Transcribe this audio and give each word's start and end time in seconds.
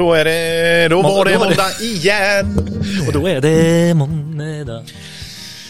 Då 0.00 0.12
är 0.14 0.24
det, 0.24 0.88
då 0.88 1.02
var 1.02 1.24
det 1.24 1.38
måndag 1.38 1.70
igen. 1.80 2.58
Och 3.06 3.12
då 3.12 3.26
är 3.26 3.40
det 3.40 3.94
måndag. 3.94 4.82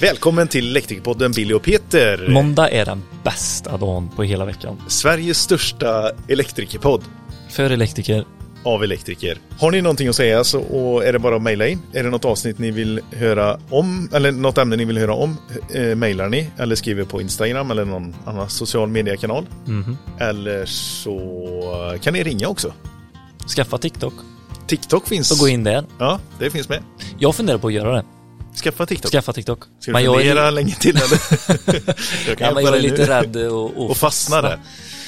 Välkommen 0.01 0.49
till 0.49 0.69
Elektrikerpodden 0.69 1.33
Billy 1.33 1.55
och 1.55 1.63
Peter. 1.63 2.27
Måndag 2.29 2.69
är 2.71 2.85
den 2.85 3.03
bästa 3.25 3.77
dagen 3.77 4.11
på 4.17 4.23
hela 4.23 4.45
veckan. 4.45 4.83
Sveriges 4.89 5.39
största 5.39 6.11
elektrikerpodd 6.29 7.03
För 7.51 7.71
elektriker. 7.71 8.25
av 8.63 8.85
elektriker. 8.85 9.39
Har 9.59 9.71
ni 9.71 9.81
någonting 9.83 10.09
att 10.09 10.17
säga 10.17 10.45
så 10.45 10.61
och 10.61 11.05
är 11.05 11.13
det 11.13 11.19
bara 11.19 11.37
att 11.37 11.43
mejla 11.43 11.67
in. 11.67 11.79
Är 11.93 12.03
det 12.05 12.11
något 12.11 12.25
avsnitt 12.25 12.59
ni 12.59 12.71
vill 12.71 13.01
höra 13.17 13.59
om 13.71 14.09
eller 14.15 14.33
något 14.33 14.59
ämne 14.59 14.77
ni 14.77 14.85
vill 14.85 14.99
höra 14.99 15.15
om 15.15 15.37
eh, 15.75 15.83
mejlar 15.95 16.29
ni 16.29 16.51
eller 16.59 16.75
skriver 16.77 17.05
på 17.05 17.21
Instagram 17.21 17.71
eller 17.71 17.85
någon 17.85 18.15
annan 18.27 18.49
social 18.51 18.89
mediekanal. 18.89 19.47
Mhm. 19.67 19.99
Eller 20.21 20.67
så 20.67 21.19
kan 22.03 22.13
ni 22.15 22.23
ringa 22.23 22.49
också. 22.49 22.73
Skaffa 23.57 23.79
TikTok 23.79 24.15
TikTok 24.67 25.09
finns. 25.09 25.31
och 25.31 25.39
gå 25.39 25.49
in 25.49 25.65
där. 25.65 25.85
Ja, 25.99 26.21
det 26.39 26.51
finns 26.51 26.69
med. 26.69 26.83
Jag 27.19 27.35
funderar 27.35 27.59
på 27.59 27.67
att 27.67 27.73
göra 27.73 27.93
det. 27.93 28.05
Skaffa 28.65 28.87
TikTok. 28.87 29.11
Skaffa 29.13 29.33
TikTok. 29.33 29.59
Ska 29.81 29.91
du 29.91 29.93
Men 29.93 30.05
jag 30.05 30.17
fundera 30.17 30.47
är, 30.47 30.51
länge 30.51 30.75
till 30.75 30.97
eller? 30.97 31.21
jag 32.29 32.41
ja, 32.41 32.55
men 32.55 32.63
hjälpa 32.63 32.63
jag 32.63 32.77
är 32.77 32.81
lite 32.83 32.97
nu. 32.97 33.05
rädd 33.07 33.37
och, 33.37 33.91
Och 33.91 33.97
fastna 33.97 34.43
där. 34.43 34.59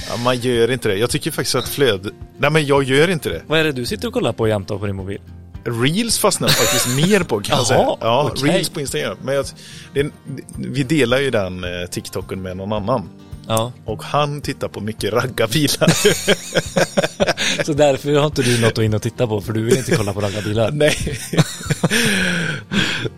Ja, 0.08 0.16
man 0.16 0.38
gör 0.38 0.70
inte 0.70 0.88
det. 0.88 0.96
Jag 0.96 1.10
tycker 1.10 1.30
faktiskt 1.30 1.54
att 1.54 1.68
flöd... 1.68 2.10
Nej 2.38 2.50
men 2.50 2.66
jag 2.66 2.82
gör 2.82 3.10
inte 3.10 3.28
det. 3.28 3.42
Vad 3.46 3.58
är 3.58 3.64
det 3.64 3.72
du 3.72 3.86
sitter 3.86 4.08
och 4.08 4.14
kollar 4.14 4.32
på 4.32 4.48
jämt 4.48 4.68
på 4.68 4.86
din 4.86 4.96
mobil? 4.96 5.20
Reels 5.64 6.18
fastnar 6.18 6.48
jag 6.48 6.56
faktiskt 6.56 6.96
mer 7.08 7.22
på 7.22 7.40
kan 7.40 7.56
jag 7.56 7.66
säga. 7.66 7.96
Ja, 8.00 8.30
okej. 8.32 8.50
Reels 8.50 8.68
på 8.68 8.80
Instagram. 8.80 9.16
Men 9.22 9.34
jag, 9.34 9.46
det, 9.94 10.10
vi 10.56 10.82
delar 10.82 11.18
ju 11.18 11.30
den 11.30 11.64
eh, 11.64 11.70
TikToken 11.90 12.42
med 12.42 12.56
någon 12.56 12.72
annan. 12.72 13.08
Ja, 13.50 13.72
Och 13.84 14.02
han 14.02 14.40
tittar 14.40 14.68
på 14.68 14.80
mycket 14.80 15.12
raggarbilar. 15.12 15.88
så 17.64 17.72
därför 17.72 18.14
har 18.14 18.26
inte 18.26 18.42
du 18.42 18.60
något 18.60 18.78
att 18.78 18.84
in 18.84 18.94
och 18.94 19.02
titta 19.02 19.26
på 19.26 19.40
för 19.40 19.52
du 19.52 19.62
vill 19.62 19.76
inte 19.76 19.96
kolla 19.96 20.12
på 20.12 20.20
raggarbilar. 20.20 20.70
Nej. 20.74 20.96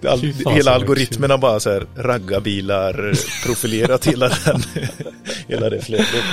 All, 0.08 0.20
hela 0.54 0.72
har 1.30 1.38
bara 1.38 1.60
så 1.60 1.70
här 1.70 1.86
raggarbilar 1.96 3.14
profilerat 3.46 4.06
hela 4.06 4.28
den. 4.28 4.62
hela 5.48 5.70
det 5.70 5.80
flödet. 5.80 6.24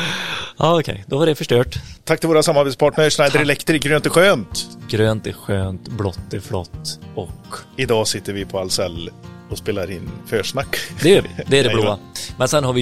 Ja, 0.58 0.80
okej, 0.80 1.04
då 1.08 1.18
var 1.18 1.26
det 1.26 1.36
förstört. 1.36 1.80
Tack 2.04 2.20
till 2.20 2.30
våra 2.30 2.44
samarbetspartners 2.44 3.16
Schneider 3.16 3.40
Electric, 3.40 3.84
grönt 3.84 4.06
är 4.06 4.10
skönt. 4.10 4.68
Grönt 4.90 5.28
är 5.28 5.34
skönt, 5.34 5.88
blått 5.88 6.34
är 6.34 6.40
flott 6.40 7.00
och 7.16 7.56
Idag 7.78 8.08
sitter 8.08 8.34
vi 8.34 8.46
på 8.46 8.60
Ahlsell 8.60 9.10
och 9.50 9.58
spelar 9.58 9.92
in 9.92 10.10
försnack. 10.26 10.78
det 11.02 11.10
gör 11.10 11.22
vi. 11.22 11.30
Det 11.48 11.60
är 11.60 11.64
det 11.64 11.70
blåa. 11.70 12.00
Men 12.38 12.48
sen 12.48 12.64
har 12.64 12.74
vi 12.74 12.82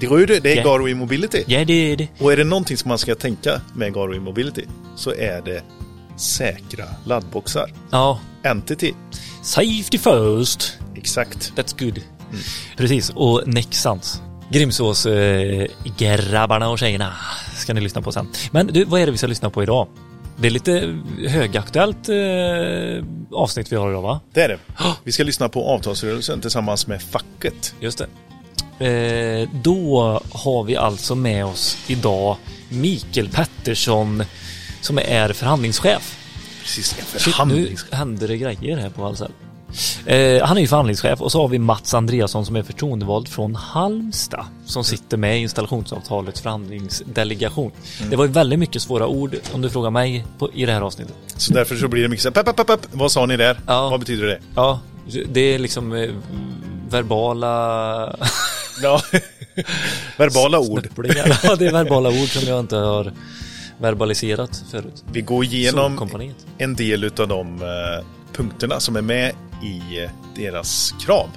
det 0.00 0.06
röda. 0.06 0.26
Det 0.26 0.32
röda, 0.32 0.40
det 0.40 0.52
är 0.52 0.56
Ja. 0.56 0.62
Garo 0.62 0.94
Mobility. 0.94 1.44
Ja, 1.46 1.64
det 1.64 1.92
är 1.92 1.96
det. 1.96 2.08
Och 2.18 2.32
är 2.32 2.36
det 2.36 2.44
någonting 2.44 2.76
som 2.76 2.88
man 2.88 2.98
ska 2.98 3.14
tänka 3.14 3.60
med 3.74 3.94
Garo 3.94 4.20
Mobility 4.20 4.64
så 4.96 5.10
är 5.14 5.42
det 5.44 5.62
säkra 6.16 6.84
laddboxar. 7.04 7.72
Ja, 7.90 8.20
Entity, 8.42 8.94
safety 9.42 9.98
first. 9.98 10.78
exakt. 10.96 11.52
That's 11.56 11.84
good. 11.84 12.00
Precis, 12.76 13.10
och 13.14 13.42
Nexans. 13.46 14.22
Grimsås 14.52 15.06
eh, 15.06 15.66
grabbarna 15.98 16.68
och 16.70 16.78
tjejerna 16.78 17.12
ska 17.56 17.74
ni 17.74 17.80
lyssna 17.80 18.02
på 18.02 18.12
sen. 18.12 18.28
Men 18.50 18.66
du, 18.66 18.84
vad 18.84 19.00
är 19.00 19.06
det 19.06 19.12
vi 19.12 19.18
ska 19.18 19.26
lyssna 19.26 19.50
på 19.50 19.62
idag? 19.62 19.88
Det 20.40 20.46
är 20.46 20.50
lite 20.50 20.98
högaktuellt 21.26 22.08
eh, 22.08 23.04
avsnitt 23.32 23.72
vi 23.72 23.76
har 23.76 23.90
idag 23.90 24.02
va? 24.02 24.20
Det 24.32 24.42
är 24.42 24.48
det. 24.48 24.58
Vi 25.04 25.12
ska 25.12 25.24
lyssna 25.24 25.48
på 25.48 25.64
avtalsrörelsen 25.68 26.40
tillsammans 26.40 26.86
med 26.86 27.02
facket. 27.02 27.74
Just 27.80 27.98
det. 27.98 28.06
Eh, 28.78 29.48
då 29.52 30.20
har 30.32 30.64
vi 30.64 30.76
alltså 30.76 31.14
med 31.14 31.44
oss 31.44 31.78
idag 31.86 32.36
Mikael 32.68 33.28
Pettersson 33.28 34.24
som 34.80 34.98
är 34.98 35.32
förhandlingschef. 35.32 36.18
Precis, 36.62 36.96
en 36.98 37.20
Shit, 37.20 37.34
nu 37.46 37.76
händer 37.90 38.28
det 38.28 38.36
grejer 38.36 38.76
här 38.76 38.90
på 38.90 39.04
Ahlsell. 39.04 39.32
Eh, 40.06 40.46
han 40.46 40.56
är 40.56 40.60
ju 40.60 40.66
förhandlingschef 40.66 41.20
och 41.20 41.32
så 41.32 41.40
har 41.40 41.48
vi 41.48 41.58
Mats 41.58 41.94
Andreasson 41.94 42.46
som 42.46 42.56
är 42.56 42.62
förtroendevald 42.62 43.28
från 43.28 43.54
Halmstad 43.54 44.44
som 44.66 44.84
sitter 44.84 45.16
med 45.16 45.38
i 45.38 45.42
installationsavtalets 45.42 46.40
förhandlingsdelegation. 46.40 47.72
Det 48.10 48.16
var 48.16 48.24
ju 48.24 48.30
väldigt 48.30 48.58
mycket 48.58 48.82
svåra 48.82 49.06
ord 49.06 49.36
om 49.52 49.62
du 49.62 49.70
frågar 49.70 49.90
mig 49.90 50.26
på, 50.38 50.52
i 50.52 50.66
det 50.66 50.72
här 50.72 50.80
avsnittet. 50.80 51.14
Så 51.36 51.52
därför 51.52 51.76
så 51.76 51.88
blir 51.88 52.02
det 52.02 52.08
mycket 52.08 52.22
så 52.22 52.28
här, 52.28 52.34
pepp, 52.34 52.56
pepp, 52.56 52.66
pepp. 52.66 52.86
Vad 52.92 53.12
sa 53.12 53.26
ni 53.26 53.36
där? 53.36 53.60
Ja. 53.66 53.90
Vad 53.90 54.00
betyder 54.00 54.26
det? 54.26 54.38
Ja, 54.54 54.80
det 55.28 55.40
är 55.40 55.58
liksom 55.58 55.92
eh, 55.92 56.10
verbala 56.88 58.16
Ja. 58.82 59.02
Verbala 60.16 60.58
ord. 60.58 60.88
Ja, 61.42 61.56
det 61.56 61.66
är 61.66 61.72
verbala 61.72 62.08
ord 62.08 62.28
som 62.28 62.48
jag 62.48 62.60
inte 62.60 62.76
har 62.76 63.12
verbaliserat 63.78 64.64
förut. 64.70 65.04
Vi 65.12 65.20
går 65.20 65.44
igenom 65.44 66.10
en 66.58 66.74
del 66.74 67.04
av 67.04 67.28
de 67.28 67.62
eh, 67.62 68.06
punkterna 68.32 68.80
som 68.80 68.96
är 68.96 69.02
med 69.02 69.32
i 69.62 70.06
deras 70.36 70.94
krav. 71.00 71.28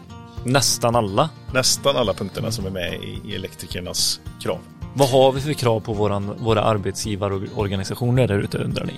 Nästan 0.43 0.95
alla. 0.95 1.29
Nästan 1.53 1.95
alla 1.95 2.13
punkterna 2.13 2.51
som 2.51 2.65
är 2.65 2.69
med 2.69 2.93
i, 2.93 3.21
i 3.31 3.35
elektrikernas 3.35 4.19
krav. 4.41 4.59
Vad 4.93 5.09
har 5.09 5.31
vi 5.31 5.41
för 5.41 5.53
krav 5.53 5.79
på 5.79 5.93
våran, 5.93 6.35
våra 6.39 6.63
arbetsgivarorganisationer 6.63 8.27
där 8.27 8.39
ute 8.39 8.57
undrar 8.57 8.85
ni? 8.85 8.93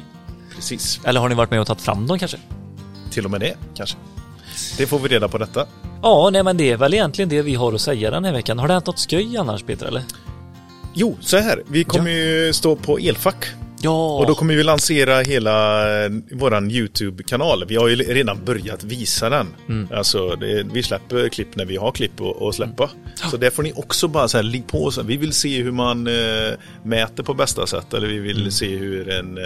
Precis. 0.55 0.99
Eller 1.05 1.19
har 1.19 1.29
ni 1.29 1.35
varit 1.35 1.51
med 1.51 1.61
och 1.61 1.67
tagit 1.67 1.81
fram 1.81 2.07
dem 2.07 2.19
kanske? 2.19 2.37
Till 3.11 3.25
och 3.25 3.31
med 3.31 3.41
det, 3.41 3.57
kanske. 3.75 3.97
Det 4.77 4.87
får 4.87 4.99
vi 4.99 5.07
reda 5.09 5.27
på 5.27 5.37
detta. 5.37 5.65
Ja, 6.01 6.29
nej 6.33 6.43
men 6.43 6.57
det 6.57 6.71
är 6.71 6.77
väl 6.77 6.93
egentligen 6.93 7.29
det 7.29 7.41
vi 7.41 7.55
har 7.55 7.73
att 7.73 7.81
säga 7.81 8.11
den 8.11 8.25
här 8.25 8.33
veckan. 8.33 8.59
Har 8.59 8.67
det 8.67 8.73
hänt 8.73 8.85
något 8.85 8.99
skoj 8.99 9.37
annars 9.37 9.63
Peter 9.63 9.85
eller? 9.85 10.03
Jo, 10.93 11.17
så 11.21 11.37
här. 11.37 11.63
Vi 11.67 11.83
kommer 11.83 12.11
ju 12.11 12.53
stå 12.53 12.75
på 12.75 12.97
Elfack. 12.97 13.45
Ja, 13.81 14.17
Och 14.17 14.27
då 14.27 14.35
kommer 14.35 14.55
vi 14.55 14.63
lansera 14.63 15.19
hela 15.21 15.83
eh, 16.05 16.11
våran 16.31 16.71
YouTube-kanal. 16.71 17.65
Vi 17.67 17.75
har 17.75 17.87
ju 17.87 17.95
redan 17.95 18.45
börjat 18.45 18.83
visa 18.83 19.29
den. 19.29 19.47
Mm. 19.69 19.87
Alltså, 19.93 20.35
det, 20.35 20.63
vi 20.73 20.83
släpper 20.83 21.29
klipp 21.29 21.55
när 21.55 21.65
vi 21.65 21.77
har 21.77 21.91
klipp 21.91 22.21
att 22.41 22.55
släppa. 22.55 22.89
Så 23.31 23.37
där 23.37 23.49
får 23.49 23.63
ni 23.63 23.73
också 23.75 24.07
bara 24.07 24.27
så 24.27 24.37
här, 24.37 24.43
ligg 24.43 24.67
på. 24.67 24.91
Här. 24.95 25.03
Vi 25.03 25.17
vill 25.17 25.33
se 25.33 25.61
hur 25.63 25.71
man 25.71 26.07
eh, 26.07 26.53
mäter 26.83 27.23
på 27.23 27.33
bästa 27.33 27.67
sätt. 27.67 27.93
Eller 27.93 28.07
vi 28.07 28.19
vill 28.19 28.37
Mm. 28.39 28.51
se 28.51 28.77
hur 28.77 29.09
en 29.09 29.37
eh, 29.37 29.43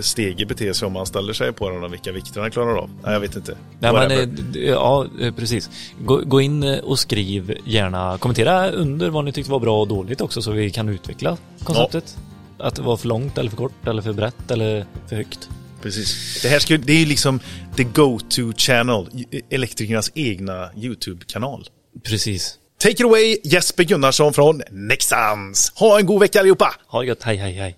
stege 0.00 0.46
beter 0.46 0.72
sig 0.72 0.86
om 0.86 0.92
man 0.92 1.06
ställer 1.06 1.32
sig 1.32 1.52
på 1.52 1.70
den 1.70 1.84
och 1.84 1.92
vilka 1.92 2.12
vikter 2.12 2.40
han 2.40 2.50
klarar 2.50 2.76
av. 2.76 2.90
Nej, 3.02 3.12
jag 3.12 3.20
vet 3.20 3.36
inte. 3.36 3.56
nej, 3.78 3.92
men, 3.92 3.92
Whatever. 3.92 4.56
eh, 4.56 4.68
ja 4.68 5.06
eh, 5.20 5.34
precis. 5.34 5.70
Gå, 6.04 6.16
gå 6.16 6.40
in 6.40 6.62
eh, 6.62 6.78
och 6.78 6.98
skriv 6.98 7.56
gärna, 7.64 8.18
kommentera 8.18 8.70
under 8.70 9.10
vad 9.10 9.24
ni 9.24 9.32
tyckte 9.32 9.50
var 9.52 9.60
bra 9.60 9.80
och 9.80 9.88
dåligt 9.88 10.20
också 10.20 10.42
så 10.42 10.50
vi 10.50 10.70
kan 10.70 10.88
utveckla 10.88 11.36
konceptet. 11.64 12.16
Att 12.58 12.74
det 12.74 12.82
var 12.82 12.96
för 12.96 13.08
långt 13.08 13.38
eller 13.38 13.50
för 13.50 13.56
kort 13.56 13.86
eller 13.86 14.02
för 14.02 14.12
brett 14.12 14.50
eller 14.50 14.86
för 15.08 15.16
högt. 15.16 15.48
Precis. 15.82 16.42
Det 16.42 16.48
här 16.48 16.58
ska, 16.58 16.76
det 16.76 16.92
är 17.02 17.06
liksom 17.06 17.40
the 17.76 17.84
go-to 17.84 18.52
channel. 18.56 19.06
Elektrikernas 19.50 20.12
egna 20.14 20.70
YouTube-kanal. 20.76 21.68
Precis. 22.04 22.58
Take 22.78 22.92
it 22.92 23.00
away 23.00 23.36
Jesper 23.44 23.84
Gunnarsson 23.84 24.32
från 24.32 24.62
Nexans. 24.70 25.72
Ha 25.76 25.98
en 25.98 26.06
god 26.06 26.20
vecka 26.20 26.40
allihopa! 26.40 26.74
Ha 26.86 27.00
det 27.00 27.06
gött, 27.06 27.22
hej 27.22 27.36
hej 27.36 27.52
hej. 27.52 27.76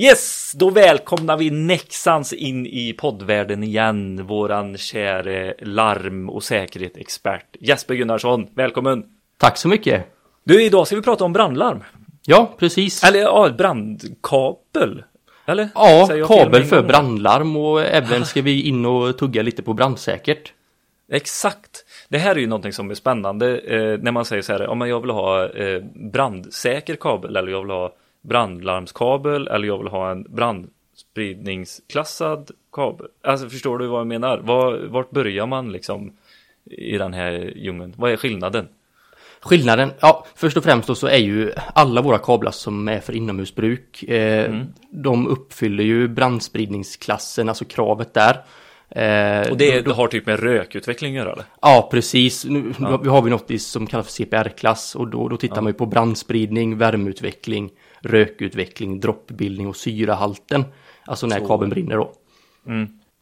Yes, 0.00 0.52
då 0.56 0.70
välkomnar 0.70 1.36
vi 1.36 1.50
Nexans 1.50 2.32
in 2.32 2.66
i 2.66 2.92
poddvärlden 2.92 3.62
igen. 3.62 4.26
Våran 4.26 4.76
käre 4.76 5.54
larm 5.58 6.30
och 6.30 6.42
säkerhetsexpert 6.42 7.56
Jesper 7.60 7.94
Gunnarsson. 7.94 8.46
Välkommen! 8.54 9.04
Tack 9.36 9.56
så 9.56 9.68
mycket. 9.68 10.06
Du, 10.44 10.62
idag 10.62 10.86
ska 10.86 10.96
vi 10.96 11.02
prata 11.02 11.24
om 11.24 11.32
brandlarm. 11.32 11.84
Ja, 12.26 12.54
precis. 12.58 13.04
Eller 13.04 13.20
ja, 13.20 13.50
brandkabel. 13.58 15.02
Eller? 15.46 15.68
Ja, 15.74 16.08
kabel 16.28 16.64
för 16.64 16.82
brandlarm 16.82 17.56
och 17.56 17.82
även 17.82 18.24
ska 18.24 18.42
vi 18.42 18.62
in 18.62 18.86
och 18.86 19.18
tugga 19.18 19.42
lite 19.42 19.62
på 19.62 19.74
brandsäkert. 19.74 20.52
Exakt. 21.12 21.84
Det 22.08 22.18
här 22.18 22.36
är 22.36 22.40
ju 22.40 22.46
någonting 22.46 22.72
som 22.72 22.90
är 22.90 22.94
spännande 22.94 23.58
eh, 23.58 23.98
när 23.98 24.12
man 24.12 24.24
säger 24.24 24.42
så 24.42 24.52
här, 24.52 24.74
men 24.74 24.88
jag 24.88 25.00
vill 25.00 25.10
ha 25.10 25.48
eh, 25.48 25.82
brandsäker 26.12 26.96
kabel 26.96 27.36
eller 27.36 27.52
jag 27.52 27.60
vill 27.60 27.70
ha 27.70 27.94
brandlarmskabel 28.22 29.48
eller 29.48 29.66
jag 29.66 29.78
vill 29.78 29.88
ha 29.88 30.10
en 30.10 30.22
brandspridningsklassad 30.22 32.50
kabel. 32.72 33.06
Alltså 33.22 33.48
förstår 33.48 33.78
du 33.78 33.86
vad 33.86 34.00
jag 34.00 34.06
menar? 34.06 34.38
Var, 34.38 34.86
vart 34.88 35.10
börjar 35.10 35.46
man 35.46 35.72
liksom 35.72 36.12
i 36.64 36.98
den 36.98 37.14
här 37.14 37.52
djungeln? 37.56 37.94
Vad 37.96 38.12
är 38.12 38.16
skillnaden? 38.16 38.68
Skillnaden, 39.40 39.90
ja, 40.00 40.26
först 40.34 40.56
och 40.56 40.64
främst 40.64 40.88
då 40.88 40.94
så 40.94 41.06
är 41.06 41.18
ju 41.18 41.52
alla 41.74 42.02
våra 42.02 42.18
kablar 42.18 42.50
som 42.50 42.88
är 42.88 43.00
för 43.00 43.12
inomhusbruk, 43.12 44.02
eh, 44.02 44.44
Mm. 44.44 44.66
de 44.90 45.26
uppfyller 45.26 45.84
ju 45.84 46.08
brandspridningsklassen, 46.08 47.48
alltså 47.48 47.64
kravet 47.64 48.14
där. 48.14 48.36
Eh, 48.90 49.50
Och 49.50 49.56
det 49.56 49.80
då- 49.80 49.92
har 49.92 50.08
typ 50.08 50.26
med 50.26 50.40
rökutveckling 50.40 51.16
att 51.18 51.24
göra 51.24 51.32
eller? 51.32 51.44
Ja, 51.62 51.88
precis. 51.90 52.44
Nu 52.44 52.72
då 52.78 53.10
har 53.10 53.22
vi 53.22 53.30
något 53.30 53.60
som 53.60 53.86
kallas 53.86 54.06
för 54.06 54.12
CPR-klass 54.12 54.94
och 54.96 55.08
då, 55.08 55.28
då 55.28 55.36
tittar 55.36 55.62
man 55.62 55.70
ju 55.70 55.74
på 55.78 55.86
brandspridning, 55.86 56.78
värmeutveckling, 56.78 57.70
rökutveckling, 58.00 59.00
droppbildning 59.00 59.66
och 59.68 59.76
syrahalten. 59.76 60.64
Alltså 61.04 61.26
när 61.26 61.46
kabeln 61.46 61.70
brinner 61.70 61.96
då. 61.96 62.12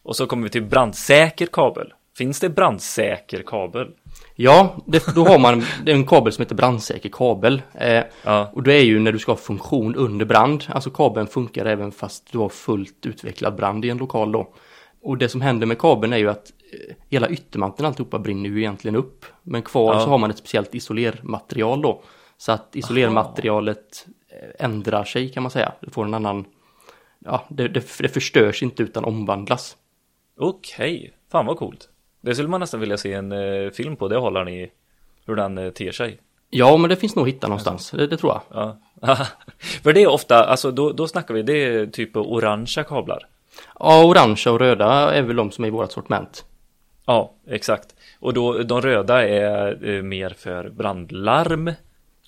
Och 0.03 0.15
så 0.15 0.27
kommer 0.27 0.43
vi 0.43 0.49
till 0.49 0.63
brandsäker 0.63 1.45
kabel. 1.45 1.93
Finns 2.17 2.39
det 2.39 2.49
brandsäker 2.49 3.43
kabel? 3.45 3.87
Ja, 4.35 4.75
det, 4.85 5.15
då 5.15 5.25
har 5.25 5.39
man 5.39 5.63
det 5.85 5.91
är 5.91 5.95
en 5.95 6.05
kabel 6.05 6.33
som 6.33 6.41
heter 6.41 6.55
brandsäker 6.55 7.09
kabel. 7.09 7.61
Eh, 7.73 8.03
Ja. 8.23 8.51
Och 8.53 8.63
det 8.63 8.73
är 8.73 8.83
ju 8.83 8.99
när 8.99 9.11
du 9.11 9.19
ska 9.19 9.31
ha 9.31 9.37
funktion 9.37 9.95
under 9.95 10.25
brand. 10.25 10.63
Alltså 10.69 10.89
kabeln 10.89 11.27
funkar 11.27 11.65
även 11.65 11.91
fast 11.91 12.31
du 12.31 12.37
har 12.37 12.49
fullt 12.49 13.05
utvecklad 13.05 13.55
brand 13.55 13.85
i 13.85 13.89
en 13.89 13.97
lokal 13.97 14.31
då. 14.31 14.53
Och 15.07 15.17
det 15.17 15.29
som 15.29 15.41
händer 15.41 15.67
med 15.67 15.79
kabeln 15.79 16.13
är 16.13 16.17
ju 16.17 16.29
att 16.29 16.53
eh, 16.73 16.95
hela 17.09 17.29
yttermanteln 17.29 17.87
alltihopa 17.87 18.19
brinner 18.19 18.49
ju 18.49 18.57
egentligen 18.59 18.95
upp. 18.95 19.25
Men 19.43 19.61
kvar 19.61 19.93
Ja. 19.93 19.99
så 19.99 20.09
har 20.09 20.17
man 20.17 20.29
ett 20.29 20.37
speciellt 20.37 20.75
isolermaterial 20.75 21.81
då. 21.81 22.01
Så 22.37 22.51
att 22.51 22.75
isolermaterialet 22.75 24.07
eh, 24.29 24.65
ändrar 24.65 25.03
sig 25.03 25.29
kan 25.29 25.43
man 25.43 25.51
säga. 25.51 25.71
Det 25.81 25.91
får 25.91 26.05
en 26.05 26.13
annan, 26.13 26.45
ja 27.19 27.45
det, 27.49 27.67
det, 27.67 27.83
det 27.99 28.09
förstörs 28.09 28.63
inte 28.63 28.83
utan 28.83 29.05
omvandlas. 29.05 29.77
Okej, 30.39 31.13
fan 31.31 31.45
vad 31.45 31.57
coolt. 31.57 31.89
Det 32.21 32.35
skulle 32.35 32.49
man 32.49 32.59
nästan 32.59 32.79
vilja 32.79 32.97
se 32.97 33.13
en 33.13 33.31
eh, 33.31 33.69
film 33.71 33.95
på, 33.95 34.07
det 34.07 34.17
håller 34.17 34.45
ni 34.45 34.71
hur 35.25 35.35
den 35.35 35.57
eh, 35.57 35.69
ter 35.69 35.91
sig. 35.91 36.19
Ja, 36.49 36.77
men 36.77 36.89
det 36.89 36.95
finns 36.95 37.15
nog 37.15 37.27
att 37.27 37.33
hitta 37.35 37.47
någonstans, 37.47 37.91
det, 37.91 38.07
det 38.07 38.17
tror 38.17 38.33
jag. 38.33 38.41
Ja. 39.01 39.17
För 39.83 39.93
det 39.93 40.03
är 40.03 40.07
ofta, 40.07 40.43
alltså 40.45 40.71
då, 40.71 40.91
då 40.91 41.07
snackar 41.07 41.33
vi, 41.33 41.41
det 41.43 41.53
är 41.63 41.85
typ 41.85 42.15
orangea 42.17 42.83
kablar. 42.83 43.27
Ja, 43.79 44.05
orangea 44.05 44.53
och 44.53 44.59
röda 44.59 45.13
är 45.13 45.21
väl 45.21 45.35
de 45.35 45.51
som 45.51 45.63
är 45.63 45.67
i 45.67 45.71
vårt 45.71 45.91
sortiment. 45.91 46.45
Ja, 47.05 47.33
exakt. 47.47 47.95
Och 48.19 48.33
då, 48.33 48.57
de 48.63 48.81
röda 48.81 49.27
är 49.27 49.87
eh, 49.89 50.01
mer 50.03 50.29
för 50.29 50.69
brandlarm 50.69 51.71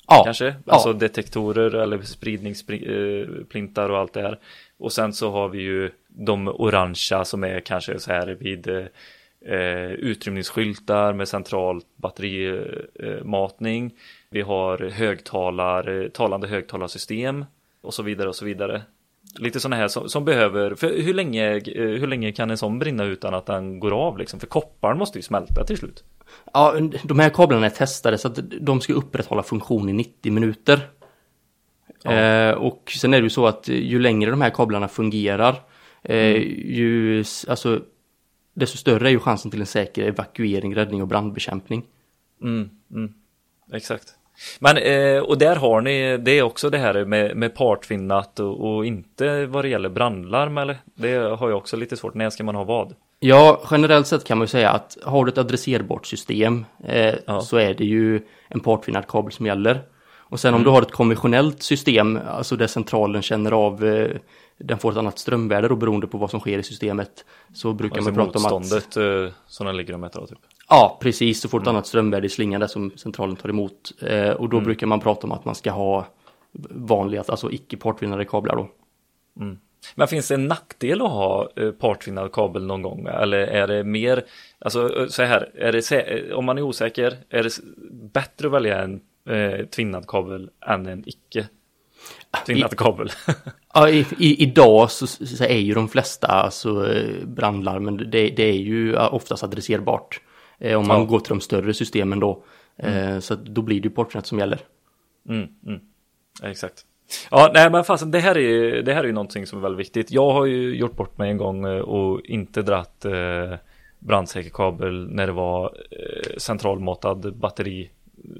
Ja, 0.07 0.22
kanske. 0.24 0.46
ja. 0.46 0.74
Alltså 0.74 0.94
detektorer 0.94 1.75
eller 1.75 2.01
spridningsplintar 2.01 3.90
och 3.90 3.98
allt 3.98 4.13
det 4.13 4.22
här. 4.22 4.40
Och 4.78 4.92
sen 4.92 5.13
så 5.13 5.31
har 5.31 5.50
vi 5.50 5.62
ju 5.62 5.92
de 6.07 6.48
orangea 6.48 7.25
som 7.25 7.44
är 7.44 7.60
kanske 7.60 8.00
så 8.00 8.12
här 8.12 8.28
vid 8.28 8.68
eh, 8.68 8.86
eh, 9.45 9.92
utrymningsskyltar 9.92 11.13
med 11.13 11.28
central 11.28 11.81
batterimatning. 11.95 13.92
Vi 14.30 14.42
har 14.42 14.78
högtalar, 14.78 16.02
eh, 16.02 16.07
talande 16.10 16.48
högtalarsystem 16.48 17.45
och 17.81 17.94
så 17.94 18.04
vidare 18.04 18.30
och 18.30 18.36
så 18.36 18.45
vidare. 18.45 18.81
Lite 19.38 19.60
sådana 19.60 19.76
här 19.76 19.88
som, 19.88 20.10
som 20.10 20.26
behöver, 20.26 20.76
för 20.76 21.02
hur 21.02 21.14
länge, 21.14 21.56
eh, 21.56 21.62
hur 21.76 22.08
länge 22.08 22.31
kan 22.31 22.52
en 22.52 22.58
sån 22.58 22.80
brinna 22.80 23.04
utan 23.04 23.34
att 23.34 23.46
den 23.46 23.80
går 23.80 23.92
av 23.92 24.18
liksom? 24.18 24.40
För 24.40 24.48
kopparn 24.48 24.98
måste 24.98 25.18
ju 25.18 25.22
smälta 25.22 25.64
till 25.66 25.78
slut. 25.78 26.04
Ja, 26.54 26.76
de 27.04 27.20
här 27.20 27.30
kablarna 27.30 27.66
är 27.66 27.70
testade 27.70 28.18
så 28.18 28.28
att 28.28 28.40
de 28.62 28.81
ska 28.81 28.94
upprätthålla 28.94 29.44
funktion 29.44 29.90
i 29.90 29.94
90 29.94 30.31
minuter. 30.31 30.90
Eh, 32.06 32.52
och 32.52 32.92
sen 33.00 33.14
är 33.14 33.18
det 33.18 33.24
ju 33.24 33.30
så 33.30 33.48
att 33.48 33.68
ju 33.68 34.00
längre 34.00 34.31
de 34.31 34.42
här 34.42 34.50
kablarna 34.50 34.88
fungerar, 34.88 35.56
eh, 36.04 36.38
ju, 36.66 37.24
alltså, 37.48 37.81
desto 38.54 38.78
större 38.78 39.08
är 39.08 39.12
ju 39.12 39.20
chansen 39.20 39.52
till 39.52 39.60
en 39.60 39.66
säker 39.66 40.04
evakuering, 40.04 40.76
räddning 40.76 41.02
och 41.02 41.08
brandbekämpning. 41.08 41.86
Mm, 42.42 42.70
mm, 42.92 43.14
exakt. 43.74 44.19
Men, 44.59 44.77
eh, 44.77 45.19
och 45.21 45.38
där 45.38 45.56
har 45.56 45.81
ni, 45.81 46.18
det 46.18 46.31
är 46.31 46.44
också 46.44 46.69
det 46.69 46.77
här 46.77 47.06
med, 47.06 47.38
med 47.38 47.56
partvinnat 47.56 48.39
och, 48.39 48.75
och 48.75 48.86
inte 48.86 49.45
vad 49.45 49.63
det 49.63 49.69
gäller 49.69 49.89
brandlarm 49.89 50.57
eller? 50.57 50.77
Det 50.95 51.15
har 51.15 51.50
jag 51.50 51.57
också 51.57 51.77
lite 51.77 51.97
svårt, 51.97 52.13
när 52.13 52.30
ska 52.30 52.44
man 52.44 52.56
ha 52.56 52.63
vad? 52.63 52.94
Ja, 53.19 53.62
generellt 53.71 54.07
sett 54.07 54.24
kan 54.24 54.38
man 54.38 54.44
ju 54.44 54.50
säga 54.50 54.69
att 54.69 54.97
har 55.03 55.25
du 55.25 55.31
ett 55.31 55.38
adresserbart 55.38 56.06
system 56.06 56.65
eh, 56.83 57.15
Ja. 57.25 57.41
så 57.41 57.57
är 57.57 57.74
det 57.74 57.86
ju 57.86 58.21
en 58.47 58.59
partvinnad 58.59 59.07
kabel 59.07 59.31
som 59.31 59.45
gäller. 59.45 59.81
Och 60.31 60.39
sen 60.39 60.53
om 60.53 60.63
du 60.63 60.69
har 60.69 60.81
ett 60.81 60.92
konventionellt 60.92 61.63
system, 61.63 62.19
alltså 62.27 62.56
där 62.56 62.68
centralen 62.68 63.21
känner 63.21 63.51
av, 63.51 63.85
eh, 63.85 64.09
den 64.57 64.77
får 64.77 64.92
ett 64.92 64.97
annat 64.97 65.19
strömvärde 65.19 65.68
då 65.68 65.75
beroende 65.75 66.07
på 66.07 66.18
vad 66.18 66.30
som 66.30 66.39
sker 66.39 66.57
i 66.57 66.63
systemet, 66.63 67.25
så 67.53 67.74
brukar 67.74 67.95
Alltså 67.97 68.12
man 68.12 68.25
prata 68.25 68.39
om 68.39 68.45
att... 68.45 68.51
motståndet 68.51 68.97
eh, 69.27 69.33
som 69.47 69.65
den 69.65 69.77
ligger 69.77 69.94
och 69.94 70.00
mäter 70.00 70.19
av 70.21 70.25
typ. 70.27 70.38
Ja, 70.69 70.98
precis, 71.01 71.42
så 71.42 71.48
du 71.48 71.62
ett 71.62 71.68
annat 71.68 71.88
strömvärde 71.88 72.27
i 72.27 72.30
slingan 72.30 72.60
där 72.60 72.68
som 72.68 72.92
centralen 72.95 73.36
tar 73.36 73.50
emot. 73.50 73.92
Eh, 74.01 74.30
och 74.30 74.50
då 74.50 74.60
brukar 74.60 74.88
man 74.88 75.00
prata 75.00 75.27
om 75.27 75.31
att 75.31 75.45
man 75.45 75.56
ska 75.56 75.71
ha 75.71 76.07
vanliga, 76.69 77.24
alltså 77.27 77.51
icke 77.51 77.77
partvinnade 77.77 78.25
kablar 78.25 78.56
då. 78.56 78.69
Men 79.95 80.07
finns 80.07 80.27
det 80.27 80.33
en 80.33 80.48
nackdel 80.48 81.01
att 81.01 81.12
ha 81.12 81.50
eh, 81.56 81.71
partvinnad 81.71 82.31
kabel 82.31 82.66
någon 82.66 82.81
gång? 82.81 83.07
Eller 83.07 83.38
är 83.38 83.68
det 83.68 83.83
mer, 83.83 84.24
alltså 84.60 85.00
eh, 85.00 85.07
så 85.07 85.24
här, 85.24 85.51
är 85.56 85.71
det, 85.71 85.92
eh, 85.92 86.38
om 86.38 86.45
man 86.45 86.57
är 86.57 86.62
osäker, 86.62 87.18
är 87.30 87.44
det 87.44 87.60
bättre 88.13 88.48
att 88.48 88.54
välja 88.54 88.81
en 88.81 89.01
eh, 89.30 89.66
tvinnad 89.66 90.07
kabel 90.07 90.50
än 90.68 90.86
en 90.86 91.04
icke 91.06 91.48
tvinnad 92.45 92.77
kabel? 92.77 93.10
Ja, 93.74 93.89
i, 93.89 94.06
i, 94.18 94.44
idag 94.44 94.92
så, 94.92 95.07
så 95.07 95.44
är 95.44 95.57
ju 95.57 95.74
de 95.74 95.89
flesta 95.89 96.27
alltså, 96.27 96.94
brandlarmen, 97.24 97.98
det, 97.98 98.30
det 98.30 98.44
är 98.44 98.57
ju 98.57 98.98
oftast 98.98 99.44
adresserbart. 99.44 100.21
Eh, 100.59 100.77
om 100.79 100.88
man 100.88 101.00
Ja. 101.00 101.06
går 101.06 101.19
till 101.19 101.29
de 101.29 101.41
större 101.41 101.73
systemen 101.73 102.19
då. 102.19 102.44
Eh, 102.77 103.19
så 103.19 103.35
då 103.35 103.61
blir 103.61 103.81
det 103.81 103.88
ju 103.88 103.94
Portnet 103.94 104.25
som 104.25 104.39
gäller. 104.39 104.59
Mm, 105.29 105.47
mm. 105.65 105.79
Exakt. 106.44 106.85
Ja, 107.31 107.51
nej 107.53 107.69
men 107.69 107.83
fasen, 107.83 108.11
det 108.11 108.19
här 108.19 108.35
är 108.35 108.39
ju, 108.39 108.81
det 108.81 108.94
här 108.94 109.03
är 109.03 109.07
ju 109.07 109.13
någonting 109.13 109.47
som 109.47 109.59
är 109.59 109.63
väldigt 109.63 109.79
viktigt. 109.79 110.11
Jag 110.11 110.31
har 110.31 110.45
ju 110.45 110.75
gjort 110.75 110.95
bort 110.95 111.17
mig 111.17 111.29
en 111.31 111.38
gång 111.38 111.65
eh, 111.65 111.79
och 111.79 112.21
inte 112.25 112.61
dratt 112.61 113.06
eh, 113.06 113.53
brandsäker 114.00 114.50
kabel 114.50 115.07
när 115.11 115.27
det 115.27 115.33
var 115.33 115.65
eh, 115.91 116.38
centralmatad 116.38 117.38
batteri 117.38 117.89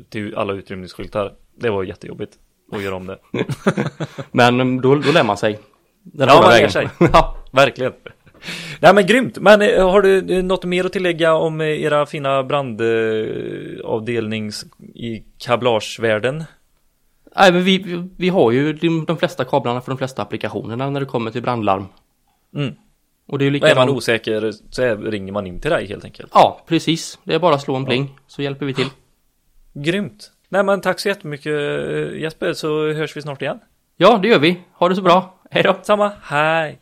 till 0.10 0.36
alla 0.36 0.54
utrymningsskyltar. 0.54 1.34
Det 1.56 1.70
var 1.70 1.84
jättejobbigt 1.84 2.38
att 2.72 2.82
göra 2.84 2.96
om 2.96 3.08
det. 3.08 3.18
Men 4.32 4.62
mm, 4.62 4.82
då, 4.82 4.96
då 4.96 5.12
lär 5.12 5.24
man 5.24 5.38
sig. 5.38 5.60
Den 6.04 6.28
Ja, 6.28 6.42
man 6.42 6.50
lär 6.52 6.68
sig. 6.68 6.90
ja. 7.14 7.36
Verkligen. 7.52 7.94
Nej 8.80 8.94
men 8.94 9.06
grymt. 9.06 9.38
Men 9.38 9.62
eh, 9.62 9.90
har 9.92 10.02
du 10.02 10.38
eh, 10.38 10.44
något 10.44 10.66
mer 10.66 10.86
att 10.86 10.94
tillägga 10.94 11.34
om 11.34 11.62
eh, 11.62 11.68
era 11.68 12.06
fina 12.06 12.44
brandavdelnings 12.44 14.66
i 14.96 15.24
kablagevärlden? 15.38 16.44
Nej, 17.36 17.54
men 17.54 17.64
vi, 17.64 18.04
vi- 18.18 18.30
har 18.30 18.52
ju 18.52 18.74
de, 18.74 19.18
flesta 19.18 19.46
kablarna 19.46 19.82
för 19.82 19.92
de 19.92 19.98
flesta 19.98 20.22
applikationerna 20.22 20.90
när 20.90 21.00
det 21.00 21.06
kommer 21.06 21.32
till 21.32 21.42
brandlarm. 21.42 21.86
Mm. 22.56 22.74
Och 23.28 23.40
det 23.40 23.46
är 23.46 23.52
ju 23.52 23.60
Och 23.60 23.68
är 23.68 23.72
man 23.76 23.88
likadant. 23.88 23.98
osäker 23.98 24.52
så 24.70 24.96
ringer 24.96 25.32
man 25.34 25.48
in 25.48 25.60
till 25.60 25.72
dig 25.72 25.88
helt 25.88 26.06
enkelt. 26.06 26.32
Ja, 26.34 26.64
precis. 26.68 27.20
Det 27.24 27.36
är 27.36 27.40
bara 27.40 27.56
att 27.56 27.62
slå 27.62 27.76
en 27.76 27.86
pling 27.86 28.16
så 28.28 28.42
hjälper 28.42 28.66
vi 28.66 28.74
till. 28.74 28.88
Grymt. 29.74 30.32
Nej 30.50 30.64
men 30.64 30.82
tack 30.82 31.00
så 31.00 31.08
jättemycket 31.08 31.54
Jesper 32.16 32.54
så 32.54 32.94
hörs 32.94 33.18
vi 33.18 33.22
snart 33.22 33.42
igen. 33.42 33.60
Ja, 33.98 34.20
det 34.22 34.28
gör 34.28 34.40
vi. 34.40 34.60
Ha 34.74 34.90
det 34.90 34.96
så 34.96 35.02
bra. 35.02 35.36
Hej 35.52 35.64
då. 35.64 35.76
Samma, 35.82 36.12
hej! 36.24 36.80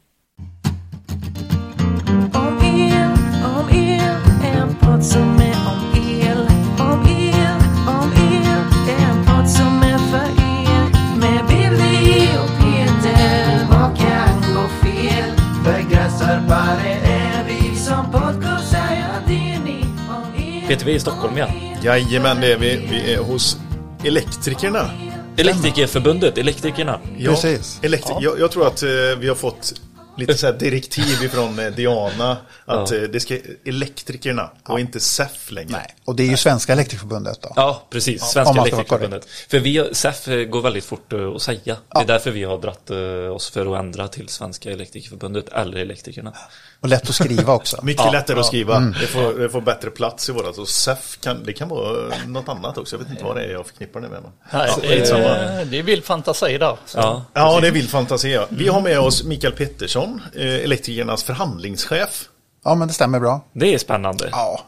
Podd 4.97 5.05
som 5.05 5.39
är 5.39 5.55
om 5.67 5.99
el. 6.21 6.37
Om 6.79 7.05
el, 7.07 7.57
om 7.87 8.11
el, 8.13 8.63
en 8.99 9.25
podd 9.25 9.49
som 9.49 9.83
är 9.83 9.97
för 9.97 10.43
er. 10.43 11.17
Med 11.19 11.45
Billy 11.47 12.27
och 12.37 12.49
Peter, 12.63 13.65
vad 13.69 13.97
kan 13.97 14.53
gå 14.55 14.67
fel? 14.67 15.31
Begränsarbare 15.63 16.89
är 17.03 17.43
vi 17.47 17.75
som 17.75 18.11
podcastar, 18.11 18.87
ja 18.91 19.21
det 19.27 19.33
är 19.53 19.59
ni. 19.59 19.81
Om 20.09 20.43
el, 20.61 20.67
Peter, 20.67 20.85
vi 20.85 20.91
är 20.91 20.95
i 20.95 20.99
Stockholm 20.99 21.37
igen. 21.37 21.49
Jajamän, 21.83 22.41
det 22.41 22.53
är 22.53 22.57
vi. 22.57 22.87
Vi 22.91 23.13
är 23.13 23.17
hos 23.19 23.57
Elektrikerna. 24.03 24.89
Elektrikerförbundet, 25.37 26.37
Elektrikerna. 26.37 26.99
Ja, 27.17 27.31
Precis. 27.31 27.79
Elektri- 27.81 28.17
jag, 28.21 28.39
jag 28.39 28.51
tror 28.51 28.67
att 28.67 28.83
eh, 28.83 28.89
vi 29.19 29.27
har 29.27 29.35
fått 29.35 29.73
lite 30.17 30.37
så 30.37 30.45
här 30.45 30.53
direktiv 30.53 31.23
ifrån 31.23 31.59
eh, 31.59 31.71
Diana 31.71 32.37
att 32.65 32.91
Ja. 32.91 32.97
eh, 32.97 33.01
det 33.03 33.19
ska 33.19 33.37
elektrikerna 33.65 34.51
och 34.67 34.79
inte 34.79 34.99
SEF 34.99 35.51
längre. 35.51 35.71
Nej, 35.71 35.95
och 36.05 36.15
det 36.15 36.23
är 36.23 36.27
ju 36.27 36.37
Svenska 36.37 36.73
Elektrikerförbundet 36.73 37.41
då. 37.41 37.53
Ja, 37.55 37.87
precis. 37.89 38.21
Svenska 38.21 38.53
vara 38.53 38.67
Elektrikerförbundet. 38.67 39.25
För 39.49 39.59
vi, 39.59 39.89
SEF 39.91 40.25
går 40.25 40.61
väldigt 40.61 40.85
fort 40.85 41.13
eh, 41.13 41.27
att 41.27 41.41
säga. 41.41 41.77
Det 41.93 41.99
är 42.01 42.05
därför 42.05 42.31
vi 42.31 42.43
har 42.43 42.57
dratt 42.57 42.91
oss 43.35 43.49
för 43.49 43.73
att 43.73 43.79
ändra 43.79 44.07
till 44.07 44.29
Svenska 44.29 44.71
Elektrikerförbundet 44.71 45.49
eller 45.49 45.77
Elektrikerna. 45.77 46.33
Och 46.81 46.89
lätt 46.89 47.09
att 47.09 47.15
skriva 47.15 47.53
också. 47.53 47.79
Mycket 47.83 48.05
Ja, 48.05 48.11
lättare 48.11 48.35
ja. 48.37 48.39
att 48.41 48.45
skriva. 48.47 48.79
Det, 48.79 49.07
får, 49.07 49.39
det 49.39 49.49
får 49.49 49.61
bättre 49.61 49.89
plats 49.89 50.29
i 50.29 50.31
vårat. 50.31 50.57
Och 50.57 50.67
SEF 50.69 51.17
kan, 51.21 51.43
det 51.43 51.53
kan 51.53 51.69
vara 51.69 52.13
något 52.27 52.49
annat 52.49 52.77
också. 52.77 52.95
Jag 52.95 52.99
vet 53.03 53.09
inte 53.11 53.23
vad 53.23 53.35
det 53.35 53.43
är 53.43 53.49
jag 53.51 53.67
förknippar 53.67 53.99
det 54.01 54.09
med. 54.09 54.21
Men. 54.21 54.31
Nej, 54.53 54.69
Ja, 54.69 54.77
det, 54.81 55.09
är, 55.09 55.65
det 55.65 55.79
är 55.79 55.83
vild 55.83 56.03
fantasi 56.03 56.57
där. 56.57 56.77
Så. 56.85 56.97
Ja, 56.97 57.23
Ja, 57.33 57.59
det 57.59 57.67
är 57.67 57.71
vild 57.71 57.89
fantasi. 57.89 58.33
Ja. 58.33 58.45
Vi 58.49 58.67
har 58.67 58.81
med 58.81 58.99
oss 58.99 59.23
Mikael 59.23 59.53
Pettersson, 59.53 60.21
eh, 60.35 60.55
Elektrikernas 60.55 61.23
förhandlingschef. 61.23 62.23
Ja, 62.63 62.75
men 62.75 62.87
det 62.87 62.93
stämmer 62.93 63.19
bra. 63.19 63.45
det 63.53 63.73
är 63.73 63.77
spännande. 63.77 64.29
Ja. 64.31 64.61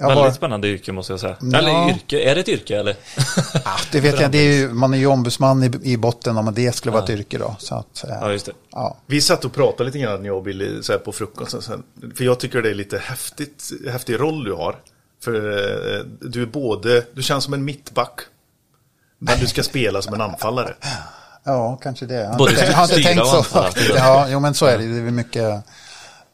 Jag 0.00 0.06
Väldigt 0.08 0.24
var, 0.24 0.30
spännande 0.32 0.68
yrke 0.68 0.92
måste 0.92 1.12
jag 1.12 1.20
säga. 1.20 1.36
Ja. 1.40 1.58
Eller 1.58 1.88
yrke, 1.90 2.20
är 2.30 2.34
det 2.34 2.40
ett 2.40 2.48
yrke 2.48 2.76
eller? 2.78 2.96
ah, 3.64 3.78
det 3.92 4.00
vet 4.00 4.20
jag, 4.20 4.30
det 4.32 4.38
är 4.38 4.52
ju, 4.52 4.68
man 4.68 4.94
är 4.94 4.98
ju 4.98 5.06
ombudsman 5.06 5.62
i, 5.64 5.70
i 5.82 5.96
botten 5.96 6.36
om 6.36 6.54
det 6.54 6.72
skulle 6.74 6.92
vara 6.92 7.04
ett 7.04 7.10
yrke 7.10 7.38
då. 7.38 7.56
Så 7.58 7.74
att, 7.74 8.04
Ja, 8.08 8.32
just 8.32 8.46
det. 8.46 8.52
ja. 8.72 8.96
Vi 9.06 9.20
satt 9.20 9.44
och 9.44 9.52
pratade 9.52 9.84
lite 9.84 9.98
grann 9.98 10.24
jag 10.24 10.36
och 10.36 10.42
Billy 10.42 10.82
så 10.82 10.92
här 10.92 10.98
på 10.98 11.12
frukosten. 11.12 11.62
Så 11.62 11.70
här, 11.70 11.80
för 12.16 12.24
jag 12.24 12.40
tycker 12.40 12.62
det 12.62 12.70
är 12.70 12.74
lite 12.74 12.98
häftigt, 12.98 13.70
häftig 13.90 14.20
roll 14.20 14.44
du 14.44 14.52
har. 14.52 14.76
För 15.24 15.34
eh, 15.34 16.04
du 16.20 16.42
är 16.42 16.46
både, 16.46 17.04
du 17.14 17.22
känns 17.22 17.44
som 17.44 17.54
en 17.54 17.64
mittback. 17.64 18.20
Men 19.18 19.38
du 19.40 19.46
ska 19.46 19.62
spela 19.62 20.02
som 20.02 20.14
en 20.14 20.20
anfallare. 20.20 20.74
ja, 21.44 21.76
kanske 21.82 22.06
det. 22.06 22.14
Jag 22.14 22.28
har 22.30 22.38
Både 22.38 22.50
inte, 22.50 22.64
jag 22.64 22.72
har 22.72 22.82
inte 22.84 23.02
tänkt 23.02 23.26
så. 23.26 23.42
faktiskt. 23.42 23.92
Ja, 23.96 24.26
jo, 24.30 24.40
men 24.40 24.54
så 24.54 24.66
är 24.66 24.78
det. 24.78 24.84
Det 24.86 24.98
är 24.98 25.10
mycket, 25.10 25.64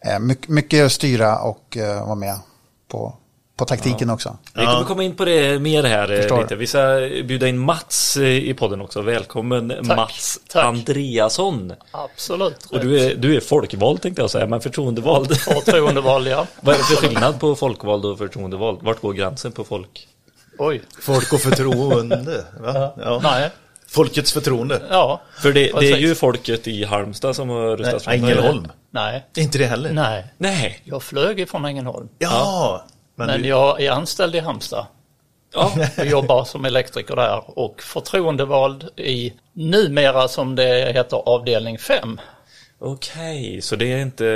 eh, 0.06 0.18
mycket, 0.20 0.48
mycket 0.48 0.92
styra 0.92 1.38
och 1.38 1.76
eh, 1.76 2.04
vara 2.06 2.14
med 2.14 2.36
på 2.90 3.14
på 3.56 3.64
taktiken 3.64 4.10
också. 4.10 4.36
Vi 4.54 4.64
kommer 4.64 4.84
komma 4.84 5.02
in 5.02 5.16
på 5.16 5.24
det 5.24 5.58
mer 5.58 5.82
här 5.82 6.12
eh, 6.12 6.16
Förstår. 6.16 6.42
lite. 6.42 6.56
Vi 6.56 6.66
ska 6.66 7.08
bjuda 7.24 7.48
in 7.48 7.58
Mats 7.58 8.16
eh, 8.16 8.24
i 8.24 8.54
podden 8.54 8.80
också. 8.80 9.02
Välkommen 9.02 9.72
Mats 9.82 10.40
tack. 10.48 10.64
Andreasson. 10.64 11.72
Absolut. 11.90 12.66
Och 12.70 12.80
du 12.80 13.00
är, 13.00 13.14
du 13.14 13.36
är 13.36 13.40
folkvald 13.40 14.02
tänkte 14.02 14.22
jag 14.22 14.30
säga, 14.30 14.46
men 14.46 14.60
förtroendevald. 14.60 15.36
Förtroendevald, 15.36 16.26
ja. 16.28 16.46
Vad 16.60 16.74
är 16.74 16.78
det 16.78 16.84
för 16.84 16.96
skillnad 16.96 17.40
på 17.40 17.54
folkvald 17.54 18.04
och 18.04 18.18
förtroendevald? 18.18 18.82
Vart 18.82 19.00
går 19.00 19.12
gränsen 19.12 19.52
på 19.52 19.64
folk? 19.64 20.08
Oj. 20.58 20.82
Folk 21.00 21.32
och 21.32 21.40
förtroende. 21.40 22.44
Va? 22.60 22.92
Ja. 22.96 23.20
Nej. 23.22 23.50
Folkets 23.86 24.32
förtroende. 24.32 24.82
Ja. 24.90 25.20
För 25.42 25.52
det, 25.52 25.72
det 25.80 25.92
är 25.92 25.96
ju 25.96 26.14
folket 26.14 26.68
i 26.68 26.84
Halmstad 26.84 27.36
som 27.36 27.48
har 27.48 27.76
röstat 27.76 28.02
fram 28.02 28.14
Ängelholm. 28.14 28.68
Nej. 28.90 29.26
Det 29.32 29.40
är 29.40 29.44
inte 29.44 29.58
det 29.58 29.66
heller. 29.66 29.92
Nej. 29.92 30.24
Nej. 30.38 30.80
Jag 30.84 31.02
flög 31.02 31.40
ifrån 31.40 31.64
Ängelholm. 31.64 32.08
Ja, 32.18 32.84
men, 33.14 33.26
Men 33.26 33.42
du, 33.42 33.48
jag 33.48 33.82
är 33.82 33.90
anställd 33.90 34.34
i 34.34 34.38
Halmstad. 34.38 34.86
Ja. 35.54 35.72
och 35.98 36.06
jobbar 36.06 36.44
som 36.44 36.64
elektriker 36.64 37.16
där 37.16 37.58
och 37.58 37.82
förtroendevald 37.82 38.88
i 38.96 39.32
numera 39.52 40.28
som 40.28 40.54
det 40.56 40.92
heter 40.94 41.16
avdelning 41.16 41.78
5. 41.78 42.20
Okej, 42.78 43.62
så 43.62 43.76
det 43.76 43.92
är 43.92 43.98
inte... 43.98 44.26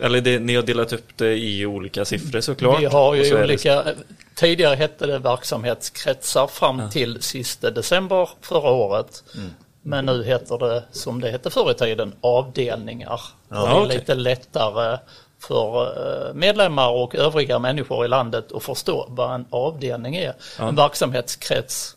Eller 0.00 0.20
det, 0.20 0.38
ni 0.38 0.54
har 0.54 0.62
delat 0.62 0.92
upp 0.92 1.16
det 1.16 1.36
i 1.36 1.66
olika 1.66 2.04
siffror 2.04 2.40
såklart. 2.40 2.80
Vi 2.80 2.84
har 2.84 3.14
ju 3.14 3.22
är 3.22 3.38
det- 3.38 3.44
olika, 3.44 3.84
tidigare 4.34 4.74
hette 4.74 5.06
det 5.06 5.18
verksamhetskretsar 5.18 6.46
fram 6.46 6.90
till 6.90 7.22
sista 7.22 7.70
december 7.70 8.28
förra 8.40 8.70
året. 8.70 9.24
Mm. 9.34 9.50
Men 9.82 10.06
nu 10.06 10.24
heter 10.24 10.58
det 10.58 10.84
som 10.90 11.20
det 11.20 11.30
hette 11.30 11.50
förr 11.50 11.70
i 11.70 11.74
tiden 11.74 12.12
avdelningar. 12.20 13.20
det 13.48 13.54
är 13.54 13.84
okej. 13.84 13.96
lite 13.96 14.14
lättare 14.14 14.98
för 15.48 15.86
eh, 16.28 16.34
medlemmar 16.34 16.90
och 16.90 17.14
övriga 17.14 17.58
människor 17.58 18.04
i 18.04 18.08
landet 18.08 18.52
att 18.52 18.62
förstå 18.62 19.06
vad 19.08 19.34
en 19.34 19.46
avdelning 19.50 20.16
är. 20.16 20.34
En 20.58 20.76
verksamhetskrets, 20.76 21.96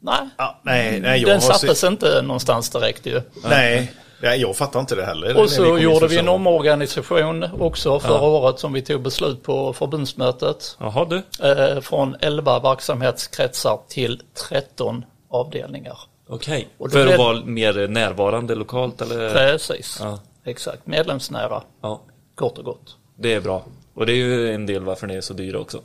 nej, 0.00 0.28
ja, 0.38 0.60
nej, 0.62 1.00
nej, 1.00 1.24
den 1.24 1.40
sattes 1.40 1.78
se- 1.80 1.86
inte 1.86 2.22
någonstans 2.22 2.70
direkt 2.70 3.06
ju. 3.06 3.22
Nej, 3.44 3.92
nej, 4.22 4.40
jag 4.40 4.56
fattar 4.56 4.80
inte 4.80 4.94
det 4.94 5.04
heller. 5.04 5.40
Och 5.42 5.50
så 5.50 5.78
gjorde 5.78 6.06
vi 6.06 6.18
en 6.18 6.24
så. 6.26 6.30
omorganisation 6.32 7.44
också 7.60 8.00
förra 8.00 8.20
året 8.26 8.58
som 8.58 8.72
vi 8.72 8.82
tog 8.82 9.02
beslut 9.02 9.42
på 9.42 9.72
förbundsmötet. 9.72 10.76
Jaha 10.80 11.04
du. 11.04 11.22
eh, 11.48 11.80
från 11.80 12.16
11 12.20 12.58
verksamhetskretsar 12.60 13.78
till 13.88 14.22
13 14.48 15.04
avdelningar. 15.30 15.98
Okej. 16.28 16.68
Då 16.78 16.88
För 16.88 17.06
att 17.06 17.18
vara 17.18 17.40
mer 17.44 17.88
närvarande 17.88 18.54
lokalt 18.54 19.00
eller? 19.02 19.30
Precis, 19.34 19.98
Ja. 20.02 20.18
exakt. 20.44 20.86
Medlemsnära, 20.86 21.62
Ja, 21.82 22.00
kort 22.36 22.58
och 22.58 22.64
gott. 22.64 22.96
det 23.18 23.34
är 23.34 23.40
bra. 23.40 23.64
Och 23.94 24.06
det 24.06 24.12
är 24.12 24.16
ju 24.16 24.54
en 24.54 24.66
del 24.66 24.84
varför 24.84 25.06
ni 25.06 25.14
är 25.14 25.20
så 25.20 25.32
dyra 25.34 25.58
också. 25.58 25.80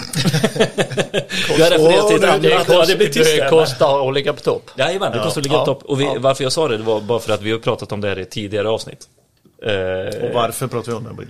Jag 1.58 1.72
refererar 1.72 2.06
till 2.06 2.16
ett 2.16 2.22
det, 2.22 2.28
annat. 2.28 2.42
det, 2.42 2.48
Ja, 2.50 2.64
kost, 2.64 2.90
det 2.90 2.96
blir 2.96 3.08
tyst 3.08 3.36
det 3.36 3.48
kostar 3.50 4.08
att 4.08 4.14
ligga 4.14 4.32
på 4.32 4.40
topp. 4.40 4.70
Jajamän, 4.78 5.12
det 5.12 5.18
kostar 5.18 5.40
att 5.40 5.44
ligga 5.46 5.56
Ja. 5.56 5.64
på 5.64 5.74
topp. 5.74 5.82
Och 5.84 6.00
vi, 6.00 6.04
Ja. 6.04 6.14
varför 6.18 6.44
jag 6.44 6.52
sa 6.52 6.68
det, 6.68 6.76
det 6.76 6.82
var 6.82 7.00
bara 7.00 7.18
för 7.20 7.32
att 7.32 7.42
vi 7.42 7.52
har 7.52 7.58
pratat 7.58 7.92
om 7.92 8.00
det 8.00 8.08
här 8.08 8.18
i 8.18 8.24
tidigare 8.24 8.68
avsnitt. 8.68 9.08
Eh, 9.62 10.24
Och 10.28 10.34
varför 10.34 10.66
pratar 10.66 10.92
vi 10.92 10.98
om 10.98 11.04
det? 11.04 11.26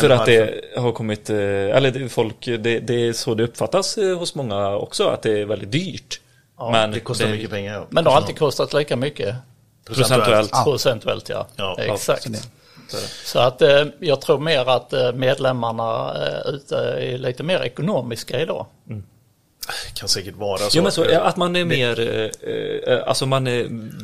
För 0.00 0.10
att 0.10 0.18
varför? 0.18 0.32
det 0.74 0.80
har 0.80 0.92
kommit, 0.92 1.30
eh, 1.30 1.36
eller 1.36 1.90
det, 1.90 2.08
folk, 2.08 2.44
det, 2.46 2.56
det 2.58 3.08
är 3.08 3.12
så 3.12 3.34
det 3.34 3.44
uppfattas 3.44 3.98
eh, 3.98 4.18
hos 4.18 4.34
många 4.34 4.76
också, 4.76 5.08
att 5.08 5.22
det 5.22 5.40
är 5.40 5.44
väldigt 5.44 5.72
dyrt. 5.72 6.20
Men 6.72 6.90
Det 6.90 7.00
kostar 7.00 7.28
mycket 7.28 7.50
pengar. 7.50 7.74
Ja. 7.74 7.86
Men 7.90 8.04
det 8.04 8.10
har 8.10 8.16
alltid 8.16 8.38
kostat 8.38 8.72
lika 8.72 8.96
mycket. 8.96 9.34
procentuellt. 9.86 10.52
Procentuellt 10.64 11.28
ja. 11.28 11.46
Ja, 11.56 11.76
exakt. 11.78 12.26
Så 13.24 13.38
att 13.38 13.62
eh, 13.62 13.84
jag 13.98 14.20
tror 14.20 14.38
mer 14.38 14.68
att 14.68 14.92
eh, 14.92 15.12
medlemmarna 15.12 16.14
eh, 16.26 16.54
ute 16.54 16.76
är 16.76 17.18
lite 17.18 17.42
mer 17.42 17.60
ekonomiska 17.60 18.40
idag. 18.40 18.66
kan 19.94 20.08
säkert 20.08 20.36
vara 20.36 20.58
så. 20.58 20.70
Jo 20.72 20.82
men 20.82 20.92
så, 20.92 21.18
att 21.18 21.36
man 21.36 21.56
är 21.56 21.64
mer, 21.64 22.30
alltså 23.06 23.26
man 23.26 23.44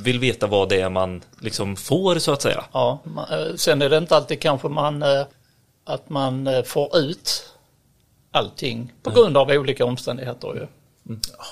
vill 0.03 0.19
veta 0.19 0.47
vad 0.47 0.69
det 0.69 0.81
är 0.81 0.89
man 0.89 1.23
liksom 1.41 1.77
får 1.77 2.19
så 2.19 2.33
att 2.33 2.43
säga. 2.43 2.65
Ja, 2.73 3.01
sen 3.57 3.83
är 3.83 3.91
det 3.91 3.99
inte 3.99 4.17
alltid 4.17 4.41
kanske 4.41 4.69
man 4.69 5.05
att 5.85 6.09
man 6.09 6.49
får 6.65 6.97
ut 6.99 7.53
allting 8.31 8.93
på 9.03 9.11
grund 9.11 9.37
av 9.37 9.51
olika 9.51 9.85
omständigheter 9.85 10.55
ju. 10.55 10.67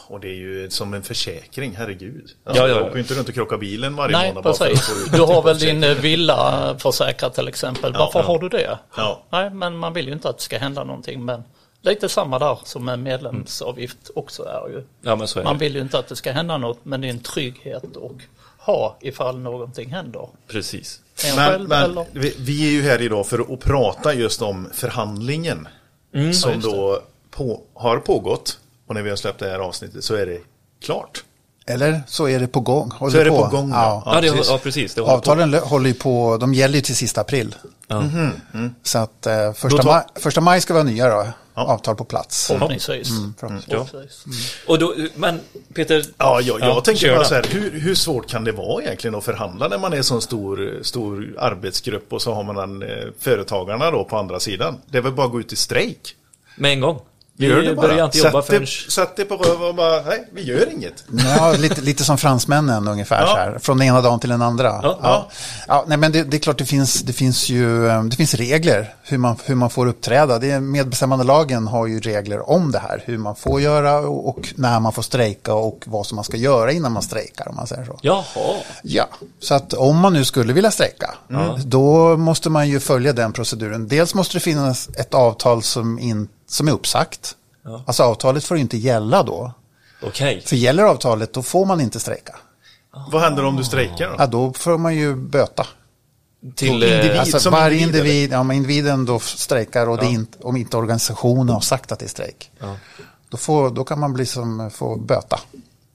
Och 0.06 0.20
det 0.20 0.28
är 0.28 0.34
ju 0.34 0.70
som 0.70 0.94
en 0.94 1.02
försäkring, 1.02 1.75
herregud. 1.76 2.30
Ja, 2.44 2.50
Alltså, 2.50 2.62
ja, 2.62 2.68
Jag 2.68 2.76
ja. 2.78 2.82
åker 2.84 2.94
ju 2.94 3.00
inte 3.00 3.14
runt 3.14 3.28
och 3.28 3.34
krockar 3.34 3.56
bilen 3.58 3.96
varje 3.96 4.16
Nej, 4.16 4.28
månad 4.28 4.44
bara 4.44 4.54
för 4.54 4.73
att 4.73 5.12
Du 5.12 5.20
har 5.20 5.42
väl 5.42 5.54
försäkring. 5.54 5.80
din 5.80 5.90
eh, 5.90 5.96
villa 5.96 6.76
försäkrad 6.78 7.34
till 7.34 7.49
exempel. 7.49 7.92
Varför 7.92 8.18
ja. 8.18 8.26
har 8.26 8.38
du 8.38 8.49
det? 8.49 8.78
Ja. 8.96 9.23
Nej, 9.30 9.50
men 9.50 9.76
man 9.76 9.92
vill 9.92 10.06
ju 10.06 10.12
inte 10.12 10.28
att 10.28 10.37
det 10.38 10.42
ska 10.44 10.58
hända 10.58 10.84
någonting. 10.84 11.25
Men 11.25 11.42
lite 11.80 12.08
samma 12.08 12.38
där 12.38 12.58
som 12.64 12.88
en 12.88 13.02
medlemsavgift 13.02 14.11
också 14.14 14.42
är 14.42 14.68
ju. 14.68 14.84
Ja 15.02 15.16
men 15.16 15.28
så 15.28 15.40
är 15.40 15.44
Man 15.44 15.58
vill 15.58 15.75
ju 15.75 15.80
inte 15.80 15.99
att 15.99 16.08
det 16.08 16.16
ska 16.16 16.32
hända 16.32 16.58
något, 16.58 16.78
men 16.82 17.00
det 17.00 17.06
är 17.06 17.11
en 17.11 17.18
trygghet 17.18 17.84
att 17.96 18.12
ha 18.58 18.96
ifall 19.00 19.38
någonting 19.38 19.90
händer. 19.92 20.28
Precis. 20.49 21.00
En 21.25 21.37
Men, 21.37 21.62
men 21.64 22.06
vi 22.38 22.66
är 22.68 22.70
ju 22.70 22.82
här 22.82 23.02
idag 23.02 23.26
för 23.26 23.52
att 23.54 23.61
prata 23.61 24.14
just 24.14 24.42
om 24.42 24.68
förhandlingen. 24.73 25.68
Mm. 26.14 26.32
som 26.32 26.61
då 26.61 27.02
på, 27.30 27.62
har 27.75 27.99
pågått. 27.99 28.58
Och 28.86 28.94
när 28.94 29.02
vi 29.02 29.10
har 29.10 29.16
släppt 29.16 29.38
det 29.38 29.50
här 29.50 29.58
avsnittet 29.58 30.04
så 30.04 30.14
är 30.14 30.26
det 30.26 30.38
klart. 30.82 31.24
Eller 31.66 32.02
så 32.06 32.28
är 32.28 32.40
det 32.40 32.46
på 32.46 32.60
gång. 32.60 32.90
Håller 32.90 33.12
Så 33.12 33.18
är 33.18 33.24
det 33.24 33.30
på 33.30 33.46
gång, 33.50 33.70
ja. 33.70 34.02
Ja. 34.06 34.14
Ja, 34.14 34.20
det, 34.20 34.30
precis. 34.30 34.48
ja 34.50 34.58
precis. 34.62 34.94
Det 34.94 35.02
på. 35.02 35.06
Avtalen 35.08 35.50
lö- 35.54 35.60
håller 35.60 35.88
ju 35.88 35.94
på, 35.94 36.36
de 36.40 36.54
gäller 36.54 36.74
ju 36.74 36.80
till 36.80 36.96
sista 36.96 37.20
april. 37.20 37.54
Så 38.82 38.98
att 38.98 39.26
eh, 39.26 39.52
första, 39.52 39.82
tar- 39.82 39.84
maj, 39.92 40.02
första 40.14 40.40
maj 40.40 40.60
ska 40.60 40.74
vi 40.74 40.78
ha 40.80 40.84
nya 40.84 41.08
då, 41.08 41.26
avtal 41.54 41.96
på 41.96 42.04
plats. 42.04 42.46
Förhoppningsvis. 42.46 43.10
Mm. 43.10 43.34
Förhoppningsvis. 43.38 44.24
Och 44.66 44.78
då, 44.78 44.94
men 45.16 45.40
Peter. 45.74 46.04
Ja, 46.18 46.40
jag, 46.40 46.60
jag 46.60 46.84
tänker 46.84 47.14
bara 47.16 47.24
så 47.24 47.34
här, 47.34 47.44
hur, 47.50 47.80
hur 47.80 47.94
svårt 47.94 48.28
kan 48.28 48.44
det 48.44 48.52
vara 48.52 48.82
egentligen 48.82 49.14
att 49.14 49.24
förhandla 49.24 49.68
när 49.68 49.78
man 49.78 49.92
är 49.92 49.96
en 49.96 50.04
sån 50.04 50.22
stor, 50.22 50.78
stor 50.82 51.34
arbetsgrupp 51.38 52.12
och 52.12 52.22
så 52.22 52.34
har 52.34 52.42
man 52.42 52.56
en, 52.56 52.82
eh, 52.82 52.88
företagarna 53.20 53.90
då 53.90 54.04
på 54.04 54.16
andra 54.16 54.40
sidan. 54.40 54.80
Det 54.86 54.98
är 54.98 55.02
väl 55.02 55.12
bara 55.12 55.26
att 55.26 55.32
gå 55.32 55.40
ut 55.40 55.52
i 55.52 55.56
strejk. 55.56 56.16
Med 56.56 56.72
en 56.72 56.80
gång. 56.80 57.00
Vi 57.36 57.46
Gör 57.46 57.62
det 57.62 57.74
bara. 57.74 57.88
börjar 57.88 58.04
inte 58.04 58.18
jobba 58.18 58.42
sätt, 58.42 58.60
det, 58.60 58.66
sätt 58.92 59.16
det 59.16 59.24
på 59.24 59.34
röv 59.36 59.62
och 59.62 59.74
bara, 59.74 60.02
nej, 60.02 60.28
vi 60.32 60.42
gör 60.42 60.72
inget. 60.72 61.04
Ja, 61.38 61.54
lite, 61.58 61.80
lite 61.80 62.04
som 62.04 62.18
fransmännen 62.18 62.88
ungefär, 62.88 63.20
Ja. 63.20 63.26
så 63.26 63.36
här, 63.36 63.58
från 63.58 63.78
den 63.78 63.86
ena 63.88 64.00
dagen 64.00 64.20
till 64.20 64.30
den 64.30 64.42
andra. 64.42 64.80
Ja. 64.82 64.98
Ja. 65.02 65.28
Ja, 65.68 65.84
nej, 65.88 65.98
men 65.98 66.12
det, 66.12 66.22
det 66.22 66.36
är 66.36 66.38
klart 66.38 66.58
det 66.58 66.64
finns, 66.64 67.02
det 67.02 67.12
finns 67.12 67.48
ju 67.48 67.88
eh, 67.88 68.04
det 68.04 68.16
finns 68.16 68.34
regler 68.34 68.94
hur 69.02 69.18
man, 69.18 69.36
hur 69.44 69.54
man 69.54 69.70
får 69.70 69.86
uppträda. 69.86 70.38
Det 70.38 70.60
medbestämmandelagen 70.60 71.66
har 71.66 71.86
ju 71.86 72.00
regler 72.00 72.50
om 72.50 72.72
det 72.72 72.78
här, 72.78 73.02
hur 73.04 73.18
man 73.18 73.36
får 73.36 73.60
göra 73.60 73.98
och, 73.98 74.28
och 74.28 74.52
när 74.56 74.80
man 74.80 74.92
får 74.92 75.02
strejka 75.02 75.54
och 75.54 75.82
vad 75.86 76.06
som 76.06 76.16
man 76.16 76.24
ska 76.24 76.36
göra 76.36 76.72
innan 76.72 76.92
man 76.92 77.02
strejkar 77.02 77.48
om 77.48 77.56
man 77.56 77.66
säger 77.66 77.84
så. 77.84 77.98
Jaha. 78.02 78.24
Ja, 78.82 79.08
så 79.40 79.54
att 79.54 79.72
om 79.72 79.98
man 79.98 80.12
nu 80.12 80.24
skulle 80.24 80.52
vilja 80.52 80.70
strejka, 80.70 81.14
då 81.64 82.16
måste 82.16 82.50
man 82.50 82.68
ju 82.68 82.80
följa 82.80 83.12
den 83.12 83.32
proceduren. 83.32 83.88
Dels 83.88 84.14
måste 84.14 84.36
det 84.36 84.40
finnas 84.40 84.88
ett 84.88 85.14
avtal 85.14 85.62
som, 85.62 85.98
in, 85.98 86.28
som 86.54 86.68
är 86.68 86.73
uppsagt. 86.73 87.37
Alltså 87.87 88.02
avtalet 88.02 88.44
får 88.44 88.56
inte 88.56 88.76
gälla 88.76 89.23
då. 89.23 89.52
Okej. 90.02 90.42
För 90.46 90.56
gäller 90.56 90.82
avtalet, 90.82 91.32
då 91.32 91.42
får 91.42 91.66
man 91.66 91.80
inte 91.80 92.00
strejka. 92.00 92.37
Vad 93.11 93.23
händer 93.23 93.44
om 93.44 93.56
du 93.56 93.64
strejkar 93.64 94.08
då? 94.08 94.14
Ja, 94.18 94.26
då 94.26 94.52
får 94.52 94.78
man 94.78 94.96
ju 94.96 95.14
böta. 95.14 95.66
Till... 96.54 96.68
individ. 96.68 97.11
eh, 97.11 97.20
Alltså 97.20 97.40
som 97.40 97.52
varje 97.52 97.78
individ, 97.78 98.00
individ, 98.06 98.32
ja, 98.32 98.42
men 98.42 98.56
individen 98.56 99.04
då 99.04 99.18
strejkar 99.18 99.87
och 99.88 99.99
det 99.99 100.06
är 100.06 100.11
inte, 100.11 100.38
om 100.42 100.56
inte 100.56 100.76
organisationen 100.76 101.49
har 101.54 101.61
sagt 101.61 101.92
att 101.92 101.99
det 101.99 102.06
är 102.06 102.08
strejk. 102.08 102.50
Då, 103.28 103.37
får, 103.37 103.70
då 103.70 103.84
kan 103.84 104.00
man 104.00 104.12
bli 104.12 104.26
som, 104.26 104.70
få 104.70 104.96
böta. 104.96 105.40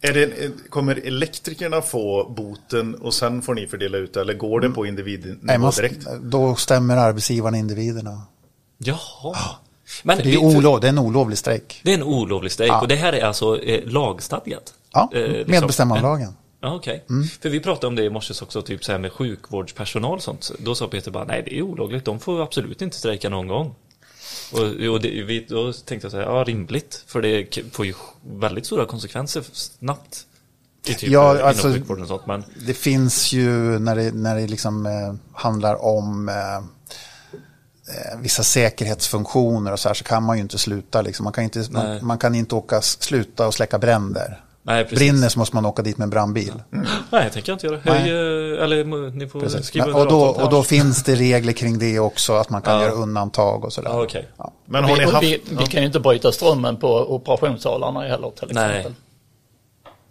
Är 0.02 0.14
det, 0.14 0.52
kommer 0.70 0.96
elektrikerna 1.08 1.82
få 1.82 2.30
boten 2.38 2.96
och 2.96 3.14
sen 3.14 3.42
får 3.42 3.54
ni 3.54 3.68
fördela 3.68 3.98
ut 3.98 4.14
det? 4.14 4.22
Eller 4.22 4.34
går 4.34 4.60
det 4.62 4.70
på 4.70 4.82
Nej, 4.82 4.90
individnivå 4.90 5.58
man, 5.60 5.72
direkt? 5.76 6.08
då 6.22 6.56
stämmer 6.56 6.98
arbetsgivaren 6.98 7.56
individerna. 7.56 8.22
Jaha. 8.78 9.36
Men 10.04 10.18
Det 10.18 10.34
är, 10.34 10.38
olov, 10.38 10.80
det 10.80 10.88
är 10.88 10.90
en 10.90 11.00
olovlig 11.00 11.38
strejk. 11.38 11.82
det 11.84 11.92
är 11.92 11.96
en 11.96 12.04
olovlig 12.04 12.52
strejk 12.52 12.72
Ja. 12.72 12.82
och 12.82 12.88
det 12.88 12.96
här 12.96 13.14
är 13.14 13.24
alltså 13.26 13.62
eh, 13.62 13.84
lagstadgat? 13.86 14.74
Ja, 14.94 15.10
Eh, 15.14 15.22
liksom. 15.22 15.52
medbestämmandelagen. 15.52 16.34
Ja, 16.62 16.76
okej. 16.76 17.06
Mm. 17.10 17.28
För 17.28 17.50
vi 17.50 17.60
pratade 17.60 17.88
om 17.88 17.96
det 17.96 18.04
i 18.04 18.10
morse 18.10 18.34
också, 18.44 18.62
typ 18.62 18.84
så 18.86 18.92
här 18.92 19.00
med 19.00 19.12
sjukvårdspersonal 19.12 20.16
och 20.16 20.24
sånt. 20.24 20.52
Då 20.60 20.76
sa 20.76 20.88
Peter 20.88 21.12
bara, 21.12 21.24
nej 21.26 21.42
det 21.46 21.58
är 21.58 21.62
olagligt, 21.62 22.06
de 22.06 22.20
får 22.20 22.42
absolut 22.44 22.82
inte 22.82 22.98
strejka 22.98 23.30
någon 23.30 23.48
gång. 23.48 23.76
Och, 24.54 24.60
och 24.94 25.02
det, 25.02 25.24
vi, 25.24 25.46
då 25.50 25.74
tänkte 25.74 26.06
jag 26.06 26.12
så 26.12 26.18
här, 26.18 26.24
ja 26.24 26.44
rimligt, 26.44 27.04
för 27.08 27.22
det 27.22 27.58
får 27.72 27.86
ju 27.86 27.94
väldigt 28.22 28.66
stora 28.66 28.86
konsekvenser 28.86 29.44
snabbt. 29.52 30.26
Typ 30.84 31.04
Ja, 31.04 31.34
inom 31.36 31.48
alltså- 31.48 31.74
sånt, 32.08 32.26
men 32.28 32.44
Det 32.68 32.74
finns 32.74 33.34
ju 33.34 33.80
när 33.80 33.96
det, 33.96 34.12
när 34.16 34.36
det 34.36 34.48
liksom 34.48 34.86
eh, 34.86 34.92
handlar 35.34 35.86
om 35.86 36.30
eh, 36.30 36.36
eh, 36.36 36.62
vissa 38.22 38.44
säkerhetsfunktioner 38.44 39.72
och 39.72 39.80
så 39.80 39.90
här 39.90 39.94
så 39.94 40.04
kan 40.04 40.24
man 40.24 40.38
ju 40.38 40.42
inte 40.42 40.58
sluta. 40.58 41.02
Liksom. 41.02 41.24
Man, 41.24 41.34
kan 41.34 41.44
inte, 41.44 41.60
Nej. 41.60 41.70
man, 41.72 42.08
man 42.08 42.18
kan 42.18 42.36
inte 42.36 42.56
åka, 42.56 42.82
sluta 42.82 43.48
och 43.48 43.54
släcka 43.54 43.80
bränder. 43.80 44.44
Nej, 44.64 44.84
precis. 44.84 45.00
Brinner 45.00 45.30
så 45.30 45.40
måste 45.40 45.56
man 45.56 45.66
åka 45.66 45.82
dit 45.82 45.98
med 45.98 46.04
en 46.04 46.10
brandbil. 46.10 46.54
Nej, 46.70 46.86
det 47.12 47.30
tänker 47.30 47.52
jag 47.52 47.56
inte 47.56 47.68
göra. 47.68 47.80
Höj, 47.84 47.96
eh, 47.96 48.64
eller 48.64 49.12
ni 49.12 49.28
får 49.28 49.40
Precis. 49.40 49.66
skriva 49.66 49.86
Men, 49.86 49.96
och, 49.96 50.08
då, 50.08 50.22
och 50.22 50.50
då 50.50 50.64
finns 50.64 51.04
det 51.04 51.16
regler 51.16 51.54
kring 51.54 51.80
det 51.80 52.00
också, 52.00 52.34
att 52.34 52.50
man 52.50 52.62
kan 52.62 52.76
Ja. 52.76 52.82
göra 52.82 52.92
undantag 52.92 53.66
och 53.66 53.74
sådär. 53.74 53.90
Ja, 53.90 54.04
okej. 54.04 54.28
Ja. 54.38 54.54
Men 54.66 54.84
har 54.84 54.98
ni 54.98 55.06
vi, 55.06 55.12
haft... 55.12 55.24
vi, 55.24 55.42
vi 55.50 55.66
kan 55.66 55.82
ju 55.82 55.88
inte 55.88 56.00
bryta 56.00 56.32
strömmen 56.32 56.78
på 56.78 57.16
operationssalarna 57.16 58.02
heller 58.02 58.32
till 58.40 58.48
Nej. 58.52 58.78
exempel. 58.78 58.94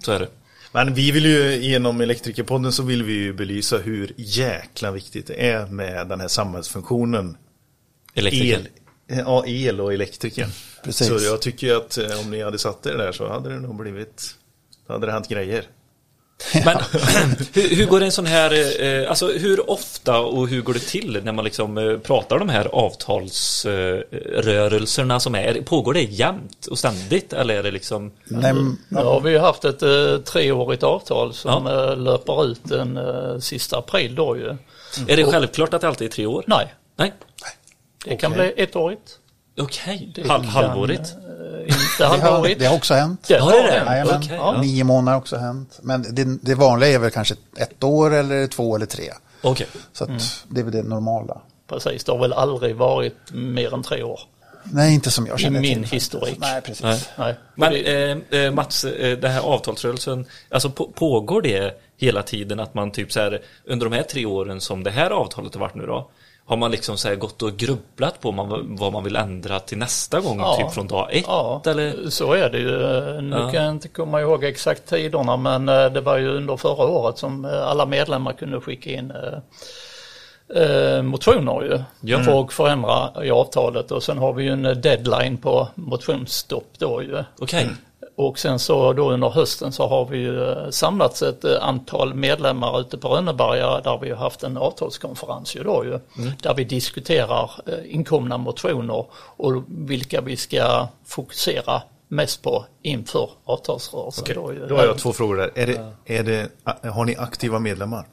Så 0.04 0.12
är 0.12 0.18
det. 0.18 0.28
Men 0.72 0.94
vi 0.94 1.10
vill 1.10 1.24
ju 1.24 1.56
genom 1.56 2.00
Elektrikerpodden 2.00 2.72
så 2.72 2.82
vill 2.82 3.02
vi 3.02 3.12
ju 3.12 3.32
belysa 3.32 3.76
hur 3.76 4.12
jäkla 4.16 4.90
viktigt 4.90 5.26
det 5.26 5.50
är 5.50 5.66
med 5.66 6.08
den 6.08 6.20
här 6.20 6.28
samhällsfunktionen. 6.28 7.36
Elektriker. 8.18 8.60
El, 9.08 9.18
ja, 9.18 9.46
el 9.46 9.80
och 9.80 9.94
elektriker. 9.94 10.46
Precis. 10.84 11.08
Så 11.08 11.18
jag 11.24 11.42
tycker 11.42 11.76
att 11.76 11.98
eh, 11.98 12.20
om 12.20 12.30
ni 12.30 12.42
hade 12.42 12.58
satt 12.58 12.86
er 12.86 12.94
där 12.94 13.12
så 13.12 13.28
hade 13.28 13.48
det 13.48 13.60
nog 13.60 13.76
blivit, 13.76 14.34
då 14.86 14.92
hade 14.92 15.06
det 15.06 15.12
hänt 15.12 15.28
grejer. 15.28 15.64
Men 16.64 16.78
hur, 17.52 17.76
hur 17.76 17.86
går 17.86 18.00
en 18.00 18.12
sån 18.12 18.26
här, 18.26 18.82
eh, 18.82 19.10
alltså 19.10 19.28
hur 19.28 19.70
ofta 19.70 20.20
och 20.20 20.48
hur 20.48 20.62
går 20.62 20.74
det 20.74 20.80
till 20.80 21.20
när 21.24 21.32
man 21.32 21.44
liksom 21.44 21.78
eh, 21.78 21.98
pratar 21.98 22.38
de 22.38 22.48
här 22.48 22.66
avtalsrörelserna 22.66 25.20
som 25.20 25.34
är? 25.34 25.62
Pågår 25.62 25.94
det 25.94 26.02
jämt 26.02 26.66
och 26.66 26.78
ständigt 26.78 27.32
eller 27.32 27.54
är 27.54 27.62
det 27.62 27.70
liksom? 27.70 28.12
Nej, 28.24 28.54
har 28.94 29.20
vi 29.20 29.30
ju 29.30 29.38
haft 29.38 29.64
ett 29.64 29.80
treårigt 30.24 30.82
avtal 30.82 31.34
som 31.34 31.66
eh, 31.66 31.96
löper 31.96 32.46
ut 32.46 32.60
den 32.62 32.98
sista 33.42 33.78
april 33.78 34.14
då 34.14 34.36
ju. 34.36 34.56
Är 35.08 35.16
det 35.16 35.24
självklart 35.24 35.74
att 35.74 35.80
det 35.80 35.88
alltid 35.88 36.06
är 36.06 36.10
tre 36.12 36.26
år? 36.26 36.44
Nej, 36.46 36.74
Nej. 36.96 37.12
Det 38.08 38.16
kan 38.16 38.32
bli 38.32 38.52
ettårigt. 38.56 39.18
Okej, 39.60 40.12
Det 40.14 40.28
Hal 40.28 40.40
kan, 40.40 40.48
halvårigt? 40.50 41.00
eh, 41.00 41.60
inte 41.62 41.78
det, 41.98 42.04
har, 42.04 42.18
halvårigt. 42.18 42.60
det 42.60 42.66
har 42.66 42.76
också 42.76 42.94
hänt. 42.94 43.24
Det 43.28 43.38
Har 43.38 43.52
det 43.52 43.62
det? 43.62 43.84
Jajamän. 43.86 44.22
Ja. 44.28 44.34
ja. 44.54 44.60
Nio 44.62 44.84
månader 44.84 45.12
har 45.12 45.20
också 45.20 45.36
hänt. 45.36 45.78
Men 45.82 46.14
det, 46.14 46.38
det 46.42 46.54
vanliga 46.54 46.90
är 46.90 46.98
väl 46.98 47.10
kanske 47.10 47.34
ett 47.56 47.84
år 47.84 48.14
eller 48.14 48.46
två 48.46 48.76
eller 48.76 48.86
tre. 48.86 49.04
Okej. 49.42 49.66
Så 49.92 50.04
Mm. 50.04 50.18
det 50.48 50.60
är 50.60 50.64
väl 50.64 50.72
det 50.72 50.82
normala. 50.82 51.40
Precis, 51.68 52.04
det 52.04 52.12
har 52.12 52.18
väl 52.18 52.32
aldrig 52.32 52.76
varit 52.76 53.16
mer 53.32 53.74
än 53.74 53.82
tre 53.82 54.02
år 54.02 54.20
Nej, 54.72 54.94
inte 54.94 55.10
som 55.10 55.26
jag 55.26 55.40
i 55.40 55.42
känner 55.42 55.60
min 55.60 55.82
till. 55.82 55.92
historik. 55.92 56.36
Nej, 56.40 56.60
precis. 56.60 56.82
Nej. 56.84 57.00
Nej. 57.18 57.34
Men 57.54 57.72
Det- 57.72 58.10
eh, 58.32 58.40
eh, 58.44 58.52
Mats, 58.52 58.84
eh, 58.84 59.18
den 59.18 59.30
här 59.30 59.40
avtalsrörelsen, 59.40 60.26
alltså 60.50 60.70
på, 60.70 60.86
pågår 60.94 61.42
det 61.42 61.80
hela 61.96 62.22
tiden 62.22 62.60
att 62.60 62.74
man 62.74 62.90
typ 62.90 63.12
så 63.12 63.20
här 63.20 63.40
under 63.64 63.86
de 63.90 63.96
här 63.96 64.02
tre 64.02 64.26
åren 64.26 64.60
som 64.60 64.84
det 64.84 64.90
här 64.90 65.10
avtalet 65.10 65.54
har 65.54 65.60
varit 65.60 65.74
nu 65.74 65.86
då, 65.86 66.10
har 66.48 66.56
man 66.56 66.70
liksom 66.70 66.96
så 66.98 67.16
gått 67.16 67.42
och 67.42 67.56
grubblat 67.56 68.20
på 68.20 68.32
man, 68.32 68.76
vad 68.76 68.92
man 68.92 69.04
vill 69.04 69.16
ändra 69.16 69.60
till 69.60 69.78
nästa 69.78 70.20
gång, 70.20 70.38
Ja. 70.40 70.56
typ 70.56 70.70
från 70.72 70.86
dag 70.88 71.08
ett? 71.12 71.24
Ja, 71.26 71.62
Eller? 71.66 72.10
så 72.10 72.32
är 72.32 72.50
det 72.50 72.58
ju. 72.58 72.70
Nu 73.20 73.36
Ja. 73.36 73.50
kan 73.50 73.64
jag 73.64 73.72
inte 73.74 73.88
komma 73.88 74.20
ihåg 74.20 74.44
exakt 74.44 74.86
tiderna 74.88 75.36
men 75.36 75.68
eh, 75.68 75.86
det 75.86 76.00
var 76.00 76.16
ju 76.16 76.28
under 76.28 76.56
förra 76.56 76.86
året 76.86 77.18
som 77.18 77.44
eh, 77.44 77.62
alla 77.68 77.86
medlemmar 77.86 78.32
kunde 78.32 78.60
skicka 78.60 78.90
in 78.90 79.12
eh, 80.54 81.02
motioner 81.02 81.62
ju 81.62 81.82
Ja. 82.00 82.18
för 82.22 82.40
att 82.40 82.52
förändra 82.52 83.24
i 83.24 83.30
avtalet 83.30 83.90
och 83.90 84.02
sen 84.02 84.18
har 84.18 84.32
vi 84.32 84.44
ju 84.44 84.50
en 84.50 84.62
deadline 84.62 85.36
på 85.36 85.68
motionsstopp 85.74 86.68
då 86.78 87.02
ju. 87.02 87.24
Okej. 87.38 87.68
Och 88.18 88.38
sen 88.38 88.58
så 88.58 88.92
då 88.92 89.10
under 89.10 89.28
hösten 89.28 89.72
så 89.72 89.86
har 89.86 90.06
vi 90.06 90.18
ju 90.18 90.50
eh, 90.50 90.70
samlats 90.70 91.22
ett 91.22 91.44
eh, 91.44 91.64
antal 91.64 92.14
medlemmar 92.14 92.80
ute 92.80 92.98
på 92.98 93.08
Rönneberga 93.08 93.80
där 93.80 93.98
vi 94.02 94.10
har 94.10 94.16
haft 94.16 94.42
en 94.42 94.56
avtalskonferens 94.56 95.56
ju 95.56 95.62
då 95.62 95.84
ju. 95.84 95.98
Där 96.42 96.54
vi 96.54 96.64
diskuterar 96.64 97.50
eh, 97.66 97.94
inkomna 97.94 98.38
motioner 98.38 99.06
och 99.12 99.64
vilka 99.68 100.20
vi 100.20 100.36
ska 100.36 100.88
fokusera 101.04 101.82
mest 102.08 102.42
på 102.42 102.64
inför 102.82 103.30
avtalsrörelsen. 103.44 104.24
Okej, 104.24 104.34
Då, 104.34 104.52
ju. 104.52 104.66
Då 104.66 104.76
har 104.76 104.84
jag 104.84 104.98
två 104.98 105.12
frågor 105.12 105.36
där. 105.36 105.50
Är 105.54 105.66
det, 105.66 105.92
är 106.04 106.22
det, 106.22 106.48
har 106.90 107.04
ni 107.04 107.16
aktiva 107.16 107.58
medlemmar? 107.58 108.06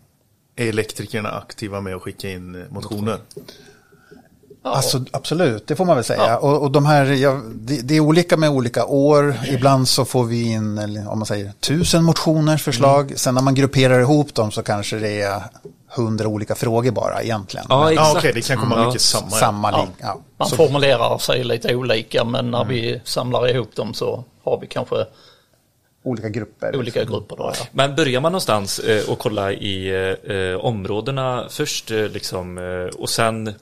Är 0.55 0.69
elektrikerna 0.69 1.29
aktiva 1.29 1.81
med 1.81 1.95
att 1.95 2.01
skicka 2.01 2.29
in 2.29 2.55
eh, 2.55 2.61
motioner? 2.69 3.17
Alltså, 4.65 5.01
absolut, 5.11 5.67
det 5.67 5.75
får 5.75 5.85
man 5.85 5.95
väl 5.95 6.05
säga. 6.05 6.37
Och, 6.37 6.61
och 6.61 6.71
de 6.71 6.85
här, 6.85 7.05
ja, 7.05 7.41
det, 7.55 7.81
det 7.81 7.95
är 7.95 7.99
olika 7.99 8.37
med 8.37 8.49
olika 8.49 8.85
år. 8.85 9.35
Ibland 9.49 9.87
så 9.87 10.05
får 10.05 10.23
vi 10.23 10.51
in, 10.51 10.77
om 11.07 11.19
man 11.19 11.25
säger, 11.25 11.51
tusen 11.59 12.03
motioners 12.03 12.63
förslag. 12.63 13.05
Mm. 13.05 13.17
Sen 13.17 13.35
när 13.35 13.41
man 13.41 13.55
grupperar 13.55 13.99
ihop 13.99 14.33
dem 14.35 14.51
så 14.51 14.63
kanske 14.63 14.95
det 14.99 15.21
är 15.21 15.43
hundra 15.95 16.27
olika 16.27 16.55
frågor 16.55 16.91
bara 16.91 17.21
egentligen. 17.23 17.65
Ja, 17.69 17.83
Men 17.85 17.93
Ja, 17.95 18.01
exakt. 18.01 18.17
okej, 18.17 18.31
det 18.35 18.41
kan 18.47 18.57
komma 18.57 18.75
Ja. 18.77 18.85
mycket 18.85 19.01
samma. 19.01 19.27
ja. 19.31 19.37
samma 19.37 19.71
Ja. 19.71 19.87
Ja. 20.01 20.17
Man 20.37 20.47
Så- 20.49 20.55
formulerar 20.55 21.17
sig 21.17 21.43
lite 21.43 21.75
olika 21.75 22.23
men 22.23 22.51
när 22.51 22.65
vi 22.65 23.01
samlar 23.05 23.47
ihop 23.55 23.75
dem 23.75 23.93
så 23.93 24.23
har 24.43 24.59
vi 24.59 24.67
kanske 24.67 24.95
olika 26.05 26.29
grupper. 26.29 26.75
olika 26.77 27.03
grupper 27.03 27.35
då. 27.35 27.51
Ja. 27.59 27.65
Men 27.71 27.95
börjar 27.95 28.21
man 28.21 28.31
någonstans 28.31 28.79
eh, 28.79 29.09
och 29.09 29.19
kolla 29.19 29.51
i 29.51 29.89
eh, 29.89 30.35
eh, 30.35 30.55
områdena 30.59 31.45
först 31.49 31.91
eh, 31.91 31.97
liksom 32.07 32.57
eh, 32.57 32.99
och 32.99 33.09
sen 33.09 33.47
eh, 33.47 33.53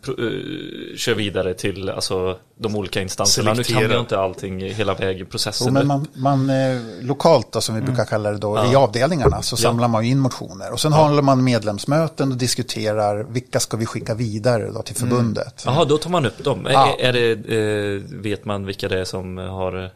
kör 0.97 1.13
vidare 1.15 1.53
till 1.53 1.89
alltså, 1.89 2.37
de 2.59 2.75
olika 2.75 3.01
instanserna. 3.01 3.49
Nu 3.51 3.55
kan 3.55 3.63
Selektera. 3.65 3.93
jag 3.93 4.01
inte 4.01 4.19
allting 4.19 4.61
hela 4.61 4.93
vägen 4.93 5.25
processen. 5.25 5.67
Jo, 5.67 5.73
men 5.73 5.87
man, 5.87 6.07
man, 6.13 6.49
eh, 6.49 6.77
lokalt 7.01 7.51
då, 7.51 7.61
som 7.61 7.75
vi 7.75 7.81
Mm. 7.81 7.93
brukar 7.93 8.05
kalla 8.09 8.31
det 8.31 8.37
då, 8.37 8.65
i 8.71 8.75
avdelningarna 8.75 9.41
så 9.41 9.57
samlar 9.57 9.87
man 9.87 10.03
in 10.03 10.19
motioner. 10.19 10.71
Och 10.73 10.79
sen 10.79 10.93
håller 10.93 11.21
man 11.21 11.43
medlemsmöten 11.43 12.31
och 12.31 12.37
diskuterar 12.37 13.23
vilka 13.23 13.59
ska 13.59 13.77
vi 13.77 13.85
skicka 13.85 14.13
vidare 14.13 14.71
då 14.71 14.81
till 14.81 14.95
förbundet. 14.95 15.63
Jaha, 15.65 15.85
då 15.85 15.97
tar 15.97 16.09
man 16.09 16.25
upp 16.25 16.43
dem. 16.43 16.67
Ja. 16.71 16.95
Är, 16.99 17.05
är 17.05 17.13
det, 17.13 17.55
eh, 17.55 18.19
vet 18.21 18.45
man 18.45 18.65
vilka 18.65 18.87
det 18.87 18.99
är 18.99 19.05
som 19.05 19.37
har 19.37 19.89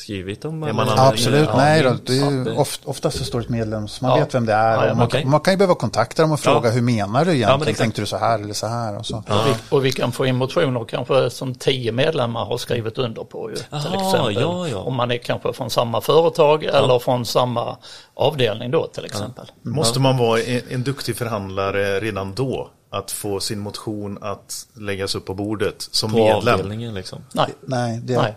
skrivit 0.00 0.44
man 0.44 0.62
eller? 0.62 0.86
Ja, 0.86 1.08
absolut, 1.08 1.48
nej 1.56 1.82
då. 1.82 1.96
Det 2.06 2.12
är 2.18 2.30
ju 2.30 2.56
oft, 2.56 2.80
oftast 2.84 3.18
så 3.18 3.24
står 3.24 3.40
ett 3.40 3.48
medlems, 3.48 4.00
man 4.00 4.10
Ja. 4.10 4.16
vet 4.24 4.34
vem 4.34 4.46
det 4.46 4.52
är. 4.52 4.74
Ja, 4.74 4.86
ja, 4.86 4.94
man, 4.94 5.06
okej. 5.06 5.24
man 5.24 5.40
kan 5.40 5.52
ju 5.52 5.56
behöva 5.58 5.74
kontakta 5.74 6.22
dem 6.22 6.32
och 6.32 6.40
fråga 6.40 6.68
Ja. 6.68 6.74
hur 6.74 6.82
menar 6.82 7.24
du 7.24 7.34
egentligen? 7.34 7.74
Tänkte 7.74 8.02
du 8.02 8.06
så 8.06 8.16
här 8.16 8.38
eller 8.38 8.54
så 8.54 8.66
här? 8.66 8.98
Och 8.98 9.06
så. 9.06 9.16
Och, 9.16 9.24
vi, 9.46 9.54
och 9.76 9.84
vi 9.84 9.92
kan 9.92 10.12
få 10.12 10.26
in 10.26 10.36
motioner 10.36 10.84
kanske 10.84 11.30
som 11.30 11.54
tio 11.54 11.92
medlemmar 11.92 12.44
har 12.44 12.58
skrivit 12.58 12.98
under 12.98 13.24
på 13.24 13.50
ju. 13.50 13.56
Till 13.56 13.64
Aha, 13.70 14.06
exempel. 14.08 14.34
ja, 14.42 14.68
ja. 14.68 14.78
Om 14.78 14.94
man 14.94 15.10
är 15.10 15.18
kanske 15.18 15.52
från 15.52 15.70
samma 15.70 16.00
företag 16.00 16.64
eller 16.64 16.98
från 16.98 17.24
samma 17.26 17.76
avdelning 18.14 18.70
då 18.70 18.86
till 18.86 19.04
exempel. 19.04 19.50
Måste 19.62 20.00
man 20.00 20.16
vara 20.18 20.40
en, 20.40 20.60
en 20.70 20.82
duktig 20.82 21.16
förhandlare 21.16 22.00
redan 22.00 22.34
då? 22.34 22.70
Att 22.92 23.10
få 23.10 23.40
sin 23.40 23.58
motion 23.58 24.18
att 24.22 24.66
läggas 24.74 25.14
upp 25.14 25.24
på 25.26 25.34
bordet 25.34 25.74
som 25.90 26.10
På 26.10 26.16
medlem? 26.16 26.54
avdelningen 26.54 26.94
liksom. 26.94 27.18
Nej, 27.32 27.46
Nej, 27.60 28.00
det, 28.04 28.16
Nej. 28.16 28.36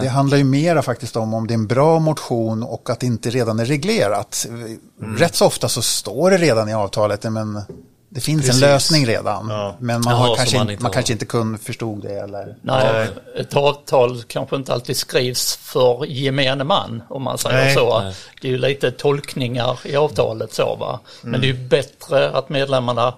Det 0.00 0.08
handlar 0.08 0.38
ju 0.38 0.44
mera 0.44 0.82
faktiskt 0.82 1.16
om 1.16 1.34
om 1.34 1.46
det 1.46 1.52
är 1.54 1.58
en 1.58 1.66
bra 1.66 1.98
motion 1.98 2.62
och 2.62 2.90
att 2.90 3.00
det 3.00 3.06
inte 3.06 3.30
redan 3.30 3.60
är 3.60 3.64
reglerat. 3.64 4.46
Mm. 4.48 4.78
Rätt 5.18 5.34
så 5.34 5.46
ofta 5.46 5.68
så 5.68 5.82
står 5.82 6.30
det 6.30 6.36
redan 6.38 6.68
i 6.68 6.74
avtalet, 6.74 7.22
men 7.24 7.60
det 8.08 8.20
finns 8.20 8.46
Precis. 8.46 8.62
en 8.62 8.68
lösning 8.70 9.06
redan. 9.06 9.48
Ja. 9.48 9.76
Men 9.78 10.00
man, 10.00 10.14
Jaha, 10.14 10.36
kanske, 10.36 10.58
man 10.58 10.70
inte, 10.70 10.82
man 10.82 10.88
har- 10.90 10.92
kanske 10.94 11.12
inte 11.12 11.24
kunde 11.26 11.58
förstod 11.58 12.02
det. 12.02 12.14
Eller... 12.14 12.56
Nej, 12.62 13.08
ett 13.36 13.56
avtal 13.56 14.22
kanske 14.22 14.56
inte 14.56 14.72
alltid 14.72 14.96
skrivs 14.96 15.56
för 15.56 16.04
gemene 16.06 16.64
man 16.64 17.02
om 17.08 17.22
man 17.22 17.38
säger 17.38 17.64
Nej, 17.64 17.74
så. 17.74 18.00
nej. 18.00 18.14
Det 18.40 18.48
är 18.48 18.52
ju 18.52 18.58
lite 18.58 18.90
tolkningar 18.90 19.80
i 19.84 19.96
avtalet 19.96 20.52
så 20.54 20.76
va. 20.76 21.00
Men 21.22 21.28
Mm. 21.34 21.40
det 21.40 21.46
är 21.46 21.52
ju 21.62 21.68
bättre 21.68 22.30
att 22.30 22.48
medlemmarna 22.48 23.14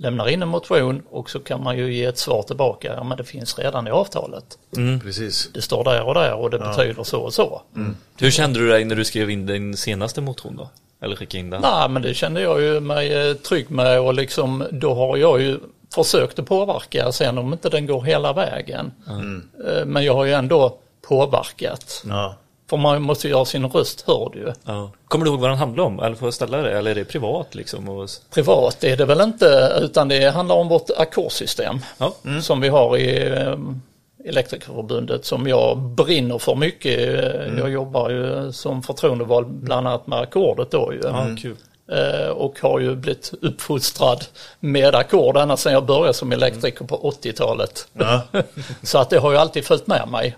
lämnar 0.00 0.28
in 0.28 0.42
en 0.42 0.48
motion 0.48 1.02
och 1.10 1.30
så 1.30 1.40
kan 1.40 1.62
man 1.62 1.78
ju 1.78 1.94
ge 1.94 2.04
ett 2.04 2.18
svar 2.18 2.42
tillbaka. 2.42 2.94
Ja 2.96 3.04
men 3.04 3.16
det 3.18 3.24
finns 3.24 3.58
redan 3.58 3.86
i 3.86 3.90
avtalet. 3.90 4.44
Precis. 5.02 5.50
Det 5.54 5.62
står 5.62 5.84
där 5.84 6.02
och 6.02 6.14
där 6.14 6.34
och 6.34 6.50
det 6.50 6.58
betyder 6.58 7.02
så 7.04 7.20
och 7.20 7.34
så. 7.34 7.62
Hur 8.18 8.30
kände 8.30 8.58
du 8.60 8.68
dig 8.68 8.84
när 8.84 8.96
du 8.96 9.04
skrev 9.04 9.30
in 9.30 9.46
din 9.46 9.76
senaste 9.76 10.20
motion 10.20 10.56
då? 10.56 10.70
Eller 11.02 11.16
skickade 11.16 11.38
in 11.38 11.50
den? 11.50 11.60
Nej 11.62 11.88
men 11.88 12.02
det 12.02 12.14
kände 12.14 12.40
jag 12.40 12.60
ju 12.60 12.80
mig 12.80 13.28
eh, 13.30 13.34
trygg 13.34 13.70
med 13.70 14.00
och 14.00 14.14
liksom 14.14 14.64
då 14.70 14.94
har 14.94 15.16
jag 15.16 15.40
ju 15.40 15.58
försökt 15.94 16.38
att 16.38 16.46
påverka 16.46 17.12
sen 17.12 17.38
om 17.38 17.52
inte 17.52 17.68
den 17.68 17.86
går 17.86 18.02
hela 18.02 18.32
vägen. 18.32 18.92
Eh, 19.08 19.86
Men 19.86 20.04
jag 20.04 20.14
har 20.14 20.24
ju 20.24 20.32
ändå 20.32 20.78
påverkat. 21.08 22.02
Ja. 22.08 22.34
För 22.70 22.76
man 22.76 23.02
måste 23.02 23.26
ju 23.26 23.32
göra 23.34 23.44
sin 23.44 23.66
röst 23.66 24.00
hörd 24.06 24.32
ju. 24.34 24.52
Ja. 24.64 24.90
Kommer 25.08 25.24
du 25.24 25.30
ihåg 25.30 25.40
vad 25.40 25.50
den 25.50 25.58
handlar 25.58 25.84
om? 25.84 26.00
Eller 26.00 26.16
får 26.16 26.26
jag 26.26 26.34
ställa 26.34 26.56
det? 26.62 26.78
Eller 26.78 26.90
är 26.90 26.94
det 26.94 27.04
privat 27.04 27.54
liksom? 27.54 27.88
Och... 27.88 28.08
Privat 28.34 28.84
är 28.84 28.96
det 28.96 29.04
väl 29.04 29.20
inte 29.20 29.72
utan 29.82 30.08
det 30.08 30.30
handlar 30.30 30.54
om 30.56 30.68
vårt 30.68 30.90
ackordsystem 30.96 31.78
Ja. 31.98 32.12
som 32.42 32.60
vi 32.60 32.68
har 32.68 32.96
i 32.96 33.28
eh, 33.32 33.56
Elektrikerförbundet 34.24 35.24
som 35.24 35.46
jag 35.48 35.78
brinner 35.78 36.38
för 36.38 36.54
mycket. 36.54 36.98
Eh, 36.98 37.58
Jag 37.58 37.70
jobbar 37.70 38.10
ju 38.10 38.52
som 38.52 38.82
förtroendevald 38.82 39.46
bland 39.46 39.86
annat 39.88 40.06
med 40.06 40.18
ackordet 40.18 40.70
då 40.70 40.92
ju. 40.92 41.00
Ja, 41.04 41.26
kul. 41.42 41.50
Eh, 41.50 41.56
och 42.34 42.60
har 42.60 42.80
ju 42.80 42.94
blivit 42.96 43.32
uppfostrad 43.42 44.24
med 44.60 44.94
ackord 44.94 45.36
ända 45.36 45.56
sedan 45.56 45.72
jag 45.72 45.86
började 45.86 46.14
som 46.14 46.32
elektriker 46.32 46.84
på 46.84 47.10
80-talet. 47.22 47.88
Ja. 47.92 48.22
Så 48.82 48.98
att 48.98 49.10
det 49.10 49.18
har 49.18 49.30
ju 49.32 49.36
alltid 49.38 49.64
följt 49.64 49.86
med 49.86 50.08
mig 50.08 50.36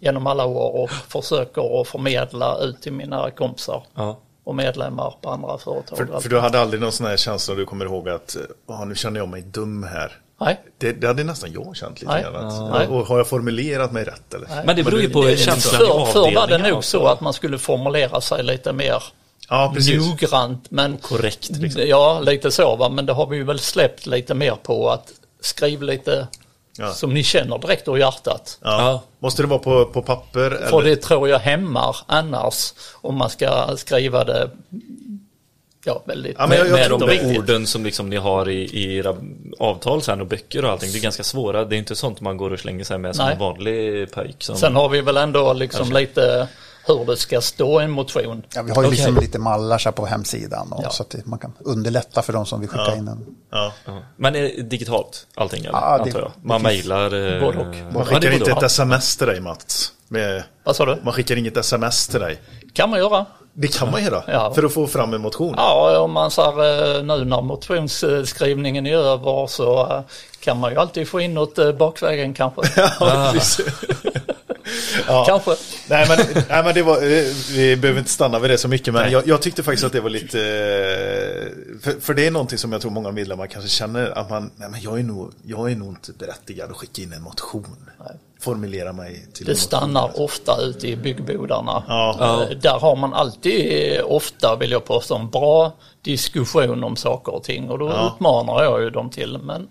genom 0.00 0.26
alla 0.26 0.44
år 0.44 0.82
och 0.82 0.90
försöker 0.90 1.80
att 1.80 1.88
förmedla 1.88 2.58
ut 2.58 2.82
till 2.82 2.92
mina 2.92 3.30
kompisar 3.30 3.82
Ja. 3.94 4.18
och 4.44 4.54
medlemmar 4.54 5.14
på 5.20 5.30
andra 5.30 5.58
företag. 5.58 5.98
För, 5.98 6.20
för 6.20 6.28
du 6.28 6.38
hade 6.40 6.60
aldrig 6.60 6.80
någon 6.82 6.92
sån 6.92 7.06
här 7.06 7.16
känsla 7.16 7.54
du 7.54 7.64
kommer 7.66 7.84
ihåg 7.84 8.08
att 8.08 8.36
"Ah, 8.68 8.84
nu 8.84 8.94
känner 8.94 9.20
jag 9.20 9.28
mig 9.28 9.42
dum 9.42 9.82
här. 9.82 10.12
Nej, 10.40 10.60
Det, 10.78 10.92
det 10.92 11.06
hade 11.06 11.24
nästan 11.24 11.52
jag 11.52 11.76
känt 11.76 12.00
lite 12.00 12.12
Nej. 12.12 12.22
grann. 12.22 12.54
Ja. 12.54 12.86
Och 12.88 13.06
har 13.06 13.16
jag 13.18 13.26
formulerat 13.28 13.92
mig 13.92 14.04
rätt 14.04 14.34
eller? 14.34 14.48
Men 14.66 14.76
det 14.76 14.82
beror 14.84 15.00
ju 15.00 15.10
på 15.10 15.22
känslan 15.36 15.82
i 15.82 15.86
förr, 15.86 16.04
förr 16.06 16.20
var 16.20 16.30
det 16.32 16.38
avdelningen 16.40 16.70
nog 16.70 16.78
också. 16.78 16.98
så 16.98 17.06
att 17.06 17.20
man 17.20 17.32
skulle 17.32 17.58
formulera 17.58 18.20
sig 18.20 18.42
lite 18.42 18.72
mer 18.72 19.02
Ja, 19.48 19.72
precis. 19.74 20.06
noggrant. 20.08 20.70
Men 20.70 20.96
Korrekt, 20.96 21.50
liksom. 21.50 21.82
Ja, 21.86 22.20
lite 22.20 22.50
så 22.50 22.76
va. 22.76 22.88
Men 22.88 23.06
det 23.06 23.12
har 23.12 23.26
vi 23.26 23.36
ju 23.36 23.44
väl 23.44 23.58
släppt 23.58 24.06
lite 24.06 24.34
mer 24.34 24.54
på 24.62 24.90
att 24.90 25.12
skriv 25.40 25.82
lite 25.82 26.26
Ja. 26.78 26.92
som 26.92 27.14
ni 27.14 27.22
känner 27.22 27.58
direkt 27.58 27.88
ur 27.88 27.96
hjärtat. 27.96 28.58
Ja. 28.62 28.70
Ja. 28.82 29.02
Måste 29.18 29.42
det 29.42 29.48
vara 29.48 29.58
på, 29.58 29.84
på 29.84 30.02
papper? 30.02 30.50
För 30.50 30.80
eller? 30.80 30.90
det 30.90 30.96
tror 30.96 31.28
jag 31.28 31.38
hämmar 31.38 31.96
annars 32.06 32.74
om 33.00 33.16
man 33.16 33.30
ska 33.30 33.76
skriva 33.76 34.24
det 34.24 34.50
ja, 35.84 36.02
väldigt 36.04 36.36
Ja, 36.38 36.46
men 36.46 36.58
jag- 36.58 36.70
med, 36.70 36.90
med 36.90 36.90
de 37.00 37.08
viktigt. 37.08 37.38
orden 37.38 37.66
som 37.66 37.84
liksom 37.84 38.10
ni 38.10 38.16
har 38.16 38.48
i, 38.48 38.62
i 38.64 38.96
era 38.96 39.16
avtal 39.58 40.02
sen 40.02 40.20
och 40.20 40.26
böcker 40.26 40.64
och 40.64 40.70
allting. 40.70 40.92
Det 40.92 40.98
är 40.98 41.02
ganska 41.02 41.22
svåra. 41.24 41.64
Det 41.64 41.76
är 41.76 41.78
inte 41.78 41.96
sånt 41.96 42.20
man 42.20 42.36
går 42.36 42.50
och 42.52 42.58
slänger 42.60 42.84
sig 42.84 42.98
med 42.98 43.16
som 43.16 43.24
Nej. 43.24 43.32
en 43.34 43.40
vanlig 43.40 44.12
pojk. 44.12 44.36
Som... 44.38 44.56
Sen 44.56 44.76
har 44.76 44.88
vi 44.88 45.00
väl 45.00 45.16
ändå 45.16 45.52
liksom 45.52 45.92
lite 45.92 46.48
hur 46.86 47.04
det 47.04 47.16
ska 47.16 47.40
stå 47.40 47.80
i 47.80 47.84
en 47.84 47.90
motion. 47.90 48.42
Ja, 48.54 48.62
vi 48.62 48.70
har 48.70 48.82
ju 48.82 48.88
Okej. 48.88 48.96
liksom 48.98 49.16
lite 49.16 49.38
mallar 49.38 49.78
så 49.78 49.88
här 49.88 49.92
på 49.94 50.06
hemsidan 50.06 50.72
och 50.72 50.80
Ja. 50.84 50.90
så 50.90 51.02
att 51.02 51.14
man 51.26 51.38
kan 51.38 51.52
underlätta 51.58 52.22
för 52.22 52.32
de 52.32 52.46
som 52.46 52.60
vill 52.60 52.68
skicka 52.68 52.96
in 52.96 53.08
en. 53.08 53.26
Ja. 53.50 53.72
Ja. 53.84 53.98
Men 54.16 54.36
är 54.36 54.42
det 54.42 54.62
digitalt 54.62 55.26
allting 55.34 55.60
eller? 55.64 55.72
Ja, 55.78 55.96
det- 55.98 56.02
antar 56.04 56.20
jag. 56.20 56.32
Man 56.42 56.62
mejlar. 56.62 57.04
eh, 57.34 57.40
Både 57.40 57.58
och. 57.58 57.66
Man 57.66 57.76
ja, 57.94 57.98
det 57.98 58.04
skickar 58.04 58.30
inte 58.32 58.50
ett 58.50 58.62
sms 58.62 59.16
till 59.16 59.26
dig 59.26 59.40
Mats. 59.40 59.92
Med, 60.08 60.42
Vad 60.64 60.76
sa 60.76 60.84
du? 60.86 60.98
man 61.02 61.12
skickar 61.12 61.36
inget 61.36 61.56
sms 61.56 62.08
till 62.08 62.20
dig. 62.20 62.40
Kan 62.72 62.90
man 62.90 62.98
göra. 62.98 63.26
Det 63.52 63.68
kan 63.68 63.90
man 63.90 64.04
göra. 64.04 64.22
Ja. 64.26 64.54
För 64.54 64.62
att 64.62 64.72
få 64.72 64.86
fram 64.86 65.14
en 65.14 65.20
motion. 65.20 65.54
Ja, 65.56 65.98
om 65.98 66.12
man 66.12 66.30
säger 66.30 67.02
nu 67.02 67.24
när 67.24 67.40
motionsskrivningen 67.42 68.86
är 68.86 68.96
över 68.96 69.46
så 69.46 69.80
eh, 69.92 70.00
kan 70.40 70.58
man 70.60 70.72
ju 70.72 70.78
alltid 70.78 71.08
få 71.08 71.20
in 71.20 71.34
något 71.34 71.58
eh, 71.58 71.72
bakvägen 71.72 72.34
kanske. 72.34 72.62
Ja, 73.00 73.30
precis. 73.32 73.66
ja. 75.08 75.24
Kanske. 75.28 75.50
Nej 75.88 76.06
men, 76.08 76.18
nej, 76.48 76.64
men 76.64 76.74
det 76.74 76.82
var, 76.82 76.96
eh, 76.96 77.24
vi 77.54 77.76
behöver 77.76 77.98
inte 77.98 78.10
stanna 78.10 78.38
vid 78.38 78.50
det 78.50 78.58
så 78.58 78.68
mycket, 78.68 78.94
men 78.94 79.10
jag, 79.12 79.26
jag 79.26 79.42
tyckte 79.42 79.62
faktiskt 79.62 79.84
att 79.84 79.92
det 79.92 80.00
var 80.00 80.10
lite, 80.10 80.38
eh, 80.40 81.80
för, 81.82 82.00
för 82.00 82.14
det 82.14 82.26
är 82.26 82.30
någonting 82.30 82.58
som 82.58 82.72
jag 82.72 82.80
tror 82.80 82.90
många 82.90 83.10
medlemmar 83.10 83.46
kanske 83.46 83.70
känner, 83.70 84.18
att 84.18 84.30
man, 84.30 84.50
nej 84.56 84.68
men 84.70 84.80
jag 84.80 84.98
är 84.98 85.02
nog, 85.02 85.32
jag 85.46 85.70
är 85.72 85.76
nog 85.76 85.88
inte 85.88 86.12
berättigad 86.12 86.70
att 86.70 86.76
skicka 86.76 87.02
in 87.02 87.12
en 87.12 87.22
motion. 87.22 87.76
Formulera 88.40 88.92
mig 88.92 89.26
till 89.34 89.46
Det 89.46 89.56
stannar 89.56 90.20
ofta 90.20 90.60
ute 90.60 90.88
i 90.88 90.96
byggbodarna. 90.96 91.82
Ja. 91.88 92.16
Eh, 92.50 92.56
Där 92.58 92.78
har 92.80 92.96
man 92.96 93.14
alltid, 93.14 94.00
ofta 94.04 94.56
vill 94.56 94.70
jag 94.70 94.84
påstå, 94.84 95.16
en 95.16 95.30
bra 95.30 95.72
diskussion 96.02 96.84
om 96.84 96.96
saker 96.96 97.34
och 97.34 97.42
ting. 97.44 97.70
Och 97.70 97.78
då 97.78 97.88
Ja. 97.88 98.12
uppmanar 98.14 98.62
jag 98.64 98.82
ju 98.82 98.90
dem 98.90 99.10
till, 99.10 99.38
men 99.42 99.68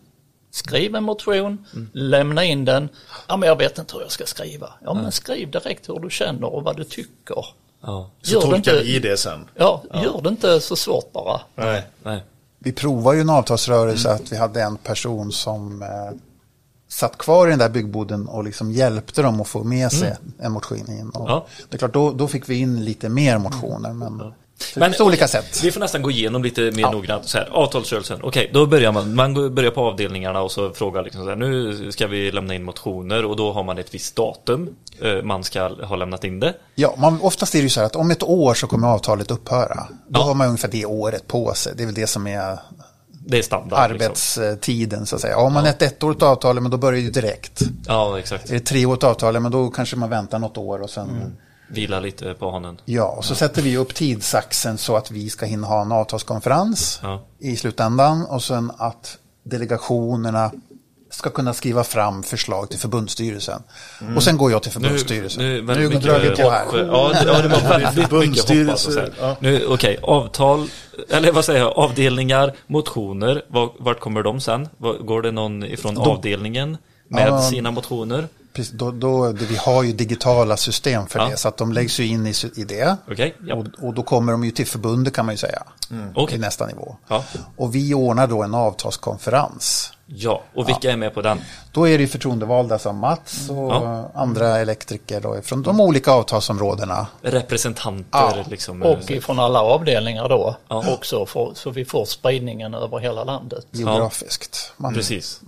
skriv 0.54 0.96
en 0.96 1.04
motion, 1.04 1.66
Mm. 1.74 1.90
lämna 1.94 2.44
in 2.44 2.66
den. 2.66 2.90
Ja, 3.28 3.38
men 3.38 3.50
jag 3.50 3.56
vet 3.58 3.78
inte 3.78 3.94
hur 3.94 4.02
jag 4.02 4.12
ska 4.12 4.26
skriva. 4.26 4.70
Ja, 4.84 4.94
men 4.94 5.12
skriv 5.12 5.52
direkt 5.52 5.90
hur 5.90 6.00
du 6.00 6.10
känner 6.10 6.54
och 6.54 6.64
vad 6.64 6.78
du 6.78 6.84
tycker. 6.84 7.46
Ja. 7.82 8.10
Så 8.22 8.42
tolkar 8.42 8.58
inte- 8.58 8.84
vi 8.84 9.00
det 9.00 9.18
sen. 9.18 9.46
Ja, 9.56 9.84
gör 9.94 10.22
det 10.22 10.30
inte 10.30 10.60
så 10.60 10.76
svårt 10.76 11.12
bara. 11.12 11.42
Nej. 11.56 11.84
Nej. 12.04 12.24
Vi 12.60 12.72
provade 12.72 13.18
ju 13.18 13.22
en 13.22 13.30
avtalsrörelse 13.30 14.12
att 14.12 14.32
vi 14.32 14.38
hade 14.38 14.62
en 14.62 14.78
person 14.78 15.32
som 15.32 15.82
eh, 15.82 15.88
satt 16.88 17.18
kvar 17.18 17.48
i 17.48 17.50
den 17.50 17.60
där 17.60 17.70
byggboden 17.70 18.28
och 18.28 18.44
liksom 18.44 18.72
hjälpte 18.72 19.22
dem 19.22 19.42
att 19.42 19.48
få 19.48 19.64
med 19.64 19.92
sig 19.92 20.16
en 20.40 20.52
motion 20.52 20.92
in. 20.92 21.10
Och 21.10 21.30
Ja. 21.30 21.46
Det 21.70 21.76
är 21.76 21.80
klart, 21.80 21.94
då, 21.94 22.12
då 22.12 22.28
fick 22.28 22.50
vi 22.50 22.56
in 22.56 22.86
lite 22.86 23.10
mer 23.10 23.38
motioner. 23.38 23.94
Men, 23.94 24.18
så 24.20 24.24
det 24.26 24.34
Men 24.76 24.92
finns 24.92 25.02
olika 25.02 25.28
sätt. 25.28 25.64
Vi 25.64 25.72
får 25.72 25.80
nästan 25.80 26.02
gå 26.02 26.12
igenom 26.12 26.44
lite 26.44 26.62
mer 26.62 26.92
noggrant. 26.92 27.26
Så 27.30 27.38
här, 27.38 27.50
avtalsrörelsen, 27.52 28.20
okej, 28.24 28.50
då 28.54 28.66
börjar 28.66 28.92
man. 28.92 29.16
Man 29.16 29.56
börjar 29.56 29.72
på 29.72 29.82
avdelningarna 29.82 30.42
och 30.42 30.52
så 30.52 30.74
frågar 30.74 31.04
liksom 31.04 31.24
så 31.24 31.30
här, 31.30 31.36
nu 31.36 31.92
ska 31.92 32.08
vi 32.08 32.32
lämna 32.32 32.54
in 32.56 32.64
motioner 32.64 33.26
och 33.26 33.36
då 33.36 33.52
har 33.52 33.64
man 33.64 33.78
ett 33.78 33.94
visst 33.94 34.16
datum 34.16 34.76
eh, 35.02 35.24
man 35.24 35.44
ska 35.44 35.86
ha 35.86 35.96
lämnat 35.96 36.24
in 36.24 36.40
det. 36.40 36.54
Ja, 36.76 36.96
man, 36.98 37.22
oftast 37.22 37.56
är 37.56 37.60
det 37.60 37.64
ju 37.64 37.70
så 37.70 37.80
här 37.80 37.88
att 37.88 37.96
om 37.96 38.12
ett 38.12 38.24
år 38.24 38.54
så 38.54 38.68
kommer 38.68 38.88
avtalet 38.88 39.32
upphöra. 39.32 39.88
Då 40.08 40.20
Ja. 40.20 40.24
har 40.24 40.34
man 40.34 40.48
ungefär 40.48 40.70
det 40.72 40.86
året 40.86 41.28
på 41.28 41.54
sig. 41.54 41.74
Det 41.76 41.84
är 41.84 41.86
väl 41.86 41.96
det 41.96 42.08
som 42.08 42.28
är 42.28 42.60
Det 43.26 43.38
är 43.38 43.42
standard. 43.42 43.92
Liksom. 43.92 44.08
arbetstiden 44.44 45.06
så 45.06 45.16
att 45.16 45.22
säga. 45.22 45.38
Om 45.38 45.54
man 45.54 45.66
ett 45.66 45.82
ettårigt 45.82 46.22
avtal, 46.24 46.60
men 46.60 46.72
då 46.72 46.78
börjar 46.78 47.02
det 47.02 47.10
direkt. 47.22 47.62
Ja, 47.88 48.20
exakt. 48.20 48.50
Är 48.50 48.54
det 48.54 48.60
treårigt 48.60 49.04
avtal, 49.04 49.40
men 49.40 49.52
då 49.52 49.70
kanske 49.70 49.96
man 49.96 50.10
väntar 50.10 50.40
något 50.40 50.58
år 50.58 50.82
och 50.82 50.90
sen 50.90 51.38
Vila 51.74 52.00
lite 52.00 52.34
på 52.34 52.52
hanen. 52.52 52.78
Ja, 52.86 53.06
och 53.18 53.26
så 53.26 53.36
sätter 53.36 53.62
vi 53.62 53.78
upp 53.78 53.96
tidsaxeln 53.96 54.78
så 54.78 54.96
att 54.98 55.12
vi 55.12 55.30
ska 55.30 55.46
hinna 55.46 55.68
ha 55.68 55.82
en 55.82 55.92
avtalskonferens 55.92 57.00
Ja. 57.04 57.26
i 57.40 57.56
slutändan 57.56 58.26
och 58.26 58.44
sen 58.44 58.72
att 58.78 59.18
delegationerna 59.44 60.52
ska 61.12 61.30
kunna 61.30 61.54
skriva 61.54 61.84
fram 61.84 62.24
förslag 62.24 62.70
till 62.70 62.80
förbundsstyrelsen. 62.80 63.62
Och 64.16 64.24
sen 64.24 64.38
går 64.38 64.52
jag 64.52 64.64
till 64.64 64.72
förbundsstyrelsen. 64.72 65.44
Nu, 65.44 65.62
väldigt 65.62 65.90
nu 65.90 66.00
drar 66.00 66.20
vi 66.20 66.30
på 66.30 66.50
här. 66.50 66.66
Ja, 66.74 67.12
ja, 67.26 67.42
det 67.42 67.48
var 67.48 67.70
väldigt 67.80 68.12
mycket 68.12 68.50
hoppas. 68.68 68.88
Och 68.88 68.94
så 68.94 69.00
här. 69.00 69.12
Ja. 69.20 69.36
Nu, 69.40 69.66
okej, 69.66 70.00
avtal, 70.04 70.68
eller 71.10 71.32
vad 71.32 71.46
säger 71.46 71.60
jag, 71.60 71.72
avdelningar, 71.78 72.54
motioner, 72.68 73.46
var- 73.48 73.72
vart 73.80 74.00
kommer 74.00 74.24
de 74.24 74.40
sen? 74.42 74.70
Går 75.02 75.22
det 75.22 75.32
någon 75.32 75.64
ifrån 75.64 75.98
avdelningen 75.98 76.78
med 77.08 77.28
Ja. 77.28 77.42
sina 77.42 77.72
motioner? 77.72 78.28
Då, 78.72 78.92
då, 78.92 79.32
vi 79.32 79.56
har 79.56 79.84
ju 79.84 79.94
digitala 79.94 80.58
system 80.58 81.08
för 81.08 81.20
Ja. 81.20 81.30
det, 81.30 81.38
så 81.38 81.48
att 81.48 81.58
de 81.58 81.74
läggs 81.74 82.00
ju 82.00 82.06
in 82.08 82.28
i, 82.28 82.34
i 82.56 82.64
det. 82.64 82.98
Okej, 83.12 83.36
ja. 83.48 83.56
Och, 83.56 83.66
och 83.88 83.94
då 83.94 84.04
kommer 84.04 84.32
de 84.32 84.44
ju 84.44 84.52
till 84.52 84.68
förbundet 84.68 85.14
kan 85.14 85.26
man 85.26 85.34
ju 85.34 85.38
säga, 85.38 85.64
Okej. 86.16 86.38
i 86.38 86.40
nästa 86.40 86.66
nivå. 86.66 86.96
Ja. 87.08 87.24
Och 87.58 87.76
vi 87.76 87.94
ordnar 87.94 88.28
då 88.28 88.44
en 88.44 88.54
avtalskonferens. 88.54 89.94
Ja, 90.06 90.42
och 90.54 90.70
vilka 90.70 90.92
är 90.92 90.98
med 90.98 91.14
på 91.14 91.22
den? 91.22 91.40
Då 91.72 91.88
är 91.90 91.98
det 91.98 92.08
förtroendevalda 92.08 92.80
som 92.80 92.98
Mats 92.98 93.50
och 93.50 93.58
Ja. 93.72 94.12
andra 94.16 94.58
elektriker 94.58 95.22
då, 95.22 95.42
från 95.42 95.62
de 95.62 95.80
olika 95.82 96.12
avtalsområdena. 96.12 97.08
Representanter 97.22 98.20
Ja, 98.20 98.44
liksom. 98.50 98.84
Och 98.84 99.12
ifrån 99.12 99.40
alla 99.40 99.62
avdelningar 99.62 100.30
då 100.30 100.56
Ja. 100.68 100.94
också 100.94 101.26
för, 101.26 101.52
så 101.56 101.70
vi 101.70 101.86
får 101.86 102.06
spridningen 102.06 102.74
över 102.74 102.98
hela 103.00 103.24
landet. 103.24 103.66
geografiskt. 103.72 104.74
Man, 104.78 104.94
Precis. 104.94 105.42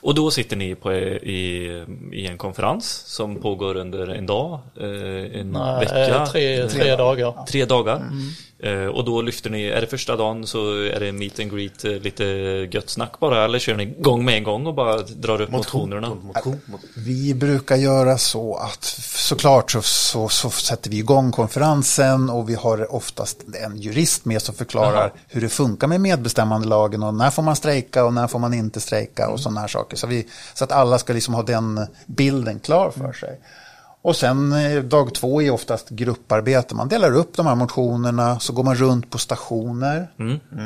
Och 0.00 0.14
då 0.14 0.30
sitter 0.30 0.56
ni 0.56 0.74
på, 0.74 0.92
i, 0.92 1.66
i 2.12 2.26
en 2.26 2.38
konferens 2.38 3.02
som 3.06 3.36
pågår 3.36 3.76
under 3.76 4.08
en 4.08 4.26
dag, 4.26 4.58
eh, 4.80 5.40
en 5.40 5.50
Nej, 5.52 5.80
vecka, 5.80 6.06
eh, 6.16 6.24
tre, 6.26 6.68
tre 6.68 6.96
dagar. 6.96 7.44
tre 7.48 7.64
dagar. 7.64 7.96
Eh, 7.96 8.55
och 8.94 9.04
då 9.04 9.22
lyfter 9.22 9.50
ni, 9.50 9.64
är 9.64 9.80
det 9.80 9.86
första 9.86 10.16
dagen 10.16 10.46
så 10.46 10.72
är 10.82 11.00
det 11.00 11.12
meet 11.12 11.40
and 11.40 11.52
greet, 11.52 11.84
eh, 11.84 11.92
lite 11.92 12.24
gött 12.72 12.90
snack 12.90 13.20
bara, 13.20 13.44
eller 13.44 13.58
kör 13.58 13.74
ni 13.74 13.82
igång 13.82 14.24
med 14.24 14.36
en 14.36 14.44
gång 14.44 14.66
och 14.66 14.74
bara 14.74 15.02
drar 15.02 15.40
upp 15.40 15.50
motionerna? 15.50 16.08
Motion, 16.08 16.60
motion. 16.66 16.90
Vi 16.94 17.34
brukar 17.34 17.76
göra 17.76 18.18
så 18.18 18.56
att 18.56 18.84
såklart 19.14 19.70
så, 19.70 19.82
så, 19.82 20.28
så 20.28 20.50
sätter 20.50 20.90
vi 20.90 20.98
igång 20.98 21.32
konferensen 21.32 22.30
och 22.30 22.48
vi 22.50 22.54
har 22.54 22.94
oftast 22.94 23.44
en 23.64 23.76
jurist 23.76 24.24
med 24.24 24.42
som 24.42 24.54
förklarar 24.54 25.00
Jaha. 25.00 25.10
hur 25.28 25.40
det 25.40 25.48
funkar 25.48 25.86
med 25.86 26.00
medbestämmandelagen 26.00 27.02
och 27.02 27.14
när 27.14 27.30
får 27.30 27.42
man 27.42 27.56
strejka 27.56 28.04
och 28.04 28.14
när 28.14 28.26
får 28.26 28.38
man 28.38 28.54
inte 28.54 28.80
strejka 28.80 29.28
och 29.28 29.40
sådana 29.40 29.60
här 29.60 29.68
saker. 29.68 29.96
Så, 29.96 30.06
vi, 30.06 30.26
så 30.54 30.64
att 30.64 30.72
alla 30.72 30.98
ska 30.98 31.12
liksom 31.12 31.34
ha 31.34 31.42
den 31.42 31.86
bilden 32.06 32.60
klar 32.60 32.90
för 32.90 33.12
sig. 33.12 33.40
Och 34.06 34.16
sen 34.16 34.52
eh, 34.52 34.82
dag 34.82 35.14
två 35.14 35.42
är 35.42 35.50
oftast 35.50 35.88
grupparbete. 35.88 36.74
Man 36.74 36.88
delar 36.88 37.16
upp 37.16 37.36
de 37.36 37.46
här 37.46 37.54
motionerna, 37.54 38.40
så 38.40 38.52
går 38.52 38.62
man 38.62 38.74
runt 38.74 39.10
på 39.10 39.18
stationer. 39.18 40.08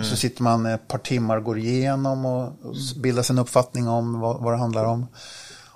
Så 0.02 0.16
sitter 0.16 0.42
man 0.42 0.66
ett 0.66 0.88
par 0.88 0.98
timmar 0.98 1.36
och 1.36 1.44
går 1.44 1.58
igenom 1.58 2.26
och, 2.26 2.52
bildar 2.96 3.22
sig 3.22 3.34
en 3.34 3.38
uppfattning 3.38 3.88
om 3.88 4.20
vad, 4.20 4.40
vad 4.40 4.52
det 4.52 4.56
handlar 4.56 4.84
om. 4.84 5.06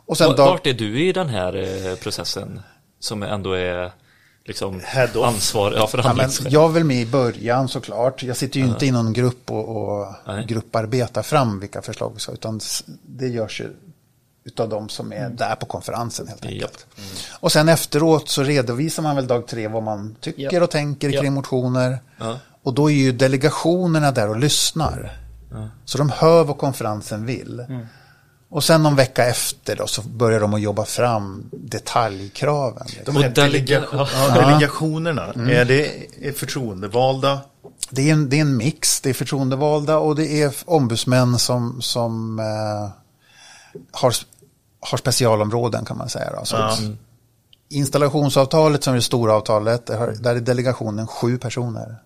Och 0.06 0.18
sen 0.18 0.36
dag, 0.36 0.46
Vart 0.46 0.66
är 0.66 0.72
du 0.72 1.08
i 1.08 1.12
den 1.12 1.28
här 1.28 1.56
eh, 1.56 1.96
processen? 1.96 2.60
Som 3.00 3.22
ändå 3.22 3.52
är 3.52 3.92
liksom 4.44 4.80
ansvar, 5.24 5.72
ja 5.72 5.88
Ja, 6.44 6.50
jag 6.50 6.64
är 6.64 6.72
väl 6.72 6.84
med 6.84 7.00
i 7.00 7.06
början 7.06 7.68
såklart. 7.68 8.22
Jag 8.22 8.36
sitter 8.36 8.60
ju 8.60 8.66
inte 8.66 8.86
i 8.86 8.90
någon 8.90 9.12
grupp 9.12 9.50
och, 9.50 9.68
och 9.68 10.06
grupparbetar 10.46 11.22
fram 11.22 11.60
vilka 11.60 11.82
förslag 11.82 12.12
vi 12.14 12.20
ska. 12.20 12.32
Utan 12.32 12.60
det 13.02 13.28
görs 13.28 13.60
ju 13.60 13.70
utav 14.44 14.68
de 14.68 14.88
som 14.88 15.12
är 15.12 15.28
där 15.30 15.54
på 15.54 15.66
konferensen 15.66 16.28
helt 16.28 16.44
enkelt. 16.44 16.62
Japp. 16.62 17.06
Och 17.40 17.52
sen 17.52 17.68
efteråt 17.68 18.28
så 18.28 18.42
redovisar 18.42 19.02
man 19.02 19.16
väl 19.16 19.26
dag 19.26 19.46
tre 19.46 19.68
vad 19.68 19.82
man 19.82 20.16
tycker 20.20 20.42
Japp. 20.52 20.62
och 20.62 20.70
tänker 20.70 21.10
kring 21.12 21.24
Japp. 21.24 21.32
motioner. 21.32 21.98
Ja. 22.18 22.38
Och 22.62 22.74
då 22.74 22.90
är 22.90 22.94
ju 22.94 23.12
delegationerna 23.12 24.10
där 24.10 24.28
och 24.28 24.36
lyssnar. 24.38 25.18
Så 25.84 25.98
de 25.98 26.10
hör 26.10 26.44
vad 26.44 26.58
konferensen 26.58 27.26
vill. 27.26 27.64
Och 28.48 28.64
sen 28.64 28.82
någon 28.82 28.96
vecka 28.96 29.26
efter 29.26 29.76
då 29.76 29.86
så 29.86 30.02
börjar 30.02 30.40
de 30.40 30.54
att 30.54 30.60
jobba 30.60 30.84
fram 30.84 31.50
delegakraven. 31.50 32.86
De 33.04 33.16
här 33.16 33.30
delega- 33.30 33.84
ja, 33.92 34.34
delegationerna, 34.34 35.22
är 35.50 35.64
det 35.64 36.06
är 36.28 36.32
förtroendevalda? 36.32 37.40
Det 37.90 38.08
är, 38.08 38.12
en, 38.12 38.28
det 38.28 38.36
är 38.36 38.40
en 38.40 38.56
mix. 38.56 39.00
Det 39.00 39.10
är 39.10 39.14
förtroendevalda 39.14 39.98
och 39.98 40.16
det 40.16 40.42
är 40.42 40.52
ombudsmän 40.64 41.38
som, 41.38 41.82
som 41.82 42.38
eh, 42.38 42.90
har, 43.92 44.14
har 44.90 44.98
specialområden 44.98 45.84
kan 45.84 45.98
man 45.98 46.08
säga. 46.08 46.30
Då. 46.38 46.44
Så 46.44 46.56
Ja. 46.56 46.70
Installationsavtalet 47.70 48.84
som 48.84 48.92
är 48.92 48.96
det 48.96 49.02
stora 49.02 49.34
avtalet, 49.34 49.86
där, 49.86 50.34
är 50.36 50.40
delegationen 50.40 51.06
sju 51.06 51.38
personer. 51.38 51.96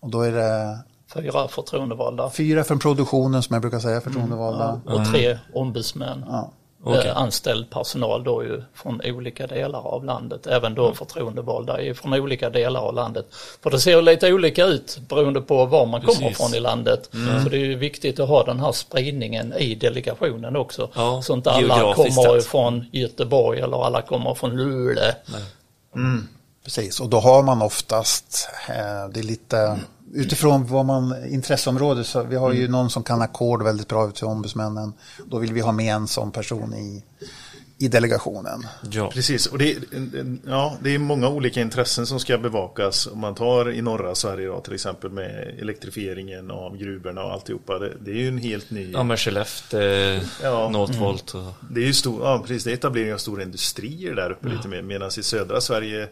Och 0.00 0.10
då 0.10 0.20
är 0.22 0.32
det 0.32 0.78
fyra 1.14 1.48
förtroendevalda 1.48 2.30
Fyra 2.30 2.64
från 2.64 2.78
produktionen 2.78 3.42
som 3.42 3.54
jag 3.54 3.60
brukar 3.60 3.78
säga, 3.78 4.00
förtroendevalda. 4.00 4.80
och 4.86 5.06
tre 5.12 5.38
ombudsmän. 5.54 6.24
Ja. 6.28 6.52
Eh, 6.86 7.16
anställd 7.16 7.70
personal 7.70 8.24
då 8.24 8.44
ju 8.44 8.62
från 8.74 9.00
olika 9.04 9.46
delar 9.46 9.86
av 9.86 10.04
landet. 10.04 10.46
Även 10.46 10.74
då 10.74 10.94
förtroendevalda 10.94 11.82
är 11.82 11.94
från 11.94 12.12
olika 12.14 12.50
delar 12.50 12.80
av 12.80 12.94
landet. 12.94 13.26
För 13.62 13.70
det 13.70 13.80
ser 13.80 14.02
lite 14.02 14.32
olika 14.32 14.64
ut 14.64 14.98
beroende 15.08 15.40
på 15.40 15.66
var 15.66 15.86
man 15.86 16.00
kommer 16.00 16.20
Precis. 16.20 16.36
från 16.36 16.54
i 16.54 16.60
landet. 16.60 17.10
Så 17.42 17.48
det 17.48 17.56
är 17.56 17.64
ju 17.64 17.74
viktigt 17.74 18.20
att 18.20 18.28
ha 18.28 18.44
den 18.44 18.60
här 18.60 18.72
spridningen 18.72 19.52
i 19.52 19.74
delegationen 19.74 20.56
också. 20.56 20.90
Ja, 20.94 21.22
så 21.22 21.34
inte 21.34 21.50
alla 21.50 21.94
kommer 21.94 22.40
från 22.40 22.86
Göteborg 22.92 23.60
eller 23.60 23.84
alla 23.84 24.02
kommer 24.02 24.34
från 24.34 24.56
Luleå. 24.56 25.12
Precis, 26.64 27.00
och 27.00 27.08
då 27.08 27.20
har 27.20 27.42
man 27.42 27.62
oftast, 27.62 28.48
eh, 28.68 29.08
det 29.12 29.20
är 29.20 29.24
lite 29.24 29.78
utifrån 30.12 30.66
vad 30.66 30.84
man, 30.84 31.14
intresseområde, 31.28 32.04
så 32.04 32.22
vi 32.22 32.36
har 32.36 32.52
ju 32.52 32.68
någon 32.68 32.90
som 32.90 33.02
kan 33.02 33.22
ackord 33.22 33.62
väldigt 33.62 33.88
bra 33.88 34.08
ut 34.08 34.14
till 34.14 34.24
ombudsmännen. 34.24 34.92
Då 35.26 35.38
vill 35.38 35.52
vi 35.52 35.60
ha 35.60 35.72
med 35.72 35.94
en 35.94 36.06
sån 36.06 36.30
person 36.30 36.74
i, 36.74 37.02
i 37.78 37.88
delegationen. 37.88 38.66
Ja. 38.90 39.10
Precis, 39.10 39.46
och 39.46 39.58
det 39.58 39.76
ja, 40.46 40.76
det 40.82 40.94
är 40.94 40.98
många 40.98 41.28
olika 41.28 41.60
intressen 41.60 42.06
som 42.06 42.20
ska 42.20 42.38
bevakas. 42.38 43.06
Om 43.06 43.18
man 43.18 43.34
tar 43.34 43.70
i 43.70 43.82
norra 43.82 44.14
Sverige 44.14 44.46
då, 44.46 44.60
till 44.60 44.74
exempel 44.74 45.10
med 45.10 45.54
elektrifieringen 45.60 46.50
av 46.50 46.76
gruvorna 46.76 47.24
och 47.24 47.32
alltihopa. 47.32 47.78
Det, 47.78 47.92
det 48.00 48.10
är 48.10 48.16
ju 48.16 48.28
en 48.28 48.38
helt 48.38 48.70
ny... 48.70 48.92
Ja, 48.92 49.02
men 49.02 49.16
Skellefteå, 49.16 50.20
Ja. 50.42 50.68
Northvolt 50.68 51.34
och... 51.34 51.52
Det 51.70 51.80
är 51.80 51.86
ju 51.86 51.94
stor, 51.94 52.22
ja, 52.22 52.38
precis, 52.46 52.64
det 52.64 52.70
är 52.70 52.74
etablering 52.74 53.14
av 53.14 53.18
stora 53.18 53.42
industrier 53.42 54.14
där 54.14 54.30
uppe 54.30 54.48
lite 54.48 54.68
mer. 54.68 54.82
Medan 54.82 55.10
i 55.18 55.22
södra 55.22 55.60
Sverige 55.60 56.08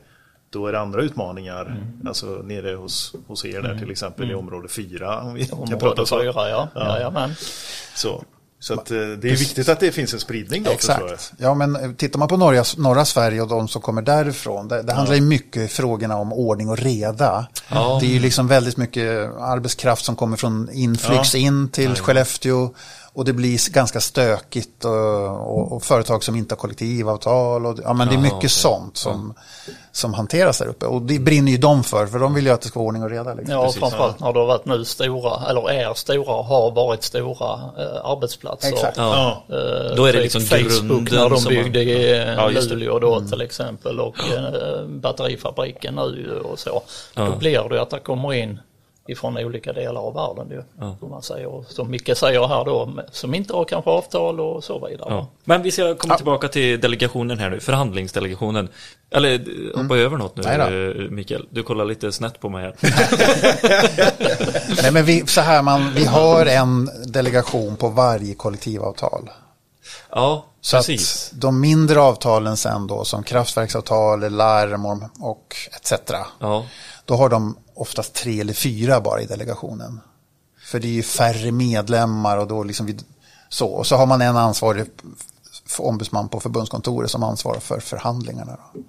då 0.52 0.66
är 0.66 0.72
det 0.72 0.80
andra 0.80 1.02
utmaningar. 1.02 1.76
Alltså 2.06 2.26
nere 2.26 2.74
hos, 2.76 3.14
hos 3.26 3.44
er 3.44 3.62
där 3.62 3.78
till 3.78 3.90
exempel 3.90 4.30
i 4.30 4.34
område 4.34 4.68
4. 4.68 5.20
Om 5.20 5.34
vi 5.34 5.46
kan 5.46 5.58
prata 5.68 5.74
Område 5.76 6.06
så. 6.06 6.20
fyra, 6.20 6.50
ja. 6.50 6.68
Ja. 6.74 6.94
Jajamän. 6.94 7.34
Så, 7.94 8.24
så 8.60 8.74
att, 8.74 8.90
eh, 8.90 8.96
det 8.96 9.30
är 9.30 9.36
viktigt 9.36 9.68
att 9.68 9.80
det 9.80 9.92
finns 9.92 10.14
en 10.14 10.20
spridning 10.20 10.62
då. 10.62 10.70
Exakt. 10.70 11.32
Ja, 11.38 11.54
men 11.54 11.76
eh, 11.76 11.90
tittar 11.92 12.18
man 12.18 12.28
på 12.28 12.36
norra, 12.36 12.64
norra 12.76 13.04
Sverige 13.04 13.42
och 13.42 13.48
de 13.48 13.68
som 13.68 13.82
kommer 13.82 14.02
därifrån, 14.02 14.68
det, 14.68 14.82
det 14.82 14.92
handlar 14.92 15.14
ju 15.14 15.20
mycket 15.20 15.72
frågorna 15.72 16.16
om 16.16 16.32
ordning 16.32 16.68
och 16.68 16.78
reda. 16.78 17.46
Ja. 17.68 17.98
Det 18.00 18.06
är 18.06 18.10
ju 18.10 18.20
liksom 18.20 18.48
väldigt 18.48 18.76
mycket 18.76 19.30
arbetskraft 19.38 20.04
som 20.04 20.16
kommer 20.16 20.36
från 20.36 20.68
inflygs 20.72 21.34
Ja. 21.34 21.40
in 21.40 21.68
till 21.68 21.94
Skellefteå 21.94 22.74
och 23.12 23.24
det 23.24 23.32
blir 23.32 23.72
ganska 23.72 24.00
stökigt 24.00 24.84
och, 24.84 25.24
och, 25.28 25.72
och 25.72 25.82
företag 25.82 26.24
som 26.24 26.36
inte 26.36 26.54
har 26.54 26.58
kollektivavtal. 26.58 27.66
Och, 27.66 27.78
ja, 27.84 27.92
men 27.92 28.08
det 28.08 28.14
är 28.14 28.18
mycket 28.18 28.50
sånt 28.50 28.96
som, 28.96 29.34
som 29.92 30.14
hanteras 30.14 30.58
där 30.58 30.66
uppe 30.66 30.86
och 30.86 31.02
det 31.02 31.18
brinner 31.18 31.52
ju 31.52 31.58
de 31.58 31.84
för, 31.84 32.06
för 32.06 32.18
de 32.18 32.34
vill 32.34 32.46
ju 32.46 32.50
att 32.52 32.60
det 32.60 32.68
ska 32.68 32.78
vara 32.80 32.86
ordning 32.86 33.02
och 33.02 33.10
reda. 33.10 33.34
Liksom. 33.34 33.54
Ja, 33.54 33.64
Precis, 33.64 33.80
framförallt 33.80 34.20
när 34.20 34.32
det 34.32 34.38
har 34.38 34.46
varit 34.46 34.64
nu 34.64 34.84
stora, 34.84 35.50
eller 35.50 35.70
är 35.70 35.94
stora, 35.94 36.42
har 36.42 36.70
varit 36.70 37.02
stora 37.02 37.60
eh, 37.78 38.04
arbetsplatser. 38.10 38.68
Exakt. 38.68 38.96
Ja. 38.96 39.42
Eh, 39.48 39.96
Då 39.96 40.04
är 40.04 40.12
det 40.12 40.20
liksom 40.20 40.40
Facebook 40.42 41.10
när 41.10 41.30
de 41.30 41.44
byggde 41.48 41.82
i 41.82 42.18
Ja. 42.36 42.48
Luleå 42.48 42.98
då 42.98 43.20
till 43.20 43.40
exempel 43.40 44.00
och 44.00 44.16
eh, 44.36 44.84
batterifabriken 44.86 45.94
nu 45.94 46.40
och 46.44 46.58
så. 46.58 46.82
Ja. 47.14 47.24
Då 47.26 47.36
blir 47.36 47.68
det 47.68 47.82
att 47.82 47.90
det 47.90 47.98
kommer 47.98 48.34
in 48.34 48.60
ifrån 49.08 49.38
olika 49.38 49.72
delar 49.72 50.00
av 50.00 50.14
världen 50.14 50.50
ju. 50.50 50.62
Som 50.98 51.10
man 51.10 51.22
säger, 51.22 51.46
och 51.46 51.64
som 51.68 51.90
Micke 51.90 52.16
säger 52.16 52.48
här 52.48 52.64
då, 52.64 52.92
som 53.10 53.34
inte 53.34 53.52
har 53.52 53.64
kanske 53.64 53.90
avtal 53.90 54.40
och 54.40 54.64
så 54.64 54.86
vidare. 54.88 55.08
Ja. 55.14 55.26
Men 55.44 55.62
vi 55.62 55.70
ska 55.70 55.94
komma 55.94 56.16
tillbaka 56.16 56.48
till 56.48 56.80
delegationen 56.80 57.38
här 57.38 57.50
nu, 57.50 57.60
förhandlingsdelegationen. 57.60 58.68
Eller 59.10 59.40
hoppa 59.82 59.96
över 59.96 60.16
något 60.16 60.36
nu, 60.36 60.42
Nej 60.46 60.58
då. 60.58 61.02
eh, 61.02 61.10
Mikael. 61.10 61.46
Du 61.50 61.62
kollar 61.62 61.84
lite 61.84 62.12
snett 62.12 62.40
på 62.40 62.48
mig 62.48 62.62
här. 62.62 62.74
Nej, 64.82 64.92
men 64.92 65.04
vi, 65.04 65.26
så 65.26 65.40
här, 65.40 65.62
man, 65.62 65.92
vi 65.94 66.04
har 66.04 66.46
en 66.46 66.90
delegation 67.06 67.76
på 67.76 67.88
varje 67.88 68.34
kollektivavtal. 68.34 69.30
Ja, 70.10 70.44
Så 70.60 70.76
precis. 70.76 71.30
att 71.34 71.40
de 71.40 71.60
mindre 71.60 72.00
avtalen 72.00 72.56
sen 72.56 72.86
då 72.86 73.04
som 73.04 73.22
kraftverksavtal, 73.22 74.30
larm 74.30 74.86
och, 74.86 75.02
och 75.30 75.56
etc. 75.76 75.92
Ja, 76.40 76.64
Då 77.04 77.16
har 77.16 77.28
de 77.28 77.56
oftast 77.74 78.14
tre 78.14 78.40
eller 78.40 78.52
fyra 78.52 79.00
bara 79.00 79.22
i 79.22 79.26
delegationen. 79.26 80.00
För 80.64 80.80
det 80.80 80.88
är 80.88 80.92
ju 80.92 81.02
färre 81.02 81.52
medlemmar 81.52 82.38
och 82.38 82.46
då 82.46 82.62
liksom 82.62 82.86
vi, 82.86 82.96
så. 83.48 83.68
Och 83.68 83.86
så 83.86 83.96
har 83.96 84.06
man 84.06 84.20
en 84.20 84.36
ansvarig 84.36 84.86
ombudsman 85.78 86.28
på 86.28 86.40
förbundskontoret 86.40 87.10
som 87.10 87.22
ansvarar 87.22 87.60
för 87.60 87.80
förhandlingarna. 87.80 88.56
Då. 88.74 88.82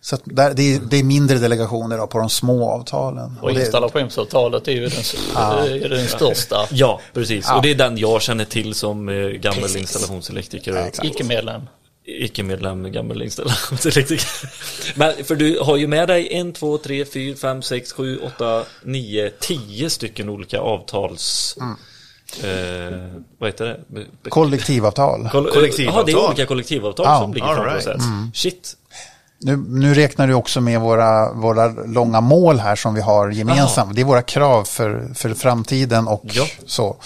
Så 0.00 0.14
att 0.14 0.22
där, 0.24 0.54
det, 0.54 0.74
är, 0.74 0.80
det 0.80 0.96
är 0.96 1.04
mindre 1.04 1.38
delegationer 1.38 1.98
då 1.98 2.06
på 2.06 2.18
de 2.18 2.30
små 2.30 2.70
avtalen. 2.70 3.38
Och 3.42 3.50
installationsavtalet 3.50 4.68
är 4.68 4.72
ju 4.72 4.88
den, 4.88 4.98
är 5.82 5.88
den 5.88 6.08
största 6.08 6.66
ja 6.70 7.00
precis. 7.14 7.46
Ja. 7.48 7.56
Och 7.56 7.62
det 7.62 7.70
är 7.70 7.74
den 7.74 7.98
jag 7.98 8.22
känner 8.22 8.44
till 8.44 8.74
som 8.74 9.08
eh, 9.08 9.14
gammal 9.14 9.76
installationselektriker. 9.76 10.76
exakt. 10.76 11.08
icke-medlem. 11.08 11.62
Icke-medlem, 12.10 12.92
gammal 12.92 13.22
installationselektriker. 13.22 14.28
Men 14.98 15.24
för 15.24 15.34
du 15.36 15.58
har 15.62 15.76
ju 15.76 15.86
med 15.86 16.08
dig 16.08 16.28
en, 16.32 16.52
två, 16.52 16.78
tre, 16.78 17.04
fyra, 17.04 17.36
fem, 17.36 17.62
sex, 17.62 17.92
sju, 17.92 18.18
åtta, 18.18 18.64
nio, 18.84 19.30
tio 19.40 19.90
stycken 19.90 20.28
olika 20.28 20.58
avtals... 20.60 21.56
Eh, 22.42 22.98
vad 23.38 23.48
heter 23.48 23.64
det? 23.64 23.80
Be- 23.88 24.30
kollektivavtal. 24.30 25.28
Koll- 25.32 25.50
Kollektivavtal. 25.50 25.94
Jaha, 25.94 26.04
det 26.06 26.12
är 26.12 26.26
olika 26.28 26.46
kollektivavtal 26.46 27.06
Ja, 27.06 27.20
som 27.20 27.34
ligger 27.34 27.46
framför 27.46 27.64
right. 27.64 27.86
oss. 27.86 28.02
här. 28.04 28.30
Shit. 28.34 28.74
Nu, 29.40 29.56
nu 29.56 29.94
räknar 29.94 30.26
du 30.28 30.34
också 30.34 30.60
med 30.60 30.80
våra, 30.80 31.32
våra 31.32 31.68
långa 31.68 32.20
mål 32.20 32.58
här 32.58 32.76
som 32.76 32.94
vi 32.94 33.00
har 33.00 33.30
gemensamt. 33.30 33.94
Det 33.94 34.00
är 34.00 34.04
våra 34.04 34.22
krav 34.22 34.64
för, 34.64 35.10
för 35.14 35.34
framtiden 35.34 36.08
och 36.08 36.24
Ja. 36.32 36.46
så. 36.66 36.96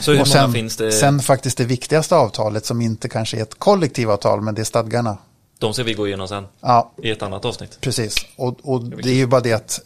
Så 0.00 0.10
hur 0.12 0.20
och 0.20 0.28
många 0.28 0.40
sen, 0.40 0.52
finns 0.52 0.76
det? 0.76 0.92
sen 0.92 1.20
faktiskt 1.20 1.58
det 1.58 1.64
viktigaste 1.64 2.16
avtalet 2.16 2.66
som 2.66 2.80
inte 2.80 3.08
kanske 3.08 3.36
är 3.36 3.42
ett 3.42 3.58
kollektivavtal 3.58 4.40
men 4.40 4.54
det 4.54 4.62
är 4.62 4.64
stadgarna. 4.64 5.18
De 5.58 5.74
ska 5.74 5.82
vi 5.82 5.94
gå 5.94 6.06
igenom 6.06 6.28
sen. 6.28 6.46
Ja, 6.60 6.92
I 7.02 7.10
ett 7.10 7.22
annat 7.22 7.44
avsnitt. 7.44 7.80
precis. 7.80 8.14
Och, 8.36 8.58
och 8.62 8.84
det 8.84 9.10
är 9.10 9.14
ju 9.14 9.26
bara 9.26 9.40
det 9.40 9.52
att 9.52 9.80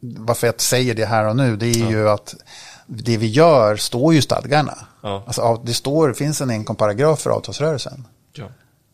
varför 0.00 0.46
jag 0.46 0.60
säger 0.60 0.94
det 0.94 1.06
här 1.06 1.24
och 1.28 1.36
nu 1.36 1.56
det 1.56 1.66
är 1.66 1.90
ju 1.90 2.08
att 2.08 2.34
det 2.86 3.16
vi 3.16 3.26
gör 3.26 3.76
står 3.76 4.12
ju 4.12 4.18
i 4.18 4.22
stadgarna. 4.22 4.78
Ja. 5.02 5.22
Alltså, 5.26 5.62
det 5.64 5.74
står, 5.74 6.12
finns 6.12 6.40
en 6.40 6.50
enkom 6.50 6.76
paragraf 6.76 7.20
för 7.20 7.30
avtalsrörelsen. 7.30 8.06
Ja. 8.32 8.46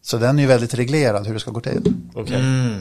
Så 0.02 0.16
den 0.16 0.38
är 0.38 0.42
ju 0.42 0.48
väldigt 0.48 0.74
reglerad 0.74 1.26
hur 1.26 1.34
det 1.34 1.40
ska 1.40 1.50
gå 1.50 1.60
till. 1.60 1.94
Okej. 2.14 2.34
Eh, 2.36 2.76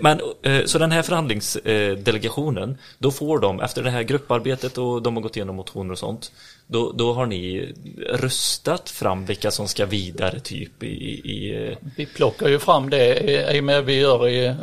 men, 0.00 0.20
eh, 0.42 0.64
så 0.64 0.78
den 0.78 0.92
här 0.92 1.02
förhandlingsdelegationen, 1.02 2.78
då 2.98 3.10
får 3.10 3.38
de, 3.38 3.60
efter 3.60 3.82
det 3.82 3.90
här 3.90 4.02
grupparbetet 4.02 4.78
och 4.78 5.02
de 5.02 5.16
har 5.16 5.22
gått 5.22 5.36
igenom 5.36 5.56
motioner 5.56 5.92
och 5.92 5.98
sånt, 5.98 6.32
då, 6.66 6.92
då 6.92 7.12
har 7.12 7.26
ni 7.26 7.72
röstat 8.12 8.90
fram 8.90 9.24
vilka 9.24 9.50
som 9.50 9.68
ska 9.68 9.86
vidare 9.86 10.40
typ 10.40 10.82
i... 10.82 10.86
i 11.30 11.66
eh, 11.68 11.76
Vi 11.96 12.06
plockar 12.06 12.48
ju 12.48 12.58
fram 12.58 12.90
det 12.90 13.54
i 13.56 13.60
och 13.60 13.64
med 13.64 13.84
vi 13.84 14.00
gör 14.00 14.28
i 14.28 14.46
eh, 14.46 14.54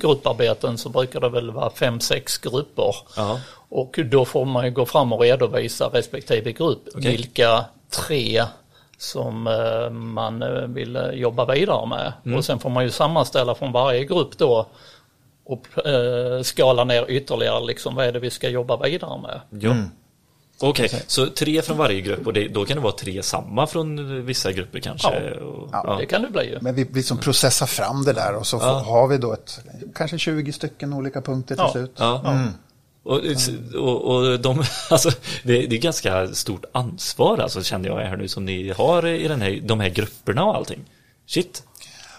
grupparbeten 0.00 0.78
så 0.78 0.88
brukar 0.88 1.20
det 1.20 1.28
väl 1.28 1.50
vara 1.50 1.70
fem, 1.70 2.00
sex 2.00 2.38
grupper. 2.38 2.94
Ja. 3.16 3.40
Och 3.68 3.98
då 4.04 4.24
får 4.24 4.44
man 4.44 4.64
ju 4.64 4.70
gå 4.70 4.86
fram 4.86 5.12
och 5.12 5.20
redovisa 5.20 5.90
respektive 5.92 6.52
grupp 6.52 6.88
Okej. 6.94 7.10
vilka 7.10 7.64
tre 7.90 8.44
som 8.98 9.46
eh, 9.46 9.90
man 9.90 10.42
eh, 10.42 10.48
vill 10.48 10.96
eh, 10.96 11.10
jobba 11.10 11.44
vidare 11.54 11.86
med. 11.86 12.12
Mm. 12.24 12.38
Och 12.38 12.44
sen 12.44 12.58
får 12.58 12.70
man 12.70 12.84
ju 12.84 12.90
sammanställa 12.90 13.54
från 13.54 13.72
varje 13.72 14.04
grupp 14.04 14.38
då 14.38 14.66
och 15.44 15.66
skala 16.42 16.84
ner 16.84 17.10
ytterligare 17.10 17.64
liksom 17.66 17.94
vad 17.94 18.06
är 18.06 18.12
det 18.12 18.18
vi 18.18 18.30
ska 18.30 18.48
jobba 18.48 18.76
vidare 18.76 19.20
med. 19.20 19.40
ja. 19.62 19.74
Okej, 20.60 20.88
så 21.06 21.26
tre 21.26 21.62
från 21.62 21.76
varje 21.78 22.00
grupp 22.00 22.26
och 22.26 22.32
det, 22.32 22.48
då 22.48 22.64
kan 22.64 22.76
det 22.76 22.82
vara 22.82 22.92
tre 22.92 23.22
samma 23.22 23.66
från 23.66 24.26
vissa 24.26 24.52
grupper 24.52 24.78
kanske? 24.80 25.36
Ja. 25.72 25.82
Ja. 25.84 25.96
Det 26.00 26.06
kan 26.06 26.22
det 26.22 26.30
bli 26.30 26.50
ju. 26.50 26.58
Men 26.60 26.74
vi, 26.74 26.86
vi 26.90 27.02
som 27.02 27.18
processar 27.18 27.66
fram 27.66 28.04
det 28.04 28.12
där 28.12 28.34
och 28.36 28.46
så 28.46 28.58
får, 28.58 28.66
har 28.66 29.08
vi 29.08 29.18
då 29.18 29.32
ett, 29.32 29.60
kanske 29.94 30.18
20 30.18 30.52
stycken 30.52 30.92
olika 30.92 31.20
punkter 31.20 31.54
till 31.54 31.64
Ja. 31.66 31.72
slut. 31.72 31.92
Ja. 31.98 32.22
Och, 33.06 33.20
och, 33.74 34.04
och 34.04 34.40
de, 34.40 34.64
alltså, 34.90 35.10
det, 35.42 35.66
det 35.66 35.76
är 35.76 35.80
ganska 35.80 36.34
stort 36.34 36.64
ansvar 36.72 37.38
alltså, 37.38 37.62
känner 37.62 37.88
jag 37.88 37.96
här 37.96 38.16
nu 38.16 38.28
som 38.28 38.44
ni 38.44 38.72
har 38.76 39.06
i 39.06 39.28
den 39.28 39.40
här, 39.40 39.60
de 39.62 39.80
här 39.80 39.88
grupperna 39.88 40.44
och 40.44 40.56
allting. 40.56 40.84
Shit. 41.26 41.62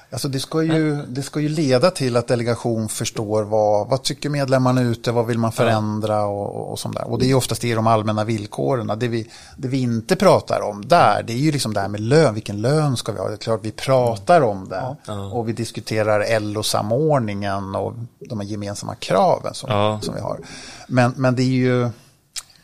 Alltså 0.09 0.27
det, 0.27 0.39
ska 0.39 0.63
ju, 0.63 0.95
det 0.95 1.21
ska 1.21 1.39
ju 1.39 1.49
leda 1.49 1.91
till 1.91 2.17
att 2.17 2.27
delegation 2.27 2.89
förstår 2.89 3.43
vad, 3.43 3.87
vad 3.87 4.03
tycker 4.03 4.29
medlemmarna 4.29 4.81
ute, 4.81 5.11
vad 5.11 5.25
vill 5.25 5.37
man 5.37 5.51
förändra 5.51 6.25
och, 6.25 6.55
och, 6.55 6.71
och 6.71 6.79
sånt 6.79 6.95
där. 6.95 7.07
Och 7.11 7.19
det 7.19 7.31
är 7.31 7.35
oftast 7.35 7.63
i 7.63 7.73
de 7.73 7.87
allmänna 7.87 8.23
villkoren. 8.23 8.99
Det 8.99 9.07
vi, 9.07 9.29
det 9.57 9.67
vi 9.67 9.81
inte 9.81 10.15
pratar 10.15 10.61
om 10.61 10.87
där, 10.87 11.23
det 11.23 11.33
är 11.33 11.37
ju 11.37 11.51
liksom 11.51 11.73
det 11.73 11.79
här 11.79 11.87
med 11.87 11.99
lön. 12.01 12.33
Vilken 12.33 12.61
lön 12.61 12.97
ska 12.97 13.11
vi 13.11 13.19
ha? 13.19 13.27
Det 13.27 13.33
är 13.33 13.37
klart 13.37 13.59
vi 13.63 13.71
pratar 13.71 14.41
om 14.41 14.69
det. 14.69 14.95
Och 15.33 15.49
vi 15.49 15.53
diskuterar 15.53 16.39
LO-samordningen 16.39 17.75
och 17.75 17.93
de 18.29 18.39
här 18.39 18.47
gemensamma 18.47 18.95
kraven 18.95 19.53
som, 19.53 19.69
Ja. 19.71 19.99
som 20.01 20.15
vi 20.15 20.21
har. 20.21 20.39
Men, 20.87 21.13
men 21.15 21.35
det 21.35 21.41
är 21.43 21.45
ju 21.45 21.89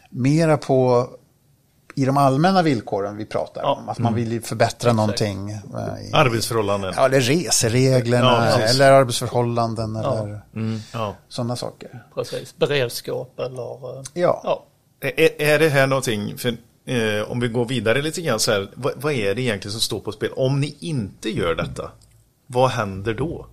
mera 0.09 0.57
på 0.57 1.07
i 1.95 2.05
de 2.05 2.17
allmänna 2.17 2.61
villkoren 2.61 3.17
vi 3.17 3.25
pratar 3.25 3.61
Ja. 3.61 3.73
om. 3.75 3.89
Att 3.89 3.99
man 3.99 4.13
vill 4.15 4.31
ju 4.31 4.41
förbättra 4.41 4.93
någonting. 4.93 5.51
eh, 5.51 5.59
I, 6.09 6.13
Arbetsförhållanden. 6.13 6.93
ja, 6.97 7.05
eller 7.05 7.21
resereglerna 7.21 8.47
Ja, 8.51 8.59
eller 8.59 8.91
arbetsförhållanden 8.91 9.95
eller 9.95 10.41
Ja. 10.93 11.15
sådana 11.29 11.55
saker. 11.55 12.03
Precis, 12.15 12.57
beredskap 12.57 13.39
eller... 13.39 13.97
eh, 13.97 14.03
Ja. 14.13 14.41
Ja, 14.43 14.65
Är, 15.09 15.41
är 15.41 15.59
det 15.59 15.69
här 15.69 15.87
någonting, 15.87 16.37
för, 16.37 16.49
eh, 16.85 17.31
om 17.31 17.39
vi 17.39 17.47
går 17.47 17.65
vidare 17.65 18.01
lite 18.01 18.21
grann 18.21 18.39
så 18.39 18.51
här, 18.51 18.69
vad, 18.75 18.93
vad 18.95 19.13
är 19.13 19.35
det 19.35 19.41
egentligen 19.41 19.71
som 19.71 19.81
står 19.81 19.99
på 19.99 20.11
spel? 20.11 20.31
Om 20.35 20.59
ni 20.59 20.75
inte 20.79 21.29
gör 21.29 21.55
detta, 21.55 21.91
vad 22.47 22.69
händer 22.69 23.13
då? 23.13 23.45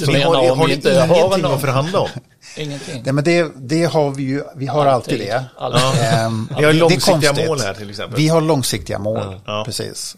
Ni 0.00 0.12
menar 0.12 0.26
har, 0.34 0.48
har 0.48 0.56
vi 0.56 0.66
ni 0.66 0.74
inte 0.74 0.94
har 1.00 1.06
ingenting 1.16 1.42
någon- 1.42 1.54
att 1.54 1.60
förhandla 1.60 2.00
om? 2.00 2.08
ingenting. 2.56 3.02
Nej, 3.04 3.12
men 3.12 3.24
det, 3.24 3.52
det 3.56 3.84
har 3.84 4.10
vi 4.10 4.22
ju, 4.22 4.42
vi 4.56 4.66
har 4.66 4.86
alltid, 4.86 5.18
det. 5.20 5.44
Alltid. 5.58 6.00
Ehm, 6.02 6.48
Ni 6.50 6.54
har 6.54 6.62
det 6.62 6.68
är 6.68 6.72
långsiktiga 6.72 7.32
mål 7.46 7.60
här 7.60 7.74
till 7.74 7.90
exempel. 7.90 8.16
Vi 8.16 8.28
har 8.28 8.40
långsiktiga 8.40 8.98
mål, 8.98 9.40
Ja. 9.46 9.62
precis. 9.66 10.16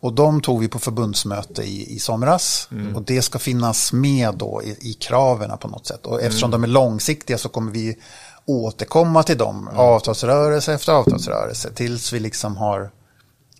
Och 0.00 0.12
de 0.12 0.40
tog 0.40 0.60
vi 0.60 0.68
på 0.68 0.78
förbundsmöte 0.78 1.62
i, 1.62 1.94
i 1.94 1.98
somras. 1.98 2.68
Mm. 2.72 2.96
Och 2.96 3.02
det 3.02 3.22
ska 3.22 3.38
finnas 3.38 3.92
med 3.92 4.34
då 4.34 4.62
i, 4.64 4.76
i 4.90 4.92
kraven 4.92 5.58
på 5.58 5.68
något 5.68 5.86
sätt. 5.86 6.06
Och 6.06 6.14
Mm. 6.14 6.26
eftersom 6.26 6.50
de 6.50 6.62
är 6.64 6.68
långsiktiga 6.68 7.38
så 7.38 7.48
kommer 7.48 7.72
vi 7.72 7.96
återkomma 8.46 9.22
till 9.22 9.38
dem 9.38 9.68
Mm. 9.68 9.80
avtalsrörelse 9.80 10.72
efter 10.74 10.92
avtalsrörelse 10.92 11.70
tills 11.72 12.12
vi 12.12 12.20
liksom 12.20 12.56
har 12.56 12.90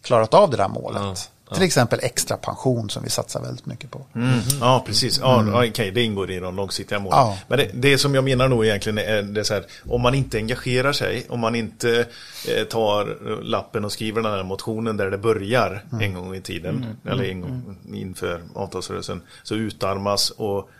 klarat 0.03 0.35
av 0.35 0.50
det 0.50 0.57
där 0.57 0.68
målet. 0.68 1.31
Till 1.54 1.62
exempel 1.62 1.98
extra 2.02 2.36
pension 2.36 2.90
som 2.90 3.02
vi 3.02 3.10
satsar 3.10 3.40
väldigt 3.42 3.66
mycket 3.66 3.90
på. 3.90 4.06
Mm. 4.14 4.38
Ja, 4.60 4.82
precis. 4.86 5.18
Ja, 5.18 5.44
ja, 5.46 5.68
Okej, 5.68 5.90
det 5.90 6.02
ingår 6.02 6.30
i 6.30 6.38
de 6.38 6.56
långsiktiga 6.56 6.98
målen. 6.98 7.18
Ja. 7.18 7.38
Men 7.48 7.58
det, 7.58 7.70
det 7.74 7.98
som 7.98 8.14
jag 8.14 8.24
menar 8.24 8.48
nog 8.48 8.66
egentligen 8.66 8.98
är 8.98 9.22
det 9.22 9.44
så 9.44 9.54
här, 9.54 9.64
om 9.88 10.00
man 10.00 10.14
inte 10.14 10.36
engagerar 10.36 10.92
sig, 10.92 11.26
om 11.28 11.40
man 11.40 11.54
inte 11.54 12.06
eh, 12.48 12.64
tar 12.64 13.42
lappen 13.42 13.84
och 13.84 13.92
skriver 13.92 14.22
den 14.22 14.32
här 14.32 14.42
motionen 14.42 14.96
där 14.96 15.10
det 15.10 15.18
börjar 15.18 15.84
en 16.00 16.14
gång 16.14 16.34
i 16.34 16.40
tiden, 16.40 16.86
eller 17.04 17.24
en 17.24 17.40
gång 17.40 17.76
inför 17.94 18.42
avtalsrörelsen, 18.54 19.22
så 19.42 19.54
utarmas 19.54 20.30
och 20.30 20.70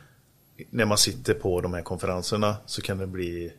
när 0.71 0.85
man 0.85 0.99
sitter 0.99 1.35
på 1.35 1.61
de 1.61 1.75
här 1.75 1.83
konferenserna 1.83 2.57
så 2.67 2.83
kan 2.83 2.99
det 2.99 3.07
bli 3.07 3.53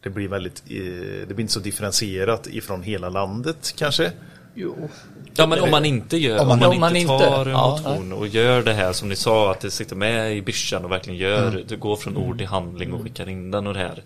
det 0.00 0.10
blir 0.10 0.28
väldigt, 0.28 0.62
eh, 0.70 1.28
det 1.28 1.34
blir 1.34 1.40
inte 1.40 1.52
så 1.52 1.60
differentierat 1.60 2.46
ifrån 2.46 2.82
hela 2.82 3.08
landet 3.08 3.74
kanske. 3.76 4.12
Jo. 4.54 4.88
Ja 5.34 5.46
men 5.46 5.60
om 5.60 5.70
man 5.70 5.84
inte 5.84 6.16
gör, 6.16 6.40
Om 6.40 6.48
man- 6.48 6.62
om 6.62 6.80
man 6.80 6.96
inte 6.96 7.12
inte- 7.14 7.26
tar 7.30 7.46
en 7.46 7.52
ja, 7.52 7.70
motion 7.84 8.12
och 8.12 8.26
gör 8.26 8.62
det 8.62 8.72
här 8.74 8.92
som 8.92 9.08
ni 9.08 9.16
sa 9.16 9.50
att 9.50 9.60
det 9.60 9.70
sitter 9.70 9.96
med 9.96 10.36
i 10.36 10.42
byschan 10.42 10.84
och 10.84 10.90
verkligen 10.90 11.18
gör, 11.18 11.64
det 11.68 11.76
går 11.76 11.96
från 11.96 12.16
ord 12.16 12.38
till 12.38 12.46
handling 12.46 12.92
och 12.92 13.02
skickar 13.02 13.28
in 13.28 13.50
den 13.50 13.66
och 13.66 13.74
det 13.74 13.80
här. 13.80 14.02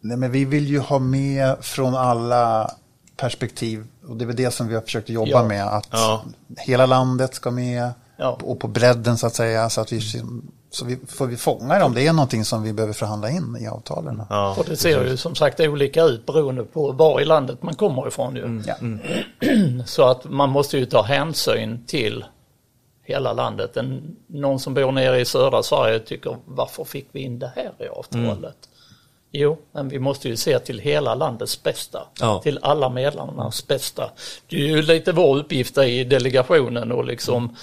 Nej, 0.00 0.16
men 0.16 0.32
vi 0.32 0.44
vill 0.44 0.66
ju 0.66 0.78
ha 0.78 0.98
med 0.98 1.56
från 1.60 1.94
alla 1.94 2.70
perspektiv. 3.16 3.84
Och 4.08 4.16
det 4.16 4.24
är 4.24 4.26
väl 4.26 4.36
det 4.36 4.50
som 4.50 4.68
vi 4.68 4.74
har 4.74 4.82
försökt 4.82 5.08
jobba 5.08 5.30
Ja. 5.30 5.44
med. 5.44 5.66
Att 5.66 5.88
Ja. 5.90 6.24
hela 6.58 6.86
landet 6.86 7.34
ska 7.34 7.50
med. 7.50 7.90
Ja. 8.16 8.38
Och 8.42 8.60
på 8.60 8.68
bredden 8.68 9.18
så 9.18 9.26
att 9.26 9.34
säga. 9.34 9.70
Så 9.70 9.80
att 9.80 9.92
vi, 9.92 10.00
så 10.74 10.84
vi 10.84 10.98
får 11.08 11.26
vi 11.26 11.36
fånga 11.36 11.78
det 11.78 11.84
om 11.84 11.94
det 11.94 12.06
är 12.06 12.12
någonting 12.12 12.44
som 12.44 12.62
vi 12.62 12.72
behöver 12.72 12.94
förhandla 12.94 13.30
in 13.30 13.56
i 13.60 13.66
avtalen. 13.66 14.22
Ja, 14.30 14.56
Och 14.58 14.64
det 14.64 14.76
ser 14.76 15.04
ju 15.04 15.16
som 15.16 15.34
sagt 15.34 15.60
olika 15.60 16.02
ut 16.02 16.26
beroende 16.26 16.64
på 16.64 16.92
var 16.92 17.20
i 17.20 17.24
landet 17.24 17.62
man 17.62 17.74
kommer 17.74 18.08
ifrån 18.08 18.36
ju. 18.36 18.62
Ja. 18.66 18.74
Så 19.86 20.04
att 20.04 20.24
man 20.24 20.50
måste 20.50 20.78
ju 20.78 20.86
ta 20.86 21.02
hänsyn 21.02 21.84
till 21.86 22.24
hela 23.02 23.32
landet. 23.32 23.76
En, 23.76 24.16
någon 24.26 24.60
som 24.60 24.74
bor 24.74 24.92
nere 24.92 25.20
i 25.20 25.24
södra 25.24 25.62
Sverige 25.62 25.98
tycker 25.98 26.36
varför 26.44 26.84
fick 26.84 27.08
vi 27.12 27.20
in 27.20 27.38
det 27.38 27.52
här 27.56 27.72
i 27.78 27.88
avtalet? 27.88 28.56
Jo, 29.36 29.58
men 29.72 29.88
vi 29.88 29.98
måste 29.98 30.28
ju 30.28 30.36
se 30.36 30.58
till 30.58 30.78
hela 30.78 31.14
landets 31.14 31.62
bästa. 31.62 32.06
Ja. 32.20 32.40
Till 32.42 32.58
alla 32.62 32.88
medlemmarnas 32.88 33.66
bästa. 33.66 34.10
Det 34.48 34.56
är 34.56 34.60
ju 34.60 34.82
lite 34.82 35.12
vår 35.12 35.36
uppgift 35.36 35.78
i 35.78 36.04
delegationen 36.04 36.92
och 36.92 37.04
liksom 37.04 37.56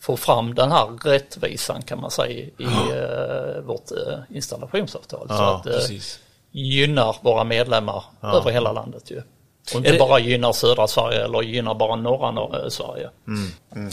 få 0.00 0.16
fram 0.16 0.54
den 0.54 0.72
här 0.72 0.86
rättvisan 1.04 1.82
kan 1.82 2.00
man 2.00 2.10
säga 2.10 2.30
i 2.58 2.64
eh, 2.64 3.60
vårt 3.62 3.90
eh, 3.90 4.18
installationsavtal. 4.36 5.28
så 5.28 5.34
Ja, 5.34 5.56
att, 5.56 5.66
eh, 5.66 5.72
Precis. 5.72 6.18
gynnar 6.50 7.16
våra 7.22 7.44
medlemmar 7.44 8.04
över 8.22 8.50
hela 8.50 8.72
landet 8.72 9.10
ju. 9.10 9.22
Och 9.70 9.76
inte 9.76 9.88
Är 9.88 9.92
det- 9.92 9.98
bara 9.98 10.18
gynnar 10.18 10.52
södra 10.52 10.86
Sverige 10.86 11.24
eller 11.24 11.42
gynnar 11.42 11.74
bara 11.74 11.96
norra 11.96 12.70
Sverige. 12.70 13.10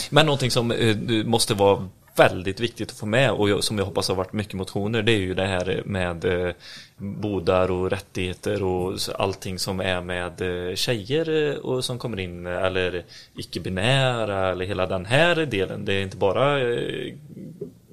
Men 0.10 0.26
någonting 0.26 0.52
som 0.52 0.72
eh, 0.72 0.96
måste 1.26 1.54
vara 1.54 1.88
väldigt 2.16 2.60
viktigt 2.60 2.92
att 2.92 2.98
få 2.98 3.06
med 3.06 3.32
och 3.32 3.64
som 3.64 3.78
jag 3.78 3.86
hoppas 3.86 4.08
har 4.08 4.16
varit 4.16 4.34
mycket 4.34 4.54
motioner 4.54 5.02
det 5.02 5.12
är 5.12 5.18
ju 5.18 5.34
det 5.34 5.48
här 5.48 5.84
med 5.86 6.26
eh, 6.26 6.54
bodar 6.98 7.72
och 7.72 7.90
rättigheter 7.90 8.64
och 8.64 9.00
allting 9.20 9.60
som 9.60 9.80
är 9.80 10.02
med 10.02 10.42
eh, 10.42 10.76
tjejer 10.76 11.52
eh, 11.52 11.58
och 11.58 11.86
som 11.86 12.00
kommer 12.00 12.20
in 12.20 12.46
eller 12.46 13.06
icke-binära 13.36 14.52
eller 14.52 14.66
hela 14.66 14.86
den 14.86 15.06
här 15.06 15.36
delen. 15.36 15.86
Det 15.86 15.94
är 15.94 16.02
inte 16.02 16.18
bara 16.18 16.60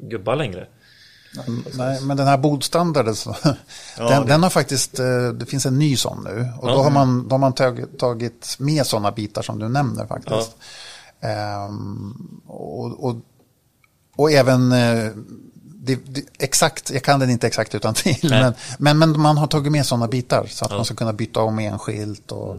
gubbar 0.00 0.36
längre. 0.36 0.66
Nej, 1.74 2.02
men 2.02 2.16
den 2.16 2.26
här 2.26 2.38
bodstandarden, 2.38 3.14
så, 3.14 3.36
den, 3.96 4.26
den 4.26 4.42
har 4.42 4.50
faktiskt, 4.50 4.96
det 5.34 5.46
finns 5.48 5.66
en 5.66 5.78
ny 5.78 5.96
sån 5.96 6.24
nu. 6.24 6.48
Och 6.60 6.68
då 6.68 6.82
har 6.82 6.90
man, 6.90 7.28
då 7.28 7.34
har 7.34 7.38
man 7.38 7.52
tagit, 7.98 8.56
med 8.58 8.86
sådana 8.86 9.10
bitar 9.10 9.42
som 9.42 9.58
du 9.58 9.68
nämner 9.68 10.06
faktiskt. 10.06 10.56
Ehm, 11.22 12.40
och, 12.46 13.04
och, 13.04 13.16
och 14.16 14.32
även, 14.32 14.72
eh, 14.72 15.10
det, 15.74 15.94
det, 15.94 16.24
exakt, 16.38 16.90
jag 16.90 17.02
kan 17.02 17.20
den 17.20 17.30
inte 17.30 17.46
exakt 17.46 17.74
utan 17.74 17.94
till, 17.94 18.30
men, 18.30 18.54
men, 18.78 18.98
men 18.98 19.20
man 19.20 19.38
har 19.38 19.46
tagit 19.46 19.72
med 19.72 19.86
sådana 19.86 20.08
bitar 20.08 20.46
så 20.46 20.64
att 20.64 20.70
man 20.70 20.84
ska 20.84 20.94
kunna 20.94 21.12
byta 21.12 21.40
om 21.40 21.58
enskilt. 21.58 22.32
Och, 22.32 22.56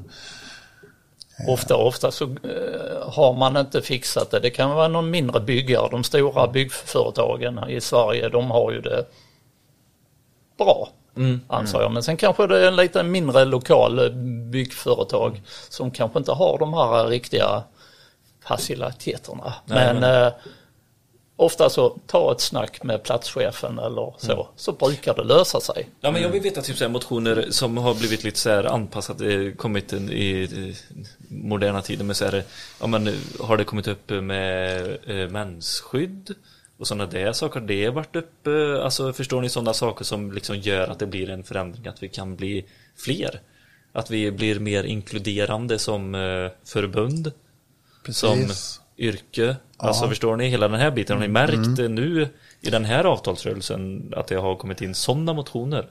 Ofta, 1.48 1.76
ofta 1.76 2.12
så 2.12 2.24
eh, 2.24 3.10
har 3.10 3.34
man 3.34 3.58
inte 3.58 3.82
fixat 3.82 4.32
det. 4.32 4.40
Det 4.40 4.50
kan 4.50 4.70
vara 4.70 4.88
någon 4.88 5.10
mindre 5.10 5.40
byggare. 5.40 5.88
De 5.92 6.04
stora 6.04 6.48
byggföretagen 6.48 7.70
i 7.70 7.82
Sverige, 7.82 8.30
de 8.30 8.52
har 8.52 8.72
ju 8.72 8.82
det 8.82 9.06
bra. 10.58 10.90
Anser 11.48 11.82
jag. 11.82 11.92
Men 11.92 12.04
sen 12.04 12.18
kanske 12.18 12.48
det 12.48 12.64
är 12.64 12.68
en 12.68 12.76
lite 12.76 13.04
mindre 13.04 13.46
lokal 13.46 14.00
eh, 14.00 14.10
byggföretag 14.52 15.42
som 15.70 15.92
kanske 15.92 16.20
inte 16.20 16.32
har 16.32 16.58
de 16.58 16.74
här 16.74 17.08
riktiga 17.08 17.64
faciliteterna. 18.44 19.54
Nej, 19.66 19.94
men 19.94 20.04
eh, 20.04 20.34
ofta 21.36 21.70
så 21.70 22.00
ta 22.08 22.32
ett 22.32 22.42
snack 22.42 22.84
med 22.84 23.04
platschefen 23.04 23.80
eller 23.80 24.14
så, 24.18 24.48
så 24.56 24.72
brukar 24.72 25.16
det 25.16 25.24
lösa 25.24 25.60
sig. 25.60 25.90
Ja 26.02 26.12
men 26.12 26.22
jag 26.22 26.30
vill 26.30 26.42
veta 26.42 26.62
typ 26.62 26.78
så 26.78 26.84
här 26.84 26.92
motioner 26.92 27.48
som 27.50 27.78
har 27.78 27.94
blivit 27.94 28.24
lite 28.24 28.40
så 28.40 28.50
här 28.50 28.64
anpassade, 28.64 29.34
eh, 29.34 29.54
kommit 29.54 29.94
in 29.94 30.10
i 30.10 30.34
i 30.34 30.76
moderna 31.28 31.82
tider 31.82 32.06
med 32.06 32.18
så 32.18 32.26
här, 32.26 32.44
ja 32.80 32.88
men 32.88 33.08
eh, 33.08 33.14
har 33.40 33.58
det 33.58 33.64
kommit 33.64 33.88
upp 33.88 34.10
med 34.10 34.98
eh, 35.08 35.30
mensskydd 35.30 36.36
och 36.78 36.88
sådana 36.88 37.06
där 37.06 37.34
saker, 37.34 37.60
har 37.60 37.68
det 37.68 37.90
varit 37.90 38.16
uppe, 38.16 38.82
alltså 38.84 39.14
förstår 39.14 39.42
ni 39.42 39.50
sådana 39.50 39.74
saker 39.74 40.06
som 40.06 40.32
liksom 40.32 40.58
gör 40.58 40.88
att 40.88 41.00
det 41.00 41.08
blir 41.08 41.30
en 41.30 41.44
förändring, 41.44 41.88
att 41.88 42.04
vi 42.04 42.10
kan 42.10 42.36
bli 42.36 42.66
fler? 42.98 43.42
Att 43.92 44.12
vi 44.12 44.32
blir 44.32 44.60
mer 44.60 44.84
inkluderande 44.84 45.80
som 45.80 46.16
eh, 46.16 46.52
förbund, 46.66 47.32
som 48.10 48.50
Yrke. 48.98 49.56
Alltså 49.78 50.08
förstår 50.08 50.36
ni 50.36 50.50
hela 50.50 50.68
den 50.68 50.80
här 50.80 50.92
biten? 50.92 51.18
Har 51.18 51.22
ni 51.22 51.28
märkt 51.28 51.80
eh, 51.80 51.90
nu 51.90 52.28
i 52.62 52.70
den 52.70 52.86
här 52.86 53.04
avtalsrörelsen 53.04 54.14
att 54.18 54.28
det 54.28 54.36
har 54.36 54.56
kommit 54.56 54.82
in 54.82 54.96
sådana 54.96 55.34
motioner? 55.34 55.90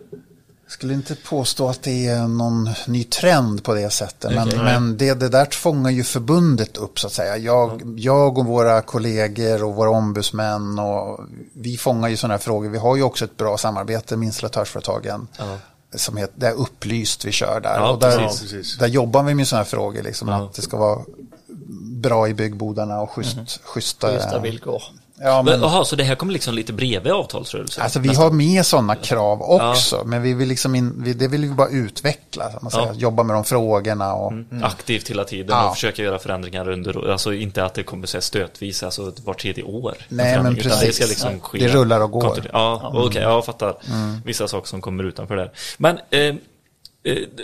Jag 0.65 0.73
skulle 0.73 0.95
inte 0.95 1.15
påstå 1.15 1.69
att 1.69 1.83
det 1.83 2.07
är 2.07 2.29
någon 2.29 2.71
ny 2.87 3.05
trend 3.05 3.65
på 3.65 3.75
det 3.75 3.91
sättet. 3.91 4.35
Men, 4.35 4.49
Okej. 4.49 4.59
men 4.59 4.97
det, 4.97 5.15
det 5.15 5.29
där 5.29 5.47
fångar 5.51 5.91
ju 5.91 6.05
förbundet 6.05 6.77
upp 6.77 6.99
så 7.01 7.07
att 7.07 7.13
säga. 7.13 7.37
Jag, 7.37 7.83
jag 7.97 8.39
och 8.39 8.47
våra 8.47 8.83
kollegor 8.83 9.65
och 9.65 9.75
våra 9.75 9.91
ombudsmän 9.91 10.79
och 10.79 11.21
vi 11.55 11.77
fångar 11.77 12.09
ju 12.09 12.17
sådana 12.17 12.35
här 12.35 12.39
frågor. 12.39 12.69
Vi 12.69 12.79
har 12.79 12.97
ju 12.97 13.03
också 13.03 13.25
ett 13.25 13.37
bra 13.37 13.59
samarbete 13.59 14.17
med 14.17 14.27
installatörsföretagen. 14.27 15.29
Som 15.95 16.17
heter, 16.17 16.35
det 16.37 16.47
är 16.47 16.55
upplyst 16.55 17.25
vi 17.25 17.33
kör 17.33 17.61
där. 17.61 17.75
Ja, 17.75 17.91
och 17.91 18.01
där, 18.01 18.19
precis, 18.19 18.41
precis. 18.41 18.79
där 18.79 18.87
jobbar 18.87 19.23
vi 19.23 19.35
med 19.35 19.49
sådana 19.49 19.63
här 19.65 19.71
frågor. 19.71 20.03
Liksom, 20.03 20.29
Ja. 20.29 20.45
Att 20.45 20.55
det 20.55 20.63
ska 20.63 20.77
vara 20.77 20.99
bra 22.03 22.29
i 22.29 22.35
byggbodarna 22.35 23.01
och 23.01 23.11
schysst, 23.11 23.37
schyssta... 23.65 24.13
Schyssta 24.13 24.39
villkor. 24.39 24.83
Ja, 25.25 25.43
Men, 25.43 25.61
men, 25.61 25.65
aha, 25.69 25.85
så 25.85 25.97
det 25.97 26.05
här 26.05 26.15
kommer 26.15 26.33
liksom 26.33 26.55
lite 26.55 26.73
bredvid 26.73 27.13
avtalsrörelsen? 27.13 27.83
Alltså 27.85 27.99
vi 27.99 28.15
har 28.15 28.31
med 28.31 28.67
sådana 28.67 28.95
krav 28.95 29.43
också, 29.43 30.03
men 30.07 30.23
vi 30.23 30.35
vill 30.35 30.49
liksom 30.49 30.75
in, 30.75 30.95
vi, 31.05 31.15
det 31.15 31.29
vill 31.29 31.41
vi 31.41 31.49
bara 31.49 31.69
utveckla. 31.69 32.51
Man 32.63 32.71
säger, 32.71 32.87
Ja. 32.87 32.93
Jobba 32.95 33.23
med 33.23 33.37
de 33.37 33.45
frågorna 33.45 34.15
och 34.15 34.33
Aktivt 34.63 35.11
hela 35.11 35.25
tiden 35.25 35.47
Ja. 35.57 35.69
och 35.69 35.75
försöka 35.75 36.03
göra 36.03 36.19
förändringar 36.19 36.69
under, 36.69 37.11
alltså 37.11 37.33
inte 37.35 37.65
att 37.65 37.75
det 37.75 37.83
kommer 37.83 38.07
så 38.07 38.17
här 38.17 38.23
stötvis, 38.23 38.83
alltså 38.83 39.13
var 39.25 39.35
tredje 39.35 39.65
år. 39.65 39.95
Nej, 40.09 40.43
men 40.43 40.53
utan 40.53 40.55
Det 40.55 40.63
precis. 40.63 40.97
ska 40.97 41.07
liksom 41.07 41.41
ske. 41.41 41.59
Det 41.59 41.69
rullar 41.69 42.01
och 42.01 42.11
går. 42.11 42.39
Ja, 42.53 42.93
okej, 42.95 43.23
jag 43.23 43.45
fattar. 43.45 43.75
Vissa 44.25 44.49
saker 44.49 44.69
som 44.69 44.81
kommer 44.81 45.05
utanför 45.05 45.37
där. 45.37 45.51
Men 45.79 45.99
eh, 46.11 46.35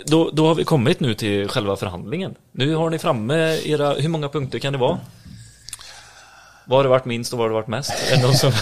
då, 0.05 0.29
då 0.33 0.47
har 0.47 0.55
vi 0.55 0.63
kommit 0.63 0.99
nu 0.99 1.13
till 1.13 1.47
själva 1.49 1.75
förhandlingen. 1.75 2.35
Nu 2.51 2.75
har 2.75 2.89
ni 2.89 2.99
framme 2.99 3.57
era, 3.65 3.93
hur 3.93 4.09
många 4.09 4.29
punkter 4.29 4.59
kan 4.59 4.73
det 4.73 4.79
vara? 4.79 4.99
Vad 6.65 6.77
har 6.79 6.83
det 6.83 6.89
varit 6.89 7.05
minst 7.05 7.33
och 7.33 7.39
vad 7.39 7.45
har 7.45 7.49
det 7.49 7.53
varit 7.55 7.67
mest? 7.67 7.91
Är 8.11 8.15
det 8.17 8.21
någon 8.23 8.35
som 8.35 8.51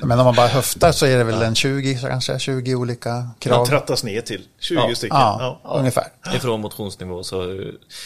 Men 0.00 0.18
om 0.18 0.24
man 0.24 0.34
bara 0.34 0.46
höftar 0.46 0.92
så 0.92 1.06
är 1.06 1.16
det 1.18 1.24
väl 1.24 1.42
en 1.42 1.54
20 1.54 1.98
kanske, 2.00 2.38
20 2.38 2.74
olika 2.74 3.28
krav. 3.38 3.66
trattas 3.66 4.04
ner 4.04 4.20
till 4.20 4.44
20 4.60 4.74
Ja. 4.88 4.94
stycken. 4.94 5.16
Ja, 5.18 5.60
Ja. 5.64 5.78
ungefär. 5.78 6.04
Ifrån 6.34 6.60
motionsnivå 6.60 7.22
så, 7.22 7.60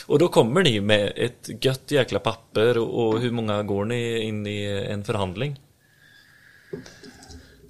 och 0.07 0.19
då 0.19 0.29
kommer 0.29 0.63
ni 0.63 0.81
med 0.81 1.13
ett 1.17 1.65
gött 1.65 1.91
jäkla 1.91 2.19
papper 2.19 2.79
och, 2.79 3.07
och 3.09 3.21
hur 3.21 3.31
många 3.31 3.63
går 3.63 3.85
ni 3.85 4.19
in 4.23 4.47
i 4.47 4.87
en 4.91 5.05
förhandling? 5.05 5.61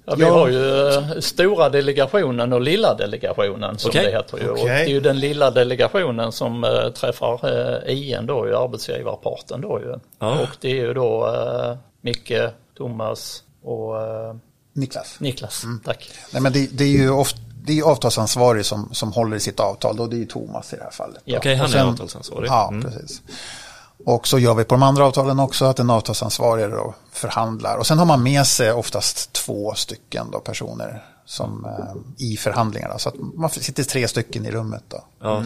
Ja, 0.09 0.15
vi 0.15 0.23
har 0.23 0.47
ju 0.47 0.87
eh, 0.89 1.19
stora 1.19 1.69
delegationen 1.69 2.53
och 2.53 2.61
lilla 2.61 2.93
delegationen 2.93 3.77
som 3.77 3.89
Okej. 3.89 4.05
det 4.05 4.11
heter 4.11 4.37
ju. 4.37 4.49
Och 4.49 4.59
Okej. 4.59 4.65
det 4.67 4.73
är 4.81 4.87
ju 4.87 4.99
den 4.99 5.19
lilla 5.19 5.51
delegationen 5.51 6.31
som 6.31 6.63
eh, 6.63 6.89
träffar 6.89 7.39
eh, 7.87 7.93
IN 7.97 8.25
då, 8.25 8.47
ju, 8.47 8.55
arbetsgivarparten 8.55 9.61
då 9.61 9.79
ju. 9.79 9.95
Ja. 10.19 10.39
Och 10.39 10.49
det 10.61 10.71
är 10.71 10.75
ju 10.75 10.93
då 10.93 11.27
eh, 11.27 11.77
Micke, 12.01 12.33
Thomas 12.77 13.43
och 13.63 14.01
eh, 14.01 14.35
Niklas. 14.73 15.15
Niklas. 15.19 15.63
Mm. 15.63 15.79
Tack. 15.85 16.09
Nej, 16.33 16.41
men 16.41 16.53
det, 16.53 16.69
det 16.77 16.83
är 16.83 16.87
ju 16.97 17.09
ofta, 17.09 17.39
det 17.63 17.79
är 17.79 17.83
avtalsansvarig 17.83 18.65
som, 18.65 18.89
som 18.93 19.11
håller 19.11 19.37
i 19.37 19.39
sitt 19.39 19.59
avtal 19.59 19.99
och 19.99 20.09
det 20.09 20.15
är 20.15 20.19
ju 20.19 20.25
Thomas 20.25 20.73
i 20.73 20.75
det 20.75 20.83
här 20.83 20.91
fallet. 20.91 21.21
Ja. 21.25 21.37
Okej, 21.37 21.55
han 21.55 21.65
Och 21.65 21.71
sen- 21.71 21.87
är 21.87 21.91
avtalsansvarig. 21.91 22.47
Ja, 22.49 22.69
Mm. 22.71 22.83
precis. 22.83 23.21
Och 24.09 24.27
så 24.27 24.39
gör 24.39 24.53
vi 24.53 24.63
på 24.63 24.75
de 24.75 24.83
andra 24.83 25.05
avtalen 25.05 25.39
också 25.39 25.65
att 25.65 25.79
en 25.79 25.89
avtalsansvarig 25.89 26.69
då 26.71 26.95
förhandlar. 27.11 27.77
Och 27.77 27.87
sen 27.87 27.99
har 27.99 28.05
man 28.05 28.23
med 28.23 28.47
sig 28.47 28.71
oftast 28.71 29.33
två 29.33 29.73
stycken 29.73 30.31
då 30.31 30.39
personer 30.39 31.05
som, 31.25 31.65
eh, 31.65 32.25
i 32.27 32.37
förhandlingarna. 32.37 32.97
Så 32.99 33.09
att 33.09 33.15
man 33.33 33.49
sitter 33.49 33.83
tre 33.83 34.07
stycken 34.07 34.45
i 34.45 34.51
rummet. 34.51 34.83
Då. 34.87 35.03
Ja. 35.21 35.43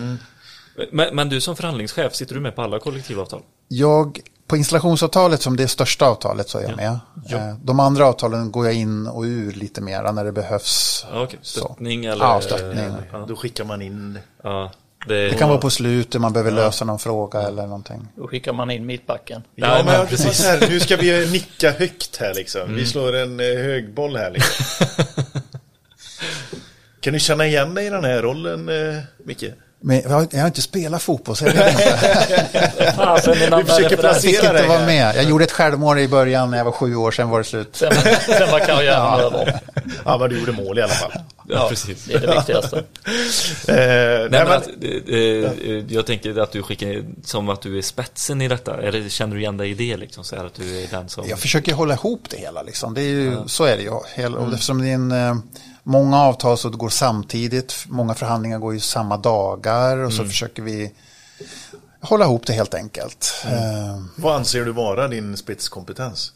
Men, 0.91 1.15
men 1.15 1.29
du 1.29 1.41
som 1.41 1.55
förhandlingschef, 1.55 2.15
sitter 2.15 2.35
du 2.35 2.41
med 2.41 2.55
på 2.55 2.61
alla 2.61 2.79
kollektivavtal? 2.79 3.41
Jag, 3.67 4.19
på 4.47 4.57
installationsavtalet 4.57 5.41
som 5.41 5.57
det 5.57 5.67
största 5.67 6.05
avtalet 6.05 6.49
så 6.49 6.57
är 6.57 6.63
jag 6.63 6.75
med. 6.75 6.99
Eh, 7.29 7.55
De 7.63 7.79
andra 7.79 8.05
avtalen 8.05 8.51
går 8.51 8.65
jag 8.65 8.73
in 8.75 9.07
och 9.07 9.23
ur 9.23 9.51
lite 9.53 9.81
mera 9.81 10.11
när 10.11 10.25
det 10.25 10.31
behövs. 10.31 11.05
Ja, 11.13 11.23
okej. 11.23 11.39
Så. 11.41 11.59
Stöttning 11.59 12.05
eller? 12.05 12.25
Ja, 12.25 12.41
stöttning. 12.41 12.91
Ja, 13.11 13.25
Då 13.27 13.35
skickar 13.35 13.63
man 13.63 13.81
in 13.81 14.19
ja. 14.43 14.71
Det, 15.07 15.29
Det 15.29 15.35
kan 15.37 15.49
vara 15.49 15.59
på 15.59 15.69
slutet, 15.69 16.21
man 16.21 16.33
behöver 16.33 16.51
lösa 16.51 16.85
någon 16.85 16.99
fråga 16.99 17.41
eller 17.41 17.63
någonting. 17.63 18.07
Då 18.15 18.27
skickar 18.27 18.53
man 18.53 18.71
in 18.71 18.85
mittbacken. 18.85 19.43
Ja, 19.55 19.67
Nej, 19.67 19.83
men 19.85 20.07
precis. 20.07 20.45
Här, 20.45 20.69
nu 20.69 20.79
ska 20.79 20.97
vi 20.97 21.31
nicka 21.31 21.71
högt 21.71 22.17
här 22.17 22.33
liksom. 22.33 22.75
Vi 22.75 22.85
slår 22.85 23.15
en 23.15 23.39
eh, 23.39 23.45
högboll 23.45 24.15
här 24.15 24.31
liksom. 24.31 24.85
kan 26.99 27.13
du 27.13 27.19
känna 27.19 27.45
igen 27.45 27.73
dig 27.73 27.85
i 27.85 27.89
den 27.89 28.03
här 28.03 28.21
rollen, 28.21 28.69
eh, 28.69 29.03
Micke? 29.25 29.43
Men 29.83 30.01
jag 30.01 30.09
har, 30.09 30.27
jag 30.31 30.47
inte 30.47 30.61
spelat 30.61 31.01
fotboll 31.01 31.35
så 31.35 31.45
jag 31.45 31.53
vet 31.53 31.71
inte. 31.71 32.93
Fasen, 32.95 33.35
försöker. 33.35 33.81
Jag 33.81 33.89
fick 33.89 33.99
Placera 33.99 34.53
dig 34.53 34.61
inte 34.61 34.67
vara 34.67 34.79
här. 34.79 34.85
med. 34.85 35.15
Jag 35.15 35.23
gjorde 35.23 35.43
ett 35.43 35.51
självmål 35.51 35.99
i 35.99 36.07
början 36.07 36.51
när 36.51 36.57
jag 36.57 36.65
var 36.65 36.71
sju 36.71 36.95
år, 36.95 37.11
sen 37.11 37.29
var 37.29 37.37
det 37.37 37.43
slut. 37.43 37.69
Sen, 37.71 37.91
sen 38.27 38.51
var 38.51 38.59
karriären 38.59 39.19
över. 39.19 39.59
Ja, 40.05 40.17
men 40.17 40.29
du 40.29 40.39
gjorde 40.39 40.51
mål 40.51 40.79
i 40.79 40.81
alla 40.81 40.93
fall. 40.93 41.11
Ja, 41.49 41.65
precis. 41.69 42.05
Det 42.05 42.13
är 42.13 42.19
det 42.19 42.33
viktigaste. 42.35 42.77
Eh, 42.77 44.29
Nej, 44.31 44.45
men 44.45 44.51
att, 44.51 44.67
eh, 44.67 45.17
eh, 45.71 45.83
jag 45.87 46.05
tänker 46.05 46.39
att 46.39 46.51
du 46.51 46.63
skickar 46.63 47.03
som 47.23 47.49
att 47.49 47.61
du 47.61 47.77
är 47.77 47.81
spetsen 47.81 48.41
i 48.41 48.47
detta. 48.47 48.81
Eller 48.81 49.09
känner 49.09 49.35
du 49.35 49.41
igen 49.41 49.57
dig 49.57 49.71
i 49.71 49.73
det 49.73 49.97
liksom? 49.97 50.23
Så 50.23 50.35
här 50.35 50.45
att 50.45 50.53
du 50.53 50.83
är 50.83 50.87
den 50.91 51.09
som... 51.09 51.29
Jag 51.29 51.39
försöker 51.39 51.73
hålla 51.73 51.93
ihop 51.93 52.23
det 52.29 52.37
hela. 52.37 52.61
Liksom. 52.61 52.93
Det 52.93 53.01
är 53.01 53.05
ju, 53.05 53.37
Så 53.47 53.63
är 53.63 53.77
det 53.77 53.83
ju. 53.83 53.91
Hela, 54.13 54.37
och 54.37 54.53
eftersom 54.53 54.81
det 54.81 54.89
är 54.89 54.93
en, 54.93 55.11
eh, 55.11 55.35
många 55.83 56.17
avtal 56.17 56.57
så 56.57 56.69
det 56.69 56.77
går 56.77 56.89
samtidigt. 56.89 57.85
Många 57.87 58.13
förhandlingar 58.13 58.59
går 58.59 58.73
ju 58.73 58.79
samma 58.79 59.17
dagar. 59.17 59.97
Och 59.97 60.13
så 60.13 60.25
försöker 60.25 60.63
vi 60.63 60.93
hålla 62.01 62.25
ihop 62.25 62.47
det 62.47 62.53
helt 62.53 62.73
enkelt. 62.73 63.45
Eh, 63.45 64.03
vad 64.15 64.35
anser 64.35 64.65
du 64.65 64.71
vara 64.71 65.07
din 65.07 65.37
spetskompetens? 65.37 66.33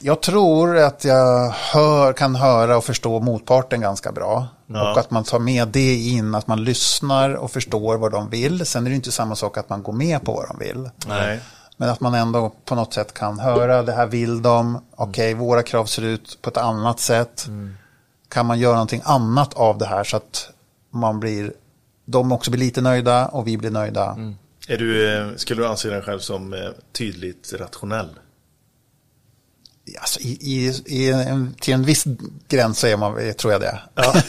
Jag 0.00 0.20
tror 0.22 0.78
att 0.78 1.04
jag 1.04 1.50
hör, 1.50 2.12
kan 2.12 2.34
höra 2.34 2.76
och 2.76 2.84
förstå 2.84 3.20
motparten 3.20 3.80
ganska 3.80 4.12
bra. 4.12 4.46
Ja. 4.66 4.92
Och 4.92 4.98
att 4.98 5.10
man 5.10 5.24
tar 5.24 5.38
med 5.38 5.68
det 5.68 5.94
in, 5.94 6.34
att 6.34 6.46
man 6.46 6.64
lyssnar 6.64 7.34
och 7.34 7.50
förstår 7.50 7.98
vad 7.98 8.12
de 8.12 8.30
vill. 8.30 8.66
Sen 8.66 8.86
är 8.86 8.90
det 8.90 8.96
inte 8.96 9.12
samma 9.12 9.36
sak 9.36 9.58
att 9.58 9.68
man 9.68 9.82
går 9.82 9.92
med 9.92 10.24
på 10.24 10.32
vad 10.32 10.48
de 10.48 10.58
vill. 10.58 10.90
Nej. 11.06 11.40
Men 11.76 11.88
att 11.88 12.00
man 12.00 12.14
ändå 12.14 12.52
på 12.64 12.74
något 12.74 12.94
sätt 12.94 13.14
kan 13.14 13.38
höra, 13.38 13.82
det 13.82 13.92
här 13.92 14.06
vill 14.06 14.42
de, 14.42 14.84
okej, 14.96 15.34
våra 15.34 15.62
krav 15.62 15.84
ser 15.84 16.02
ut 16.02 16.38
på 16.42 16.50
ett 16.50 16.56
annat 16.56 17.00
sätt. 17.00 17.46
Kan 18.32 18.46
man 18.46 18.58
göra 18.58 18.72
någonting 18.72 19.02
annat 19.04 19.54
av 19.54 19.78
det 19.78 19.86
här 19.86 20.04
så 20.04 20.16
att 20.16 20.50
man 20.90 21.20
blir, 21.20 21.52
de 22.04 22.32
också 22.32 22.50
blir 22.50 22.60
lite 22.60 22.80
nöjda 22.80 23.26
och 23.26 23.46
vi 23.46 23.56
blir 23.56 23.70
nöjda. 23.70 24.16
Är 24.68 24.78
du, 24.78 25.16
eh, 25.18 25.36
skulle 25.36 25.62
du 25.62 25.66
anse 25.66 25.88
dig 25.88 26.02
själv 26.02 26.18
som 26.18 26.52
eh, 26.52 26.58
tydligt 26.92 27.52
rationell? 27.52 28.08
Alltså, 30.00 30.20
i, 30.20 30.38
i, 30.40 30.82
i 30.86 31.10
en, 31.10 31.54
till 31.60 31.74
en 31.74 31.84
viss 31.84 32.04
gräns 32.48 32.78
så 32.78 32.86
är 32.86 32.96
man, 32.96 33.34
tror 33.34 33.52
jag 33.52 33.60
det. 33.60 33.80
Ja. 33.94 34.14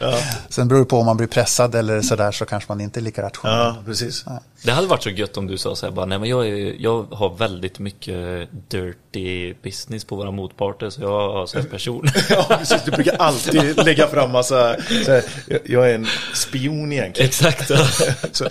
ja. 0.00 0.18
Sen 0.48 0.68
beror 0.68 0.78
det 0.78 0.86
på 0.86 0.98
om 0.98 1.06
man 1.06 1.16
blir 1.16 1.26
pressad 1.26 1.74
eller 1.74 2.02
sådär 2.02 2.32
så 2.32 2.44
kanske 2.44 2.70
man 2.72 2.80
inte 2.80 3.00
är 3.00 3.02
lika 3.02 3.22
rationell. 3.22 3.58
ja, 3.58 3.82
precis. 3.84 4.24
Det 4.66 4.72
hade 4.72 4.86
varit 4.86 5.02
så 5.02 5.10
gött 5.10 5.36
om 5.36 5.46
du 5.46 5.58
sa 5.58 5.76
så 5.76 5.86
här 5.86 5.92
bara, 5.92 6.06
nej 6.06 6.18
men 6.18 6.28
jag, 6.28 6.48
är, 6.48 6.74
jag 6.78 7.02
har 7.02 7.34
väldigt 7.36 7.78
mycket 7.78 8.48
dirty 8.68 9.54
business 9.62 10.04
på 10.04 10.16
våra 10.16 10.30
motparter 10.30 10.90
så 10.90 11.00
jag 11.02 11.08
har 11.08 11.56
här 11.56 11.62
person. 11.62 12.06
Ja, 12.30 12.46
precis. 12.58 12.82
Du 12.84 12.90
brukar 12.90 13.16
alltid 13.16 13.84
lägga 13.84 14.06
fram 14.06 14.30
massa... 14.32 14.76
Så 15.04 15.10
här, 15.12 15.22
jag- 15.64 15.90
är 15.90 15.94
en 15.94 16.06
spion 16.34 16.92
egentligen. 16.92 17.28
Exakt. 17.28 17.70
ja. 17.70 17.86
Så, 18.32 18.48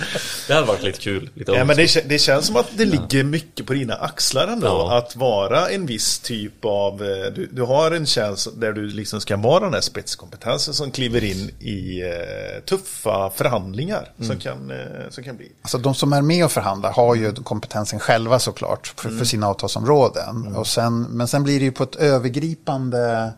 Det 0.48 0.54
hade 0.54 0.68
varit 0.68 0.84
lite 0.84 1.00
kul. 1.00 1.30
Lite 1.34 1.52
ja, 1.52 1.66
men 1.66 1.76
det, 1.78 2.10
det 2.10 2.20
känns 2.20 2.46
som 2.48 2.56
att 2.56 2.68
det 2.78 2.86
ligger 2.86 3.24
mycket 3.24 3.66
på 3.66 3.74
dina 3.74 3.96
axlar 3.96 4.48
ändå. 4.48 4.68
Ja. 4.68 4.98
Att 4.98 5.16
vara 5.16 5.70
en 5.70 5.86
viss 5.86 6.20
typ 6.20 6.66
av... 6.66 7.04
eh, 7.04 7.34
Du, 7.36 7.50
du 7.52 7.62
har 7.62 7.92
en 7.92 8.06
tjänst 8.06 8.48
där 8.56 8.72
du 8.74 8.88
liksom 8.90 9.22
ska 9.22 9.38
vara 9.38 9.64
den 9.64 9.74
här 9.74 9.82
spetskompetensen 9.82 10.74
som 10.74 10.92
kliver 10.92 11.24
in 11.24 11.50
i 11.60 12.02
eh, 12.02 12.64
tuffa 12.66 13.30
förhandlingar. 13.36 14.12
Som, 14.22 14.38
kan, 14.40 14.72
eh, 14.72 14.78
som 15.10 15.24
kan 15.24 15.38
bli. 15.38 15.52
Alltså 15.62 15.78
de 15.78 15.96
som 15.96 16.05
är 16.14 16.22
med 16.22 16.46
och 16.46 16.52
förhandlar 16.52 16.92
har 16.92 17.16
ju 17.16 17.34
kompetensen 17.34 18.00
själva 18.00 18.40
såklart 18.40 18.94
för, 18.98 19.10
för 19.10 19.26
sina 19.26 19.48
avtalsområden. 19.48 20.56
Och 20.56 20.68
sen, 20.68 21.02
men 21.04 21.28
sen 21.28 21.44
blir 21.44 21.60
det 21.60 21.66
ju 21.66 21.72
på 21.72 21.84
ett 21.84 21.96
övergripande 21.96 23.34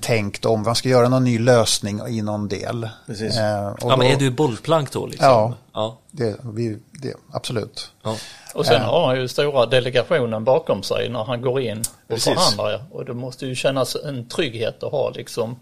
tänk 0.00 0.40
då, 0.40 0.48
om 0.48 0.62
man 0.62 0.74
ska 0.74 0.88
göra 0.88 1.08
någon 1.08 1.24
ny 1.24 1.38
lösning 1.38 2.00
i 2.08 2.22
någon 2.22 2.48
del. 2.48 2.84
Eh, 2.84 3.66
och 3.68 3.78
Ja 3.80 3.96
men 3.96 3.98
då- 3.98 4.04
är 4.04 4.16
du 4.16 4.30
bollplank 4.30 4.92
då 4.92 5.06
liksom? 5.06 5.26
Ja. 5.28 5.54
Ja. 5.74 5.98
Det, 6.10 6.36
vi, 6.44 6.78
det, 7.02 7.14
absolut. 7.32 7.90
ja. 8.02 8.16
Och 8.54 8.66
sen 8.66 8.82
har 8.82 9.06
han 9.06 9.20
ju 9.20 9.28
stora 9.28 9.66
delegationen 9.66 10.44
bakom 10.44 10.82
sig 10.82 11.08
när 11.08 11.24
han 11.24 11.42
går 11.42 11.60
in 11.60 11.78
och 11.78 11.86
Precis. 12.08 12.24
förhandlar. 12.24 12.84
Och 12.90 13.04
det 13.04 13.14
måste 13.14 13.46
ju 13.46 13.54
kännas 13.54 13.96
en 14.04 14.28
trygghet 14.28 14.82
att 14.82 14.92
ha 14.92 15.10
liksom 15.10 15.56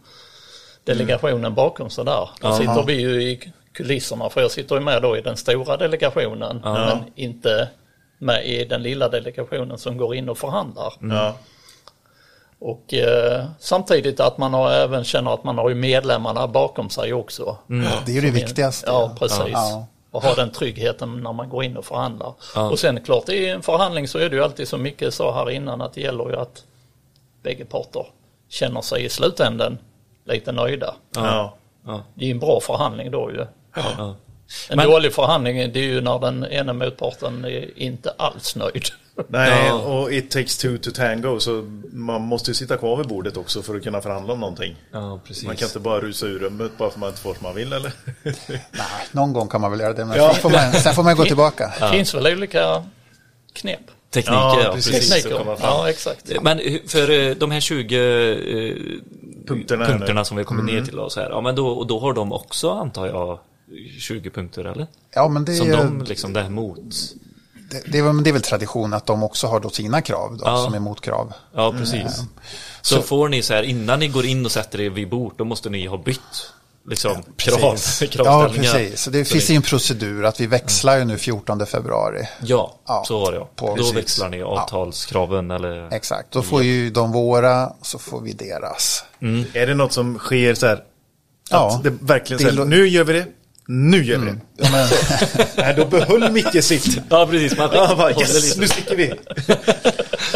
delegationen 0.84 1.54
bakom 1.54 1.90
sig 1.90 2.04
där. 2.04 2.28
Då 2.40 2.48
Ja. 2.48 2.56
sitter 2.58 2.82
vi 2.86 2.92
ju 3.00 3.22
i 3.22 3.52
kulisserna 3.74 4.30
för 4.30 4.40
jag 4.40 4.50
sitter 4.50 4.74
ju 4.74 4.80
med 4.80 5.02
då 5.02 5.16
i 5.16 5.20
den 5.20 5.36
stora 5.36 5.76
delegationen 5.76 6.60
men 6.62 6.98
inte 7.14 7.68
med 8.18 8.46
i 8.46 8.64
den 8.64 8.82
lilla 8.82 9.08
delegationen 9.08 9.78
som 9.78 9.96
går 9.96 10.14
in 10.14 10.28
och 10.28 10.38
förhandlar. 10.38 10.92
Ja. 11.00 11.34
Och 12.58 12.94
eh, 12.94 13.44
samtidigt 13.58 14.20
att 14.20 14.38
man 14.38 14.54
har, 14.54 14.70
även 14.70 15.04
känner 15.04 15.34
att 15.34 15.44
man 15.44 15.58
har 15.58 15.68
ju 15.68 15.74
medlemmarna 15.74 16.46
bakom 16.46 16.90
sig 16.90 17.12
också. 17.12 17.56
Det 18.06 18.12
är 18.12 18.14
ju 18.14 18.20
det 18.20 18.30
viktigaste. 18.30 18.86
Ja, 18.90 19.16
precis. 19.18 19.52
Ja. 19.52 19.86
Och 20.10 20.22
ha 20.22 20.34
den 20.34 20.52
tryggheten 20.52 21.22
när 21.22 21.32
man 21.32 21.48
går 21.48 21.64
in 21.64 21.76
och 21.76 21.84
förhandlar. 21.84 22.34
Ja. 22.54 22.70
Och 22.70 22.78
sen 22.78 23.00
klart 23.00 23.28
i 23.28 23.48
en 23.48 23.62
förhandling 23.62 24.08
så 24.08 24.18
är 24.18 24.30
det 24.30 24.36
ju 24.36 24.42
alltid 24.42 24.68
som 24.68 24.82
Micke 24.82 25.04
sa 25.10 25.34
här 25.34 25.50
innan 25.50 25.80
att 25.80 25.92
det 25.92 26.00
gäller 26.00 26.28
ju 26.30 26.36
att 26.36 26.64
bägge 27.42 27.64
parter 27.64 28.06
känner 28.48 28.80
sig 28.80 29.04
i 29.04 29.08
slutänden 29.08 29.78
lite 30.24 30.52
nöjda. 30.52 30.94
Ja. 31.14 31.54
Ja. 31.86 32.02
Det 32.14 32.26
är 32.26 32.30
en 32.30 32.38
bra 32.38 32.60
förhandling 32.60 33.10
då 33.10 33.30
ju. 33.30 33.46
Ja. 33.74 34.16
En 34.70 34.76
Men- 34.76 34.90
dålig 34.90 35.12
förhandling 35.12 35.56
det 35.72 35.78
är 35.80 35.84
ju 35.84 36.00
när 36.00 36.18
den 36.18 36.44
ena 36.44 36.72
motparten 36.72 37.44
är 37.44 37.78
inte 37.78 38.14
alls 38.18 38.56
nöjd. 38.56 38.84
Nej, 39.28 39.66
Ja. 39.66 39.72
och 39.74 40.12
it 40.12 40.30
takes 40.30 40.58
two 40.58 40.76
to 40.82 40.90
tango. 40.90 41.40
Så 41.40 41.50
man 41.92 42.22
måste 42.22 42.50
ju 42.50 42.54
sitta 42.54 42.76
kvar 42.76 42.96
vid 42.96 43.06
bordet 43.06 43.36
också 43.36 43.62
för 43.62 43.74
att 43.76 43.82
kunna 43.84 44.00
förhandla 44.00 44.32
om 44.32 44.40
någonting. 44.40 44.76
ja, 44.92 45.20
precis. 45.26 45.44
Man 45.44 45.56
kan 45.56 45.68
inte 45.68 45.78
bara 45.80 46.00
rusa 46.00 46.26
ur 46.26 46.38
rummet 46.38 46.72
bara 46.78 46.88
för 46.90 46.94
att 46.96 47.00
man 47.00 47.08
inte 47.08 47.20
får 47.20 47.34
som 47.34 47.42
man 47.42 47.54
vill 47.54 47.72
eller? 47.72 47.92
Nej, 48.48 48.86
någon 49.12 49.32
gång 49.32 49.48
kan 49.48 49.60
man 49.60 49.70
väl 49.70 49.80
göra 49.80 49.92
det, 49.92 50.04
men 50.04 50.16
Ja. 50.16 50.32
sen, 50.32 50.42
får 50.42 50.50
man, 50.50 50.72
sen 50.72 50.94
får 50.94 51.02
man 51.02 51.16
gå 51.16 51.24
tillbaka. 51.24 51.72
Det 51.80 51.88
finns 51.90 52.14
väl 52.14 52.26
olika 52.26 52.84
knep. 53.52 53.80
Tekniker, 54.10 54.34
Ja, 54.34 54.60
ja, 54.64 54.72
precis. 54.72 55.10
Tekniker. 55.10 55.56
Ja, 55.62 55.88
exakt. 55.90 56.32
Men 56.42 56.58
hur- 56.58 56.88
för 56.88 57.10
eh, 57.10 57.34
de 57.34 57.50
här 57.50 57.60
20 57.60 57.96
eh, 57.96 58.76
Punkterna 59.46 59.86
punkterna, 59.86 60.24
som 60.24 60.36
vi 60.36 60.44
kommer 60.44 60.62
ner 60.62 60.82
till 60.82 60.96
då, 60.96 61.10
så 61.10 61.20
här, 61.20 61.30
ja 61.30 61.40
men 61.40 61.54
då, 61.54 61.68
och 61.68 61.86
då 61.86 61.98
har 61.98 62.12
de 62.12 62.32
också 62.32 62.70
antar 62.70 63.06
jag 63.06 63.38
20 64.00 64.30
punkter 64.30 64.64
eller? 64.64 64.86
Ja, 65.14 65.28
men 65.28 65.44
det 65.44 65.52
är, 65.52 65.56
Som 65.56 65.66
ju, 65.66 65.72
de 65.76 66.02
liksom 66.02 66.32
där 66.32 66.48
mot. 66.48 66.78
det, 67.70 67.82
det, 67.92 67.98
är, 67.98 68.02
väl- 68.02 68.24
det 68.24 68.30
är 68.30 68.32
väl 68.32 68.42
tradition 68.42 68.92
att 68.94 69.06
de 69.06 69.22
också 69.22 69.46
har 69.46 69.60
då 69.60 69.70
sina 69.70 70.02
krav 70.02 70.36
då, 70.36 70.42
Ja. 70.46 70.64
som 70.64 70.74
är 70.74 70.78
motkrav. 70.80 71.32
Ja 71.54 71.74
precis. 71.78 72.22
Så, 72.82 73.02
får 73.02 73.28
ni 73.28 73.42
så 73.42 73.54
här 73.54 73.62
innan 73.62 73.98
ni 73.98 74.08
går 74.08 74.24
in 74.26 74.44
och 74.44 74.52
sätter 74.52 74.80
er 74.80 74.90
vid 74.90 75.08
bord 75.08 75.32
då 75.36 75.44
måste 75.44 75.70
ni 75.70 75.86
ha 75.86 75.96
bytt 75.98 76.20
liksom 76.88 77.22
Precis. 77.36 78.10
krav, 78.10 78.26
Ja, 78.26 78.50
precis. 78.54 79.00
Så 79.00 79.10
det 79.10 79.24
Så 79.24 79.32
finns 79.32 79.46
det- 79.46 79.52
ju 79.52 79.56
en 79.56 79.62
procedur 79.62 80.24
att 80.24 80.40
vi 80.40 80.46
växlar 80.46 80.98
ju 80.98 81.04
nu 81.04 81.18
14 81.18 81.66
februari. 81.66 82.22
Ja, 82.42 82.74
Ja, 82.86 83.04
så 83.06 83.20
var 83.20 83.32
det 83.32 83.38
ja. 83.38 83.48
på- 83.56 83.66
Då 83.66 83.74
precis. 83.76 83.94
växlar 83.96 84.28
ni 84.28 84.42
avtalskraven 84.42 85.50
eller? 85.50 85.94
Exakt, 85.94 86.32
då 86.32 86.42
får 86.42 86.62
ju 86.62 86.90
de 86.90 87.12
våra, 87.12 87.72
så 87.82 87.98
får 87.98 88.20
vi 88.20 88.32
deras. 88.32 89.04
Är 89.54 89.66
det 89.66 89.74
något 89.74 89.92
som 89.92 90.18
sker 90.18 90.54
så 90.54 90.66
här? 90.66 90.74
Att 90.74 90.82
Ja. 91.50 91.80
det 91.84 91.90
verkligen 92.00 92.38
så 92.40 92.50
Det 92.50 92.56
här, 92.62 92.64
nu 92.64 92.88
gör 92.88 93.04
vi 93.04 93.12
det, 93.12 93.26
nu 93.68 94.04
gör 94.04 94.18
vi 94.18 94.26
det. 94.26 94.36
Ja, 94.56 94.68
men, 94.72 94.88
Nej, 95.56 95.74
då 95.76 95.84
behöll 95.86 96.32
Micke 96.32 96.64
sitt. 96.64 96.98
Ja, 97.08 97.26
precis. 97.30 97.58
Man 97.58 97.70
Ja, 97.72 97.94
bara, 97.96 98.10
yes, 98.10 98.44
lite. 98.44 98.60
nu 98.60 98.68
sticker 98.68 98.96
vi. 98.96 99.14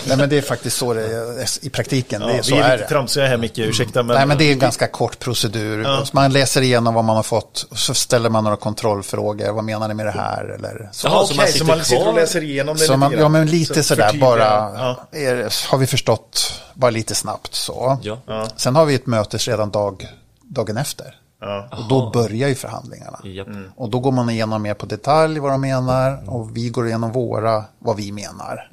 nej, 0.07 0.17
men 0.17 0.29
det 0.29 0.39
är 0.39 0.43
faktiskt 0.43 0.77
så 0.77 0.95
det 0.95 1.03
är 1.03 1.65
i 1.67 1.71
praktiken. 1.71 2.21
Ja, 2.23 2.27
det 2.27 2.33
är, 2.33 2.37
vi 2.37 2.43
så 2.43 2.55
är 2.57 2.61
är 2.61 2.73
lite 2.73 2.77
det. 2.85 2.89
tramsiga 2.89 3.27
här 3.27 3.37
Micke, 3.37 3.59
ursäkta. 3.59 4.03
Men, 4.03 4.17
Nej, 4.17 4.27
men 4.27 4.39
det 4.39 4.45
är 4.45 4.53
en 4.53 4.59
ganska 4.59 4.87
kort 4.87 5.19
procedur. 5.19 5.83
Ja. 5.83 6.05
Så 6.05 6.11
Man 6.17 6.33
läser 6.33 6.63
igenom 6.63 6.95
vad 6.95 7.05
man 7.05 7.17
har 7.17 7.23
fått 7.23 7.67
och 7.71 7.79
så 7.79 7.95
ställer 7.95 8.31
man 8.31 8.45
några 8.45 8.57
kontrollfrågor. 8.57 9.53
Vad 9.53 9.65
menar 9.65 9.89
ni 9.89 9.95
med 9.95 10.07
det 10.07 10.11
här? 10.13 10.45
Eller 10.59 10.89
så. 10.93 11.07
Jaha, 11.07 11.15
Jaha, 11.15 11.27
så 11.27 11.35
man 11.35 11.47
så 11.47 11.53
sitter 11.53 11.67
man 11.67 11.85
sitter 11.85 12.09
och 12.09 12.15
läser 12.15 12.43
igenom 12.43 12.77
det 12.77 12.81
Så 12.85 12.93
lite 12.93 12.97
man, 12.99 13.13
ja, 13.13 13.29
men 13.29 13.47
lite 13.47 13.75
Så 13.75 13.83
sådär 13.83 14.13
bara, 14.21 14.45
Ja. 14.77 15.09
är, 15.13 15.71
har 15.71 15.79
vi 15.79 15.87
förstått, 15.87 16.61
bara 16.75 16.91
lite 16.91 17.15
snabbt 17.15 17.55
så. 17.55 17.99
Ja. 18.03 18.19
Ja. 18.27 18.49
Sen 18.57 18.77
har 18.77 18.85
vi 18.87 18.95
ett 18.95 19.07
möte 19.07 19.39
redan 19.39 19.71
dag, 19.71 20.09
dagen 20.43 20.77
efter. 20.77 21.15
Ja. 21.41 21.69
Och 21.71 21.89
då 21.89 22.11
börjar 22.11 22.49
ju 22.49 22.55
förhandlingarna. 22.55 23.19
Japp. 23.25 23.49
Och 23.77 23.91
då 23.91 24.01
går 24.01 24.13
man 24.13 24.31
igenom 24.31 24.63
mer 24.63 24.75
på 24.75 24.87
detalj 24.87 25.39
vad 25.39 25.51
de 25.53 25.61
menar 25.61 26.31
och 26.31 26.57
vi 26.57 26.69
går 26.69 26.87
igenom 26.87 27.13
våra, 27.13 27.65
vad 27.79 27.97
vi 27.97 28.13
menar. 28.13 28.71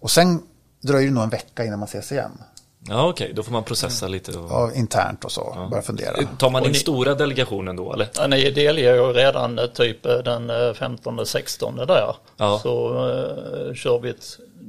Och 0.00 0.10
sen 0.10 0.42
dröjer 0.82 1.08
det 1.08 1.14
nog 1.14 1.22
en 1.24 1.30
vecka 1.30 1.64
innan 1.64 1.78
man 1.78 1.88
ses 1.88 2.12
igen. 2.12 2.30
Ja, 2.88 3.08
okej. 3.08 3.32
Då 3.36 3.42
får 3.42 3.52
man 3.52 3.64
processa 3.64 4.08
lite. 4.08 4.38
Och... 4.38 4.50
Ja, 4.50 4.70
internt 4.74 5.24
och 5.24 5.32
så, 5.32 5.66
börja 5.70 5.82
fundera. 5.82 6.16
Tar 6.38 6.50
man 6.50 6.64
in 6.64 6.70
ni- 6.70 6.78
stora 6.78 7.14
delegationen 7.14 7.76
då, 7.76 7.92
eller? 7.92 8.08
Ja, 8.18 8.26
ni 8.26 8.50
delger 8.50 8.94
ju 8.94 9.12
redan 9.12 9.58
eh, 9.58 9.66
typ 9.66 10.06
eh, 10.06 10.16
den 10.18 10.50
15-16 10.50 11.86
där. 11.86 12.14
Ja. 12.36 12.58
Så 12.62 12.88
eh, 13.08 13.74
kör 13.74 13.98
vi 14.00 14.10
ett 14.10 14.24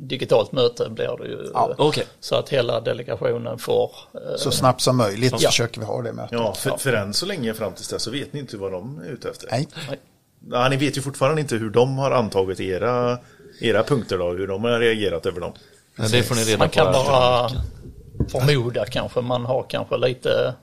digitalt 0.08 0.52
möte 0.52 0.90
blir 0.90 1.18
det 1.18 1.28
ju. 1.28 1.50
Ja. 1.54 1.70
eh, 1.70 1.76
Okej. 1.78 2.06
Så 2.20 2.36
att 2.36 2.50
hela 2.50 2.82
delegationen 2.82 3.58
får. 3.60 3.92
eh, 4.14 4.36
Så 4.38 4.52
snabbt 4.52 4.82
som 4.82 4.98
möjligt 4.98 5.34
Ja. 5.40 5.50
försöker 5.50 5.80
vi 5.80 5.86
ha 5.86 6.02
det 6.02 6.14
mötet. 6.14 6.32
Ja, 6.32 6.54
för, 6.54 6.78
för 6.78 6.94
än 6.94 7.14
så 7.14 7.26
länge 7.26 7.54
fram 7.54 7.74
tills 7.74 7.88
dess 7.88 8.04
så 8.04 8.12
vet 8.12 8.34
ni 8.34 8.40
inte 8.40 8.58
vad 8.58 8.72
de 8.72 9.00
är 9.06 9.10
ute 9.12 9.30
efter. 9.30 9.48
Nej. 9.52 9.68
Ja, 10.52 10.70
ni 10.70 10.78
vet 10.78 10.98
ju 10.98 11.02
fortfarande 11.02 11.42
inte 11.42 11.56
hur 11.56 11.70
de 11.70 11.98
har 11.98 12.12
antagit 12.12 12.60
era, 12.60 13.18
era 13.62 13.84
punkter 13.84 14.18
då, 14.18 14.30
hur 14.32 14.48
de 14.48 14.64
har 14.64 14.80
reagerat 14.80 15.26
över 15.26 15.42
dem. 15.42 15.52
Ja, 15.96 16.04
det 16.12 16.24
får 16.24 16.36
ni 16.36 16.44
reda 16.44 16.58
Man 16.58 16.68
på. 16.70 16.74
kan 16.74 16.94
bara 16.94 17.50
förmoda 18.32 18.86
kanske. 18.86 19.22
Man 19.22 19.46
har 19.46 19.66
kanske 19.70 19.98
lite 19.98 20.54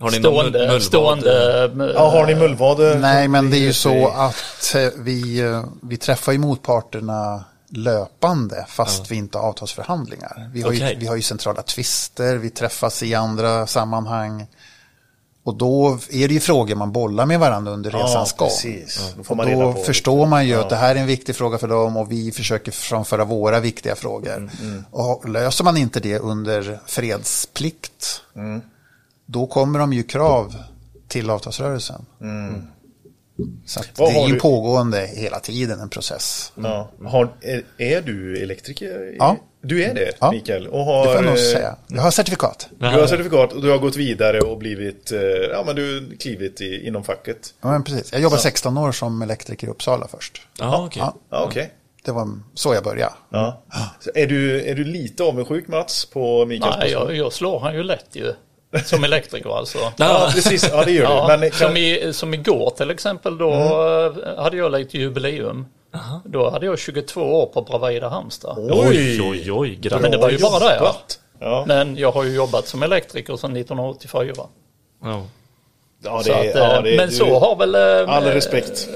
Har 0.00 0.10
ni 0.10 0.16
stående, 0.18 0.58
mullvad? 0.58 0.82
stående 0.82 1.70
Ja, 1.94 2.08
har 2.10 2.26
ni 2.26 2.34
mullvad? 2.34 2.78
Nej, 3.00 3.28
men 3.28 3.50
det 3.50 3.56
är 3.56 3.60
ju 3.60 3.72
så 3.72 4.08
att 4.08 4.74
eh, 4.76 4.88
vi, 4.98 5.40
eh, 5.40 5.64
vi 5.82 5.96
träffar 5.96 6.32
ju 6.32 6.38
motparterna 6.38 7.44
löpande 7.68 8.64
fast 8.68 9.10
vi 9.10 9.16
inte 9.16 9.38
har 9.38 9.48
avtalsförhandlingar. 9.48 10.50
Vi 10.52 10.62
har, 10.62 10.68
Okej. 10.70 10.92
ju, 10.92 10.98
vi 10.98 11.06
har 11.06 11.16
ju 11.16 11.22
centrala 11.22 11.62
tvister, 11.62 12.36
vi 12.36 12.50
träffas 12.50 13.02
i 13.02 13.14
andra 13.14 13.66
sammanhang. 13.66 14.46
Och 15.42 15.54
då 15.54 15.98
är 16.10 16.28
det 16.28 16.34
ju 16.34 16.40
frågor 16.40 16.74
man 16.74 16.92
bollar 16.92 17.26
med 17.26 17.40
varandra 17.40 17.72
under 17.72 17.90
Ja, 17.90 17.98
resans 17.98 18.32
gång. 18.32 18.48
Då 19.28 19.34
man 19.34 19.50
då 19.50 19.72
förstår 19.72 20.26
man 20.26 20.46
ju 20.46 20.54
att 20.54 20.68
det 20.70 20.76
här 20.76 20.96
är 20.96 21.00
en 21.00 21.06
viktig 21.06 21.36
fråga 21.36 21.58
för 21.58 21.68
dem 21.68 21.96
och 21.96 22.12
vi 22.12 22.32
försöker 22.32 22.72
framföra 22.72 23.24
våra 23.24 23.60
viktiga 23.60 23.94
frågor. 23.96 24.36
Mm, 24.62 24.84
Och 24.90 25.28
löser 25.28 25.64
man 25.64 25.76
inte 25.76 26.00
det 26.00 26.18
under 26.18 26.80
fredsplikt, 26.86 28.22
Mm. 28.36 28.60
då 29.26 29.46
kommer 29.46 29.78
de 29.78 29.92
ju 29.92 30.02
krav 30.02 30.56
till 31.08 31.30
avtalsrörelsen. 31.30 32.06
Så 33.66 33.80
det 33.96 34.02
är 34.02 34.26
ju 34.26 34.32
du- 34.34 34.40
pågående 34.40 35.06
hela 35.14 35.40
tiden 35.40 35.80
en 35.80 35.88
process. 35.88 36.52
Ja. 36.54 36.90
Har, 37.04 37.28
är, 37.40 37.62
är 37.78 38.00
du 38.02 38.42
elektriker? 38.42 39.14
Ja. 39.18 39.36
Du 39.60 39.84
är 39.84 39.94
det, 39.94 40.12
Ja. 40.20 40.30
Mikael? 40.32 40.66
Och 40.66 40.78
Det 40.78 40.84
har, 40.84 41.04
får 41.04 41.14
jag 41.14 41.24
nog 41.24 41.32
eh, 41.34 41.40
säga. 41.40 41.76
Jag 41.88 42.02
har 42.02 42.10
certifikat. 42.10 42.68
Du 42.78 42.86
har 42.86 43.06
certifikat 43.06 43.52
och 43.52 43.62
du 43.62 43.70
har 43.70 43.78
gått 43.78 43.96
vidare 43.96 44.40
och 44.40 44.58
blivit, 44.58 45.12
eh, 45.12 45.18
ja 45.52 45.62
men 45.66 45.76
du 45.76 46.16
klivit 46.16 46.60
i, 46.60 46.86
inom 46.86 47.04
facket. 47.04 47.54
Ja, 47.62 47.68
men 47.68 47.84
precis. 47.84 48.12
Jag 48.12 48.20
jobbade 48.20 48.42
16 48.42 48.78
år 48.78 48.92
som 48.92 49.22
elektriker 49.22 49.66
i 49.66 49.70
Uppsala 49.70 50.08
först. 50.08 50.42
Ja, 50.58 50.84
okej. 50.86 51.00
Ja, 51.02 51.14
Ja, 51.30 51.44
okej. 51.44 51.70
det 52.04 52.12
var 52.12 52.28
så 52.54 52.74
jag 52.74 52.84
började. 52.84 53.12
Ja. 53.30 53.62
Så 54.00 54.10
Är, 54.14 54.26
du, 54.26 54.62
är 54.62 54.74
du 54.74 54.84
lite 54.84 55.22
avundsjuk 55.22 55.68
Mats 55.68 56.04
på 56.04 56.46
Mikaels 56.46 56.76
Nej, 56.78 56.90
jag, 56.90 57.16
jag 57.16 57.32
slår 57.32 57.60
han 57.60 57.74
ju 57.74 57.82
lätt 57.82 58.06
ju. 58.12 58.32
Som 58.84 59.04
elektriker 59.04 59.58
alltså. 59.58 59.78
Ja, 59.96 60.30
precis. 60.34 60.68
Ja, 60.72 60.84
det 60.84 60.90
gör 60.92 61.02
Ja. 61.02 61.26
Men 61.28 61.50
kan, 61.50 61.68
som, 61.68 61.76
i, 61.76 62.12
som 62.12 62.34
igår 62.34 62.70
till 62.70 62.90
exempel, 62.90 63.38
då 63.38 63.52
eh, 63.52 64.42
hade 64.42 64.56
jag 64.56 64.72
lite 64.72 64.98
jubileum. 64.98 65.66
Då 66.24 66.50
hade 66.50 66.66
jag 66.66 66.78
22 66.78 67.20
år 67.20 67.46
på 67.46 67.62
Bravida 67.62 68.08
Halmstad. 68.08 68.58
Oj, 68.58 69.22
oj, 69.22 69.52
oj. 69.52 69.78
Men 70.00 70.10
det 70.10 70.18
var 70.18 70.30
ju 70.30 70.38
bara 70.38 70.58
det. 70.58 70.92
Ja. 71.38 71.64
Men 71.66 71.96
jag 71.96 72.12
har 72.12 72.24
ju 72.24 72.34
jobbat 72.34 72.66
som 72.66 72.82
elektriker 72.82 73.36
sedan 73.36 73.56
1984. 73.56 74.34
Ja. 75.02 75.22
Ja, 76.06 76.22
Så 76.22 76.32
att, 76.32 76.44
ja, 76.54 76.76
eh, 76.76 76.82
det, 76.82 76.96
men 76.96 77.08
du, 77.08 77.14
så 77.14 77.38
har 77.38 77.56
väl 77.56 77.74
eh, 77.74 78.14
All 78.16 78.24
respekt. 78.24 78.88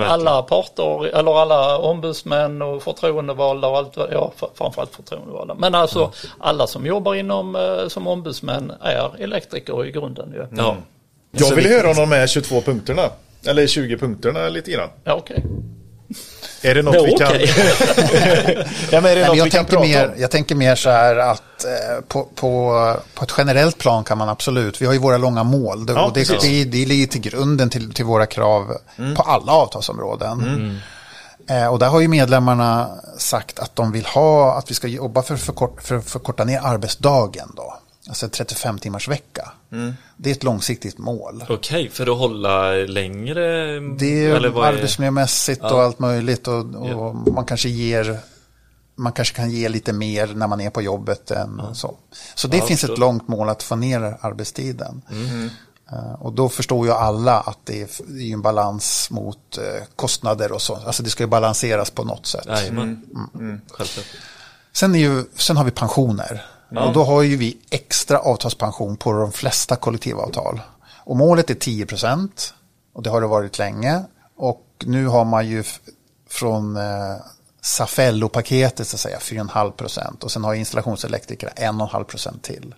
eh, 0.00 0.12
alla 0.12 0.42
parter, 0.42 1.06
eller 1.06 1.40
alla 1.40 1.78
ombudsmän 1.78 2.62
och 2.62 2.82
förtroendevalda 2.82 3.68
och 3.68 3.76
allt, 3.76 3.96
ja 4.12 4.32
framförallt 4.54 4.94
förtroendevalda. 4.94 5.54
Men 5.54 5.74
alltså 5.74 6.12
alla 6.40 6.66
som 6.66 6.86
jobbar 6.86 7.14
inom 7.14 7.56
som 7.88 8.06
ombudsmän 8.06 8.72
är 8.80 9.10
elektriker 9.22 9.84
i 9.86 9.90
grunden 9.90 10.32
ju. 10.32 10.46
Ja. 10.62 10.76
Jag 11.30 11.54
vill 11.54 11.64
vi- 11.68 11.76
höra 11.76 11.90
om 11.90 11.96
de 11.96 12.12
här 12.12 12.26
22 12.26 12.60
punkterna. 12.60 13.02
Eller 13.48 13.66
20 13.66 13.96
punkterna 13.98 14.48
lite 14.48 14.70
grann. 14.70 14.88
Ja, 15.04 15.14
okej. 15.14 15.44
Är 16.66 16.74
det 16.74 16.82
något 16.82 16.94
Ja, 16.94 17.02
vi 17.04 17.12
kan... 17.12 17.28
ja, 18.90 19.00
men 19.00 19.04
är 19.04 19.16
det 19.16 19.20
Nej, 19.20 19.20
något 19.20 19.26
men 19.26 19.32
vi 19.32 19.38
jag, 19.38 19.50
kan 19.50 19.64
tänker 19.64 19.78
mer, 19.80 20.06
om? 20.06 20.12
jag 20.16 20.30
tänker 20.30 20.54
mer 20.54 20.74
så 20.74 20.90
här 20.90 21.16
att 21.16 21.64
eh, 21.64 22.00
på, 22.08 22.28
på, 22.34 22.94
på 23.14 23.24
ett 23.24 23.32
generellt 23.38 23.78
plan 23.78 24.04
kan 24.04 24.18
man 24.18 24.28
absolut, 24.28 24.82
vi 24.82 24.86
har 24.86 24.92
ju 24.92 24.98
våra 24.98 25.18
långa 25.18 25.44
mål 25.44 25.86
det, 25.86 25.92
Ja, 25.92 26.06
och 26.06 26.12
det, 26.12 26.28
precis. 26.28 26.42
det, 26.42 26.64
det 26.64 26.86
ligger 26.86 27.06
till 27.06 27.20
grunden 27.20 27.70
till, 27.70 27.94
till 27.94 28.04
våra 28.04 28.26
krav 28.26 28.76
på 29.16 29.22
alla 29.22 29.52
avtalsområden. 29.52 30.80
Eh, 31.48 31.66
och 31.66 31.78
där 31.78 31.88
har 31.88 32.00
ju 32.00 32.08
medlemmarna 32.08 32.88
sagt 33.18 33.58
att 33.58 33.76
de 33.76 33.92
vill 33.92 34.06
ha, 34.06 34.58
att 34.58 34.70
vi 34.70 34.74
ska 34.74 34.86
jobba 34.88 35.22
för 35.22 35.34
att 35.34 35.40
för, 35.82 35.96
att 35.96 36.04
förkorta 36.10 36.44
ner 36.44 36.60
arbetsdagen 36.64 37.48
då. 37.56 37.74
Alltså 38.08 38.26
en 38.26 38.30
35 38.30 38.78
timmars 38.78 39.08
vecka. 39.08 39.52
Det 40.16 40.30
är 40.30 40.34
ett 40.34 40.44
långsiktigt 40.44 40.98
mål. 40.98 41.44
Okej, 41.48 41.90
för 41.90 42.06
att 42.12 42.18
hålla 42.18 42.72
längre? 42.72 43.80
Det 43.98 44.24
är 44.26 44.34
eller 44.36 44.48
vad 44.48 44.68
är- 44.68 44.72
arbetsmiljömässigt 44.72 45.62
och 45.64 45.70
Ja. 45.70 45.84
allt 45.84 45.98
möjligt 45.98 46.48
och, 46.48 46.58
och 46.74 47.32
man 47.34 47.44
kanske 47.44 47.68
ger 47.68 48.18
man 48.98 49.12
kanske 49.12 49.34
kan 49.36 49.50
ge 49.50 49.68
lite 49.68 49.92
mer 49.92 50.26
när 50.26 50.46
man 50.46 50.60
är 50.60 50.70
på 50.70 50.82
jobbet 50.82 51.30
än 51.30 51.62
så. 51.74 51.96
Så 52.34 52.48
det 52.48 52.56
Ja, 52.56 52.66
finns 52.66 52.84
ett 52.84 52.98
långt 52.98 53.28
mål 53.28 53.48
att 53.48 53.62
få 53.62 53.76
ner 53.76 54.16
arbetstiden. 54.20 55.02
Eh, 55.92 56.12
Och 56.22 56.32
då 56.32 56.48
förstår 56.48 56.86
ju 56.86 56.92
alla 56.92 57.40
att 57.40 57.58
det 57.64 57.82
är, 57.82 57.88
en 58.32 58.42
balans 58.42 59.10
mot 59.10 59.58
eh, 59.58 59.84
kostnader 59.96 60.52
och 60.52 60.62
så. 60.62 60.74
Alltså 60.76 61.02
det 61.02 61.10
ska 61.10 61.22
ju 61.22 61.26
balanseras 61.28 61.90
på 61.90 62.04
något 62.04 62.26
sätt. 62.26 62.46
Mm. 62.68 63.02
Självklart. 63.70 64.06
Sen, 64.72 64.94
är 64.94 64.98
ju, 64.98 65.24
sen 65.34 65.56
har 65.56 65.64
vi 65.64 65.70
pensioner. 65.70 66.46
Och 66.70 66.92
då 66.92 67.04
har 67.04 67.22
ju 67.22 67.36
vi 67.36 67.58
extra 67.70 68.18
avtalspension 68.18 68.96
på 68.96 69.12
de 69.12 69.32
flesta 69.32 69.76
kollektivavtal. 69.76 70.60
Och 71.04 71.16
målet 71.16 71.50
är 71.50 71.54
10 71.54 71.86
procent. 71.86 72.54
Och 72.92 73.02
det 73.02 73.10
har 73.10 73.20
det 73.20 73.26
varit 73.26 73.58
länge. 73.58 74.04
Och 74.36 74.62
nu 74.86 75.06
har 75.06 75.24
man 75.24 75.48
ju 75.48 75.64
från 76.28 76.76
eh, 76.76 77.16
Safello-paketet 77.60 78.88
så 78.88 78.96
att 78.96 79.00
säga 79.00 79.18
4,5 79.18 79.70
procent. 79.70 80.24
Och 80.24 80.32
sen 80.32 80.44
har 80.44 80.54
installationselektriker 80.54 81.48
1,5 81.56 82.04
procent 82.04 82.42
till. 82.42 82.74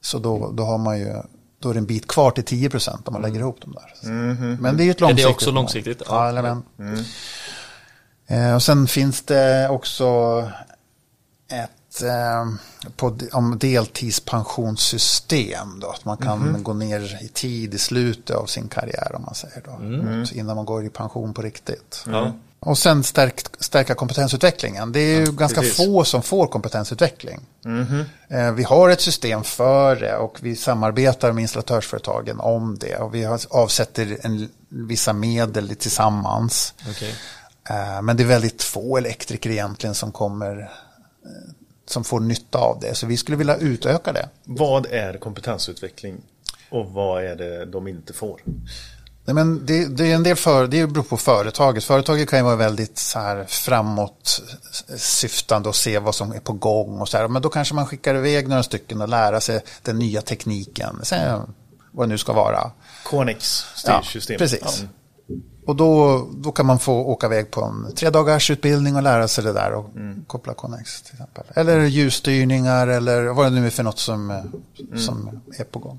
Så 0.00 0.18
då, 0.18 0.50
då 0.50 0.64
har 0.64 0.78
man 0.78 0.98
ju 0.98 1.22
då 1.58 1.70
är 1.70 1.74
det 1.74 1.80
en 1.80 1.86
bit 1.86 2.08
kvar 2.08 2.30
till 2.30 2.44
10 2.44 2.70
procent 2.70 3.08
om 3.08 3.12
man 3.12 3.22
lägger 3.22 3.40
ihop 3.40 3.60
dem 3.60 3.72
där. 3.72 4.10
Men 4.60 4.76
det 4.76 4.82
är 4.82 4.84
ju 4.84 4.90
ett 4.90 5.00
Är 5.00 5.06
det 5.06 5.08
långsiktigt 5.08 5.34
också 5.34 5.50
långsiktigt? 5.50 6.02
Ja, 6.08 6.26
jajamän. 6.26 6.62
Eh, 8.26 8.54
och 8.54 8.62
sen 8.62 8.86
finns 8.86 9.22
det 9.22 9.68
också 9.68 10.06
ett 11.50 11.70
på, 12.96 13.16
om 13.32 13.58
deltidspensionssystem. 13.58 15.80
Då, 15.80 15.90
att 15.90 16.04
man 16.04 16.16
kan 16.16 16.62
gå 16.62 16.72
ner 16.72 17.18
i 17.24 17.28
tid 17.28 17.74
i 17.74 17.78
slutet 17.78 18.36
av 18.36 18.46
sin 18.46 18.68
karriär 18.68 19.12
om 19.14 19.22
man 19.22 19.34
säger 19.34 19.62
då. 19.64 19.70
Så 20.26 20.34
innan 20.34 20.56
man 20.56 20.64
går 20.64 20.84
i 20.84 20.88
pension 20.88 21.34
på 21.34 21.42
riktigt. 21.42 22.04
Ja. 22.06 22.32
Och 22.60 22.78
sen 22.78 23.04
stärk, 23.04 23.40
stärka 23.58 23.94
kompetensutvecklingen. 23.94 24.92
Det 24.92 25.00
är 25.00 25.20
ju 25.20 25.32
ganska 25.32 25.60
precis. 25.60 25.76
få 25.76 26.04
som 26.04 26.22
får 26.22 26.46
kompetensutveckling. 26.46 27.40
Eh, 28.28 28.52
Vi 28.52 28.62
har 28.62 28.88
ett 28.88 29.00
system 29.00 29.44
för 29.44 29.96
det 29.96 30.16
och 30.16 30.38
vi 30.40 30.56
samarbetar 30.56 31.32
med 31.32 31.42
installatörsföretagen 31.42 32.40
om 32.40 32.78
det. 32.78 32.96
Och 32.96 33.14
vi 33.14 33.26
avsätter 33.50 34.18
en, 34.22 34.48
vissa 34.68 35.12
medel 35.12 35.76
tillsammans. 35.76 36.74
Okej. 36.90 37.14
Eh, 37.70 38.02
Men 38.02 38.16
det 38.16 38.22
är 38.22 38.26
väldigt 38.26 38.62
få 38.62 38.96
elektriker 38.96 39.50
egentligen 39.50 39.94
som 39.94 40.12
kommer 40.12 40.60
eh, 40.60 40.66
som 41.90 42.04
får 42.04 42.20
nytta 42.20 42.58
av 42.58 42.80
det. 42.80 42.94
Så 42.94 43.06
vi 43.06 43.16
skulle 43.16 43.36
vilja 43.36 43.56
utöka 43.56 44.12
det. 44.12 44.28
Vad 44.44 44.86
är 44.86 45.18
kompetensutveckling? 45.18 46.16
Och 46.70 46.90
vad 46.90 47.24
är 47.24 47.36
det 47.36 47.64
de 47.64 47.88
inte 47.88 48.12
får? 48.12 48.40
Nej, 49.24 49.34
men 49.34 49.66
det, 49.66 49.86
det 49.86 50.10
är 50.10 50.14
en 50.14 50.22
del 50.22 50.36
för, 50.36 50.66
det 50.66 50.86
beror 50.86 51.04
på 51.04 51.16
företaget. 51.16 51.84
Företaget 51.84 52.30
kan 52.30 52.38
ju 52.38 52.44
vara 52.44 52.56
väldigt 52.56 52.98
så 52.98 53.18
här 53.18 53.44
framåt 53.44 54.42
syftande 54.96 55.68
och 55.68 55.76
se 55.76 55.98
vad 55.98 56.14
som 56.14 56.32
är 56.32 56.40
på 56.40 56.52
gång 56.52 57.00
och 57.00 57.08
så 57.08 57.16
här. 57.16 57.28
Men 57.28 57.42
då 57.42 57.48
kanske 57.48 57.74
man 57.74 57.86
skickar 57.86 58.14
iväg 58.14 58.48
några 58.48 58.62
stycken 58.62 59.00
och 59.00 59.08
lära 59.08 59.40
sig 59.40 59.60
den 59.82 59.98
nya 59.98 60.22
tekniken. 60.22 61.00
Sen, 61.02 61.54
vad 61.92 62.08
det 62.08 62.12
nu 62.12 62.18
ska 62.18 62.32
vara. 62.32 62.70
Ja, 63.86 64.02
styrsystem. 64.02 64.38
precis. 64.38 64.84
Och 65.70 65.76
då, 65.76 66.26
då 66.36 66.52
kan 66.52 66.66
man 66.66 66.78
få 66.78 66.92
åka 66.94 67.26
iväg 67.26 67.50
på 67.50 67.62
en 67.64 67.94
tre 67.94 68.10
dagars 68.10 68.50
utbildning 68.50 68.96
och 68.96 69.02
lära 69.02 69.28
sig 69.28 69.44
det 69.44 69.52
där 69.52 69.72
och 69.72 69.90
koppla 70.26 70.54
Connex 70.54 71.02
till 71.02 71.12
exempel. 71.14 71.44
Eller 71.54 71.80
ljusstyrningar 71.84 72.86
eller 72.88 73.22
vad 73.28 73.46
det 73.46 73.50
nu 73.50 73.66
är 73.66 73.70
för 73.70 73.82
något 73.82 73.98
som, 73.98 74.30
eh, 74.30 74.98
som 74.98 75.40
är 75.58 75.64
på 75.64 75.78
gång. 75.78 75.98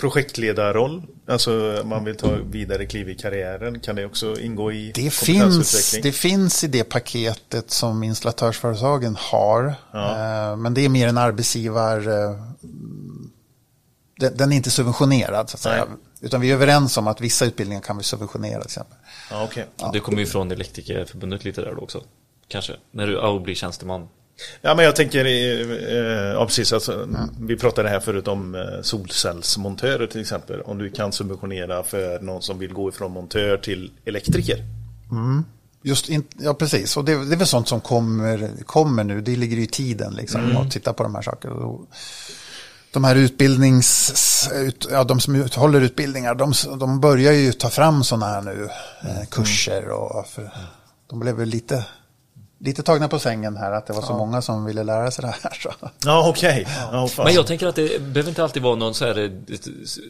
Projektledarroll, 0.00 1.02
alltså 1.28 1.82
man 1.84 2.04
vill 2.04 2.16
ta 2.16 2.30
vidare 2.50 2.86
kliv 2.86 3.08
i 3.08 3.14
karriären. 3.14 3.80
Kan 3.80 3.96
det 3.96 4.06
också 4.06 4.40
ingå 4.40 4.72
i 4.72 4.92
Det 4.94 5.10
finns, 5.12 5.90
det 6.02 6.12
finns 6.12 6.64
i 6.64 6.66
det 6.66 6.84
paketet 6.84 7.70
som 7.70 8.02
installatörsföretagen 8.02 9.16
har. 9.20 9.66
Eh, 9.94 10.56
Men 10.56 10.74
det 10.74 10.84
är 10.84 10.88
mer 10.88 11.08
en 11.08 11.18
arbetsgivar... 11.18 11.98
eh, 12.08 12.36
Den, 14.20 14.36
den 14.36 14.52
är 14.52 14.56
inte 14.56 14.70
subventionerad 14.70 15.50
så 15.50 15.56
att 15.56 15.60
säga. 15.60 15.86
Utan 16.24 16.40
vi 16.40 16.50
är 16.50 16.54
överens 16.54 16.96
om 16.96 17.06
att 17.06 17.20
vissa 17.20 17.44
utbildningar 17.44 17.82
kan 17.82 17.98
vi 17.98 18.04
subventionera 18.04 18.60
till 18.60 18.66
exempel. 18.66 18.96
Ja, 19.30 19.44
okej. 19.44 19.66
Du 19.92 20.00
kommer 20.00 20.18
ju 20.18 20.26
från 20.26 20.50
Elektrikerförbundet 20.50 21.44
lite 21.44 21.60
där 21.60 21.74
då 21.74 21.82
också. 21.82 22.02
Kanske. 22.48 22.72
När 22.90 23.06
du 23.06 23.12
ja, 23.12 23.38
blir 23.38 23.54
tjänsteman. 23.54 24.08
Ja, 24.60 24.74
men 24.74 24.84
jag 24.84 24.96
tänker, 24.96 25.24
eh, 25.24 26.32
ja 26.32 26.46
precis, 26.46 26.72
alltså, 26.72 27.08
vi 27.40 27.56
pratade 27.56 27.88
här 27.88 28.00
förut 28.00 28.28
om 28.28 28.54
eh, 28.54 28.62
solcellsmontörer 28.82 30.06
till 30.06 30.20
exempel. 30.20 30.60
Om 30.60 30.78
du 30.78 30.90
kan 30.90 31.12
subventionera 31.12 31.82
för 31.82 32.20
någon 32.20 32.42
som 32.42 32.58
vill 32.58 32.72
gå 32.72 32.88
ifrån 32.88 33.12
montör 33.12 33.56
till 33.56 33.90
elektriker. 34.04 34.56
Just 35.82 36.08
in, 36.08 36.24
ja, 36.38 36.54
precis. 36.54 36.96
Och 36.96 37.04
det, 37.04 37.24
det 37.24 37.34
är 37.34 37.36
väl 37.36 37.46
sånt 37.46 37.68
som 37.68 37.80
kommer, 37.80 38.50
kommer 38.66 39.04
nu. 39.04 39.20
Det 39.20 39.36
ligger 39.36 39.56
ju 39.56 39.62
i 39.62 39.66
tiden 39.66 40.14
liksom. 40.14 40.56
Att 40.56 40.70
titta 40.70 40.92
på 40.92 41.02
de 41.02 41.14
här 41.14 41.22
sakerna. 41.22 41.78
De 42.94 43.04
här 43.04 43.16
utbildnings... 43.16 44.50
Ut, 44.54 44.86
ja, 44.90 45.04
de 45.04 45.20
som 45.20 45.34
ut, 45.34 45.54
håller 45.54 45.80
utbildningar, 45.80 46.34
de, 46.34 46.52
de 46.78 47.00
börjar 47.00 47.32
ju 47.32 47.52
ta 47.52 47.70
fram 47.70 48.04
sådana 48.04 48.26
här 48.26 48.42
nu. 48.42 48.68
Eh, 49.02 49.26
kurser 49.30 49.88
och... 49.88 50.26
För, 50.26 50.50
de 51.10 51.20
blev 51.20 51.34
väl 51.34 51.48
lite, 51.48 51.84
lite 52.60 52.82
tagna 52.82 53.08
på 53.08 53.18
sängen 53.18 53.56
här. 53.56 53.72
Att 53.72 53.86
det 53.86 53.92
var 53.92 54.02
så 54.02 54.12
många 54.12 54.42
som 54.42 54.64
ville 54.64 54.84
lära 54.84 55.10
sig 55.10 55.22
det 55.22 55.34
här. 55.42 55.58
Så. 55.62 55.72
Ja, 56.04 56.28
okej. 56.28 56.66
Ja, 56.92 57.08
fan. 57.08 57.24
Men 57.24 57.34
jag 57.34 57.46
tänker 57.46 57.66
att 57.66 57.74
det 57.74 58.02
behöver 58.02 58.28
inte 58.28 58.42
alltid 58.42 58.62
vara 58.62 58.76
någon 58.76 58.94
så, 58.94 59.04
här, 59.04 59.42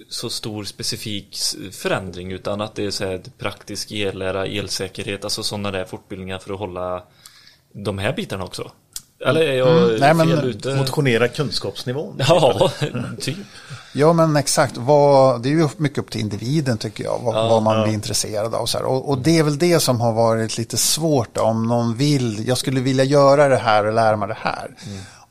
så 0.08 0.30
stor 0.30 0.64
specifik 0.64 1.38
förändring 1.72 2.32
utan 2.32 2.60
att 2.60 2.74
det 2.74 2.86
är 2.86 2.90
så 2.90 3.04
här 3.04 3.22
praktisk 3.38 3.92
ellära, 3.92 4.46
elsäkerhet, 4.46 5.24
alltså 5.24 5.42
sådana 5.42 5.70
där 5.70 5.84
fortbildningar 5.84 6.38
för 6.38 6.52
att 6.52 6.58
hålla 6.58 7.02
de 7.72 7.98
här 7.98 8.12
bitarna 8.12 8.44
också. 8.44 8.70
Eller 9.24 9.40
är 9.40 9.52
jag 9.52 9.68
Mm. 9.68 9.96
Nej, 10.00 10.14
men 10.14 10.28
fel 10.28 10.44
ute? 10.44 10.74
Motionera 10.74 11.28
kunskapsnivån. 11.28 12.16
Ja, 12.28 12.70
typ. 13.20 13.36
Ja, 13.92 14.12
men 14.12 14.36
exakt. 14.36 14.76
Vad, 14.76 15.42
det 15.42 15.48
är 15.48 15.50
ju 15.50 15.68
mycket 15.76 15.98
upp 15.98 16.10
till 16.10 16.20
individen 16.20 16.78
tycker 16.78 17.04
jag. 17.04 17.20
Vad, 17.22 17.34
vad 17.34 17.62
man 17.62 17.82
blir 17.82 17.92
intresserad 17.92 18.54
av. 18.54 18.60
Och, 18.60 18.68
så 18.68 18.78
här. 18.78 18.84
Och, 18.84 19.08
och 19.08 19.18
det 19.18 19.38
är 19.38 19.42
väl 19.42 19.58
det 19.58 19.80
som 19.80 20.00
har 20.00 20.12
varit 20.12 20.58
lite 20.58 20.76
svårt. 20.76 21.38
Om 21.38 21.66
någon 21.68 21.94
vill, 21.96 22.48
jag 22.48 22.58
skulle 22.58 22.80
vilja 22.80 23.04
göra 23.04 23.48
det 23.48 23.56
här 23.56 23.86
och 23.86 23.92
lära 23.92 24.16
mig 24.16 24.28
det 24.28 24.36
här. 24.40 24.70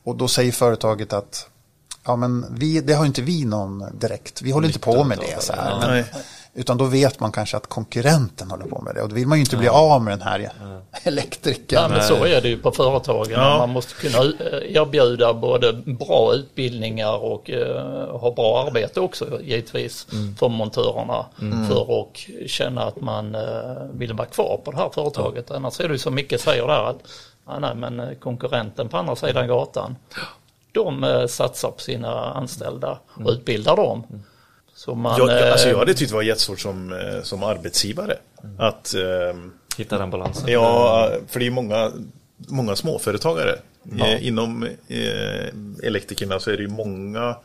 Och 0.03 0.15
då 0.15 0.27
säger 0.27 0.51
företaget 0.51 1.13
att 1.13 1.47
ja, 2.05 2.15
men 2.15 2.45
vi, 2.51 2.81
det 2.81 2.93
har 2.93 3.05
inte 3.05 3.21
vi 3.21 3.45
någon 3.45 3.85
direkt. 3.99 4.41
Vi 4.41 4.51
håller 4.51 4.67
inte 4.67 4.79
på 4.79 5.03
med 5.03 5.17
det. 5.17 5.43
Så 5.43 5.53
här. 5.53 5.79
Men, 5.79 5.89
Nej. 5.89 6.05
Utan 6.55 6.77
då 6.77 6.85
vet 6.85 7.19
man 7.19 7.31
kanske 7.31 7.57
att 7.57 7.67
konkurrenten 7.67 8.51
håller 8.51 8.65
på 8.65 8.81
med 8.81 8.95
det. 8.95 9.01
Och 9.01 9.09
då 9.09 9.15
vill 9.15 9.27
man 9.27 9.37
ju 9.37 9.43
inte 9.43 9.57
bli 9.57 9.67
av 9.67 10.01
med 10.01 10.19
den 10.19 10.27
här 10.27 10.51
elektrikern. 11.03 11.81
Ja, 11.81 11.87
men 11.87 12.03
så 12.03 12.25
är 12.25 12.41
det 12.41 12.49
ju 12.49 12.57
på 12.57 12.71
företagen. 12.71 13.31
Ja. 13.31 13.57
Man 13.57 13.69
måste 13.69 13.93
kunna 13.93 14.23
eh, 14.23 14.75
erbjuda 14.75 15.33
både 15.33 15.73
bra 15.73 16.33
utbildningar 16.33 17.23
och 17.23 17.49
eh, 17.49 18.17
ha 18.19 18.33
bra 18.33 18.63
arbete 18.67 18.99
också 18.99 19.41
givetvis 19.41 20.07
för 20.39 20.49
montörerna. 20.49 21.25
För 21.69 22.01
att 22.01 22.17
känna 22.49 22.83
att 22.83 23.01
man 23.01 23.35
eh, 23.35 23.41
vill 23.93 24.13
vara 24.13 24.27
kvar 24.27 24.61
på 24.65 24.71
det 24.71 24.77
här 24.77 24.89
företaget. 24.93 25.51
Annars 25.51 25.79
är 25.79 25.87
det 25.87 25.93
ju 25.93 25.99
som 25.99 26.15
Micke 26.15 26.39
säger 26.39 26.67
där 26.67 26.89
att 26.89 26.99
ja, 27.45 27.59
nej, 27.59 27.75
men 27.75 28.15
konkurrenten 28.19 28.89
på 28.89 28.97
andra 28.97 29.15
sidan 29.15 29.47
gatan 29.47 29.95
de 30.71 31.25
satsar 31.29 31.71
på 31.71 31.79
sina 31.79 32.33
anställda 32.33 32.99
och 33.25 33.31
utbildar 33.31 33.75
dem. 33.75 34.03
Så 34.85 34.95
man, 34.95 35.17
Jag, 35.17 35.29
jag, 35.29 35.49
alltså, 35.49 35.67
jag 35.67 35.73
eh, 35.73 35.79
hade 35.79 35.93
tyckt 35.93 36.09
det 36.11 36.15
var 36.15 36.21
jättesvårt 36.23 36.59
som, 36.59 36.93
eh, 36.93 37.21
som 37.23 37.43
arbetsgivare. 37.43 38.17
Att, 38.57 38.93
ehm, 38.93 39.51
Hitta 39.77 39.97
den 39.97 40.09
balansen. 40.09 40.43
ja, 40.51 41.11
för 41.27 41.39
det 41.39 41.47
är 41.47 41.51
många, 41.51 41.91
många 42.37 42.75
småföretagare. 42.75 43.55
Eh, 43.99 44.27
inom 44.27 44.63
eh, 44.87 45.47
elektrikerna 45.83 46.39
så 46.39 46.51
är 46.51 46.57
det 46.57 46.63
ju 46.63 46.69
många, 46.69 47.35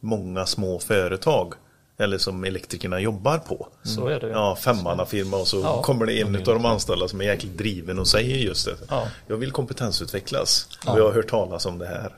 många 0.00 0.46
små 0.46 0.78
företag. 0.78 1.54
Eller 1.98 2.18
som 2.18 2.44
elektrikerna 2.44 3.00
jobbar 3.00 3.38
på. 3.38 3.68
Så 3.82 4.08
är 4.08 4.20
det. 4.20 4.28
Ja, 4.28 4.56
femmannafirma 4.56 5.36
och 5.36 5.48
så 5.48 5.60
Ja. 5.60 5.82
kommer 5.82 6.06
det 6.06 6.20
en 6.20 6.36
av 6.36 6.42
de 6.42 6.64
anställda 6.64 7.08
som 7.08 7.20
är 7.20 7.24
jäkligt 7.24 7.58
driven 7.58 7.98
och 7.98 8.08
säger 8.08 8.36
just 8.36 8.66
det. 8.66 8.74
Ja. 8.88 9.06
Jag 9.26 9.36
vill 9.36 9.50
kompetensutvecklas. 9.52 10.68
Och 10.86 10.98
jag 10.98 11.04
har 11.04 11.12
hört 11.12 11.28
talas 11.28 11.66
om 11.66 11.78
det 11.78 11.86
här. 11.86 12.12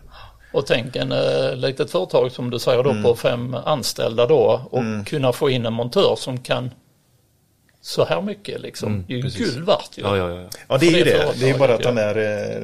Och 0.52 0.66
tänk 0.66 0.96
en 0.96 1.12
eh, 1.12 1.54
litet 1.56 1.90
företag 1.90 2.32
som 2.32 2.50
du 2.50 2.58
säger 2.58 2.82
då 2.82 2.90
Mm. 2.90 3.02
på 3.02 3.14
fem 3.16 3.56
anställda 3.64 4.26
då 4.26 4.60
och 4.70 5.06
kunna 5.06 5.32
få 5.32 5.50
in 5.50 5.66
en 5.66 5.72
montör 5.72 6.14
som 6.16 6.38
kan 6.38 6.70
så 7.84 8.04
här 8.04 8.22
mycket 8.22 8.60
liksom. 8.60 9.04
det 9.08 9.12
är 9.12 9.16
ju 9.16 9.22
precis. 9.22 9.54
guld 9.54 9.66
värt 9.66 9.90
ju. 9.94 10.02
Ja, 10.02 10.16
ja, 10.16 10.30
ja. 10.30 10.48
Ja, 10.68 10.78
det 10.78 10.86
är 10.86 10.90
För 10.90 10.98
ju 10.98 11.04
det 11.04 11.10
det. 11.10 11.16
företaget, 11.16 11.40
Det 11.40 11.50
är 11.50 11.58
bara 11.58 11.74
att 11.74 11.84
han 11.84 11.98
är 11.98 12.16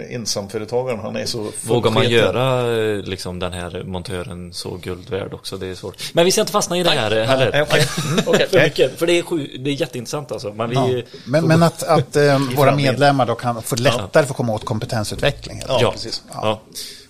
eh, 0.08 0.14
ensamföretagaren. 0.14 1.00
Han 1.00 1.16
är 1.16 1.26
så 1.26 1.50
Vågar 1.62 1.90
man 1.90 2.10
göra 2.10 2.76
eh, 2.76 3.02
liksom 3.02 3.38
den 3.38 3.52
här 3.52 3.82
montören 3.84 4.52
så 4.52 4.76
guld 4.76 5.10
värd 5.10 5.34
också? 5.34 5.56
Det 5.56 5.66
är 5.66 5.74
svårt. 5.74 6.14
Men 6.14 6.24
vi 6.24 6.32
ska 6.32 6.40
inte 6.40 6.52
fastna 6.52 6.78
i 6.78 6.82
det 6.82 6.90
här 6.90 7.16
eh, 7.16 7.24
heller. 7.24 7.50
Nej, 7.52 7.62
okej. 7.62 7.84
Okej. 8.26 8.46
För 8.48 8.62
mycket, 8.62 8.98
för 8.98 9.06
det 9.06 9.18
är, 9.18 9.22
sju, 9.22 9.56
det 9.58 9.70
är 9.70 9.74
jätteintressant 9.80 10.32
alltså. 10.32 10.52
Men 10.52 10.70
vi, 10.70 10.76
Ja. 10.76 11.18
Men, 11.24 11.44
men 11.46 11.62
att, 11.62 11.82
att 11.82 12.16
eh, 12.16 12.38
våra 12.56 12.76
medlemmar 12.76 13.26
då 13.26 13.34
kan 13.34 13.62
få 13.62 13.76
lättare 13.76 14.26
få 14.26 14.34
komma 14.34 14.52
åt 14.52 14.64
kompetensutveckling. 14.64 15.62
Ja, 15.68 15.78
ja, 15.82 15.92
precis. 15.92 16.22
Ja. 16.32 16.60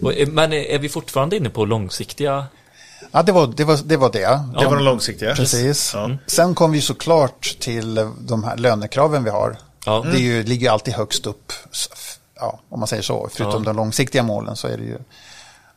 Och, 0.02 0.12
Men 0.28 0.52
är 0.52 0.56
är 0.56 0.78
vi 0.78 0.88
fortfarande 0.88 1.36
inne 1.36 1.50
på 1.50 1.64
långsiktiga? 1.64 2.46
Ja, 3.12 3.22
det 3.22 3.32
var 3.32 3.46
det. 3.56 3.64
Var, 3.64 3.78
det, 3.84 3.96
var 3.96 4.12
det. 4.12 4.40
Det 4.58 4.64
var 4.66 4.74
den 4.76 4.84
långsiktiga. 4.84 5.34
Precis. 5.34 5.92
Ja. 5.94 6.10
Sen 6.26 6.54
kom 6.54 6.72
vi 6.72 6.80
såklart 6.80 7.56
till 7.60 7.94
de 8.20 8.44
här 8.44 8.56
lönekraven 8.56 9.24
vi 9.24 9.30
har. 9.30 9.56
Ja. 9.86 10.04
Det 10.12 10.16
är 10.16 10.20
ju, 10.20 10.42
ligger 10.42 10.66
ju 10.66 10.72
alltid 10.72 10.94
högst 10.94 11.26
upp, 11.26 11.52
ja, 12.34 12.58
om 12.68 12.78
man 12.80 12.88
säger 12.88 13.02
så. 13.02 13.28
Förutom 13.32 13.62
Ja. 13.62 13.70
de 13.72 13.76
långsiktiga 13.76 14.22
målen 14.22 14.56
så 14.56 14.68
är 14.68 14.76
det 14.76 14.84
ju 14.84 14.98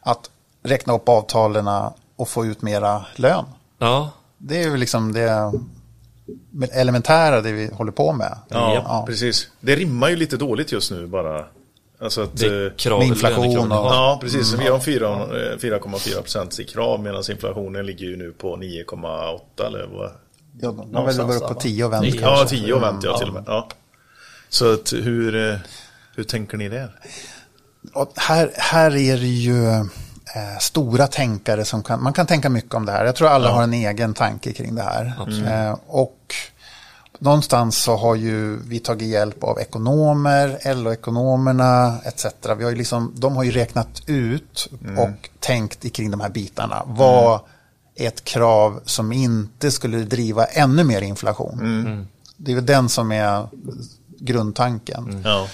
att 0.01 0.29
räkna 0.63 0.93
upp 0.93 1.09
avtalen 1.09 1.67
och 2.15 2.29
få 2.29 2.45
ut 2.45 2.61
mera 2.61 3.05
lön. 3.15 3.45
Ja, 3.79 4.09
Det 4.37 4.57
är 4.63 4.69
ju 4.69 4.77
liksom 4.77 5.13
det 5.13 5.51
elementära 6.71 7.41
det 7.41 7.51
vi 7.51 7.69
håller 7.73 7.91
på 7.91 8.13
med. 8.13 8.37
Ja, 8.49 8.73
Ja. 8.73 9.03
precis. 9.07 9.47
Det 9.59 9.75
rimmar 9.75 10.09
ju 10.09 10.15
lite 10.15 10.37
dåligt 10.37 10.71
just 10.71 10.91
nu 10.91 11.07
bara. 11.07 11.45
Alltså 12.01 12.21
att... 12.21 12.37
det 12.37 12.65
eh, 12.65 12.71
krav, 12.73 12.99
med 12.99 13.07
inflation 13.07 13.71
och-. 13.71 13.77
Ja, 13.93 14.17
precis. 14.21 14.53
Vi 14.53 14.67
har 14.67 14.79
fyra- 14.79 15.51
eh, 15.53 15.57
4,4 15.57 16.21
procent 16.21 16.59
i 16.59 16.63
krav 16.63 16.99
medan 16.99 17.23
inflationen 17.31 17.85
ligger 17.85 18.05
ju 18.05 18.17
nu 18.17 18.31
på 18.31 18.55
9,8 18.57 19.67
eller 19.67 19.87
vad? 19.87 20.11
Ja, 20.61 20.71
de 20.91 21.05
väl 21.05 21.21
varit 21.21 21.41
på 21.41 21.53
va? 21.53 21.59
10 21.59 21.85
och 21.85 21.93
vänt. 21.93 22.05
Ja, 22.15 22.21
kanske. 22.37 22.55
10 22.55 22.73
och 22.73 22.81
vänt 22.83 23.03
jag 23.03 23.17
till 23.17 23.27
och 23.27 23.33
med. 23.33 23.43
Ja. 23.47 23.67
Så 24.49 24.73
att 24.73 24.93
hur, 24.93 25.49
eh, 25.51 25.57
hur 26.15 26.23
tänker 26.23 26.57
ni 26.57 26.69
där? 26.69 26.95
Och 27.93 28.11
här, 28.15 28.51
här 28.55 28.95
är 28.95 29.17
det 29.17 29.27
ju 29.27 29.67
eh, 29.67 29.83
stora 30.59 31.07
tänkare 31.07 31.65
som 31.65 31.83
kan, 31.83 32.03
man 32.03 32.13
kan 32.13 32.25
tänka 32.27 32.49
mycket 32.49 32.73
om 32.73 32.85
det 32.85 32.91
här. 32.91 33.05
Jag 33.05 33.15
tror 33.15 33.27
alla 33.27 33.51
har 33.51 33.63
en 33.63 33.73
egen 33.73 34.13
tanke 34.13 34.53
kring 34.53 34.75
det 34.75 34.81
här. 34.83 35.13
Eh, 35.45 35.77
och 35.87 36.17
någonstans 37.21 37.77
så 37.77 37.95
har 37.95 38.15
ju 38.15 38.57
vi 38.57 38.79
tagit 38.79 39.09
hjälp 39.09 39.43
av 39.43 39.59
ekonomer, 39.59 40.75
LO-ekonomerna 40.75 41.97
etc. 42.05 42.25
Vi 42.57 42.63
har 42.63 42.71
ju 42.71 42.77
liksom, 42.77 43.13
de 43.15 43.35
har 43.35 43.43
ju 43.43 43.51
räknat 43.51 44.01
ut 44.05 44.69
och 44.97 45.29
tänkt 45.39 45.93
kring 45.93 46.11
de 46.11 46.21
här 46.21 46.29
bitarna. 46.29 46.83
Vad 46.85 47.39
är 47.95 48.07
ett 48.07 48.23
krav 48.23 48.79
som 48.85 49.11
inte 49.11 49.71
skulle 49.71 49.97
driva 49.97 50.45
ännu 50.45 50.83
mer 50.83 51.01
inflation? 51.01 52.07
Det 52.37 52.51
är 52.51 52.55
väl 52.55 52.65
den 52.65 52.89
som 52.89 53.11
är 53.11 53.47
grundtanken. 54.19 55.21
Ja. 55.25 55.47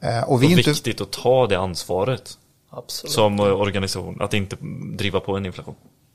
Eh, 0.00 0.22
och 0.22 0.42
vi 0.42 0.46
är 0.46 0.58
inte... 0.58 0.70
viktigt 0.70 1.00
att 1.00 1.10
ta 1.10 1.46
det 1.46 1.58
ansvaret 1.58 2.38
Absolut. 2.70 3.12
som 3.12 3.40
organisation, 3.40 4.22
att 4.22 4.34
inte 4.34 4.56
driva 4.96 5.20
på 5.20 5.36
en 5.36 5.46
inflation. 5.46 5.74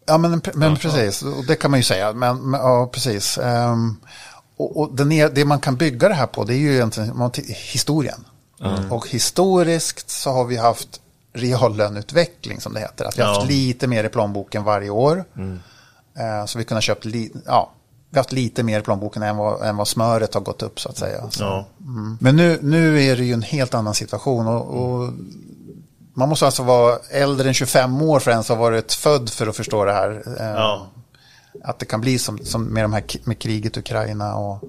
Ja, 0.10 0.18
men, 0.18 0.42
men 0.54 0.76
precis. 0.76 1.22
Och 1.22 1.46
det 1.48 1.56
kan 1.56 1.72
man 1.72 1.80
ju 1.80 1.84
säga. 1.84 2.14
Men, 2.14 2.50
men 2.52 2.62
ja, 2.62 2.90
precis. 2.94 3.38
Ehm, 3.38 3.96
och 4.60 4.78
och 4.80 4.96
den 4.96 5.12
är, 5.12 5.30
det 5.30 5.46
man 5.46 5.60
kan 5.60 5.76
bygga 5.76 6.08
det 6.10 6.14
här 6.16 6.28
på, 6.28 6.44
det 6.44 6.54
är 6.54 6.58
ju 6.58 6.74
egentligen 6.76 7.18
man, 7.18 7.32
historien. 7.72 8.26
Och 8.92 9.08
historiskt 9.10 10.10
så 10.10 10.32
har 10.32 10.46
vi 10.46 10.58
haft 10.58 11.02
reallöneutveckling, 11.34 12.62
som 12.62 12.74
det 12.74 12.80
heter. 12.80 13.06
Att 13.06 13.18
vi 13.18 13.22
har 13.22 13.30
haft 13.30 13.42
Ja. 13.42 13.48
lite 13.48 13.88
mer 13.88 14.04
i 14.04 14.10
plånboken 14.10 14.64
varje 14.64 14.90
år. 14.90 15.24
Eh, 16.20 16.46
så 16.46 16.58
vi 16.58 16.64
kunde 16.66 16.78
ha 16.78 16.82
köpt 16.82 17.06
li- 17.06 17.32
ja, 17.46 17.72
vi 18.10 18.18
har 18.18 18.20
haft 18.20 18.32
lite 18.32 18.64
mer 18.64 18.80
i 18.80 18.84
plånboken 18.84 19.24
än 19.24 19.38
vad, 19.38 19.62
än 19.68 19.78
vad 19.78 19.88
smöret 19.88 20.34
har 20.34 20.42
gått 20.42 20.64
upp 20.64 20.80
så 20.80 20.90
att 20.90 20.98
säga. 20.98 21.30
Så, 21.30 21.44
Ja. 21.44 21.66
mm. 21.82 22.18
Men 22.22 22.36
nu, 22.36 22.60
nu 22.62 23.04
är 23.04 23.18
det 23.18 23.24
ju 23.26 23.34
en 23.34 23.42
helt 23.42 23.74
annan 23.74 23.94
situation. 23.94 24.48
Och, 24.48 24.66
och 24.84 25.14
man 26.14 26.30
måste 26.30 26.46
alltså 26.46 26.64
vara 26.64 26.98
äldre 27.12 27.48
än 27.48 27.54
25 27.54 28.02
år 28.02 28.20
för 28.20 28.32
ens 28.32 28.50
ha 28.50 28.56
varit 28.56 28.94
född 28.94 29.30
för 29.30 29.48
att 29.48 29.56
förstå 29.56 29.86
det 29.86 29.94
här. 29.94 30.24
Eh, 30.40 30.46
Ja. 30.46 30.88
Att 31.64 31.80
det 31.80 31.86
kan 31.86 32.02
bli 32.02 32.20
som, 32.20 32.38
som 32.38 32.64
med, 32.64 32.84
de 32.84 32.94
här, 32.94 33.04
med 33.24 33.40
kriget 33.40 33.78
i 33.78 33.80
Ukraina 33.80 34.36
och 34.36 34.64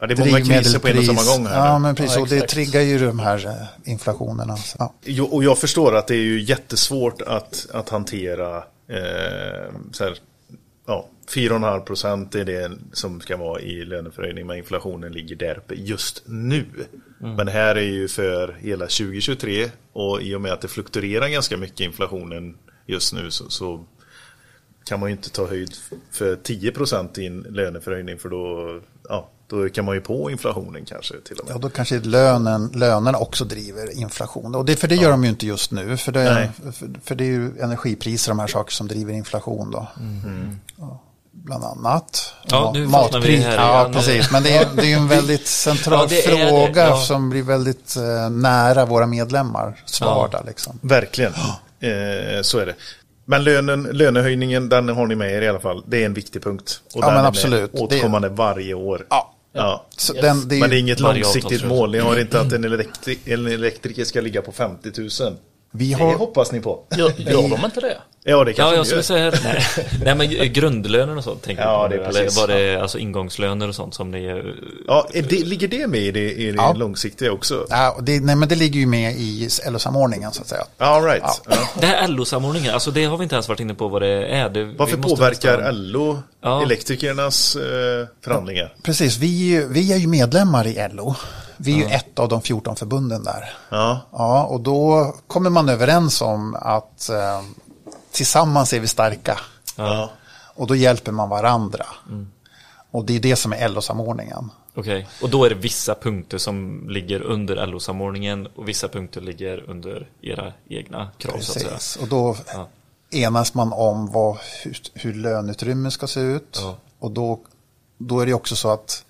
Ja, 0.00 0.06
det 0.06 0.14
är 0.14 0.18
många 0.18 0.44
kriser 0.44 0.78
på 0.78 0.88
en 0.88 0.98
och 0.98 1.04
samma 1.04 1.36
gång 1.36 1.46
här 1.46 1.66
Ja, 1.66 1.78
nu. 1.78 1.82
men 1.82 1.94
precis. 1.94 2.16
Ja, 2.16 2.22
och 2.22 2.28
det 2.28 2.40
triggar 2.40 2.80
ju 2.80 2.98
de 3.06 3.18
här 3.18 3.46
eh, 3.46 3.90
inflationerna. 3.90 4.56
Ja. 4.78 4.94
Jo, 5.04 5.24
och 5.24 5.44
jag 5.44 5.58
förstår 5.58 5.96
att 5.96 6.06
det 6.06 6.14
är 6.14 6.22
ju 6.22 6.42
jättesvårt 6.42 7.22
att, 7.22 7.66
att 7.72 7.88
hantera 7.88 8.56
eh, 8.88 9.72
så 9.92 10.04
här, 10.04 10.18
ja, 10.86 11.08
4,5 11.34 11.80
procent 11.80 12.34
är 12.34 12.44
det 12.44 12.70
som 12.92 13.20
ska 13.20 13.36
vara 13.36 13.60
i 13.60 13.84
löneförhöjning 13.84 14.46
men 14.46 14.56
inflationen 14.56 15.12
ligger 15.12 15.36
där 15.36 15.58
uppe 15.58 15.74
just 15.74 16.22
nu. 16.26 16.64
Men 17.18 17.46
det 17.46 17.52
här 17.52 17.76
är 17.76 17.80
ju 17.80 18.08
för 18.08 18.56
hela 18.60 18.84
2023 18.84 19.70
och 19.92 20.22
i 20.22 20.34
och 20.34 20.40
med 20.40 20.52
att 20.52 20.60
det 20.60 20.68
fluktuerar 20.68 21.28
ganska 21.28 21.56
mycket 21.56 21.80
inflationen 21.80 22.56
just 22.86 23.12
nu 23.14 23.30
så, 23.30 23.50
så 23.50 23.84
kan 24.88 25.00
man 25.00 25.08
ju 25.08 25.16
inte 25.16 25.30
ta 25.30 25.46
höjd 25.46 25.74
för 26.12 26.36
10 26.36 26.72
procent 26.72 27.18
i 27.18 27.26
en 27.26 27.40
löneförhöjning 27.40 28.18
för 28.18 28.28
då, 28.28 28.80
ja, 29.08 29.28
då 29.46 29.68
kan 29.68 29.84
man 29.84 29.94
ju 29.94 30.00
på 30.00 30.30
inflationen 30.30 30.84
kanske 30.84 31.14
till 31.20 31.36
och 31.38 31.46
med. 31.46 31.54
Ja, 31.54 31.58
då 31.58 31.68
kanske 31.70 31.98
lönen, 32.00 32.70
lönerna 32.74 33.18
också 33.18 33.44
driver 33.44 33.98
inflation. 33.98 34.54
Och 34.54 34.64
det, 34.64 34.76
för 34.76 34.88
det 34.88 34.94
gör 34.94 35.10
de 35.10 35.24
ju 35.24 35.30
inte 35.30 35.46
just 35.46 35.70
nu. 35.70 35.96
För 35.96 36.12
det, 36.12 36.52
för, 36.72 36.88
för 37.04 37.14
det 37.14 37.24
är 37.24 37.28
ju 37.28 37.58
energipriser 37.60 38.30
och 38.32 38.36
de 38.36 38.40
här 38.40 38.46
saker 38.48 38.72
som 38.72 38.88
driver 38.88 39.12
inflation 39.12 39.70
då. 39.70 39.88
Ja, 40.78 41.02
bland 41.32 41.64
annat. 41.64 42.34
Ja, 42.44 42.70
nu 42.74 42.86
Ma- 42.86 42.90
fastnar 42.92 43.20
vi 43.20 43.36
matpris- 43.36 43.42
här 43.44 43.56
Ja, 43.56 43.80
igen. 43.80 43.92
precis. 43.92 44.30
Men 44.32 44.42
det 44.42 44.56
är, 44.56 44.66
det 44.76 44.82
är 44.82 44.86
ju 44.86 44.92
en 44.92 45.08
väldigt 45.18 45.46
central 45.46 46.08
Ja, 46.10 46.22
fråga 46.48 46.86
ja. 46.88 46.96
som 46.96 47.30
blir 47.30 47.42
väldigt 47.42 47.96
eh, 47.96 48.30
nära 48.30 48.84
våra 48.84 49.06
medlemmars 49.06 50.00
vardag. 50.00 50.42
Liksom. 50.46 50.78
Verkligen, 50.82 51.32
eh, 51.80 52.42
så 52.42 52.58
är 52.58 52.66
det. 52.66 52.74
Men 53.28 53.44
lönen, 53.44 53.82
lönehöjningen, 53.82 54.68
den 54.68 54.88
har 54.88 55.06
ni 55.06 55.14
med 55.14 55.32
er 55.32 55.42
i 55.42 55.48
alla 55.48 55.60
fall. 55.60 55.82
Det 55.86 56.02
är 56.02 56.06
en 56.06 56.14
viktig 56.14 56.42
punkt. 56.42 56.80
Och 56.84 57.02
Ja, 57.02 57.06
den 57.06 57.14
men 57.14 57.24
är 57.24 57.28
absolut. 57.28 57.72
med 57.72 57.82
Återkommande 57.82 58.28
varje 58.28 58.74
år. 58.74 59.06
Ja. 59.10 59.32
Ja. 59.52 59.86
Yes. 59.92 60.12
den, 60.22 60.48
det 60.48 60.56
är 60.56 60.60
Men 60.60 60.70
det 60.70 60.76
är 60.76 60.80
inget 60.80 61.00
långsiktigt 61.00 61.66
mål. 61.66 61.90
Ni 61.90 61.98
har 61.98 62.20
inte 62.20 62.40
att 62.40 62.52
en, 62.52 62.64
elektri 62.64 63.18
en 63.24 63.46
elektriker 63.46 64.04
ska 64.04 64.20
ligga 64.20 64.42
på 64.42 64.52
50 64.52 64.90
000. 65.00 65.36
Vi 65.76 65.88
Det 65.94 66.04
har, 66.04 66.14
hoppas 66.14 66.52
ni 66.52 66.60
på. 66.60 66.80
Gör, 66.96 67.12
gör 67.16 67.48
de 67.48 67.64
inte 67.64 67.80
det? 67.80 67.96
Ja, 68.28 68.44
det 68.44 68.50
Ja, 68.50 68.56
kanske 68.56 68.74
jag 68.76 68.78
ni 68.98 69.02
skulle 69.02 69.24
gör. 69.24 69.30
säga 69.30 69.52
nej. 69.54 69.86
nej, 70.04 70.14
men 70.38 70.52
grundlöner 70.52 71.16
och 71.16 71.24
sånt 71.24 71.42
tänker 71.42 71.62
Ja, 71.62 71.82
jag 71.82 71.90
det 71.90 71.96
är 71.96 72.00
Eller 72.08 72.20
precis. 72.22 72.40
var 72.40 72.48
det 72.48 72.76
alltså 72.82 72.98
ingångslöner 72.98 73.68
och 73.68 73.74
sånt 73.74 73.94
som 73.94 74.10
ni... 74.10 74.24
är- 74.26 74.54
Ja, 74.86 75.08
det, 75.12 75.44
ligger 75.44 75.68
det 75.68 75.86
med 75.86 76.00
i 76.00 76.10
det, 76.10 76.32
i 76.32 76.46
det 76.50 76.56
Ja. 76.56 76.72
långsiktiga 76.72 77.32
också? 77.32 77.66
ja, 77.70 77.90
och 77.96 78.04
det, 78.04 78.20
nej, 78.20 78.36
men 78.36 78.48
det 78.48 78.54
ligger 78.54 78.80
ju 78.80 78.86
med 78.86 79.12
i 79.16 79.48
LO-samordningen 79.70 80.32
så 80.32 80.42
att 80.42 80.48
säga. 80.48 80.64
All 80.78 81.04
right. 81.04 81.22
Ja. 81.24 81.34
Ja. 81.50 81.56
Det 81.80 81.86
här 81.86 82.08
LO-samordningen, 82.08 82.74
alltså 82.74 82.90
det 82.90 83.04
har 83.04 83.16
vi 83.16 83.22
inte 83.22 83.34
ens 83.34 83.48
varit 83.48 83.60
inne 83.60 83.74
på 83.74 83.88
vad 83.88 84.02
det 84.02 84.26
är. 84.26 84.48
Det, 84.48 84.64
Varför 84.64 84.96
påverkar 84.96 85.56
nästan- 85.58 85.88
LO 85.92 86.18
Ja. 86.42 86.62
elektrikernas 86.62 87.56
eh, 87.56 88.06
förhandlingar? 88.24 88.74
Precis, 88.82 89.18
vi, 89.18 89.64
vi 89.70 89.92
är 89.92 89.96
ju 89.96 90.06
medlemmar 90.06 90.66
i 90.66 90.88
LO. 90.92 91.14
Vi 91.58 91.72
är 91.72 91.76
ju 91.88 91.94
ett 91.94 92.18
av 92.18 92.28
de 92.28 92.42
14 92.42 92.76
förbunden 92.76 93.24
där. 93.24 93.54
Ja, 93.68 94.00
Ja, 94.12 94.44
och 94.44 94.60
då 94.60 95.12
kommer 95.26 95.50
man 95.50 95.68
överens 95.68 96.22
om 96.22 96.54
att 96.60 97.08
eh, 97.08 97.42
tillsammans 98.12 98.72
är 98.72 98.80
vi 98.80 98.86
starka. 98.86 99.38
ja. 99.76 100.10
Och 100.54 100.66
då 100.66 100.76
hjälper 100.76 101.12
man 101.12 101.28
varandra. 101.28 101.86
Och 102.90 103.04
det 103.04 103.16
är 103.16 103.20
det 103.20 103.36
som 103.36 103.52
är 103.52 103.68
LO-samordningen. 103.68 104.50
Okej, 104.74 105.08
och 105.22 105.30
då 105.30 105.44
är 105.44 105.48
det 105.48 105.54
vissa 105.54 105.94
punkter 105.94 106.38
som 106.38 106.86
ligger 106.90 107.20
under 107.22 107.66
LO-samordningen 107.66 108.46
och 108.56 108.68
vissa 108.68 108.88
punkter 108.88 109.20
ligger 109.20 109.70
under 109.70 110.08
era 110.22 110.52
egna 110.68 111.08
krav. 111.18 111.32
Precis. 111.32 111.96
Och 111.96 112.08
då 112.08 112.36
Ja. 112.54 112.68
enas 113.10 113.54
man 113.54 113.72
om 113.72 114.12
vad, 114.12 114.36
hur, 114.64 114.76
hur 114.94 115.14
löneutrymme 115.14 115.90
ska 115.90 116.06
se 116.06 116.20
ut. 116.20 116.58
Ja. 116.62 116.76
Och 116.98 117.10
då, 117.10 117.40
då 117.98 118.20
är 118.20 118.26
det 118.26 118.34
också 118.34 118.56
så 118.56 118.70
att 118.70 119.04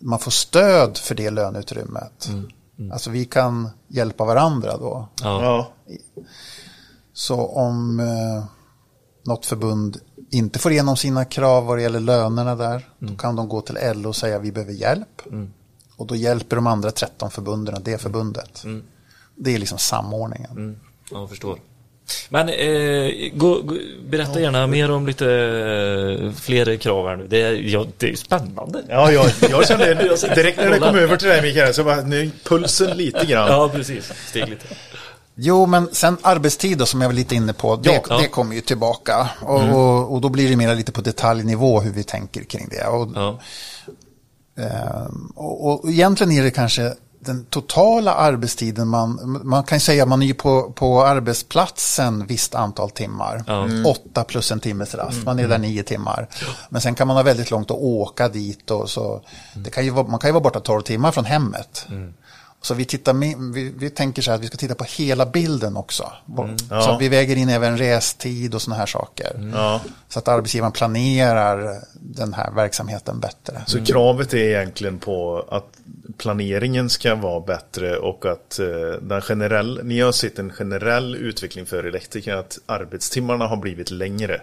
man 0.00 0.18
får 0.18 0.30
stöd 0.30 0.96
för 0.98 1.14
det 1.14 1.30
löneutrymmet. 1.30 2.30
Alltså 2.92 3.10
vi 3.10 3.24
kan 3.24 3.68
hjälpa 3.88 4.24
varandra 4.24 4.76
då. 4.76 5.08
Ja. 5.22 5.42
ja. 5.42 5.72
Så 7.12 7.46
om 7.46 8.00
eh, 8.00 8.44
något 9.24 9.46
förbund 9.46 10.00
inte 10.30 10.58
får 10.58 10.72
igenom 10.72 10.96
sina 10.96 11.24
krav 11.24 11.64
vad 11.66 11.78
det 11.78 11.82
gäller 11.82 12.00
lönerna 12.00 12.56
där, 12.56 12.88
då 12.98 13.16
kan 13.16 13.36
de 13.36 13.48
gå 13.48 13.60
till 13.60 13.78
LO 13.94 14.08
och 14.08 14.16
säga 14.16 14.38
vi 14.38 14.52
behöver 14.52 14.72
hjälp. 14.72 15.22
Och 15.96 16.06
då 16.06 16.16
hjälper 16.16 16.56
de 16.56 16.66
andra 16.66 16.90
13 16.90 17.30
förbunden 17.30 17.82
det 17.82 17.98
förbundet. 17.98 18.64
Det 19.36 19.54
är 19.54 19.58
liksom 19.58 19.78
samordningen. 19.78 20.50
Mm, 20.50 20.80
jag 21.10 21.28
förstår. 21.28 21.58
Men 22.28 22.48
eh, 22.48 23.30
gå, 23.34 23.62
gå, 23.62 23.74
berätta 24.08 24.40
gärna 24.40 24.66
mer 24.66 24.90
om 24.90 25.06
lite 25.06 25.26
eh, 26.24 26.32
fler 26.32 26.76
krav 26.76 27.08
här 27.08 27.16
nu. 27.16 27.26
Det 27.28 27.42
är, 27.42 27.52
ja, 27.52 27.86
det 27.98 28.10
är 28.10 28.16
spännande. 28.16 28.82
Ja, 28.88 29.12
jag, 29.12 29.26
jag 29.50 29.68
kände 29.68 29.94
direkt 30.34 30.58
när 30.58 30.70
det 30.70 30.78
kom 30.78 30.96
över 30.96 31.16
till 31.16 31.28
dig 31.28 31.42
Mikael 31.42 31.74
så 31.74 31.84
bara 31.84 32.00
nu 32.00 32.30
pulsen 32.44 32.96
lite 32.96 33.26
grann. 33.26 33.48
Ja, 33.48 33.68
precis. 33.68 34.12
Steg 34.28 34.48
lite. 34.48 34.66
Jo, 35.34 35.66
men 35.66 35.88
sen 35.92 36.16
arbetstid 36.22 36.78
då, 36.78 36.86
som 36.86 37.00
jag 37.00 37.08
var 37.08 37.14
lite 37.14 37.34
inne 37.34 37.52
på, 37.52 37.76
det, 37.76 38.02
Ja. 38.08 38.18
det 38.18 38.28
kommer 38.28 38.54
ju 38.54 38.60
tillbaka. 38.60 39.28
Och, 39.42 39.62
och, 39.68 40.12
och 40.12 40.20
då 40.20 40.28
blir 40.28 40.50
det 40.50 40.56
mer 40.56 40.74
lite 40.74 40.92
på 40.92 41.00
detaljnivå 41.00 41.80
hur 41.80 41.92
vi 41.92 42.02
tänker 42.02 42.44
kring 42.44 42.68
det. 42.70 42.86
Och, 42.86 43.08
Ja. 43.14 43.40
Ehm, 44.58 45.32
och, 45.36 45.66
och 45.84 45.90
egentligen 45.90 46.32
är 46.32 46.42
det 46.42 46.50
kanske 46.50 46.92
den 47.20 47.44
totala 47.44 48.14
arbetstiden 48.14 48.88
man, 48.88 49.40
man 49.44 49.64
kan 49.64 49.80
säga 49.80 50.02
att 50.02 50.08
man 50.08 50.22
är 50.22 50.34
på, 50.34 50.72
på 50.72 51.04
arbetsplatsen 51.04 52.26
visst 52.26 52.54
antal 52.54 52.90
timmar. 52.90 53.44
Ja. 53.46 53.68
Åtta 53.86 54.24
plus 54.24 54.52
en 54.52 54.60
timmes 54.60 54.94
rast, 54.94 55.24
man 55.24 55.38
är 55.38 55.48
där 55.48 55.58
nio 55.58 55.82
timmar. 55.82 56.28
Men 56.68 56.80
sen 56.80 56.94
kan 56.94 57.06
man 57.06 57.16
ha 57.16 57.22
väldigt 57.22 57.50
långt 57.50 57.70
att 57.70 57.76
åka 57.76 58.28
dit 58.28 58.70
och 58.70 58.90
så. 58.90 59.22
Det 59.54 59.70
kan 59.70 59.84
ju 59.84 59.90
vara, 59.90 60.06
man 60.06 60.20
kan 60.20 60.28
ju 60.28 60.32
vara 60.32 60.42
borta 60.42 60.60
tolv 60.60 60.82
timmar 60.82 61.12
från 61.12 61.24
hemmet. 61.24 61.86
Så 62.62 62.74
vi, 62.74 62.84
tittar 62.84 63.14
vi, 63.52 63.72
vi 63.78 63.90
tänker 63.90 64.22
så 64.22 64.30
här 64.30 64.38
att 64.38 64.42
vi 64.44 64.46
ska 64.46 64.56
titta 64.56 64.74
på 64.74 64.84
hela 64.84 65.26
bilden 65.26 65.76
också. 65.76 66.12
Så 66.36 66.48
Ja. 66.70 66.94
att 66.94 67.00
vi 67.02 67.08
väger 67.08 67.36
in 67.36 67.48
även 67.48 67.78
restid 67.78 68.54
och 68.54 68.62
sådana 68.62 68.78
här 68.78 68.86
saker. 68.86 69.50
Ja. 69.54 69.80
Så 70.08 70.18
att 70.18 70.28
arbetsgivaren 70.28 70.72
planerar 70.72 71.80
den 71.94 72.34
här 72.34 72.50
verksamheten 72.50 73.20
bättre. 73.20 73.62
Så 73.66 73.84
kravet 73.84 74.34
är 74.34 74.38
egentligen 74.38 74.98
på 74.98 75.46
att 75.50 75.66
planeringen 76.18 76.90
ska 76.90 77.14
vara 77.14 77.40
bättre 77.40 77.96
och 77.96 78.26
att 78.26 78.58
eh, 78.58 78.66
den 79.02 79.20
generell, 79.22 79.80
ni 79.84 80.00
har 80.00 80.12
sett 80.12 80.38
en 80.38 80.52
generell 80.52 81.14
utveckling 81.16 81.66
för 81.66 81.84
elektriker 81.84 82.34
att 82.34 82.58
arbetstimmarna 82.66 83.46
har 83.46 83.56
blivit 83.56 83.90
längre. 83.90 84.40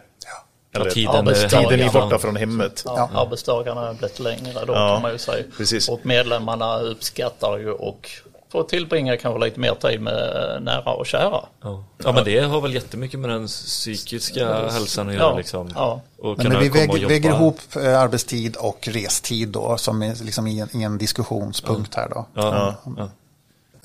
Ja, 0.79 1.17
Eller 1.19 1.33
tiden, 1.33 1.67
tiden 1.69 1.87
är 1.87 1.93
borta 1.93 2.17
från 2.19 2.35
hemmet. 2.35 2.83
Ja, 2.85 3.09
Arbetsdagarna 3.13 3.81
har 3.81 3.93
blivit 3.93 4.19
längre 4.19 4.65
då 4.65 4.73
Ja, 4.73 4.93
kan 4.93 5.01
man 5.01 5.11
ju 5.11 5.17
säga. 5.17 5.43
precis. 5.57 5.89
Och 5.89 5.99
medlemmarna 6.03 6.79
uppskattar 6.79 7.57
ju 7.57 7.71
och 7.71 8.09
får 8.51 8.63
tillbringa 8.63 9.17
kanske 9.17 9.45
lite 9.45 9.59
mer 9.59 9.73
tid 9.75 10.01
med 10.01 10.57
nära 10.61 10.93
och 10.93 11.05
kära. 11.05 11.41
Ja. 11.61 11.83
ja, 12.03 12.11
men 12.11 12.23
det 12.23 12.39
har 12.39 12.61
väl 12.61 12.73
jättemycket 12.73 13.19
med 13.19 13.29
den 13.29 13.47
psykiska 13.47 14.69
hälsan 14.71 15.09
att 15.09 15.15
göra 15.15 15.23
Ja, 15.23 15.37
liksom. 15.37 15.71
ja. 15.75 16.01
Och 16.19 16.37
men 16.37 16.59
vi 16.59 16.69
komma 16.69 16.83
och 16.83 16.95
väger, 16.95 17.07
väger 17.07 17.29
ihop 17.29 17.59
eh, 17.75 17.99
arbetstid 17.99 18.55
och 18.55 18.87
restid 18.91 19.49
då, 19.49 19.77
som 19.77 20.01
är 20.01 20.23
liksom 20.23 20.47
i, 20.47 20.59
en, 20.59 20.69
i 20.73 20.83
en 20.83 20.97
diskussionspunkt 20.97 21.95
här 21.95 22.09
då. 22.09 22.25
Ja, 22.33 22.75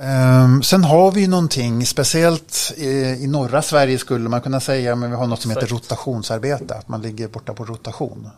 ja. 0.03 0.07
Ehm, 0.09 0.63
sen 0.63 0.85
har 0.85 1.13
vi 1.13 1.21
ju 1.21 1.29
någonting, 1.29 1.87
speciellt 1.87 2.73
i, 2.77 2.89
i 3.21 3.27
norra 3.27 3.63
Sverige 3.63 3.99
skulle 3.99 4.29
man 4.29 4.41
kunna 4.41 4.61
säga, 4.61 4.97
men 4.97 5.11
vi 5.11 5.17
har 5.17 5.27
något 5.27 5.41
som 5.43 5.51
heter 5.51 5.67
rotationsarbete, 5.67 6.75
att 6.75 6.89
man 6.89 7.03
ligger 7.03 7.29
borta 7.29 7.53
på 7.55 7.65
rotation. 7.65 8.31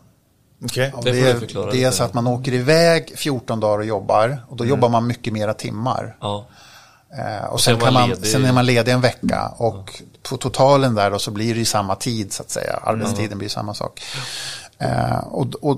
Okej. 0.65 0.93
Och 0.95 1.03
Det 1.03 1.11
det, 1.11 1.19
är- 1.29 1.71
det 1.71 1.83
är 1.83 1.91
så 1.91 2.03
att 2.03 2.13
man 2.13 2.27
åker 2.27 2.53
iväg 2.53 3.13
14 3.15 3.59
dagar 3.59 3.77
och 3.77 3.85
jobbar, 3.85 4.45
och 4.49 4.57
då 4.57 4.65
jobbar 4.65 4.89
man 4.89 5.07
mycket 5.07 5.33
mera 5.33 5.53
timmar. 5.53 6.17
ja. 6.21 6.47
Eh, 7.17 7.45
och 7.45 7.61
sen 7.61 7.75
sen, 7.75 7.83
kan 7.85 7.93
man 7.93 8.15
sen 8.15 8.45
är 8.45 8.53
man 8.53 8.65
ledig 8.65 8.91
en 8.91 9.01
vecka 9.01 9.47
och 9.57 10.03
på 10.29 10.37
totalen 10.37 10.95
där 10.95 11.11
då 11.11 11.19
så 11.19 11.31
blir 11.31 11.53
det 11.53 11.59
ju 11.59 11.65
samma 11.65 11.95
tid 11.95 12.33
så 12.33 12.43
att 12.43 12.49
säga. 12.49 12.79
Arbetstiden 12.83 13.37
blir 13.37 13.49
samma 13.49 13.73
sak. 13.73 14.01
Eh, 14.79 15.17
och, 15.17 15.47
och 15.61 15.77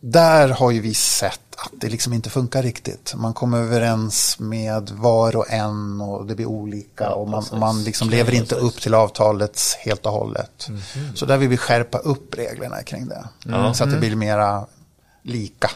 där 0.00 0.48
har 0.48 0.70
ju 0.70 0.80
vi 0.80 0.94
sett 0.94 1.40
att 1.64 1.72
det 1.80 1.88
liksom 1.88 2.12
inte 2.12 2.30
funkar 2.30 2.62
riktigt. 2.62 3.14
Man 3.16 3.34
kommer 3.34 3.58
överens 3.58 4.38
med 4.38 4.90
var 4.90 5.36
och 5.36 5.50
en 5.50 6.00
och 6.00 6.26
det 6.26 6.34
blir 6.34 6.46
olika 6.46 7.10
och 7.10 7.28
man, 7.28 7.44
man 7.52 7.84
liksom 7.84 8.10
lever 8.10 8.34
inte 8.34 8.54
upp 8.54 8.80
till 8.80 8.94
avtalets 8.94 9.74
helt 9.76 10.06
och 10.06 10.12
hållet. 10.12 10.68
Så 11.14 11.26
där 11.26 11.36
vill 11.36 11.48
vi 11.48 11.56
skärpa 11.56 11.98
upp 11.98 12.34
reglerna 12.38 12.82
kring 12.82 13.08
det. 13.08 13.28
Så 13.74 13.84
att 13.84 13.90
det 13.90 13.96
blir 13.98 14.16
mera 14.16 14.66
lika. 15.22 15.70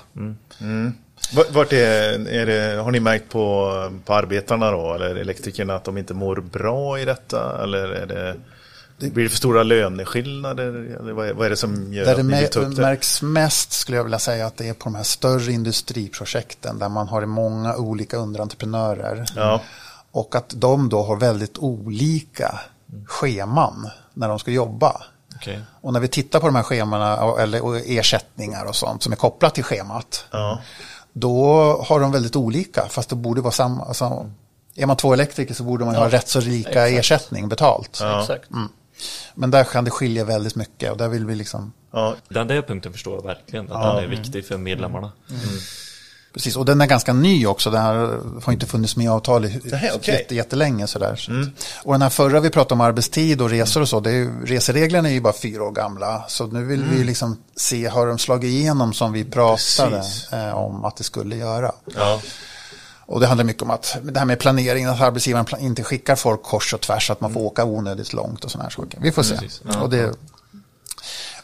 Vart- 1.34 1.50
Vart 1.50 1.72
är, 1.72 2.28
är 2.28 2.46
det, 2.46 2.82
har 2.82 2.90
ni 2.90 3.00
märkt 3.00 3.28
på, 3.28 3.70
på 4.04 4.14
arbetarna 4.14 4.70
då, 4.70 4.94
eller 4.94 5.14
elektrikerna, 5.16 5.74
att 5.74 5.84
de 5.84 5.98
inte 5.98 6.14
mår 6.14 6.36
bra 6.36 6.98
i 7.00 7.04
detta? 7.04 7.62
Eller 7.62 7.88
är 7.88 8.06
det 8.06 8.36
Blir 9.10 9.24
det 9.24 9.30
för 9.30 9.36
stora 9.36 9.62
löneskillnader? 9.62 10.96
Eller 11.00 11.12
vad 11.12 11.46
är, 11.46 11.50
det 11.50 11.56
som 11.56 11.92
gör 11.92 12.04
Där 12.04 12.10
att 12.10 12.16
det 12.16 12.22
ni 12.22 12.34
vill 12.36 12.44
mä- 12.44 12.48
ta 12.48 12.60
upp 12.60 12.76
det? 12.76 12.82
märks 12.82 13.22
mest 13.22 13.72
skulle 13.72 13.96
jag 13.96 14.04
vilja 14.04 14.18
säga 14.18 14.46
att 14.46 14.56
det 14.56 14.68
är 14.68 14.72
på 14.74 14.84
de 14.84 14.94
här 14.94 15.02
större 15.02 15.52
industriprojekten 15.52 16.78
där 16.78 16.88
man 16.88 17.08
har 17.08 17.26
många 17.26 17.76
olika 17.76 18.16
underentreprenörer. 18.16 19.26
Ja, 19.36 19.60
Och 20.10 20.34
att 20.36 20.52
de 20.56 20.88
då 20.88 21.02
har 21.02 21.16
väldigt 21.16 21.58
olika 21.58 22.60
scheman 23.06 23.88
när 24.14 24.28
de 24.28 24.38
ska 24.38 24.50
jobba. 24.50 25.02
Okej. 25.36 25.60
Och 25.80 25.92
när 25.92 26.00
vi 26.00 26.08
tittar 26.08 26.40
på 26.40 26.46
de 26.46 26.56
här 26.56 26.62
schemana 26.62 27.34
eller 27.42 27.82
ersättningar 27.98 28.64
och 28.64 28.76
sånt 28.76 29.02
som 29.02 29.12
är 29.12 29.16
kopplat 29.16 29.54
till 29.54 29.64
schemat. 29.64 30.24
ja, 30.30 30.60
Då 31.12 31.46
har 31.88 32.00
de 32.00 32.12
väldigt 32.12 32.36
olika 32.36 32.86
fast 32.88 33.08
det 33.08 33.16
borde 33.16 33.40
vara 33.40 33.52
samma. 33.52 33.84
Alltså, 33.84 34.30
är 34.74 34.86
man 34.86 34.96
två 34.96 35.12
elektriker 35.12 35.54
så 35.54 35.62
borde 35.62 35.84
man 35.84 35.94
ju 35.94 36.00
ha 36.00 36.08
rätt 36.08 36.28
så 36.28 36.40
lika 36.40 36.88
exakt. 36.88 36.98
ersättning 36.98 37.48
betalt. 37.48 37.88
Exakt. 38.20 38.48
Men 39.34 39.50
där 39.50 39.64
kan 39.64 39.84
det 39.84 39.90
skilja 39.90 40.24
väldigt 40.24 40.54
mycket 40.54 40.90
och 40.92 40.96
där 40.96 41.08
vill 41.08 41.26
vi 41.26 41.34
liksom 41.34 41.72
ja. 41.92 42.14
Den 42.28 42.46
där 42.48 42.62
punkten 42.62 42.92
förstår 42.92 43.14
jag 43.14 43.22
verkligen, 43.24 43.64
att 43.64 43.84
Ja. 43.84 43.94
den 43.94 44.04
är 44.04 44.08
viktig 44.08 44.46
för 44.46 44.58
medlemmarna. 44.58 45.12
Precis, 46.34 46.56
och 46.56 46.64
den 46.64 46.80
är 46.80 46.86
ganska 46.86 47.12
ny 47.12 47.46
också. 47.46 47.70
Den 47.70 47.82
här 47.82 47.94
har 48.44 48.52
inte 48.52 48.66
funnits 48.66 48.96
med 48.96 49.04
i 49.04 49.08
avtal 49.08 49.44
i 49.44 49.60
Nähä, 49.64 49.90
okej. 49.94 50.14
jätte, 50.14 50.34
jättelänge. 50.34 50.86
Sådär. 50.86 51.16
Så 51.16 51.32
att- 51.32 51.48
Och 51.84 51.92
den 51.94 52.02
här 52.02 52.10
förra 52.10 52.40
vi 52.40 52.50
pratade 52.50 52.74
om 52.74 52.80
arbetstid 52.80 53.40
och 53.42 53.50
resor 53.50 53.80
och 53.80 53.88
så, 53.88 54.00
det 54.00 54.10
är 54.10 54.14
ju, 54.14 54.46
resereglerna 54.46 55.08
är 55.08 55.12
ju 55.12 55.20
bara 55.20 55.32
fyra 55.32 55.62
år 55.64 55.70
gamla. 55.72 56.24
Så 56.28 56.46
nu 56.46 56.64
vill 56.64 56.84
vi 56.84 57.04
liksom 57.04 57.38
se, 57.56 57.86
har 57.88 58.06
de 58.06 58.18
slagit 58.18 58.48
igenom 58.48 58.92
som 58.92 59.12
vi 59.12 59.24
pratade 59.24 60.02
eh, 60.32 60.54
om 60.54 60.84
att 60.84 60.96
det 60.96 61.04
skulle 61.04 61.36
göra. 61.36 61.72
ja. 61.96 62.20
Och 63.06 63.20
det 63.20 63.26
handlar 63.26 63.44
mycket 63.44 63.62
om 63.62 63.70
att 63.70 63.96
det 64.02 64.18
här 64.18 64.26
med 64.26 64.38
planeringen, 64.38 64.90
att 64.90 65.00
arbetsgivaren 65.00 65.60
inte 65.60 65.82
skickar 65.82 66.16
folk 66.16 66.42
kors 66.42 66.74
och 66.74 66.80
tvärs, 66.80 67.10
att 67.10 67.20
man 67.20 67.32
får 67.32 67.40
åka 67.40 67.64
onödigt 67.64 68.12
långt 68.12 68.44
och 68.44 68.50
sådana 68.50 68.64
här 68.64 68.70
saker. 68.70 68.98
Vi 69.02 69.12
får 69.12 69.22
se. 69.22 69.36
Precis. 69.36 69.60
Och, 69.82 69.90
det, 69.90 70.14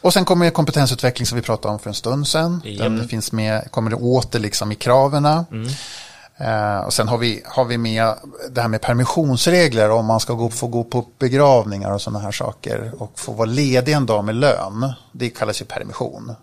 och 0.01 0.13
sen 0.13 0.25
kommer 0.25 0.49
kompetensutveckling 0.49 1.25
som 1.25 1.35
vi 1.35 1.41
pratade 1.41 1.73
om 1.73 1.79
för 1.79 1.89
en 1.89 1.93
stund 1.93 2.27
sedan. 2.27 2.61
Ja. 2.65 2.83
Den 2.83 3.07
finns 3.07 3.31
med, 3.31 3.71
kommer 3.71 3.89
det 3.89 3.95
åter 3.95 4.39
liksom 4.39 4.71
i 4.71 4.75
kraven. 4.75 5.25
Eh, 5.25 6.79
och 6.85 6.93
sen 6.93 7.07
har 7.07 7.17
vi, 7.17 7.43
har 7.45 7.65
vi 7.65 7.77
med 7.77 8.13
det 8.49 8.61
här 8.61 8.67
med 8.67 8.81
permissionsregler 8.81 9.89
om 9.89 10.05
man 10.05 10.19
ska 10.19 10.33
gå, 10.33 10.49
få 10.49 10.67
gå 10.67 10.83
på 10.83 11.05
begravningar 11.19 11.91
och 11.91 12.01
sådana 12.01 12.19
här 12.19 12.31
saker. 12.31 12.91
Och 12.97 13.19
få 13.19 13.31
vara 13.31 13.49
ledig 13.49 13.93
en 13.93 14.05
dag 14.05 14.23
med 14.25 14.35
lön. 14.35 14.93
Det 15.11 15.29
kallas 15.29 15.61
ju 15.61 15.65
permission. 15.65 16.35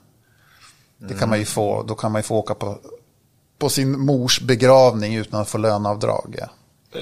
Det 0.98 1.14
kan 1.14 1.28
man 1.28 1.38
ju 1.38 1.44
få, 1.44 1.82
då 1.82 1.94
kan 1.94 2.12
man 2.12 2.18
ju 2.18 2.22
få 2.22 2.36
åka 2.36 2.54
på, 2.54 2.78
på 3.58 3.68
sin 3.68 4.00
mors 4.00 4.40
begravning 4.40 5.14
utan 5.14 5.40
att 5.40 5.48
få 5.48 5.58
löneavdrag. 5.58 6.36
Ja. 6.38 6.46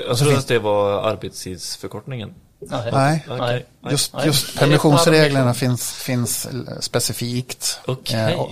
Jag 0.09 0.19
trodde 0.19 0.39
att 0.39 0.49
det 0.49 0.59
var 0.59 1.03
arbetstidsförkortningen. 1.03 2.35
Nej. 2.59 2.91
Nej, 2.93 3.25
Nej. 3.39 3.67
just, 3.91 4.15
just 4.25 4.59
permissionsreglerna 4.59 5.55
finns, 5.55 5.93
finns 5.93 6.49
specifikt. 6.81 7.81
Okej. 7.87 8.33
Eh, 8.35 8.47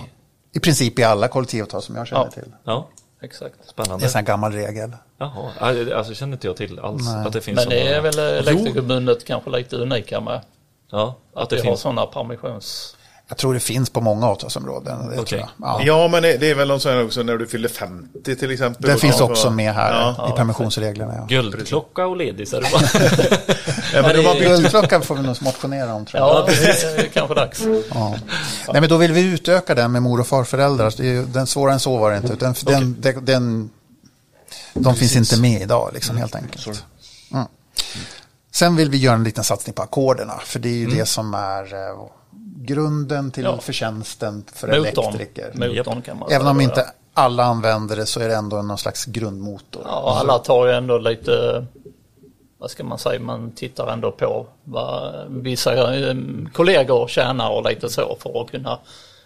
I 0.53 0.59
princip 0.59 0.99
i 0.99 1.03
alla 1.03 1.27
kollektivavtal 1.27 1.81
som 1.81 1.95
jag 1.95 2.07
känner 2.07 2.23
Ja. 2.25 2.31
till. 2.31 2.51
Ja, 2.63 2.87
Exakt. 3.21 3.55
Det 3.59 3.65
är 3.67 3.69
spännande. 3.69 4.05
en 4.05 4.11
sån 4.11 4.19
här 4.19 4.25
gammal 4.25 4.51
regel. 4.51 4.91
Jaha, 5.17 5.51
alltså 5.95 6.13
känner 6.13 6.33
inte 6.33 6.47
jag 6.47 6.57
till 6.57 6.79
alls 6.79 7.03
Nej. 7.05 7.27
att 7.27 7.33
det 7.33 7.41
finns 7.41 7.55
Men 7.55 7.69
det 7.69 7.87
är 7.87 8.01
väl 8.01 8.19
Elektrikerförbundet 8.19 9.25
kanske 9.25 9.49
lite 9.49 9.75
unika 9.75 10.19
med. 10.21 10.41
Ja, 10.91 11.15
Att, 11.33 11.43
att 11.43 11.49
det 11.49 11.55
vi 11.55 11.61
har 11.61 11.67
finns. 11.67 11.79
sådana 11.79 12.05
permissions... 12.05 12.95
Jag 13.27 13.37
tror 13.37 13.53
det 13.53 13.59
finns 13.59 13.89
på 13.89 14.01
många 14.01 14.27
avtalsområden. 14.27 15.09
Det 15.09 15.35
jag. 15.35 15.49
Ja. 15.61 15.81
Ja, 15.85 16.07
men 16.07 16.23
det 16.23 16.37
det 16.37 16.49
är 16.49 16.55
väl 16.55 16.67
någon 16.67 16.79
sån 16.79 16.91
här 16.91 17.05
också 17.05 17.23
när 17.23 17.37
du 17.37 17.47
fyller 17.47 17.69
50 17.69 18.35
till 18.35 18.51
exempel. 18.51 18.81
Den 18.81 18.93
Då 18.93 18.99
finns 18.99 19.21
också 19.21 19.49
med 19.49 19.73
här 19.73 20.13
Ja. 20.17 20.29
i 20.33 20.37
permissionsreglerna. 20.37 21.13
Ja. 21.17 21.25
Guldklocka 21.25 22.05
och 22.05 22.17
ledig 22.17 22.47
så 22.47 22.57
är 22.57 22.61
det 22.61 22.67
bara. 22.71 22.81
Ja, 23.93 24.01
men 24.01 24.15
de 24.15 24.33
byggt 24.33 24.47
Guldklockan 24.47 25.01
får 25.01 25.15
vi 25.15 25.21
nog 25.21 25.41
motionera 25.41 25.93
om 25.93 26.05
tror 26.05 26.23
jag. 26.23 26.29
Ja, 26.29 26.45
det 26.47 27.03
är 27.03 27.07
kanske 27.07 27.35
dags. 27.35 27.61
Ja. 27.93 28.15
Nej, 28.71 28.81
men 28.81 28.89
då 28.89 28.97
vill 28.97 29.11
vi 29.11 29.21
utöka 29.21 29.75
den 29.75 29.91
med 29.91 30.01
mor 30.01 30.19
och 30.19 30.27
farföräldrar. 30.27 30.89
Så 30.89 31.01
det 31.01 31.07
är 31.07 31.13
ju, 31.13 31.25
den 31.25 31.47
svårare 31.47 31.73
än 31.73 31.79
så 31.79 31.97
var 31.97 32.11
det 32.11 32.17
inte. 32.17 32.35
Den, 32.35 32.55
den, 32.65 33.01
den, 33.01 33.25
den, 33.25 33.69
de 34.73 34.95
finns 34.95 35.15
inte 35.15 35.41
med 35.41 35.61
idag 35.61 35.89
liksom, 35.93 36.17
helt 36.17 36.35
enkelt. 36.35 36.83
Mm. 37.33 37.45
Sen 38.51 38.75
vill 38.75 38.89
vi 38.89 38.97
göra 38.97 39.15
en 39.15 39.23
liten 39.23 39.43
satsning 39.43 39.73
på 39.73 39.81
ackorderna. 39.81 40.39
För 40.45 40.59
det 40.59 40.69
är 40.69 40.73
ju 40.73 40.85
det 40.85 41.05
som 41.05 41.33
är 41.33 41.73
eh, 41.73 41.95
grunden 42.65 43.31
till 43.31 43.43
Ja. 43.43 43.57
förtjänsten 43.57 44.43
för 44.53 44.67
Motorn. 44.67 44.85
elektriker. 44.85 45.51
Motorn 45.75 46.01
kan 46.01 46.19
man 46.19 46.31
Även 46.31 46.47
om 46.47 46.61
inte 46.61 46.85
alla 47.13 47.43
använder 47.43 47.95
det 47.95 48.05
så 48.05 48.19
är 48.19 48.27
det 48.27 48.35
ändå 48.35 48.61
någon 48.61 48.77
slags 48.77 49.05
grundmotor. 49.05 49.81
Ja, 49.85 50.17
alla 50.19 50.39
tar 50.39 50.67
ju 50.67 50.73
ändå 50.73 50.97
lite, 50.97 51.65
vad 52.57 52.71
ska 52.71 52.83
man 52.83 52.97
säga, 52.99 53.19
man 53.19 53.51
tittar 53.51 53.87
ändå 53.87 54.11
på 54.11 54.45
vad 54.63 55.13
vissa 55.29 55.95
eh, 55.95 56.15
kollegor 56.53 57.07
tjänar 57.07 57.49
och 57.49 57.69
lite 57.69 57.89
så 57.89 58.17
för 58.19 58.41
att 58.41 58.51
kunna 58.51 58.79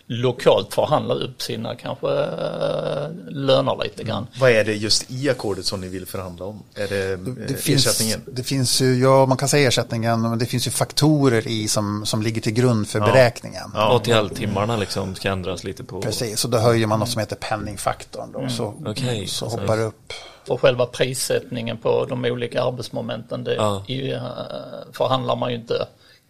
lokalt 0.10 0.74
förhandla 0.74 1.14
upp 1.14 1.41
sina 1.41 1.76
kanske 1.76 2.08
eh, 2.08 3.10
löner 3.30 3.84
lite 3.84 4.03
grann. 4.03 4.28
Vad 4.39 4.51
är 4.51 4.64
det 4.66 4.74
just 4.74 5.12
i 5.12 5.30
ackordet 5.30 5.66
som 5.66 5.82
ni 5.82 5.88
vill 5.88 6.05
förhandla 6.05 6.45
om? 6.45 6.64
Är 6.76 6.88
det, 6.88 7.16
Det 7.16 7.53
eh, 7.53 7.58
finns, 7.58 7.88
ersättningen? 7.88 8.22
det 8.32 8.43
finns 8.43 8.82
ju, 8.82 8.99
ja 8.99 9.26
man 9.26 9.38
kan 9.38 9.49
säga 9.49 9.68
ersättningen, 9.68 10.22
men 10.22 10.39
det 10.39 10.45
finns 10.45 10.68
ju 10.68 10.72
faktorer 10.72 11.47
i 11.47 11.68
som, 11.68 12.05
som 12.05 12.22
ligger 12.22 12.41
till 12.41 12.53
grund 12.53 12.88
för 12.88 12.99
beräkningen. 12.99 13.72
Ja. 13.74 13.95
ATL-timmarna 13.95 14.78
liksom 14.78 15.16
ska 15.16 15.30
ändras 15.30 15.64
lite 15.64 15.84
på. 15.84 16.01
Precis, 16.01 16.45
och 16.45 16.51
då 16.51 16.58
höjer 16.58 16.88
man 16.88 16.99
något 16.99 17.10
som 17.10 17.20
heter 17.20 17.36
penningfaktorn 17.36 18.32
då, 18.32 18.49
så, 18.49 18.74
Okej. 18.86 19.28
så 19.28 19.45
hoppar 19.47 19.78
det 19.78 19.84
upp. 19.84 20.14
Och 20.47 20.62
själva 20.62 20.86
prissättningen 20.86 21.78
på 21.78 22.05
de 22.05 22.26
olika 22.26 22.64
arbetsmomenten, 22.64 23.43
det 23.43 23.53
Ja. 23.55 23.84
eh, 23.88 24.22
förhandlar 24.91 25.36
man 25.36 25.49
ju 25.51 25.55
inte 25.58 25.88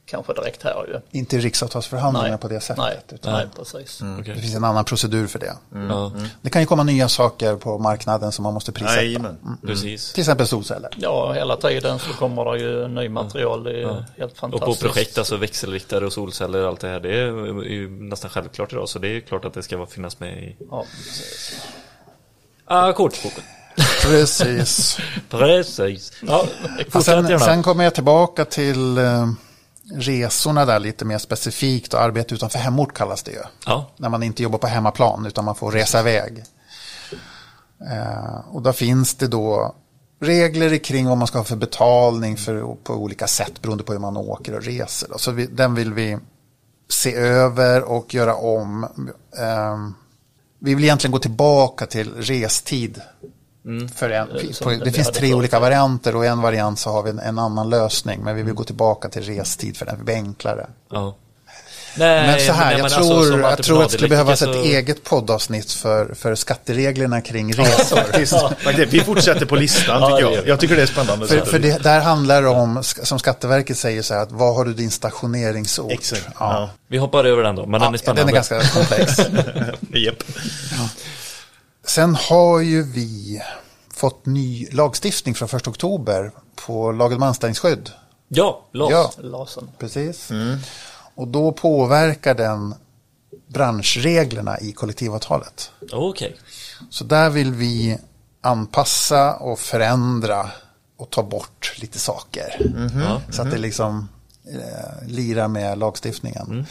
kanske 0.10 0.34
direkt 0.34 0.64
här 0.64 0.86
ju. 0.88 1.20
Inte 1.20 1.36
i 1.36 1.40
riksavtalsförhandlingar 1.40 2.38
på 2.38 2.48
det 2.48 2.60
sättet. 2.60 2.78
nej, 2.78 3.00
utan 3.12 3.34
nej 3.34 3.48
precis. 3.58 4.02
Okej. 4.20 4.34
Det 4.36 4.42
finns 4.42 4.56
en 4.56 4.64
annan 4.64 4.86
procedur 4.86 5.28
för 5.28 5.40
det. 5.40 5.54
Ja, 5.90 6.12
Det 6.42 6.50
kan 6.50 6.62
ju 6.62 6.66
komma 6.66 6.84
nya 6.84 7.10
saker 7.10 7.56
på 7.56 7.78
marknaden 7.80 8.32
som 8.32 8.44
man 8.44 8.54
måste 8.54 8.72
prissätta. 8.72 9.02
Jajamän. 9.04 9.38
precis. 9.66 10.14
Till 10.14 10.22
exempel 10.22 10.48
solceller. 10.48 10.90
Ja, 10.98 11.32
hela 11.34 11.58
tiden 11.58 12.00
så 12.00 12.14
kommer 12.14 12.46
det 12.54 12.60
ju 12.60 12.88
ny 12.88 13.10
material. 13.10 13.64
Det 13.64 13.82
är 13.84 14.06
helt 14.18 14.32
Och 14.32 14.38
fantastiskt. 14.38 14.82
på 14.82 14.88
projekt, 14.88 15.18
alltså 15.18 15.38
växelriktare 15.38 16.06
och 16.06 16.14
solceller 16.14 16.62
och 16.62 16.68
allt 16.68 16.80
det 16.80 16.88
här, 16.88 17.00
det 17.00 17.10
är 17.20 17.64
ju 17.64 17.90
nästan 17.90 18.30
självklart 18.30 18.74
idag. 18.74 18.90
Så 18.90 19.00
det 19.00 19.08
är 19.18 19.20
klart 19.20 19.46
att 19.46 19.54
det 19.54 19.64
ska 19.64 19.78
vara- 19.78 19.88
finnas 19.88 20.20
med 20.20 20.44
i 20.44 20.56
Ja, 20.72 20.86
ackordsboken. 22.90 23.44
Precis. 24.04 24.98
Precis. 25.30 26.12
Ja, 26.28 26.46
Och 26.94 27.04
sen, 27.04 27.40
sen 27.40 27.64
kommer 27.64 27.84
jag 27.84 27.94
tillbaka 27.96 28.46
till 28.46 28.98
eh, 28.98 29.28
resorna 29.94 30.66
där 30.66 30.80
lite 30.80 31.06
mer 31.06 31.18
specifikt 31.18 31.94
och 31.94 32.02
arbete 32.02 32.36
utanför 32.36 32.60
hemort 32.60 32.94
kallas 32.94 33.24
det 33.24 33.32
ju. 33.32 33.42
Ja, 33.66 33.92
När 33.98 34.10
man 34.10 34.24
inte 34.24 34.44
jobbar 34.44 34.60
på 34.60 34.68
hemmaplan 34.68 35.26
utan 35.26 35.46
man 35.46 35.56
får 35.56 35.72
resa 35.72 36.00
iväg. 36.00 36.44
Eh, 37.92 38.40
och 38.52 38.62
då 38.62 38.74
finns 38.74 39.16
det 39.16 39.28
då 39.28 39.76
regler 40.20 40.78
kring 40.78 41.08
vad 41.08 41.18
man 41.18 41.28
ska 41.28 41.38
ha 41.38 41.46
för 41.46 41.56
betalning 41.56 42.38
för, 42.38 42.76
på 42.84 42.94
olika 42.94 43.28
sätt 43.28 43.62
beroende 43.62 43.84
på 43.84 43.92
hur 43.92 44.00
man 44.00 44.18
åker 44.18 44.56
och 44.56 44.64
reser. 44.64 45.10
Så 45.18 45.32
vi, 45.32 45.46
den 45.46 45.76
vill 45.76 45.94
vi 45.94 46.18
se 46.90 47.16
över 47.16 47.84
och 47.84 48.14
göra 48.14 48.36
om. 48.36 48.84
Eh, 49.38 49.78
vi 50.60 50.76
vill 50.76 50.84
egentligen 50.84 51.12
gå 51.12 51.20
tillbaka 51.20 51.86
till 51.86 52.14
restid. 52.14 53.02
För 53.96 54.10
en, 54.10 54.28
Mm. 54.30 54.54
På, 54.80 54.86
det 54.86 54.92
finns 54.92 55.12
tre 55.12 55.34
olika 55.34 55.60
varianter 55.60 56.16
och 56.16 56.26
en 56.26 56.42
variant 56.42 56.80
så 56.80 56.90
har 56.92 57.04
vi 57.04 57.10
en, 57.10 57.20
en 57.20 57.40
annan 57.40 57.70
lösning. 57.70 58.24
Men 58.24 58.36
vi 58.36 58.44
vill 58.44 58.54
gå 58.54 58.64
tillbaka 58.64 59.10
till 59.10 59.24
restid 59.24 59.78
för 59.78 59.86
den 59.86 60.06
blir 60.06 60.16
enklare. 60.16 60.68
ja. 60.92 61.16
Nej, 62.00 62.28
Men 62.28 62.40
så 62.40 62.52
här, 62.52 62.72
nej, 62.72 62.80
jag, 62.80 62.92
tror, 62.92 63.18
alltså, 63.18 63.40
jag 63.40 63.64
tror 63.64 63.84
att 63.84 63.90
det 63.90 63.94
skulle 63.94 64.10
behövas 64.10 64.42
ett 64.42 64.48
entreprenadelektriker 64.48 64.94
eget 64.94 65.04
poddavsnitt 65.04 65.72
för, 65.72 66.14
för 66.14 66.36
skattereglerna 66.36 67.22
kring 67.22 67.54
resor. 67.54 68.86
Vi 68.92 69.00
fortsätter 69.00 69.46
på 69.46 69.56
listan 69.56 70.12
tycker 70.12 70.32
jag. 70.34 70.48
Jag 70.48 70.60
tycker 70.60 70.76
det 70.76 70.82
är 70.82 70.86
spännande. 70.86 71.28
för 71.28 71.46
för 71.46 71.60
det, 71.60 71.84
där 71.84 72.02
handlar 72.02 72.42
det 72.42 72.48
om, 72.48 72.84
som 72.84 73.20
Skatteverket 73.20 73.78
säger 73.78 74.02
så 74.02 74.14
här, 74.14 74.22
att 74.22 74.32
vad 74.32 74.56
har 74.56 74.66
du 74.66 74.74
din 74.74 74.92
stationeringsort? 74.92 75.92
Exakt. 75.92 76.26
Ja. 76.26 76.34
Ja. 76.40 76.70
Vi 76.88 76.98
hoppar 76.98 77.26
över 77.26 77.44
den 77.44 77.56
då, 77.56 77.66
men 77.66 77.82
den 77.82 77.94
är 77.94 77.98
spännande. 77.98 78.22
den 78.22 78.30
är 78.30 78.34
ganska 78.34 78.62
komplex. 78.62 79.18
Japp. 79.94 80.24
Sen 81.88 82.16
har 82.16 82.60
ju 82.60 82.84
vi 82.84 83.42
fått 83.94 84.26
ny 84.26 84.68
lagstiftning 84.72 85.36
från 85.36 85.50
1 85.50 85.68
oktober 85.68 86.32
på 86.56 86.92
lagen 86.92 87.18
om 87.18 87.24
anställningsskydd. 87.24 87.92
Ja, 88.28 88.66
LAS. 88.72 88.92
Ja, 88.92 89.12
Lasen. 89.18 89.70
precis. 89.78 90.30
Och 91.16 91.28
då 91.28 91.52
påverkar 91.52 92.36
den 92.36 92.76
branschreglerna 93.48 94.60
i 94.60 94.72
kollektivavtalet. 94.72 95.72
Okej. 95.92 96.38
Så 96.90 97.04
där 97.04 97.30
vill 97.30 97.54
vi 97.54 97.98
anpassa 98.42 99.36
och 99.36 99.60
förändra 99.60 100.50
och 100.98 101.10
ta 101.10 101.24
bort 101.24 101.76
lite 101.78 102.00
saker. 102.00 102.72
Ja. 103.06 103.22
Så 103.32 103.42
att 103.42 103.52
det 103.52 103.58
liksom 103.58 104.10
eh, 104.54 105.08
lirar 105.08 105.48
med 105.48 105.78
lagstiftningen. 105.78 106.66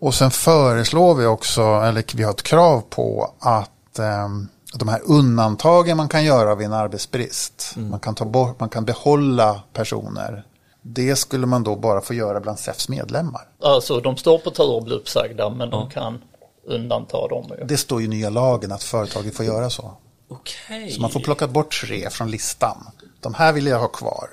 Och 0.00 0.14
sen 0.14 0.30
föreslår 0.30 1.14
vi 1.14 1.26
också, 1.26 1.62
eller 1.62 2.16
vi 2.16 2.22
har 2.22 2.30
ett 2.30 2.42
krav 2.42 2.80
på 2.80 3.34
att 3.40 3.70
eh, 3.98 4.28
de 4.74 4.88
här 4.88 5.00
undantagen 5.04 5.96
man 5.96 6.08
kan 6.08 6.24
göra 6.24 6.54
vid 6.54 6.66
en 6.66 6.72
arbetsbrist. 6.72 7.74
Man, 7.76 8.00
kan 8.00 8.14
ta 8.14 8.24
bort, 8.24 8.60
man 8.60 8.68
kan 8.68 8.84
behålla 8.84 9.62
personer 9.72 10.44
Det 10.82 11.16
skulle 11.16 11.46
man 11.46 11.62
då 11.64 11.76
bara 11.76 12.00
få 12.00 12.14
göra 12.14 12.40
bland 12.40 12.58
SEFs 12.58 12.88
medlemmar. 12.88 13.42
Alltså 13.62 14.00
de 14.00 14.16
står 14.16 14.38
på 14.38 14.50
tur 14.50 14.78
att 14.78 14.84
bli 14.84 14.94
uppsagda 14.94 15.50
men 15.50 15.70
de 15.70 15.90
kan 15.90 16.22
undanta 16.66 17.28
dem. 17.28 17.52
Det 17.64 17.76
står 17.76 18.00
ju 18.00 18.06
i 18.06 18.08
nya 18.08 18.30
lagen 18.30 18.72
att 18.72 18.82
företaget 18.82 19.36
får 19.36 19.44
göra 19.46 19.70
så. 19.70 19.92
Okej. 20.30 20.90
Så 20.90 21.00
man 21.00 21.10
får 21.10 21.20
plocka 21.20 21.48
bort 21.48 21.80
tre 21.82 22.10
från 22.10 22.30
listan. 22.30 22.76
De 23.20 23.34
här 23.34 23.52
vill 23.52 23.66
jag 23.66 23.78
ha 23.78 23.88
kvar. 23.88 24.28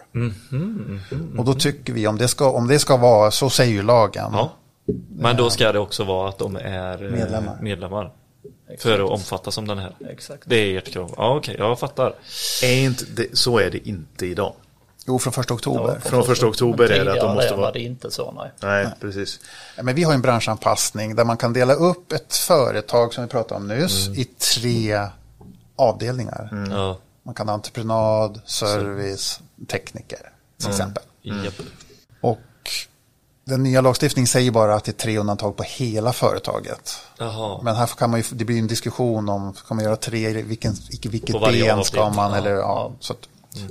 Och 1.38 1.46
då 1.46 1.54
tycker 1.54 1.94
vi, 1.94 2.08
om 2.08 2.18
det, 2.18 2.28
ska, 2.28 2.52
om 2.52 2.68
det 2.68 2.80
ska 2.80 2.98
vara, 2.98 3.32
så 3.32 3.50
säger 3.50 3.74
ju 3.74 3.82
lagen. 3.82 4.30
Ja. 4.34 4.52
Men 5.10 5.38
då 5.38 5.50
ska 5.50 5.72
det 5.72 5.80
också 5.80 6.04
vara 6.04 6.30
att 6.30 6.38
de 6.38 6.56
är 6.56 7.04
eh, 7.04 7.12
Medlemmar. 7.62 8.12
Medlemmar. 8.68 8.78
För 8.98 9.06
att 9.06 9.12
omfattas 9.12 9.56
som 9.56 9.68
den 9.68 9.78
här. 9.78 9.96
Exakt. 10.10 10.44
Det 10.46 10.56
är 10.56 10.78
ert 10.78 10.92
krav. 10.92 11.14
Ja 11.18 11.38
okej, 11.38 11.56
jag 11.60 11.80
fattar. 11.80 12.16
Är 12.64 12.76
inte 12.76 13.06
det, 13.06 13.38
så 13.38 13.60
är 13.60 13.72
det 13.72 13.88
inte 13.88 14.26
idag. 14.26 14.54
Jo, 15.08 15.20
från 15.20 15.34
första 15.34 15.54
oktober. 15.54 16.00
Från 16.00 16.24
första 16.24 16.48
oktober 16.48 16.92
är 16.92 17.06
det 17.06 17.12
att 17.14 17.20
de 17.20 17.36
måste 17.36 17.52
var 17.52 17.58
vara... 17.58 17.72
det 17.72 17.80
inte 17.80 18.12
så 18.12 18.32
nej. 18.32 18.52
Nej, 18.62 18.88
precis. 19.02 19.40
Ja, 19.78 19.84
Men 19.84 19.96
vi 19.96 20.04
har 20.04 20.14
en 20.14 20.22
branschanpassning 20.22 21.16
där 21.16 21.26
man 21.26 21.38
kan 21.38 21.54
dela 21.54 21.74
upp 21.74 22.12
ett 22.12 22.36
företag 22.36 23.14
som 23.14 23.24
vi 23.24 23.30
pratade 23.30 23.62
om 23.62 23.68
nyss 23.68 24.08
i 24.08 24.24
tre 24.24 25.00
avdelningar. 25.76 26.68
Ja. 26.72 27.00
Man 27.24 27.36
kan 27.36 27.48
ha 27.48 27.54
entreprenad, 27.54 28.42
service, 28.46 29.40
tekniker 29.68 30.32
till 30.60 30.70
exempel. 30.70 31.04
Japp. 31.22 31.54
Och 32.22 32.40
den 33.46 33.64
nya 33.64 33.82
lagstiftningen 33.82 34.28
säger 34.28 34.52
bara 34.52 34.76
att 34.76 34.84
det 34.84 34.92
är 34.92 34.94
tre 35.04 35.18
undantag 35.18 35.58
på 35.58 35.64
hela 35.64 36.14
företaget. 36.14 36.98
Jaha. 37.18 37.60
Men 37.64 37.76
här 37.76 37.88
kan 37.88 38.10
man 38.10 38.20
ju, 38.20 38.26
det 38.32 38.46
blir 38.46 38.60
en 38.60 38.68
diskussion 38.68 39.30
om, 39.30 39.54
ska 39.54 39.74
man 39.74 39.84
göra 39.84 39.96
tre, 39.96 40.44
vilken, 40.44 40.74
vilket, 41.02 41.42
ben 41.42 41.84
ska 41.84 42.10
man, 42.10 42.32
Ja. 42.32 42.38
eller 42.38 42.52
ja, 42.52 42.92
så 43.00 43.14
att 43.14 43.20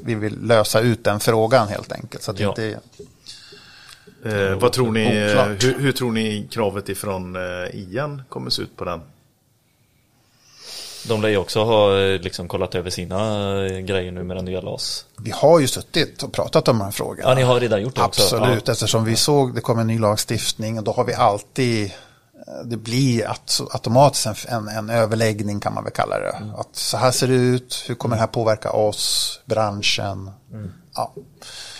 vi 0.04 0.14
vill 0.14 0.38
lösa 0.46 0.80
ut 0.80 1.04
den 1.04 1.20
frågan 1.20 1.68
helt 1.68 1.92
enkelt. 1.92 2.22
Så 2.22 2.30
att 2.30 2.40
Ja. 2.40 2.48
inte, 2.48 2.78
Eh, 4.26 4.54
vad 4.58 4.72
tror 4.72 4.92
ni, 4.92 5.04
hur, 5.60 5.78
hur 5.78 5.92
tror 5.92 6.12
ni 6.12 6.48
kravet 6.50 6.88
ifrån 6.88 7.36
eh, 7.36 7.42
IAN 7.74 8.22
kommer 8.28 8.50
se 8.50 8.62
ut 8.62 8.76
på 8.76 8.84
den? 8.84 9.00
De 11.08 11.22
lär 11.22 11.28
ju 11.28 11.36
också 11.36 11.64
ha 11.64 11.98
eh, 12.00 12.20
liksom 12.20 12.48
kollat 12.48 12.74
över 12.74 12.90
sina 12.90 13.16
eh, 13.66 13.78
grejer 13.78 14.12
nu 14.12 14.22
med 14.24 14.36
den 14.36 14.44
nya 14.44 14.60
LAS. 14.60 15.04
vi 15.16 15.30
har 15.30 15.60
ju 15.60 15.66
suttit 15.66 16.22
och 16.22 16.32
pratat 16.32 16.68
om 16.68 16.78
de 16.78 16.84
här 16.84 16.90
frågorna. 16.90 17.28
Ja, 17.28 17.34
ni 17.34 17.42
har 17.42 17.60
redan 17.60 17.82
gjort 17.82 17.94
det 17.96 18.02
också. 18.02 18.22
Absolut, 18.36 18.62
Ja. 18.66 18.72
eftersom 18.72 19.04
vi 19.04 19.16
såg 19.16 19.54
det 19.54 19.60
kom 19.60 19.78
en 19.78 19.86
ny 19.86 19.98
lagstiftning 19.98 20.78
och 20.78 20.84
då 20.84 20.92
har 20.92 21.04
vi 21.04 21.14
alltid 21.14 21.92
det 22.64 22.76
blir 22.76 23.30
att, 23.30 23.60
automatiskt 23.70 24.26
en, 24.26 24.34
en, 24.48 24.68
en 24.68 24.90
överläggning 24.90 25.60
kan 25.60 25.74
man 25.74 25.84
väl 25.84 25.92
kalla 25.92 26.18
det. 26.18 26.30
Mm. 26.30 26.54
Att 26.54 26.68
så 26.72 26.96
här 26.96 27.10
ser 27.10 27.28
det 27.28 27.34
ut, 27.34 27.84
hur 27.86 27.94
kommer 27.94 28.16
det 28.16 28.20
här 28.20 28.26
påverka 28.26 28.70
oss, 28.70 29.40
branschen. 29.44 30.30
Mm. 30.52 30.72
Ja. 30.94 31.14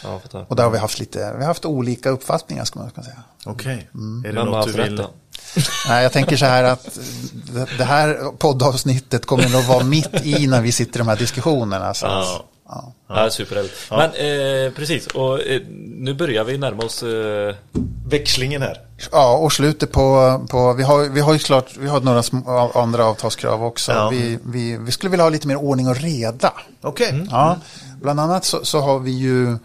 Ja. 0.02 0.20
Och 0.48 0.56
där 0.56 0.64
har 0.64 0.70
vi 0.70 0.78
haft 0.78 0.98
lite, 0.98 1.32
vi 1.32 1.40
har 1.40 1.46
haft 1.46 1.64
olika 1.64 2.10
uppfattningar 2.10 2.64
ska 2.64 2.78
man 2.78 2.90
kunna 2.90 3.06
säga. 3.06 3.22
Okej. 3.44 3.88
Är 4.26 4.32
det 4.32 4.40
har 4.40 4.46
något 4.46 4.66
du 4.66 4.82
vill? 4.82 4.96
då? 4.96 5.10
Nej, 5.88 6.02
jag 6.02 6.12
tänker 6.12 6.36
så 6.36 6.44
här 6.46 6.64
att 6.64 6.98
det, 7.78 7.84
här 7.84 8.32
poddavsnittet 8.38 9.26
kommer 9.26 9.48
nog 9.48 9.64
vara 9.64 9.84
mitt 9.84 10.26
i 10.26 10.46
när 10.46 10.60
vi 10.60 10.72
sitter 10.72 10.96
i 10.96 10.98
de 10.98 11.08
här 11.08 11.16
diskussionerna. 11.16 11.94
Så. 11.94 12.06
Ja. 12.74 12.92
Ja. 13.08 13.24
Ja, 13.24 13.30
superhärligt. 13.30 13.90
Men 13.90 14.10
eh, 14.10 14.72
precis, 14.72 15.06
och 15.06 15.40
eh, 15.40 15.60
nu 15.98 16.14
börjar 16.14 16.44
vi 16.44 16.58
närma 16.58 16.82
oss 16.82 17.02
eh, 17.02 17.54
Växlingen 18.06 18.62
här. 18.62 18.80
Ja, 19.12 19.36
och 19.36 19.52
slutet 19.52 19.92
på, 19.92 20.40
på 20.50 20.72
vi, 20.72 20.82
har, 20.82 21.08
vi 21.08 21.20
har 21.20 21.32
ju 21.32 21.38
klart, 21.38 21.76
vi 21.78 21.88
har 21.88 22.00
några 22.00 22.22
små, 22.22 22.72
andra 22.74 23.04
avtalskrav 23.04 23.64
också. 23.64 23.92
Ja. 23.92 24.08
Vi, 24.08 24.38
vi, 24.44 24.76
vi 24.76 24.92
skulle 24.92 25.10
vilja 25.10 25.24
ha 25.24 25.30
lite 25.30 25.48
mer 25.48 25.56
ordning 25.56 25.88
och 25.88 25.96
reda. 25.96 26.52
Okej. 26.80 27.26
Ja, 27.30 27.58
bland 28.02 28.20
annat 28.20 28.44
så, 28.44 28.64
så 28.64 28.80
har 28.80 28.98
vi 28.98 29.10
ju 29.10 29.56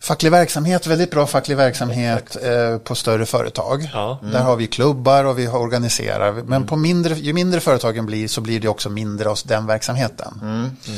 facklig 0.00 0.30
verksamhet, 0.30 0.86
väldigt 0.86 1.10
bra 1.10 1.26
facklig 1.26 1.56
verksamhet 1.56 2.36
eh, 2.42 2.78
på 2.78 2.94
större 2.94 3.26
företag. 3.26 3.90
Ja. 3.92 4.18
Där 4.22 4.42
har 4.42 4.56
vi 4.56 4.66
klubbar 4.66 5.24
och 5.24 5.38
vi 5.38 5.48
organiserar. 5.48 6.32
Men 6.32 6.66
på 6.66 6.76
mindre, 6.76 7.14
ju 7.14 7.32
mindre 7.32 7.60
företagen 7.60 8.06
blir 8.06 8.28
så 8.28 8.40
blir 8.40 8.60
det 8.60 8.68
också 8.68 8.90
mindre 8.90 9.28
av 9.28 9.38
den 9.44 9.66
verksamheten. 9.66 10.40
Eh, 10.88 10.92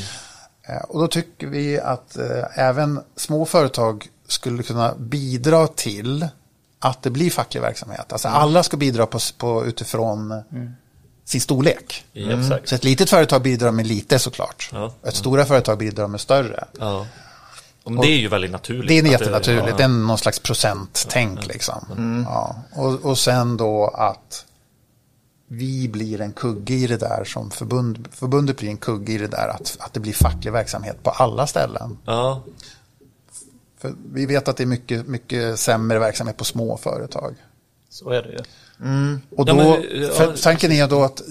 Och 0.89 1.01
då 1.01 1.09
tycker 1.09 1.47
vi 1.47 1.81
att 1.81 2.17
eh, 2.17 2.45
även 2.55 3.01
små 3.17 3.47
företag 3.47 4.09
skulle 4.29 4.63
kunna 4.63 4.95
bidra 4.95 5.67
till 5.67 6.29
att 6.79 7.03
det 7.03 7.11
blir 7.11 7.31
facklig 7.31 7.61
verksamhet. 7.61 8.13
Alltså 8.13 8.29
alla 8.29 8.63
ska 8.63 8.77
bidra 8.77 9.07
på, 9.07 9.19
på, 9.39 9.67
utifrån 9.67 10.43
sin 11.25 11.41
storlek. 11.41 12.05
Exakt. 12.15 12.69
Så 12.69 12.75
ett 12.75 12.85
litet 12.85 13.11
företag 13.11 13.43
bidrar 13.43 13.71
med 13.71 13.87
lite 13.87 14.19
såklart. 14.19 14.71
Ja. 14.73 14.93
Ett 15.03 15.15
stora 15.15 15.45
företag 15.45 15.79
bidrar 15.79 16.09
med 16.09 16.21
större. 16.21 16.65
Ja. 16.79 17.07
Men 17.85 17.97
det 17.97 18.07
är 18.07 18.19
ju 18.19 18.29
väldigt 18.29 18.51
naturligt. 18.51 18.89
Det 18.89 18.99
är 18.99 19.13
jättenaturligt, 19.13 19.69
ja. 19.69 19.77
det 19.77 19.83
är 19.83 19.89
någon 19.89 20.19
slags 20.19 20.39
procenttänk 20.39 21.47
liksom. 21.47 22.25
Ja. 22.29 22.57
Och, 22.73 23.05
och 23.05 23.19
sen 23.19 23.57
då 23.57 23.87
att 23.87 24.45
vi 25.49 25.89
blir 25.89 26.21
en 26.21 26.33
kugge 26.33 26.75
i 26.75 26.87
det 26.87 26.97
där 26.97 27.25
som 27.25 27.51
förbund, 27.51 28.09
förbundet 28.13 28.57
blir 28.57 28.69
en 28.69 28.77
kugge 28.77 29.13
i 29.13 29.19
det 29.19 29.27
där 29.27 29.49
att, 29.49 29.77
att 29.81 29.93
det 29.93 30.01
blir 30.01 30.13
facklig 30.13 30.53
verksamhet 30.53 31.03
på 31.03 31.11
alla 31.11 31.47
ställen. 31.47 31.99
Ja, 32.05 32.43
För 33.79 33.95
vi 34.13 34.27
vet 34.27 34.49
att 34.49 34.57
det 34.57 34.65
är 34.65 34.67
mycket, 34.67 35.07
mycket 35.07 35.59
sämre 35.59 35.99
verksamhet 35.99 36.37
på 36.37 36.45
små 36.45 36.77
företag. 36.77 37.35
Så 37.91 38.11
är 38.11 38.23
det 38.23 38.29
ju. 38.29 38.39
Och 39.37 39.49
Ja, 39.49 39.53
då, 39.53 39.55
men, 39.55 39.67
ja, 40.03 40.09
för 40.09 40.43
tanken 40.43 40.73
är 40.73 40.89
då 40.89 41.03
att 41.03 41.23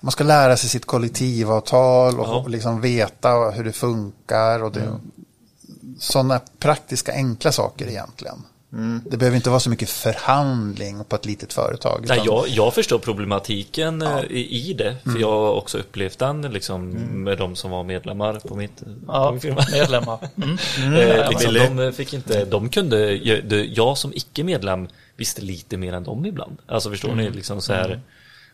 man 0.00 0.12
ska 0.12 0.24
lära 0.24 0.56
sig 0.56 0.68
sitt 0.70 0.84
kollektivavtal 0.86 2.20
och, 2.20 2.26
Ja. 2.26 2.36
och 2.40 2.50
liksom 2.50 2.80
veta 2.80 3.50
hur 3.50 3.64
det 3.64 3.72
funkar. 3.72 4.62
Och 4.62 4.72
det, 4.72 5.00
Sådana 5.98 6.40
praktiska 6.58 7.12
enkla 7.12 7.52
saker 7.52 7.86
egentligen. 7.88 8.42
Det 9.04 9.16
behöver 9.16 9.36
inte 9.36 9.50
vara 9.50 9.60
så 9.60 9.70
mycket 9.70 9.88
förhandling 9.90 11.04
på 11.04 11.16
ett 11.16 11.26
litet 11.26 11.52
företag. 11.52 12.04
Nej, 12.08 12.16
utan- 12.16 12.26
jag, 12.26 12.48
jag 12.48 12.74
förstår 12.74 12.98
problematiken 12.98 14.02
eh, 14.02 14.20
i, 14.30 14.70
i 14.70 14.72
det. 14.72 14.96
För 15.04 15.18
jag 15.20 15.30
har 15.30 15.52
också 15.52 15.78
upplevt 15.78 16.18
den 16.18 16.42
liksom, 16.42 16.90
med 17.24 17.38
de 17.38 17.56
som 17.56 17.70
var 17.70 17.84
medlemmar 17.84 18.34
på 18.48 18.54
mitt 18.54 18.76
på 18.80 18.84
Ja, 19.08 19.30
min 19.30 19.40
firma. 19.40 19.64
medlemmar. 19.72 20.18
Mm. 20.36 20.58
Eh, 21.00 21.28
liksom, 21.30 21.52
Billy. 21.54 21.66
de 21.86 21.92
fick 21.92 22.14
inte, 22.14 22.44
de 22.44 22.68
kunde, 22.68 23.12
jag, 23.12 23.44
det- 23.44 23.64
jag 23.64 23.98
som 23.98 24.12
icke-medlem 24.14 24.88
visste 25.16 25.42
lite 25.42 25.76
mer 25.76 25.92
än 25.92 26.04
dem 26.04 26.26
ibland. 26.26 26.56
Alltså 26.66 26.90
förstår 26.90 27.14
ni, 27.14 27.30
liksom 27.30 27.60
så 27.60 27.72
här. 27.72 28.00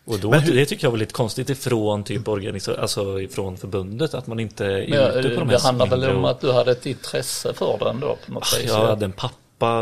Och 0.05 0.19
då, 0.19 0.31
det 0.31 0.67
tycker 0.67 0.87
jag 0.87 0.91
var 0.91 0.99
lite 0.99 1.13
konstigt 1.13 1.51
ifrån 1.51 2.05
typ 2.05 2.29
organisa- 2.29 2.81
alltså 2.81 3.21
ifrån 3.21 3.57
förbundet 3.57 4.15
att 4.15 4.27
man 4.27 4.41
inte 4.41 4.67
är 4.67 4.89
Men, 4.89 5.19
ute 5.19 5.29
på 5.29 5.41
de 5.41 5.49
det 5.49 5.59
här 5.59 5.67
handlar 5.67 5.87
väl 5.87 6.11
om 6.11 6.25
och- 6.25 6.31
att 6.31 6.41
du 6.41 6.53
hade 6.53 6.71
ett 6.71 6.87
intresse 6.87 7.53
för 7.55 7.79
den 7.81 8.01
då 8.01 8.17
på 8.27 8.33
något 8.33 8.59
vis. 8.61 8.69
Jag 8.69 8.87
hade 8.87 9.05
en 9.05 9.13
pappa 9.13 9.35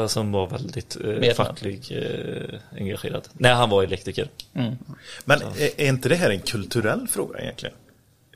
som 0.08 0.32
var 0.32 0.46
väldigt 0.46 0.96
eh, 1.04 1.34
facklig 1.34 1.88
eh, 1.90 2.60
engagerad. 2.80 3.28
Nej, 3.32 3.54
han 3.54 3.70
var 3.70 3.82
elektriker. 3.82 4.28
Men 5.24 5.42
är, 5.42 5.80
är 5.80 5.88
inte 5.88 6.08
det 6.08 6.14
här 6.14 6.30
en 6.30 6.40
kulturell 6.40 7.08
fråga 7.08 7.38
egentligen? 7.38 7.74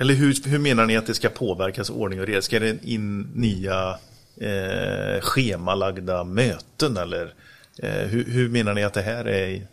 Eller 0.01 0.15
hur, 0.15 0.49
hur 0.49 0.59
menar 0.59 0.87
ni 0.87 0.97
att 0.97 1.07
det 1.07 1.15
ska 1.15 1.29
påverkas 1.29 1.91
ordning 1.91 2.21
och 2.21 2.27
reda? 2.27 2.43
Ska 2.43 2.61
det 2.61 2.85
in 2.85 3.21
nya 3.35 3.99
eh, 4.41 5.21
schemalagda 5.21 6.25
möten 6.25 6.97
eller 6.97 7.35
eh, 7.79 7.91
hur, 7.91 8.25
hur 8.25 8.49
menar 8.49 8.75
ni 8.75 8.85
att 8.85 8.95
det 8.95 9.03
här 9.03 9.29
är? 9.29 9.67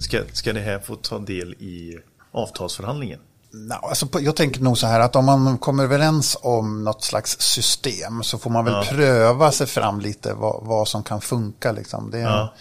Ska, 0.00 0.20
ska 0.32 0.52
det 0.52 0.60
här 0.60 0.78
få 0.78 0.96
ta 0.96 1.18
del 1.18 1.52
i 1.52 1.98
avtalsförhandlingen? 2.32 3.20
No, 3.52 3.72
alltså 3.74 4.06
på, 4.06 4.20
jag 4.20 4.36
tänker 4.36 4.60
nog 4.60 4.78
så 4.78 4.86
här 4.86 5.00
att 5.00 5.16
om 5.16 5.24
man 5.24 5.58
kommer 5.58 5.84
överens 5.84 6.36
om 6.42 6.84
något 6.84 7.04
slags 7.04 7.40
system 7.40 8.22
så 8.22 8.38
får 8.38 8.50
man 8.50 8.64
väl 8.64 8.84
pröva 8.84 9.52
sig 9.52 9.66
fram 9.66 10.00
lite 10.00 10.34
vad, 10.34 10.64
vad 10.66 10.88
som 10.88 11.02
kan 11.02 11.20
funka. 11.20 11.72
Liksom. 11.72 12.10
Det, 12.10 12.18
Ja. 12.18 12.54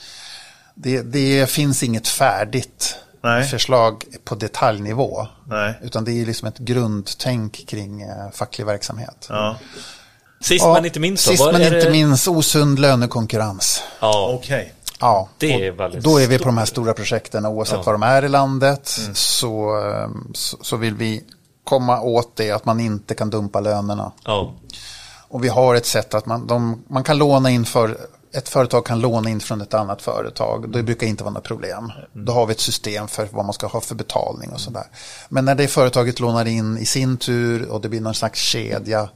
det, 0.75 1.01
det 1.01 1.49
finns 1.49 1.83
inget 1.83 2.07
färdigt 2.07 2.95
Nej. 3.23 3.43
förslag 3.47 4.03
på 4.23 4.35
detaljnivå. 4.35 5.27
Nej. 5.47 5.73
Utan 5.81 6.05
det 6.05 6.11
är 6.21 6.25
liksom 6.25 6.47
ett 6.47 6.57
grundtänk 6.57 7.67
kring 7.67 8.01
eh, 8.01 8.31
facklig 8.33 8.65
verksamhet. 8.65 9.25
Ja, 9.29 9.57
Sist 10.41 10.65
Ja, 10.65 10.73
men 10.73 10.85
inte 10.85 10.99
minst 10.99 11.25
då, 11.25 11.31
Sist 11.31 11.43
men 11.51 11.61
inte 11.61 11.69
det- 11.79 11.91
minst 11.91 12.27
osund 12.27 12.79
lönekonkurrens. 12.79 13.83
Ja, 13.99 14.29
okej. 14.33 14.73
Ja, 14.99 15.27
det 15.37 15.67
är 15.67 15.71
väldigt 15.71 16.03
då 16.03 16.17
är 16.17 16.27
vi 16.27 16.37
på 16.39 16.45
de 16.45 16.57
här 16.57 16.65
stora 16.65 16.93
projekten 16.93 17.45
oavsett 17.45 17.75
Ja. 17.77 17.83
var 17.83 17.93
de 17.93 18.03
är 18.03 18.25
i 18.25 18.29
landet 18.29 18.87
så, 19.13 19.79
eh, 19.87 20.09
så, 20.33 20.57
så 20.61 20.75
vill 20.77 20.93
vi 20.95 21.23
komma 21.63 22.01
åt 22.01 22.35
det 22.35 22.51
att 22.51 22.65
man 22.65 22.79
inte 22.79 23.15
kan 23.15 23.29
dumpa 23.29 23.59
lönerna. 23.59 24.11
Ja, 24.23 24.53
Och 25.27 25.43
vi 25.43 25.47
har 25.47 25.75
ett 25.75 25.85
sätt 25.85 26.13
att 26.13 26.25
man, 26.25 26.47
de, 26.47 26.83
man 26.87 27.03
kan 27.03 27.17
låna 27.17 27.49
in 27.49 27.65
för, 27.65 27.97
ett 28.37 28.49
företag 28.49 28.85
kan 28.85 28.99
låna 28.99 29.29
in 29.29 29.39
från 29.39 29.61
ett 29.61 29.73
annat 29.73 30.01
företag. 30.01 30.71
Det 30.71 30.83
brukar 30.83 31.07
inte 31.07 31.23
vara 31.23 31.33
något 31.33 31.43
problem. 31.43 31.91
Då 32.13 32.31
har 32.31 32.45
vi 32.45 32.51
ett 32.51 32.59
system 32.59 33.07
för 33.07 33.27
vad 33.31 33.45
man 33.45 33.53
ska 33.53 33.67
ha 33.67 33.81
för 33.81 33.95
betalning 33.95 34.49
och 34.49 34.59
sådär. 34.61 34.83
Men 35.29 35.45
när 35.45 35.55
det 35.55 35.67
företaget 35.67 36.19
lånar 36.19 36.45
in 36.45 36.77
i 36.77 36.85
sin 36.85 37.17
tur 37.17 37.67
och 37.69 37.81
det 37.81 37.89
blir 37.89 38.01
någon 38.01 38.13
slags 38.15 38.39
kedja, 38.39 39.09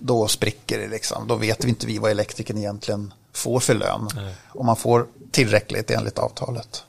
då 0.00 0.28
spricker 0.28 0.78
det 0.78 0.88
liksom. 0.88 1.28
Då 1.28 1.34
vet 1.36 1.64
vi 1.64 1.68
inte 1.68 1.86
vi 1.86 1.98
vad 1.98 2.10
elektrikern 2.10 2.58
egentligen 2.58 3.14
får 3.32 3.60
för 3.60 3.74
lön. 3.74 4.08
Och 4.48 4.64
man 4.64 4.76
får 4.76 5.06
tillräckligt 5.30 5.90
enligt 5.90 6.18
avtalet. 6.18 6.82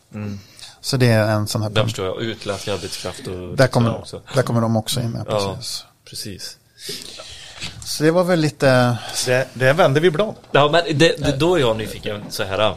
Så 0.81 0.97
det 0.97 1.07
är 1.07 1.29
en 1.31 1.47
sån 1.47 1.61
här 1.61 1.69
där 1.69 1.83
förstår 1.83 2.05
jag. 2.05 2.21
Utländsk 2.21 2.67
arbetskraft 2.67 3.27
och 3.27 3.55
Där 3.57 3.67
kommer, 3.67 3.97
också. 3.97 4.21
där 4.35 4.41
kommer 4.43 4.61
de 4.61 4.75
också 4.77 4.99
in. 5.01 5.15
Ja, 5.27 5.33
Ja, 5.41 5.55
precis. 5.55 5.85
precis. 6.05 6.57
Så 7.85 8.03
det 8.03 8.11
var 8.11 8.23
väl 8.23 8.39
lite, 8.39 8.97
Det, 9.25 9.47
det 9.53 9.73
vänder 9.73 10.01
vi 10.01 10.11
blad. 10.11 10.35
Ja, 10.51 10.69
men 10.71 10.97
det, 10.97 11.15
det, 11.17 11.35
då 11.37 11.55
är 11.55 11.59
jag 11.59 11.77
nyfiken 11.77 12.23
så 12.29 12.43
här. 12.43 12.75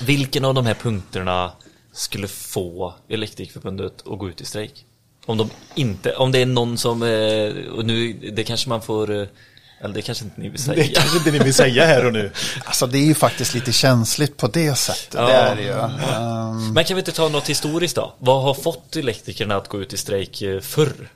Vilken 0.00 0.44
av 0.44 0.54
de 0.54 0.66
här 0.66 0.74
punkterna 0.74 1.52
skulle 1.92 2.28
få 2.28 2.94
Elektrikerförbundet 3.08 3.92
att 4.06 4.18
gå 4.18 4.28
ut 4.28 4.40
i 4.40 4.44
strejk? 4.44 4.84
Om 5.26 5.36
de 5.38 5.50
inte, 5.74 6.14
om 6.14 6.32
det 6.32 6.38
är 6.38 6.46
någon 6.46 6.78
som, 6.78 7.02
eh, 7.02 7.72
och 7.72 7.84
nu, 7.84 8.12
det 8.12 8.44
kanske 8.44 8.68
man 8.68 8.82
får, 8.82 9.10
eh, 9.20 9.26
eller 9.80 9.94
det 9.94 10.02
kanske 10.02 10.24
inte 10.24 10.40
ni 10.40 10.48
vill 10.48 10.52
Det 10.60 10.62
säga. 10.62 10.88
kanske 11.00 11.18
inte 11.18 11.30
ni 11.30 11.38
vill 11.38 11.54
säga 11.54 11.86
här 11.86 12.06
och 12.06 12.12
nu. 12.12 12.32
alltså 12.64 12.86
det 12.86 12.98
är 12.98 13.04
ju 13.04 13.14
faktiskt 13.14 13.54
lite 13.54 13.72
känsligt 13.72 14.36
på 14.36 14.46
det 14.46 14.74
sättet. 14.74 15.14
Ja. 15.14 15.26
Det 15.26 15.32
är 15.32 15.56
det 15.56 15.62
ju. 15.62 15.72
Ehm, 15.72 16.72
Men 16.72 16.84
kan 16.84 16.94
vi 16.96 17.00
inte 17.00 17.12
ta 17.12 17.28
något 17.28 17.48
historiskt 17.48 17.96
då? 17.96 18.14
Vad 18.18 18.42
har 18.42 18.54
fått 18.54 18.96
elektrikerna 18.96 19.56
att 19.56 19.68
gå 19.68 19.80
ut 19.82 19.92
i 19.92 19.96
strejk 19.96 20.42
eh, 20.42 20.60
förr? 20.60 21.08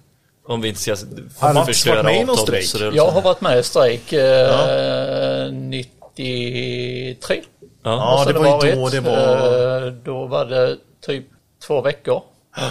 Om 0.46 0.60
vi 0.60 0.68
inte 0.68 0.80
ska 0.80 0.90
Har 1.38 1.54
Mats 1.54 1.86
varit 1.86 2.04
med 2.04 2.20
i 2.20 2.24
någon 2.24 2.36
strejk? 2.36 2.94
Jag 2.94 3.06
har 3.10 3.22
varit 3.22 3.40
med 3.40 3.58
i 3.58 3.62
strejk 3.62 4.12
eh, 4.12 5.52
93. 5.52 7.42
Ja. 7.82 8.10
måste 8.16 8.32
det 8.32 8.38
var 8.38 8.64
ju 8.64 8.72
då 8.74 8.88
det 8.88 9.00
var- 9.00 9.86
Eh, 9.86 9.92
Då 9.92 10.26
var 10.26 10.44
det 10.44 10.76
typ 11.06 11.24
två 11.66 11.80
veckor, 11.80 12.22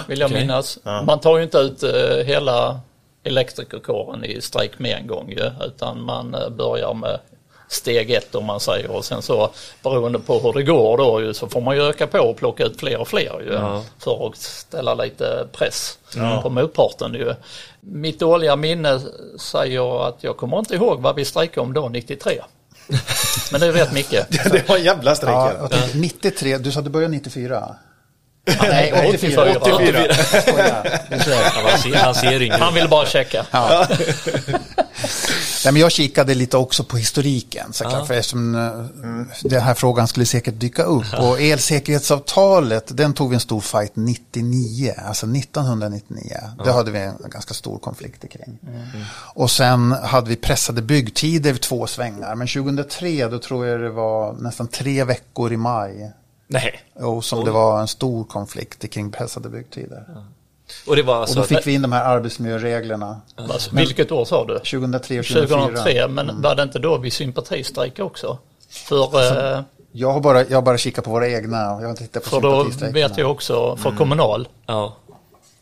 vill 0.07 0.19
jag 0.19 0.27
okej. 0.31 0.41
minnas. 0.41 0.79
Man 0.83 1.19
tar 1.19 1.37
ju 1.37 1.43
inte 1.43 1.57
ut 1.57 1.83
eh, 1.83 2.25
hela 2.25 2.79
elektrikerkåren 3.23 4.23
i 4.25 4.41
strejk 4.41 4.79
med 4.79 4.97
en 4.97 5.07
gång 5.07 5.29
ju, 5.31 5.51
utan 5.65 6.01
man 6.01 6.35
eh, 6.35 6.49
börjar 6.49 6.93
med 6.93 7.19
steg 7.73 8.11
ett 8.11 8.35
om 8.35 8.45
man 8.45 8.59
säger 8.59 8.91
och 8.91 9.05
sen 9.05 9.21
så 9.21 9.49
beroende 9.83 10.19
på 10.19 10.39
hur 10.39 10.53
det 10.53 10.63
går 10.63 10.97
då 10.97 11.21
ju, 11.21 11.33
så 11.33 11.47
får 11.49 11.61
man 11.61 11.75
ju 11.75 11.83
öka 11.83 12.07
på 12.07 12.19
och 12.19 12.37
plocka 12.37 12.63
ut 12.63 12.79
fler 12.79 12.97
och 13.01 13.07
fler 13.07 13.41
ju, 13.45 13.53
Ja. 13.53 13.83
för 13.99 14.27
att 14.27 14.37
ställa 14.37 14.93
lite 14.93 15.47
press 15.51 15.97
på 16.43 16.49
motparten 16.49 17.13
ju. 17.13 17.33
Mitt 17.81 18.19
dåliga 18.19 18.55
minne 18.55 19.01
säger 19.39 20.07
att 20.07 20.17
jag 20.21 20.37
kommer 20.37 20.59
inte 20.59 20.75
ihåg 20.75 21.01
vad 21.01 21.15
vi 21.15 21.25
strejkade 21.25 21.61
om 21.61 21.73
då 21.73 21.89
93. 21.89 22.41
Men 23.51 23.61
det 23.61 23.71
vet 23.71 23.93
Micke. 23.93 24.09
Det 24.51 24.69
var 24.69 24.77
en 24.77 24.83
jävla 24.83 25.15
strejk. 25.15 25.35
ja, 25.35 25.45
här. 25.45 25.57
jag 25.61 25.71
tänkte, 25.71 25.97
93, 25.97 26.57
du 26.57 26.71
sa 26.71 26.79
att 26.79 26.85
du 26.85 26.91
började 26.91 27.13
94? 27.13 27.75
Nej, 28.61 29.09
84. 29.15 29.55
84. 29.61 30.13
Skojar. 30.13 30.99
Du 31.09 31.19
ser. 31.19 31.31
Ja, 31.31 31.51
han, 31.69 31.79
ser, 31.79 31.93
han 31.95 32.15
ser 32.15 32.41
yngre 32.41 32.57
Han 32.59 32.73
vill 32.73 32.89
bara 32.89 33.05
checka. 33.05 33.45
Nej, 35.65 35.73
men 35.73 35.81
jag 35.81 35.91
kikade 35.91 36.33
lite 36.33 36.57
också 36.57 36.83
på 36.83 36.97
historiken, 36.97 37.73
såklart, 37.73 38.07
för 38.07 38.13
eftersom 38.13 38.55
eh, 38.55 38.85
den 39.43 39.61
här 39.61 39.73
frågan 39.73 40.07
skulle 40.07 40.25
säkert 40.25 40.59
dyka 40.59 40.83
upp. 40.83 41.13
Och 41.19 41.41
elsäkerhetsavtalet, 41.41 42.97
den 42.97 43.13
tog 43.13 43.29
vi 43.29 43.33
en 43.33 43.39
stor 43.39 43.61
fight 43.61 43.95
99, 43.95 44.93
alltså 45.07 45.25
1999. 45.25 46.37
Det 46.65 46.71
hade 46.71 46.91
vi 46.91 46.99
en 46.99 47.15
ganska 47.29 47.53
stor 47.53 47.77
konflikt 47.79 48.29
kring. 48.31 48.59
Och 49.35 49.51
sen 49.51 49.91
hade 49.91 50.29
vi 50.29 50.35
pressade 50.35 50.81
byggtider 50.81 51.55
två 51.55 51.87
svängar, 51.87 52.35
men 52.35 52.47
2003 52.47 53.27
då 53.27 53.39
tror 53.39 53.65
jag 53.65 53.79
det 53.79 53.89
var 53.89 54.33
nästan 54.33 54.67
tre 54.67 55.03
veckor 55.03 55.53
i 55.53 55.57
maj. 55.57 56.11
Nej. 56.47 56.81
Och 56.93 57.25
som 57.25 57.45
det 57.45 57.51
var 57.51 57.81
en 57.81 57.87
stor 57.87 58.23
konflikt 58.23 58.91
kring 58.91 59.11
pressade 59.11 59.49
byggtider. 59.49 60.05
Och 60.87 60.95
det 60.95 61.03
var 61.03 61.15
Och 61.15 61.21
alltså... 61.21 61.35
då 61.39 61.43
fick 61.43 61.67
vi 61.67 61.73
in 61.73 61.81
de 61.81 61.91
här 61.91 62.05
arbetsmiljöreglerna. 62.05 63.21
Alltså, 63.35 63.75
vilket 63.75 64.11
år 64.11 64.25
sa 64.25 64.45
du? 64.45 64.53
2003 64.59 65.19
och 65.19 65.25
2004. 65.25 65.59
2003, 65.67 66.07
men 66.07 66.41
var 66.41 66.55
det 66.55 66.63
inte 66.63 66.79
då 66.79 66.97
vi 66.97 67.11
sympatistrejkade 67.11 68.03
också? 68.03 68.37
För, 68.69 69.53
eh, 69.55 69.61
Jag 69.91 70.11
har 70.11 70.19
bara, 70.19 70.43
jag 70.47 70.57
har 70.57 70.61
bara 70.61 70.77
kikat 70.77 71.05
på 71.05 71.11
våra 71.11 71.29
egna. 71.29 71.57
Jag 71.57 71.81
har 71.81 71.89
inte 71.89 72.03
tittat 72.03 72.23
på 72.23 72.29
för 72.29 72.41
då 72.41 72.63
vet 72.91 73.17
jag 73.17 73.31
också, 73.31 73.75
för 73.75 73.91
kommunal, 73.91 74.47
Ja. 74.65 74.93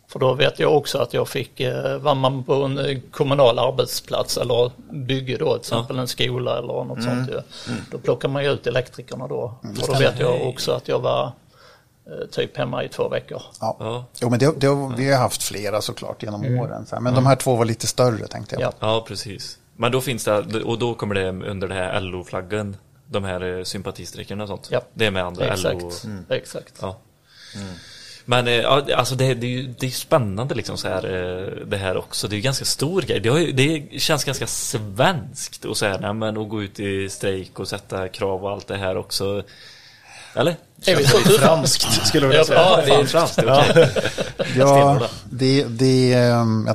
för 0.08 0.20
då 0.20 0.34
vet 0.34 0.60
jag 0.60 0.78
också 0.78 0.98
att 0.98 1.14
jag 1.14 1.28
fick, 1.28 1.60
eh, 1.60 1.98
var 1.98 2.16
man 2.16 2.44
på 2.44 2.54
en 2.54 2.78
eh, 2.78 2.98
kommunal 3.12 3.60
arbetsplats 3.60 4.38
eller 4.38 4.72
bygge 4.92 5.38
då, 5.38 5.52
till 5.54 5.60
exempel 5.60 6.00
en 6.00 6.08
skola 6.08 6.58
eller 6.58 6.68
något 6.84 7.04
sånt 7.04 7.30
ju, 7.30 7.42
då 7.92 7.98
plockar 7.98 8.30
man 8.30 8.44
ju 8.44 8.52
ut 8.52 8.68
elektrikerna 8.68 9.28
då. 9.28 9.54
Och 9.82 9.88
då 9.88 9.94
vet 9.94 10.20
jag 10.20 10.48
också 10.48 10.72
att 10.72 10.88
jag 10.88 11.00
var 11.00 11.32
typ 12.32 12.58
hemma 12.58 12.84
i 12.84 12.90
två 12.90 13.10
veckor. 13.10 13.42
Ja. 13.62 13.78
Ja. 13.80 14.06
Jo, 14.22 14.30
men 14.30 14.40
det, 14.40 14.60
det, 14.60 14.68
vi 14.98 15.12
har 15.12 15.20
haft 15.20 15.44
flera 15.44 15.82
såklart 15.82 16.24
genom 16.24 16.60
åren. 16.60 16.86
Så 16.86 16.96
här. 16.96 17.02
Men 17.02 17.14
de 17.14 17.26
här 17.26 17.36
två 17.36 17.56
var 17.56 17.66
lite 17.66 17.88
större 17.88 18.28
tänkte 18.28 18.56
jag. 18.56 18.62
Ja. 18.62 18.74
ja, 18.80 19.06
precis. 19.08 19.58
Men 19.76 19.92
då 19.92 20.02
finns 20.02 20.24
det, 20.24 20.64
och 20.64 20.80
då 20.80 20.94
kommer 20.94 21.16
det 21.16 21.30
under 21.30 21.68
det 21.68 21.74
här 21.74 22.02
LO-flaggen, 22.02 22.78
de 23.06 23.24
här 23.24 23.58
eh, 23.58 23.64
sympatistrejkerna 23.64 24.44
och 24.44 24.50
sånt. 24.50 24.68
Ja. 24.72 24.82
Det 24.94 25.06
är 25.06 25.12
med 25.12 25.24
andra 25.24 25.54
Exakt, 25.54 25.82
LO. 25.82 25.92
exakt. 26.30 26.74
Ja. 26.82 27.00
Men 28.26 28.48
eh, 28.48 28.72
alltså 28.72 29.16
det, 29.16 29.34
det, 29.34 29.48
är 29.48 29.52
ju 29.52 29.74
det 29.80 29.86
är 29.86 29.92
spännande 29.92 30.56
liksom 30.56 30.78
så 30.78 30.88
här, 30.88 31.06
eh, 31.06 31.66
det 31.66 31.78
här 31.78 31.98
också. 31.98 32.28
Det 32.28 32.34
är 32.34 32.38
ju 32.38 32.42
ganska 32.42 32.66
stor 32.66 33.02
grej. 33.02 33.20
Det, 33.20 33.30
har 33.30 33.40
ju, 33.40 33.52
det 33.52 34.00
känns 34.02 34.24
ganska 34.24 34.48
svenskt 34.48 35.66
att 35.66 35.78
säga, 35.78 35.98
nej 36.02 36.14
men 36.14 36.38
att 36.38 36.50
gå 36.50 36.64
ut 36.64 36.80
i 36.80 37.10
strejk 37.10 37.60
och 37.60 37.68
sätta 37.68 38.08
krav 38.08 38.44
och 38.44 38.52
allt 38.52 38.68
det 38.68 38.78
här 38.78 38.98
också. 38.98 39.44
Eller? 40.34 40.56
Är 40.86 40.96
vi? 40.96 41.06
Franskt 41.38 42.08
skulle 42.08 42.26
jag 42.26 42.30
vilja 42.30 42.44
säga. 42.46 42.60
Ja, 42.60 42.82
Det 42.86 42.94
är 42.94 43.06
franskt, 43.06 43.40
okej. 43.40 43.90
Ja, 44.58 45.00
det, 45.30 45.64
det, 45.64 46.14
ehm, 46.14 46.70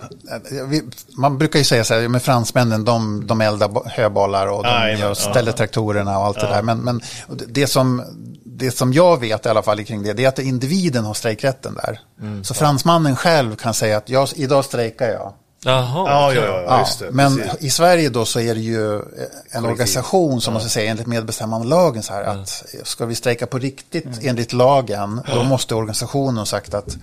ja, 0.50 0.80
man 1.18 1.38
brukar 1.38 1.58
ju 1.58 1.64
säga 1.64 1.84
så 1.84 1.94
här, 1.94 2.08
med 2.08 2.22
fransmännen, 2.22 2.84
de, 2.84 3.26
de 3.26 3.40
eldar 3.40 3.90
höbalar 3.90 4.46
och 4.46 4.62
de 4.62 4.68
Jajamän, 4.68 5.00
gör, 5.00 5.08
ja. 5.08 5.14
ställer 5.14 5.52
traktorerna 5.52 6.18
och 6.18 6.24
allt 6.24 6.40
det 6.40 6.46
där. 6.46 6.62
Men, 6.62 6.78
men 6.78 7.00
det- 7.48 7.66
som, 7.66 8.02
det 8.44 8.70
som 8.70 8.92
jag 8.92 9.20
vet 9.20 9.46
i 9.46 9.48
alla 9.48 9.62
fall 9.62 9.84
kring 9.84 10.02
det, 10.02 10.12
det 10.12 10.24
är 10.24 10.28
att 10.28 10.38
individen 10.38 11.04
har 11.04 11.14
strejkrätten 11.14 11.74
där. 11.74 12.00
Så 12.42 12.54
fransmannen 12.54 13.16
själv 13.16 13.56
kan 13.56 13.74
säga 13.74 13.96
att 13.96 14.08
jag, 14.08 14.28
idag 14.36 14.64
strejkar 14.64 15.08
jag. 15.08 15.32
Jaha. 15.64 16.10
Ja, 16.10 16.28
okej. 16.30 16.42
ja, 16.42 16.46
ja, 16.46 16.62
Ja, 16.66 16.78
just 16.78 16.98
det. 16.98 17.10
men 17.10 17.36
precis. 17.36 17.62
i 17.62 17.70
Sverige 17.70 18.08
då 18.08 18.24
så 18.24 18.40
är 18.40 18.54
det 18.54 18.60
ju 18.60 19.02
en 19.50 19.64
organisation 19.64 20.40
som 20.40 20.54
måste 20.54 20.68
säga 20.68 20.90
enligt 20.90 21.06
medbestämmandelagen 21.06 22.02
så 22.02 22.12
här 22.12 22.22
att 22.24 22.64
ska 22.82 23.06
vi 23.06 23.14
strejka 23.14 23.46
på 23.46 23.58
riktigt 23.58 24.06
enligt 24.22 24.52
lagen 24.52 25.20
då 25.34 25.42
måste 25.42 25.74
organisationen 25.74 26.36
ha 26.36 26.46
sagt 26.46 26.74
att 26.74 26.96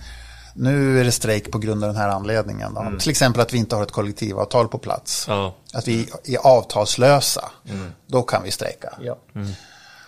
nu 0.54 1.00
är 1.00 1.04
det 1.04 1.12
strejk 1.12 1.50
på 1.52 1.58
grund 1.58 1.84
av 1.84 1.88
den 1.88 1.96
här 1.96 2.08
anledningen. 2.08 2.74
Då. 2.74 2.92
Till 3.00 3.10
exempel 3.10 3.42
att 3.42 3.52
vi 3.52 3.58
inte 3.58 3.76
har 3.76 3.82
ett 3.82 3.92
kollektivavtal 3.92 4.68
på 4.68 4.78
plats. 4.78 5.24
Ja. 5.28 5.54
Att 5.72 5.88
vi 5.88 6.08
är 6.24 6.38
avtalslösa. 6.46 7.50
Då 8.06 8.22
kan 8.22 8.42
vi 8.42 8.50
strejka. 8.50 8.92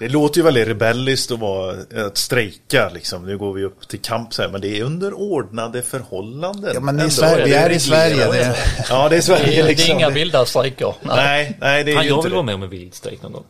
Ja. 0.05 0.09
Det 0.09 0.12
låter 0.12 0.36
ju 0.38 0.44
väldigt 0.44 0.68
rebelliskt 0.68 1.30
att, 1.30 1.38
vara, 1.38 1.76
att 2.07 2.18
strejka 2.18 2.90
liksom. 2.94 3.26
Nu 3.26 3.38
går 3.38 3.52
vi 3.52 3.64
upp 3.64 3.88
till 3.88 3.98
kamp 4.00 4.34
så 4.34 4.42
här, 4.42 4.48
men 4.48 4.61
det 4.61 4.78
är 4.78 4.82
under 4.84 5.12
ordnade 5.14 5.82
förhållanden. 5.82 6.70
Ja, 6.74 6.80
men 6.80 7.11
Sverige, 7.11 7.42
är 7.42 7.44
vi 7.44 7.50
det 7.50 7.57
är 7.57 7.70
i. 7.70 7.80
Sverige. 7.80 8.26
Det, 8.32 8.57
Ja, 8.90 9.09
det 9.09 9.14
är 9.14 9.16
Det 9.16 9.22
Sverige 9.22 9.59
är, 9.59 9.62
det 9.62 9.68
liksom. 9.68 9.90
är 9.90 9.94
inga 9.94 10.11
vilda 10.11 10.44
strejker. 10.46 10.94
Nej. 11.02 11.16
Nej, 11.16 11.57
nej, 11.61 11.84
det 11.84 11.90
är 11.90 11.94
Fan, 11.94 12.05
ju 12.05 12.09
jag 12.11 12.18
inte 12.18 12.24
vill 12.26 12.30
det. 12.30 12.36
vara 12.36 12.46
med 12.46 12.55
om 12.55 12.62
en 12.62 12.68
vild 12.70 12.94
strejk 12.94 13.22
någon 13.22 13.32
gång. 13.32 13.44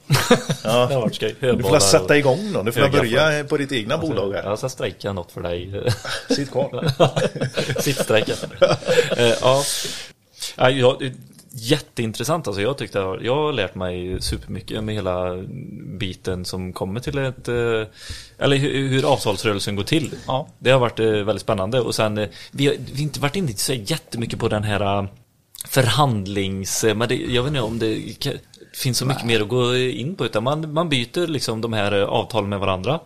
det 0.63 0.69
har 0.69 1.01
varit 1.01 1.15
skoj. 1.15 1.35
Du 1.41 1.63
får 1.63 1.79
sätta 1.79 2.17
igång 2.17 2.53
då. 2.53 2.63
Du 2.63 2.73
får 2.73 2.89
börja 2.89 3.45
på 3.45 3.57
ditt 3.57 3.73
egna 3.73 3.99
bolag 3.99 4.33
här. 4.33 4.43
Jag 4.45 4.59
ska 4.59 4.69
strejka 4.69 5.13
något 5.13 5.33
för 5.33 5.41
dig. 5.41 5.83
Sitt 6.31 6.51
kvar. 6.51 6.91
Sittstrejken. 7.81 8.37
Eh, 9.17 9.33
ja. 9.41 9.63
Ja, 10.57 10.71
jag, 10.71 11.13
jätteintressant 11.57 12.47
alltså. 12.47 12.63
Jag 12.63 12.79
tyckte 12.79 12.99
jag 12.99 13.37
har 13.37 13.53
lärt 13.53 13.75
mig 13.75 14.23
supermycket 14.23 14.85
med 14.85 14.95
hela 14.95 15.37
biten 15.99 16.45
som 16.45 16.73
kommer 16.73 17.01
till 17.01 17.19
ett 17.19 17.49
eh, 17.49 17.55
eller 18.39 18.57
hur, 18.57 18.89
hur 18.89 19.13
avtalsrörelsen 19.13 19.77
går 19.77 19.85
till. 19.85 20.15
Ja. 20.27 20.49
Det 20.59 20.71
har 20.71 20.79
varit 20.79 21.01
eh, 21.01 21.07
väldigt 21.07 21.43
spännande 21.43 21.81
och 21.81 21.95
sen 21.95 22.19
eh, 22.19 22.29
vi 22.51 22.67
har, 22.67 22.75
vi 22.75 22.93
har 22.93 23.03
inte 23.03 23.21
varit 23.21 23.37
inne 23.37 23.53
så 23.53 23.73
jättemycket 23.73 24.39
på 24.39 24.49
den 24.49 24.63
här 24.63 25.09
förhandlings... 25.69 26.85
Men 26.85 27.09
det, 27.09 27.15
jag 27.15 27.43
vet 27.43 27.51
inte 27.51 27.61
om 27.61 27.79
det 27.79 28.03
finns 28.75 28.99
så 28.99 29.07
mycket 29.07 29.25
mer 29.25 29.41
att 29.41 29.49
gå 29.49 29.77
in 29.77 30.15
på 30.15 30.27
utan 30.27 30.45
man, 30.45 30.73
man 30.73 30.89
byter 30.89 31.27
liksom 31.27 31.61
de 31.61 31.73
här 31.73 31.93
avtalen 31.93 32.49
med 32.51 32.61
varandra. 32.61 33.01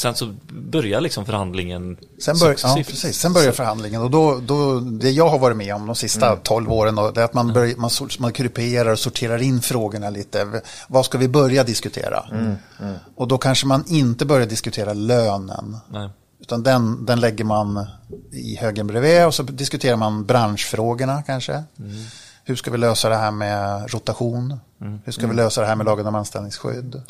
Sen 0.00 0.14
så 0.14 0.34
börjar 0.48 1.00
liksom 1.00 1.24
förhandlingen 1.24 1.96
Sen, 2.20 2.38
bör, 2.38 2.56
ja, 2.62 2.74
precis. 2.86 3.16
Sen 3.18 3.32
börjar 3.32 3.52
förhandlingen 3.52 4.02
och 4.02 4.10
då, 4.10 4.40
då, 4.46 4.80
det 4.80 5.10
jag 5.10 5.28
har 5.28 5.38
varit 5.38 5.56
med 5.56 5.74
om 5.74 5.86
de 5.86 5.94
sista 5.96 6.26
Mm. 6.26 6.38
12 6.42 6.72
åren 6.72 6.94
då, 6.94 7.10
det 7.10 7.20
är 7.20 7.24
att 7.24 7.34
man, 7.34 7.52
börjar, 7.52 7.76
man, 7.76 7.90
sort- 7.90 8.18
man 8.18 8.32
kryperar 8.32 8.92
och 8.92 8.98
sorterar 8.98 9.42
in 9.42 9.60
frågorna 9.62 10.10
lite. 10.10 10.62
Vad 10.88 11.04
ska 11.04 11.18
vi 11.18 11.28
börja 11.28 11.64
diskutera? 11.64 12.24
Mm, 12.32 12.54
Och 13.16 13.28
då 13.28 13.38
kanske 13.38 13.66
man 13.66 13.84
inte 13.86 14.26
börjar 14.26 14.46
diskutera 14.46 14.92
lönen. 14.92 15.76
Nej. 15.90 16.08
Utan 16.40 16.62
den, 16.62 17.06
den 17.06 17.20
lägger 17.20 17.44
man 17.44 17.86
i 18.32 18.56
högen 18.56 18.86
bredvid 18.86 19.26
och 19.26 19.34
så 19.34 19.42
diskuterar 19.42 19.96
man 19.96 20.24
branschfrågorna 20.24 21.22
kanske. 21.22 21.52
Mm. 21.78 22.04
Hur 22.50 22.56
ska 22.56 22.70
vi 22.70 22.78
lösa 22.78 23.08
det 23.08 23.16
här 23.16 23.30
med 23.30 23.92
rotation? 23.92 24.60
Hur 25.04 25.12
ska 25.12 25.26
vi 25.26 25.34
lösa 25.34 25.60
det 25.60 25.66
här 25.66 25.76
med 25.76 25.86
lagen 25.86 26.06
om 26.06 26.14
anställningsskydd? 26.14 27.02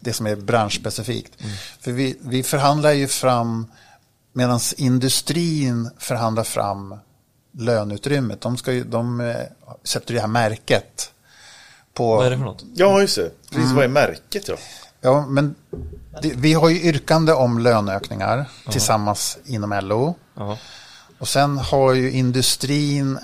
Det 0.00 0.12
som 0.12 0.26
är 0.26 0.36
branschspecifikt. 0.36 1.32
För 1.80 1.92
vi, 1.92 2.18
vi 2.20 2.42
förhandlar 2.42 2.90
ju 2.92 3.08
fram, 3.08 3.66
medan 4.32 4.60
industrin 4.76 5.90
förhandlar 5.98 6.44
fram 6.44 6.94
löneutrymmet. 7.52 8.40
De, 8.40 8.56
ska 8.56 8.72
ju, 8.72 8.84
de 8.84 9.20
eh, 9.20 9.36
sätter 9.84 10.14
det 10.14 10.20
här 10.20 10.28
märket 10.28 11.12
på... 11.94 12.16
Vad 12.16 12.26
är 12.26 12.30
det 12.30 12.36
för 12.36 12.44
något? 12.44 12.64
Ja, 12.74 13.00
just 13.00 13.16
det. 13.16 13.30
Precis, 13.50 13.72
vad 13.72 13.84
är 13.84 13.88
märket 13.88 14.46
då? 14.46 14.56
Ja, 15.00 15.26
men 15.26 15.54
det, 16.22 16.32
vi 16.36 16.52
har 16.52 16.68
ju 16.68 16.82
yrkande 16.82 17.32
om 17.32 17.58
löneökningar 17.58 18.44
tillsammans 18.70 19.38
inom 19.44 19.80
LO. 19.82 20.14
Ja. 20.34 20.58
Och 21.18 21.28
sen 21.28 21.58
har 21.58 21.92
ju 21.92 22.10
industrin 22.10 23.18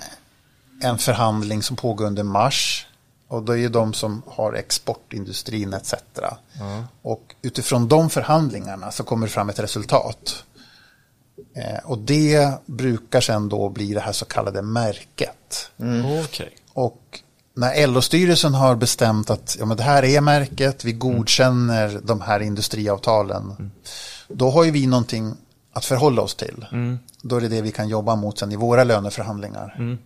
en 0.81 0.97
förhandling 0.97 1.63
som 1.63 1.75
pågår 1.75 2.05
under 2.05 2.23
mars. 2.23 2.87
Och 3.27 3.43
då 3.43 3.51
är 3.53 3.57
ju 3.57 3.69
de 3.69 3.93
som 3.93 4.21
har 4.27 4.53
exportindustrin 4.53 5.73
etc. 5.73 5.93
Och 7.01 7.35
utifrån 7.41 7.87
de 7.87 8.09
förhandlingarna 8.09 8.91
så 8.91 9.03
kommer 9.03 9.27
det 9.27 9.33
fram 9.33 9.49
ett 9.49 9.59
resultat. 9.59 10.43
Eh, 11.55 11.85
och 11.85 11.97
det 11.97 12.51
brukar 12.65 13.21
sen 13.21 13.49
då 13.49 13.69
bli 13.69 13.93
det 13.93 13.99
här 13.99 14.11
så 14.11 14.25
kallade 14.25 14.61
märket. 14.61 15.71
Okej. 16.25 16.55
Och 16.73 17.19
när 17.53 17.87
LO-styrelsen 17.87 18.53
har 18.53 18.75
bestämt 18.75 19.29
att 19.29 19.55
ja, 19.59 19.65
men 19.65 19.77
det 19.77 19.83
här 19.83 20.03
är 20.03 20.21
märket, 20.21 20.85
vi 20.85 20.91
godkänner 20.91 21.99
de 22.03 22.21
här 22.21 22.39
industriavtalen. 22.39 23.71
Då 24.27 24.49
har 24.49 24.63
ju 24.63 24.71
vi 24.71 24.87
någonting 24.87 25.35
att 25.73 25.85
förhålla 25.85 26.21
oss 26.21 26.35
till. 26.35 26.65
Då 27.21 27.35
är 27.35 27.41
det 27.41 27.47
det 27.47 27.61
vi 27.61 27.71
kan 27.71 27.87
jobba 27.87 28.15
mot 28.15 28.39
sen 28.39 28.51
i 28.51 28.55
våra 28.55 28.83
löneförhandlingar. 28.83 29.97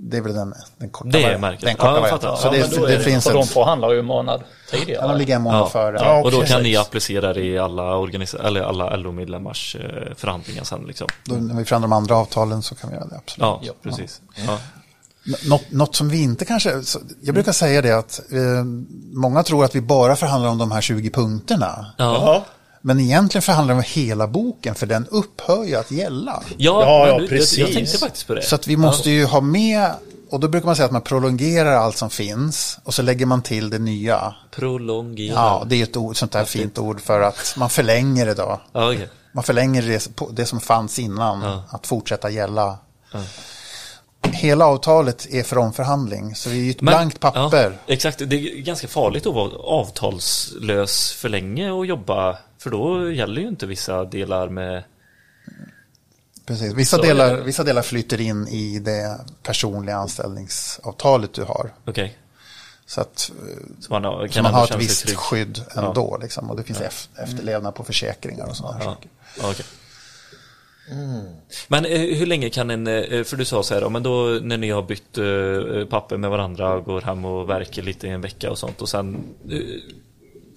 Det 0.00 0.16
är 0.16 0.20
väl 0.22 0.34
den, 0.34 0.54
den 0.78 0.90
korta, 0.90 1.08
Det 1.10 1.24
är 1.24 1.38
märket. 1.38 1.60
Den 1.60 1.74
korta 1.76 1.88
Ja, 1.88 1.94
jag 1.94 2.00
varianten. 2.02 2.36
Så 2.36 2.46
Ja, 2.46 2.50
det, 2.86 2.92
är 2.92 2.98
det, 2.98 3.04
finns 3.04 3.24
för 3.24 3.32
de 3.32 3.42
ett, 3.42 3.48
förhandlar 3.50 3.92
ju 3.92 3.98
en 3.98 4.04
månad 4.04 4.40
ja, 4.42 4.46
de 4.78 4.78
tidigare. 4.84 5.18
ligger 5.18 5.36
en 5.36 5.42
månad 5.42 5.60
Ja. 5.60 5.68
före. 5.68 5.96
Ja, 6.00 6.22
och 6.24 6.30
då 6.30 6.40
kan 6.42 6.62
ni 6.62 6.76
applicera 6.76 7.32
det 7.32 7.44
i 7.44 7.58
alla, 7.58 7.82
organisa- 7.82 8.46
eller 8.46 8.60
alla 8.62 8.96
LO-medlemmars 8.96 9.76
eh, 9.76 10.14
förhandlingar 10.16 10.64
sen 10.64 10.84
liksom. 10.86 11.08
Då, 11.24 11.34
när 11.34 11.54
vi 11.54 11.64
förhandlar 11.64 11.88
de 11.88 11.92
andra 11.96 12.16
avtalen 12.16 12.62
så 12.62 12.74
kan 12.74 12.90
vi 12.90 12.96
göra 12.96 13.06
det. 13.06 13.16
Absolut. 13.16 13.58
Ja, 13.62 13.72
precis. 13.82 14.20
Ja. 14.46 14.58
Något, 15.48 15.70
något 15.70 15.94
som 15.96 16.08
vi 16.08 16.22
inte 16.22 16.44
kanske, 16.44 16.72
jag 17.22 17.34
brukar 17.34 17.52
säga 17.52 17.82
det 17.82 17.92
att 17.98 18.20
eh, 18.32 18.64
många 19.12 19.42
tror 19.42 19.64
att 19.64 19.74
vi 19.74 19.80
bara 19.80 20.16
förhandlar 20.16 20.50
om 20.50 20.58
de 20.58 20.72
här 20.72 20.80
20 20.80 21.10
punkterna. 21.10 21.86
Ja. 21.98 22.44
Men 22.80 23.00
egentligen 23.00 23.42
förhandlar 23.42 23.74
vi 23.74 23.78
om 23.80 23.84
hela 23.86 24.26
boken 24.26 24.74
för 24.74 24.86
den 24.86 25.06
upphör 25.10 25.64
ju 25.64 25.74
att 25.76 25.90
gälla. 25.90 26.42
Ja, 26.56 26.82
Ja, 26.82 27.08
ja, 27.08 27.14
du- 27.14 27.20
Jag, 27.22 27.28
precis. 27.28 27.58
jag 27.58 27.72
tänkte 27.72 27.98
faktiskt 27.98 28.26
på 28.26 28.34
det. 28.34 28.42
Så 28.42 28.54
att 28.54 28.66
vi 28.66 28.76
måste 28.76 29.10
ju 29.10 29.24
ha 29.24 29.40
med, 29.40 29.90
och 30.30 30.40
då 30.40 30.48
brukar 30.48 30.66
man 30.66 30.76
säga 30.76 30.86
att 30.86 30.92
man 30.92 31.02
prolongerar 31.02 31.72
allt 31.72 31.96
som 31.96 32.10
finns 32.10 32.78
och 32.84 32.94
så 32.94 33.02
lägger 33.02 33.26
man 33.26 33.42
till 33.42 33.70
det 33.70 33.78
nya. 33.78 34.34
Prolongera. 34.50 35.34
Ja, 35.34 35.62
det 35.66 35.76
är 35.76 35.82
ett 35.82 35.96
ord, 35.96 36.16
sånt 36.16 36.32
där 36.32 36.44
fint 36.44 36.78
ord 36.78 37.00
för 37.00 37.20
att 37.20 37.54
man 37.56 37.70
förlänger 37.70 38.26
det 38.26 38.34
då. 38.34 38.60
Ja, 38.72 38.92
okej. 38.92 39.08
Man 39.32 39.44
förlänger 39.44 39.82
det, 39.82 40.08
det 40.32 40.46
som 40.46 40.60
fanns 40.60 40.98
innan 40.98 41.60
att 41.70 41.86
fortsätta 41.86 42.30
gälla. 42.30 42.78
Hela 44.32 44.66
avtalet 44.66 45.26
är 45.30 45.42
för 45.42 45.58
omförhandling, 45.58 46.34
så 46.34 46.48
det 46.48 46.54
är 46.54 46.58
ju 46.58 46.70
ett 46.70 46.80
Men- 46.80 46.92
blankt 46.92 47.20
papper. 47.20 47.64
Ja, 47.86 47.92
exakt, 47.94 48.18
det 48.18 48.36
är 48.36 48.60
ganska 48.62 48.88
farligt 48.88 49.26
att 49.26 49.34
vara 49.34 49.50
avtalslös 49.58 51.12
för 51.12 51.28
länge 51.28 51.70
och 51.70 51.86
jobba, 51.86 52.38
för 52.58 52.70
då 52.70 53.10
gäller 53.12 53.40
ju 53.42 53.48
inte 53.48 53.66
vissa 53.66 54.04
delar 54.04 54.48
med... 54.48 54.82
Precis. 56.46 56.72
Vissa, 56.74 56.96
Så 56.96 57.02
delar, 57.02 57.36
det. 57.36 57.42
vissa 57.42 57.64
delar 57.64 57.82
flyter 57.82 58.20
in 58.20 58.48
i 58.48 58.78
det 58.78 59.20
personliga 59.42 59.96
anställningsavtalet 59.96 61.32
du 61.34 61.42
har. 61.44 61.72
Okej, 61.84 62.18
Så 62.86 63.00
att 63.00 63.32
eh, 63.48 63.56
så 63.80 63.92
man 63.92 64.04
har- 64.04 64.28
så 64.28 64.42
man 64.42 64.54
har 64.54 64.64
ett 64.64 64.76
visst 64.78 65.04
trygg. 65.06 65.16
skydd 65.18 65.62
ändå. 65.76 66.18
Liksom, 66.22 66.50
och 66.50 66.56
det 66.56 66.62
finns 66.62 66.80
ef- 66.80 67.08
efterlevnad 67.22 67.74
på 67.74 67.84
försäkringar 67.84 68.46
och 68.46 68.56
sådana 68.56 68.76
Ja, 68.78 68.84
saker. 68.84 69.10
ja, 69.40 69.50
okej. 69.50 69.66
Men 71.68 71.84
eh, 71.84 71.98
hur 72.18 72.26
länge 72.26 72.50
kan 72.50 72.70
en, 72.70 72.86
eh, 72.86 73.24
för 73.24 73.36
du 73.36 73.44
sa 73.44 73.62
så 73.62 73.74
här, 73.74 73.80
ja, 73.82 73.88
men 73.88 74.02
då 74.02 74.38
när 74.42 74.56
ni 74.58 74.70
har 74.70 74.82
bytt 74.82 75.18
papper 75.90 76.16
med 76.16 76.30
varandra, 76.30 76.80
går 76.80 77.00
hem 77.00 77.24
och 77.24 77.48
verkar 77.50 77.82
lite 77.82 78.06
i 78.06 78.10
en 78.10 78.20
vecka 78.20 78.50
och 78.50 78.58
sånt 78.58 78.82
och 78.82 78.88
sen 78.88 79.24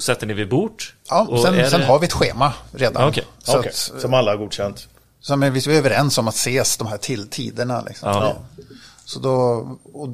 sätter 0.02 0.28
ni 0.28 0.34
vid 0.34 0.50
bord? 0.50 0.84
Ja, 1.10 1.28
och 1.30 1.40
sen, 1.42 1.56
är 1.56 1.70
sen 1.70 1.80
det- 1.80 1.86
har 1.86 2.00
vi 2.00 2.06
ett 2.06 2.14
schema 2.14 2.54
redan. 2.72 3.04
Ja, 3.04 3.10
okej. 3.10 3.24
Så 3.44 3.60
Okej, 3.60 3.70
att, 3.70 4.02
Som 4.02 4.14
alla 4.14 4.32
har 4.32 4.38
godkänt. 4.38 4.88
så 5.20 5.36
men 5.36 5.54
vi 5.54 5.60
är 5.60 5.70
överens 5.70 6.18
om 6.18 6.28
att 6.28 6.36
ses 6.36 6.78
de 6.78 6.88
här 6.88 6.98
till 6.98 7.28
tiderna. 7.28 7.82
Liksom. 7.82 8.10
Ja. 8.10 8.36
Så 9.06 9.20
då, 9.20 9.34
och, 9.94 10.08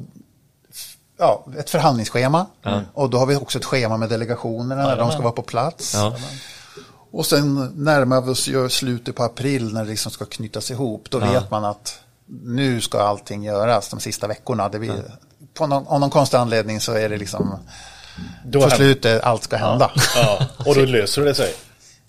ja, 1.18 1.44
ett 1.58 1.70
förhandlingsschema. 1.70 2.46
Och 2.94 3.10
då 3.10 3.18
har 3.18 3.26
vi 3.26 3.36
också 3.36 3.58
ett 3.58 3.64
schema 3.64 3.96
med 3.96 4.08
delegationerna 4.08 4.82
när 4.82 4.96
de 4.96 5.10
ska 5.12 5.20
vara 5.20 5.32
på 5.32 5.42
plats. 5.42 5.94
Ja. 5.94 6.16
Och 7.10 7.26
sen 7.26 7.72
närmar 7.74 8.20
vi 8.20 8.30
oss 8.30 8.48
ju 8.48 8.68
slutet 8.68 9.16
på 9.16 9.22
april 9.22 9.72
när 9.74 9.84
det 9.84 9.90
liksom 9.90 10.12
ska 10.12 10.24
knytas 10.24 10.70
ihop. 10.70 11.10
Då 11.10 11.18
vet 11.18 11.50
man 11.50 11.64
att 11.64 12.00
nu 12.44 12.80
ska 12.80 13.00
allting 13.00 13.44
göras 13.44 13.88
de 13.88 14.00
sista 14.00 14.26
veckorna. 14.26 14.68
Det 14.68 14.78
blir, 14.78 15.02
på 15.54 15.66
någon, 15.66 15.86
av 15.86 16.00
någon 16.00 16.10
konstig 16.10 16.36
anledning 16.36 16.80
så 16.80 16.92
är 16.92 17.08
det 17.08 17.16
liksom 17.16 17.58
Då 18.44 18.60
händer- 18.60 18.76
slutet 18.76 19.22
allt 19.22 19.42
ska 19.42 19.56
hända. 19.56 19.90
Ja, 20.16 20.38
och 20.66 20.74
då 20.74 20.80
löser 20.84 21.24
det 21.24 21.34
sig. 21.34 21.54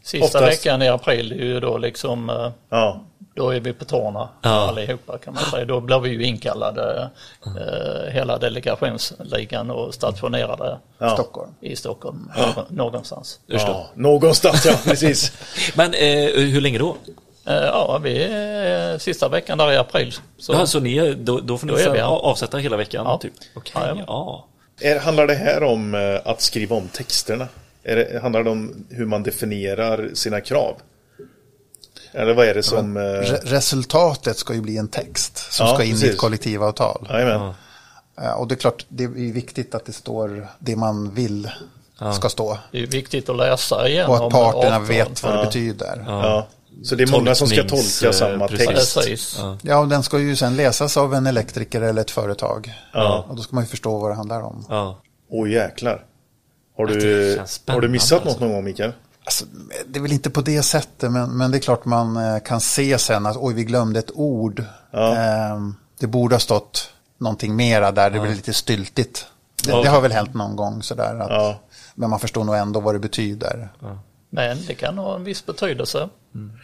Sista 0.04 0.26
Oftast- 0.26 0.48
veckan 0.48 0.82
i 0.82 0.88
april 0.90 1.32
är 1.32 1.36
ju 1.46 1.60
då 1.60 1.78
liksom, 1.78 2.30
eh, 2.30 2.50
Ja, 2.70 3.02
då 3.36 3.50
är 3.50 3.60
vi 3.60 3.74
på 3.74 3.86
tårna 3.86 4.30
Ja. 4.42 4.50
allihopa 4.50 5.18
kan 5.18 5.34
man 5.34 5.44
säga. 5.44 5.66
Då 5.66 5.80
blir 5.80 6.00
vi 6.00 6.10
ju 6.10 6.24
inkallade 6.24 7.10
eh, 7.46 8.12
hela 8.14 8.38
delegationsligan 8.38 9.72
och 9.72 9.94
stationerade 9.94 10.78
ja. 10.98 11.10
Stockholm, 11.10 11.52
i 11.62 11.76
Stockholm 11.76 12.32
någon- 12.38 12.66
någonstans. 12.70 13.40
Ja. 13.48 13.90
Någonstans, 13.96 14.66
ja 14.66 14.74
precis. 14.84 15.32
Men 15.76 15.94
eh, 15.94 16.30
hur 16.36 16.62
länge 16.62 16.78
då? 16.78 16.96
Eh, 17.46 17.54
ja, 17.56 17.98
vi 18.04 18.24
är 18.24 18.98
sista 18.98 19.28
veckan 19.30 19.58
där 19.58 19.72
i 19.72 19.78
april. 19.78 20.14
Så, 20.38 20.54
Ja, 20.54 20.66
så 20.66 20.80
ni, 20.80 21.14
då, 21.14 21.40
då 21.40 21.58
får 21.58 21.68
ni 21.68 21.74
Då 21.74 21.80
är 21.80 21.84
sen 21.84 21.94
vi, 21.94 22.00
ja. 22.00 22.06
avsätta 22.06 22.58
hela 22.58 22.78
veckan? 22.78 23.06
Ja. 23.06 23.18
Typ. 23.18 23.34
Jajamän. 23.76 24.04
ja. 24.08 24.46
Är, 24.82 25.00
handlar 25.00 25.28
det 25.28 25.36
här 25.36 25.64
om 25.64 25.96
eh, 25.96 26.20
att 26.32 26.42
skriva 26.42 26.76
om 26.76 26.88
texterna? 26.88 27.48
Är 27.84 27.96
det, 27.96 28.20
handlar 28.22 28.44
det 28.44 28.50
om 28.50 28.86
hur 28.90 29.06
man 29.06 29.24
definierar 29.24 30.10
sina 30.14 30.42
krav? 30.42 30.76
Eller 32.12 32.34
vad 32.34 32.46
är 32.48 32.54
det 32.54 32.64
som... 32.64 32.98
eh, 32.98 33.02
Re- 33.02 33.40
resultatet 33.44 34.38
ska 34.38 34.54
ju 34.54 34.62
bli 34.62 34.78
en 34.78 34.88
text 34.88 35.54
som 35.54 35.68
Ja, 35.68 35.74
ska 35.74 35.84
in 35.84 35.90
i 35.90 35.94
precis. 35.94 36.10
ett 36.12 36.18
kollektivavtal. 36.18 37.08
Jajamän. 37.10 37.54
Eh, 38.22 38.32
Och 38.32 38.48
det 38.48 38.54
är 38.56 38.58
klart, 38.58 38.86
det 38.90 39.04
är 39.04 39.08
viktigt 39.34 39.76
att 39.76 39.86
det 39.86 39.94
står 39.94 40.48
det 40.60 40.76
man 40.76 41.14
vill 41.14 41.50
ska 42.16 42.30
stå. 42.30 42.58
det 42.72 42.80
är 42.84 42.88
viktigt 42.88 43.30
att 43.30 43.38
läsa 43.38 43.88
igenom 43.90 44.12
Och 44.20 44.26
att 44.28 44.34
parterna 44.34 44.80
vet 44.80 45.24
vad 45.24 45.38
det 45.38 45.46
betyder. 45.46 46.06
Ja. 46.80 46.86
Så 46.86 46.96
det 46.96 47.04
är 47.04 47.12
många 47.12 47.36
som 47.36 47.48
ska 47.48 47.64
tolka 47.64 48.14
samma 48.14 48.46
eh, 48.46 48.50
precis. 48.50 48.68
text. 48.68 48.96
Precis. 48.96 49.36
Ja. 49.40 49.58
Ja, 49.62 49.80
och 49.80 49.88
den 49.88 50.04
ska 50.04 50.20
ju 50.20 50.36
sen 50.36 50.56
läsas 50.56 50.98
av 50.98 51.14
en 51.14 51.28
elektriker 51.28 51.82
eller 51.82 52.02
ett 52.02 52.12
företag. 52.12 52.74
Ja. 52.94 53.26
Och 53.30 53.36
då 53.36 53.42
ska 53.42 53.56
man 53.56 53.64
ju 53.64 53.68
förstå 53.68 54.00
vad 54.00 54.12
det 54.12 54.16
handlar 54.16 54.42
om. 54.42 54.66
ja. 54.70 55.02
Åh 55.32 55.50
jäklar. 55.52 56.06
Har 56.78 56.86
du, 56.86 57.42
har 57.68 57.82
du 57.82 57.88
missat 57.88 58.24
något 58.24 58.28
alltså. 58.28 58.46
någon 58.46 58.54
gång 58.54 58.64
Mikael? 58.64 58.92
Alltså, 59.24 59.46
det 59.88 60.00
är 60.00 60.02
väl 60.02 60.12
inte 60.12 60.30
på 60.30 60.42
det 60.42 60.64
sättet, 60.64 61.12
men, 61.12 61.38
men 61.38 61.52
det 61.52 61.58
är 61.58 61.60
klart 61.60 61.86
man 61.86 62.18
eh, 62.18 62.40
kan 62.40 62.62
se 62.62 62.98
sen 62.98 63.26
att 63.26 63.38
oj, 63.38 63.54
vi 63.54 63.64
glömde 63.64 64.00
ett 64.00 64.12
ord. 64.14 64.64
Ja. 64.92 65.16
Ehm, 65.16 65.76
det 66.00 66.08
borde 66.08 66.36
ha 66.36 66.40
stått 66.40 66.92
någonting 67.18 67.56
mera 67.56 67.92
där, 67.92 68.10
det 68.10 68.20
blir 68.20 68.36
lite 68.36 68.54
styltigt. 68.54 69.28
Det, 69.66 69.72
det 69.72 69.90
har 69.90 70.02
väl 70.02 70.12
hänt 70.12 70.34
någon 70.34 70.56
gång 70.56 70.84
sådär. 70.84 71.20
Att, 71.20 71.30
Ja. 71.30 71.60
Men 71.96 72.10
man 72.10 72.20
förstår 72.20 72.44
nog 72.44 72.56
ändå 72.56 72.80
vad 72.80 72.96
det 72.96 73.00
betyder. 73.00 73.70
Men 74.30 74.58
det 74.68 74.74
kan 74.74 74.98
ha 74.98 75.16
en 75.16 75.24
viss 75.24 75.46
betydelse. 75.46 76.10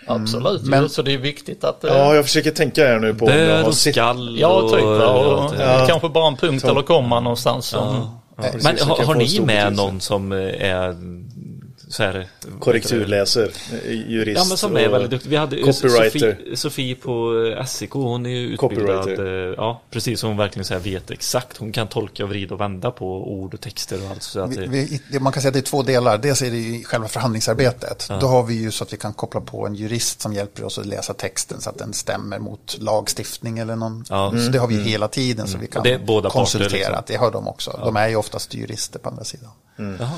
Absolut, 0.07 0.61
Men- 0.63 0.83
ju, 0.83 0.89
så 0.89 1.01
det 1.01 1.13
är 1.13 1.17
viktigt 1.17 1.63
att... 1.63 1.83
eh, 1.83 1.93
Ja, 1.93 2.15
jag 2.15 2.25
försöker 2.25 2.51
tänka 2.51 2.87
här 2.87 2.99
nu 2.99 3.13
på 3.13 3.25
har 3.25 3.63
och 3.67 3.75
skall 3.75 4.39
Ja, 4.39 4.47
och... 4.47 4.71
typ. 4.71 4.83
va, 4.83 5.07
Och, 5.07 5.53
Ja. 5.59 5.85
Kanske 5.87 6.09
bara 6.09 6.27
en 6.27 6.35
punkt 6.37 6.63
eller 6.63 6.81
komma 6.81 7.19
någonstans. 7.19 7.65
Som, 7.65 8.17
precis, 8.41 8.63
Men 8.63 8.77
har, 8.89 9.03
har 9.05 9.15
ni 9.15 9.39
med 9.39 9.73
någon 9.75 10.01
som 10.01 10.31
eh, 10.31 10.71
är 10.71 10.95
så 11.87 12.03
här, 12.03 12.27
Korrekturläser, 12.59 13.51
jurist 14.07 14.37
Ja 14.37 14.45
men 14.45 14.57
som 14.57 14.77
är 14.77 14.87
och 14.87 14.93
väldigt 14.93 15.11
duktig. 15.11 15.29
Vi 15.29 15.35
hade. 15.35 15.73
Sofie, 15.73 16.37
Sofie 16.55 16.95
på 16.95 17.33
SIK, 17.67 17.91
hon 17.91 18.25
är 18.25 18.29
ju 18.29 18.47
utbildad. 18.47 19.19
Eh, 19.19 19.53
Ja, 19.57 19.81
precis. 19.91 20.21
Hon 20.21 20.37
verkligen 20.37 20.65
så 20.65 20.73
här 20.73 20.81
vet 20.81 21.11
exakt. 21.11 21.57
Hon 21.57 21.71
kan 21.71 21.87
tolka 21.87 22.23
och 22.23 22.29
vrida 22.29 22.53
och 22.55 22.61
vända 22.61 22.91
på 22.91 23.31
ord 23.33 23.53
och 23.53 23.61
texter 23.61 24.05
och 24.05 24.09
allt. 24.11 24.23
Så 24.23 24.39
att 24.39 24.49
Vi, 24.57 24.67
vi, 24.67 25.01
det, 25.11 25.19
man 25.19 25.33
kan 25.33 25.41
säga 25.41 25.49
att 25.49 25.53
det 25.53 25.59
är 25.59 25.61
två 25.61 25.83
delar. 25.83 26.17
Dels 26.17 26.41
är 26.41 26.51
det 26.51 26.57
ju 26.57 26.83
själva 26.83 27.07
förhandlingsarbetet. 27.07 28.09
Då 28.21 28.27
har 28.27 28.43
vi 28.43 28.53
ju 28.53 28.71
så 28.71 28.83
att 28.83 28.93
vi 28.93 28.97
kan 28.97 29.13
koppla 29.13 29.41
på 29.41 29.67
en 29.67 29.75
jurist 29.75 30.21
som 30.21 30.33
hjälper 30.33 30.63
oss 30.63 30.79
att 30.79 30.85
läsa 30.85 31.13
texten 31.13 31.61
så 31.61 31.69
att 31.69 31.77
den 31.77 31.93
stämmer 31.93 32.39
mot 32.39 32.77
lagstiftning 32.79 33.59
eller 33.59 33.75
någon. 33.75 34.05
Ja. 34.09 34.31
Så 34.31 34.51
det 34.51 34.57
har 34.59 34.67
vi 34.67 34.75
ju 34.75 34.81
hela 34.83 35.07
tiden 35.07 35.47
så 35.47 35.57
vi 35.57 35.67
kan 35.67 35.83
det 35.83 36.05
båda 36.05 36.29
parter, 36.29 36.39
konsultera. 36.39 36.89
liksom. 36.89 37.03
Det 37.07 37.15
har 37.15 37.31
de 37.31 37.47
också. 37.47 37.79
De 37.83 37.95
är 37.95 38.07
ju 38.07 38.15
oftast 38.15 38.53
jurister 38.53 38.99
på 38.99 39.09
andra 39.09 39.23
sidan. 39.23 39.49
Jaha. 39.99 40.09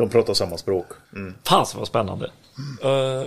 De 0.00 0.08
pratar 0.10 0.34
samma 0.34 0.58
språk. 0.58 0.86
Mm. 1.14 1.34
Fan 1.44 1.66
vad 1.76 1.86
spännande. 1.86 2.30
Uh, 2.84 3.24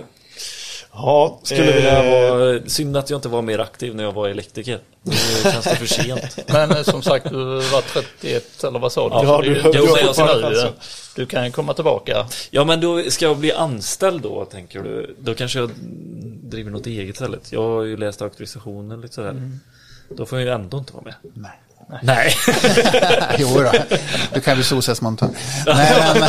Ja, 0.96 1.40
skulle 1.42 1.72
vilja 1.72 2.02
vara... 2.30 2.60
Synd 2.66 2.96
att 2.96 3.10
jag 3.10 3.18
inte 3.18 3.28
var 3.28 3.42
mer 3.42 3.58
aktiv 3.58 3.94
när 3.94 4.04
jag 4.04 4.12
var 4.12 4.28
elektriker. 4.28 4.78
Nu 5.02 5.12
känns 5.42 5.64
det 5.64 5.76
för 5.76 5.86
sent. 5.86 6.38
Men 6.52 6.70
eh, 6.70 6.82
som 6.82 7.02
sagt, 7.02 7.30
du 7.30 7.44
var 7.54 7.80
31 8.20 8.64
eller 8.64 8.78
vad 8.78 8.92
sa 8.92 9.08
du? 9.08 9.14
Ja, 9.14 9.20
Så 9.36 9.40
det 9.42 9.48
är 9.48 9.54
du- 9.54 9.72
du 9.72 9.86
chansen. 9.86 10.44
eh, 10.66 10.72
Du 11.16 11.26
kan 11.26 11.52
komma 11.52 11.74
tillbaka. 11.74 12.26
Ja 12.50 12.64
men 12.64 12.80
då 12.80 13.02
ska 13.10 13.24
jag 13.24 13.36
bli 13.38 13.52
anställd 13.52 14.22
då 14.22 14.44
tänker 14.44 14.82
du? 14.82 15.16
Då 15.18 15.34
kanske 15.34 15.58
jag 15.58 15.70
driver 16.42 16.70
något 16.70 16.86
eget 16.86 17.14
istället. 17.14 17.52
Jag 17.52 17.62
har 17.62 17.82
ju 17.82 17.96
läst 17.96 18.22
auktorisationen 18.22 19.00
lite 19.00 19.14
sådär. 19.14 19.50
Då 20.08 20.26
får 20.26 20.38
jag 20.40 20.46
ju 20.46 20.52
ändå 20.54 20.78
inte 20.78 20.92
vara 20.92 21.04
med. 21.04 21.14
Nej. 21.34 21.50
Nej. 22.02 22.34
jo 23.38 23.48
då. 23.62 23.72
du 24.34 24.40
kan 24.40 24.54
bli 24.54 24.64
solcellsmontör. 24.64 25.28
Nej, 25.66 26.14
men, 26.20 26.28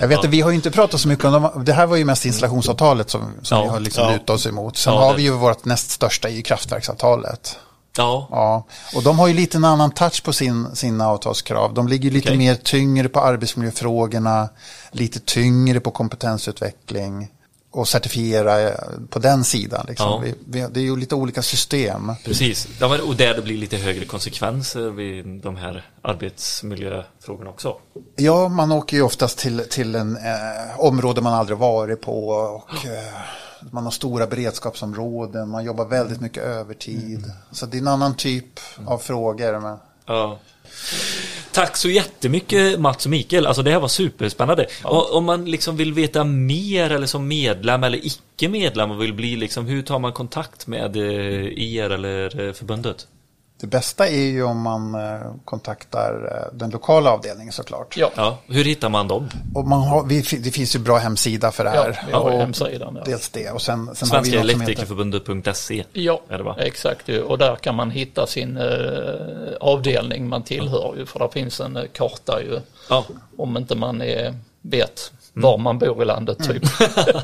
Jag 0.00 0.08
vet 0.08 0.18
att 0.18 0.24
vi 0.24 0.40
har 0.40 0.50
ju 0.50 0.56
inte 0.56 0.70
pratat 0.70 1.00
så 1.00 1.08
mycket 1.08 1.24
om 1.24 1.32
dem. 1.32 1.64
Det 1.64 1.72
här 1.72 1.86
var 1.86 1.96
ju 1.96 2.04
mest 2.04 2.24
installationsavtalet 2.24 3.10
som, 3.10 3.34
som 3.42 3.58
Ja. 3.58 3.62
vi 3.64 3.68
har 3.70 3.80
liksom 3.80 4.04
Ja. 4.04 4.10
lutat 4.12 4.30
oss 4.30 4.46
emot. 4.46 4.76
Sen 4.76 4.92
Ja, 4.94 5.00
har 5.00 5.14
vi 5.14 5.22
ju 5.22 5.30
vårt 5.30 5.64
näst 5.64 5.90
största 5.90 6.28
i 6.28 6.42
kraftverksavtalet. 6.42 7.56
Ja, 7.96 8.28
Ja, 8.30 8.66
och 8.94 9.02
de 9.02 9.18
har 9.18 9.26
ju 9.28 9.34
lite 9.34 9.56
en 9.56 9.64
annan 9.64 9.90
touch 9.90 10.22
på 10.24 10.32
sin, 10.32 10.76
sina 10.76 11.08
avtalskrav. 11.08 11.74
De 11.74 11.88
ligger 11.88 12.10
lite 12.10 12.28
Okej. 12.28 12.38
mer 12.38 12.54
tyngre 12.54 13.08
på 13.08 13.20
arbetsmiljöfrågorna, 13.20 14.48
lite 14.92 15.20
tyngre 15.20 15.80
på 15.80 15.90
kompetensutveckling 15.90 17.28
och 17.70 17.88
certifiera 17.88 18.60
eh, 18.60 18.74
på 19.10 19.18
den 19.18 19.44
sidan. 19.44 19.86
Liksom. 19.88 20.06
Ja. 20.06 20.18
Vi, 20.18 20.34
vi, 20.46 20.66
det 20.70 20.80
är 20.80 20.84
ju 20.84 20.96
lite 20.96 21.14
olika 21.14 21.42
system. 21.42 22.12
precis. 22.24 22.68
Ja, 22.80 22.88
men, 22.88 23.00
och 23.00 23.16
där 23.16 23.34
det 23.34 23.42
blir 23.42 23.58
lite 23.58 23.76
högre 23.76 24.04
konsekvenser 24.04 24.90
vid 24.90 25.26
de 25.26 25.56
här 25.56 25.86
arbetsmiljöfrågorna 26.02 27.50
också. 27.50 27.76
Ja, 28.16 28.48
man 28.48 28.72
åker 28.72 28.96
ju 28.96 29.02
oftast 29.02 29.38
till, 29.38 29.62
till 29.70 29.94
en 29.94 30.16
eh, 30.16 30.80
område 30.80 31.20
man 31.20 31.34
aldrig 31.34 31.58
varit 31.58 32.00
på 32.00 32.28
och 32.28 32.86
eh, 32.86 33.14
man 33.70 33.84
har 33.84 33.90
stora 33.90 34.26
beredskapsområden, 34.26 35.48
man 35.48 35.64
jobbar 35.64 35.84
väldigt 35.84 36.20
mycket 36.20 36.42
övertid. 36.42 37.32
Så 37.50 37.66
det 37.66 37.76
är 37.76 37.80
en 37.80 37.88
annan 37.88 38.14
typ 38.14 38.60
av 38.86 38.98
frågor. 38.98 39.60
Men... 39.60 39.78
Ja. 40.06 40.38
Tack 41.52 41.76
så 41.76 41.88
jättemycket 41.88 42.80
Mats 42.80 43.04
och 43.04 43.10
Mikael. 43.10 43.46
Alltså 43.46 43.62
det 43.62 43.70
här 43.70 43.80
var 43.80 43.88
superspännande. 43.88 44.66
Och, 44.84 45.16
om 45.16 45.24
man 45.24 45.44
liksom 45.44 45.76
vill 45.76 45.92
veta 45.92 46.24
mer 46.24 46.90
eller 46.90 47.06
som 47.06 47.28
medlem 47.28 47.84
eller 47.84 48.06
icke 48.06 48.48
medlem 48.48 48.90
och 48.90 49.02
vill 49.02 49.14
bli 49.14 49.36
liksom, 49.36 49.66
hur 49.66 49.82
tar 49.82 49.98
man 49.98 50.12
kontakt 50.12 50.66
med 50.66 50.96
eh, 50.96 51.74
er 51.74 51.90
eller 51.90 52.46
eh, 52.46 52.52
förbundet? 52.52 53.06
Det 53.60 53.66
bästa 53.66 54.08
är 54.08 54.22
ju 54.22 54.42
om 54.42 54.60
man 54.60 54.94
eh, 54.94 55.20
kontaktar 55.44 56.30
eh, 56.32 56.56
den 56.58 56.70
lokala 56.70 57.10
avdelningen 57.10 57.52
såklart. 57.52 57.96
Ja, 57.96 58.10
Ja, 58.16 58.38
hur 58.46 58.64
hittar 58.64 58.88
man 58.88 59.08
dem? 59.08 59.28
Och 59.54 59.66
man 59.66 59.80
har, 59.82 60.04
vi, 60.04 60.20
det 60.20 60.50
finns 60.50 60.74
ju 60.76 60.78
bra 60.78 60.96
hemsida 60.98 61.50
för 61.50 61.64
det 61.64 61.74
ja 61.74 61.82
här. 61.82 62.00
vi 62.06 62.12
har 62.12 62.30
ju 62.30 62.34
och 62.36 62.40
hemsidan. 62.42 62.94
Ja. 62.96 63.02
Dels 63.04 63.28
det 63.28 63.50
och 63.50 63.62
sen, 63.62 63.90
sen 63.94 64.08
har 64.10 64.22
vi 64.22 64.30
Svenska 64.30 64.40
Elektrikerförbundet.se 64.40 65.84
Ja, 65.92 66.20
Är 66.28 66.38
det 66.38 66.44
va? 66.44 66.56
exakt. 66.58 67.08
ju. 67.08 67.22
Och 67.22 67.38
där 67.38 67.56
kan 67.56 67.74
man 67.74 67.90
hitta 67.90 68.26
sin 68.26 68.56
eh, 68.56 68.64
avdelning 69.60 70.28
man 70.28 70.42
tillhör 70.42 70.94
ju. 70.98 71.06
För 71.06 71.18
där 71.18 71.28
finns 71.28 71.60
en 71.60 71.76
eh, 71.76 71.84
karta 71.92 72.40
ju. 72.42 72.60
Ja, 72.90 73.04
Om 73.36 73.56
inte 73.56 73.74
man 73.76 74.02
är, 74.02 74.34
vet 74.62 75.12
var 75.42 75.58
man 75.58 75.78
bor 75.78 76.02
i 76.02 76.04
landet 76.04 76.38
typ. 76.38 76.62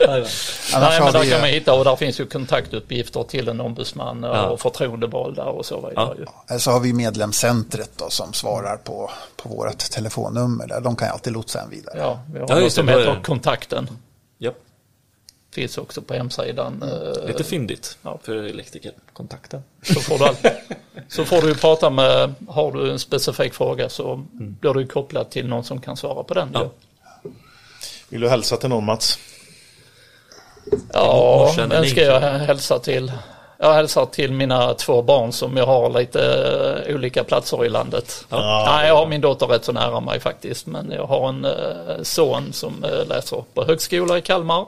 annars 0.09 0.70
Nej, 0.73 1.01
men 1.01 1.12
där 1.12 1.20
vi, 1.20 1.31
kan 1.31 1.41
man 1.41 1.49
ju- 1.49 1.55
hitta 1.55 1.74
och 1.74 1.85
där 1.85 1.97
finns 1.97 2.20
ju 2.20 2.27
kontaktuppgifter 2.27 3.23
till 3.23 3.49
en 3.49 3.61
ombudsman 3.61 4.23
Ja. 4.23 4.47
och 4.49 4.61
förtroendevalda 4.61 5.45
och 5.45 5.66
så 5.66 5.89
vidare. 5.89 6.16
ju. 6.51 6.59
så 6.59 6.70
har 6.70 6.81
vi 6.81 6.93
medlemscentret 6.93 7.91
då, 7.97 8.11
som 8.11 8.32
svarar 8.32 8.77
på, 8.77 9.11
på 9.36 9.49
vårt 9.49 9.78
telefonnummer. 9.78 10.66
Där. 10.66 10.81
De 10.81 10.97
kan 10.97 11.09
ju 11.09 11.12
alltid 11.12 11.32
lotsa 11.32 11.61
en 11.61 11.70
vidare. 11.70 11.99
Ja, 11.99 12.20
vi 12.32 12.39
har 12.41 12.47
Ja, 12.49 12.61
något 12.61 12.73
som 12.73 12.89
heter 12.89 13.20
kontakten. 13.24 13.89
ja. 14.39 14.51
Finns 15.55 15.78
också 15.78 16.03
på 16.03 16.15
hemsidan. 16.15 16.82
eh, 16.82 17.27
lite 17.27 17.45
fyndigt 17.45 17.99
Ja. 18.03 18.19
för 18.23 18.36
elektrikerkontakten. 18.36 19.62
Så 19.82 20.01
får, 20.01 20.19
du 20.19 20.24
all... 20.24 20.36
så 21.09 21.24
får 21.24 21.43
du 21.43 21.55
prata 21.55 21.91
med, 21.91 22.35
har 22.49 22.73
du 22.73 22.91
en 22.91 22.99
specifik 22.99 23.55
fråga 23.55 23.89
så 23.89 24.24
blir 24.32 24.74
du 24.74 24.86
kopplad 24.86 25.31
till 25.31 25.49
någon 25.49 25.65
som 25.65 25.81
kan 25.81 25.97
svara 25.97 26.23
på 26.23 26.35
den. 26.35 26.51
Ja. 26.55 26.70
Vill 28.15 28.20
du 28.20 28.28
hälsa 28.28 28.57
till 28.57 28.69
någon 28.69 28.85
Mats? 28.85 29.19
Ja, 30.93 31.55
vem 31.57 31.85
ska 31.85 32.01
jag 32.01 32.20
hälsa 32.20 32.78
till? 32.78 33.12
Jag 33.59 33.74
hälsar 33.74 34.07
till 34.07 34.32
mina 34.32 34.74
två 34.74 35.03
barn 35.03 35.32
som 35.32 35.57
jag 35.57 35.66
har 35.66 35.91
lite 35.91 36.20
eh, 36.86 36.95
olika 36.95 37.24
platser 37.24 37.65
i 37.65 37.69
landet. 37.69 38.27
Ja. 38.28 38.65
Nej, 38.69 38.89
jag 38.89 38.97
har 38.97 39.07
min 39.07 39.20
dotter 39.20 39.47
rätt 39.47 39.65
så 39.65 39.73
nära 39.73 40.01
mig 40.01 40.20
faktiskt. 40.20 40.66
Men 40.66 40.91
jag 40.91 41.07
har 41.07 41.28
en 41.28 41.45
eh, 41.45 42.03
son 42.03 42.53
som 42.53 42.85
eh, 42.85 43.07
läser 43.07 43.45
på 43.55 43.65
högskola 43.65 44.19
i 44.19 44.23
Kalmar. 44.23 44.66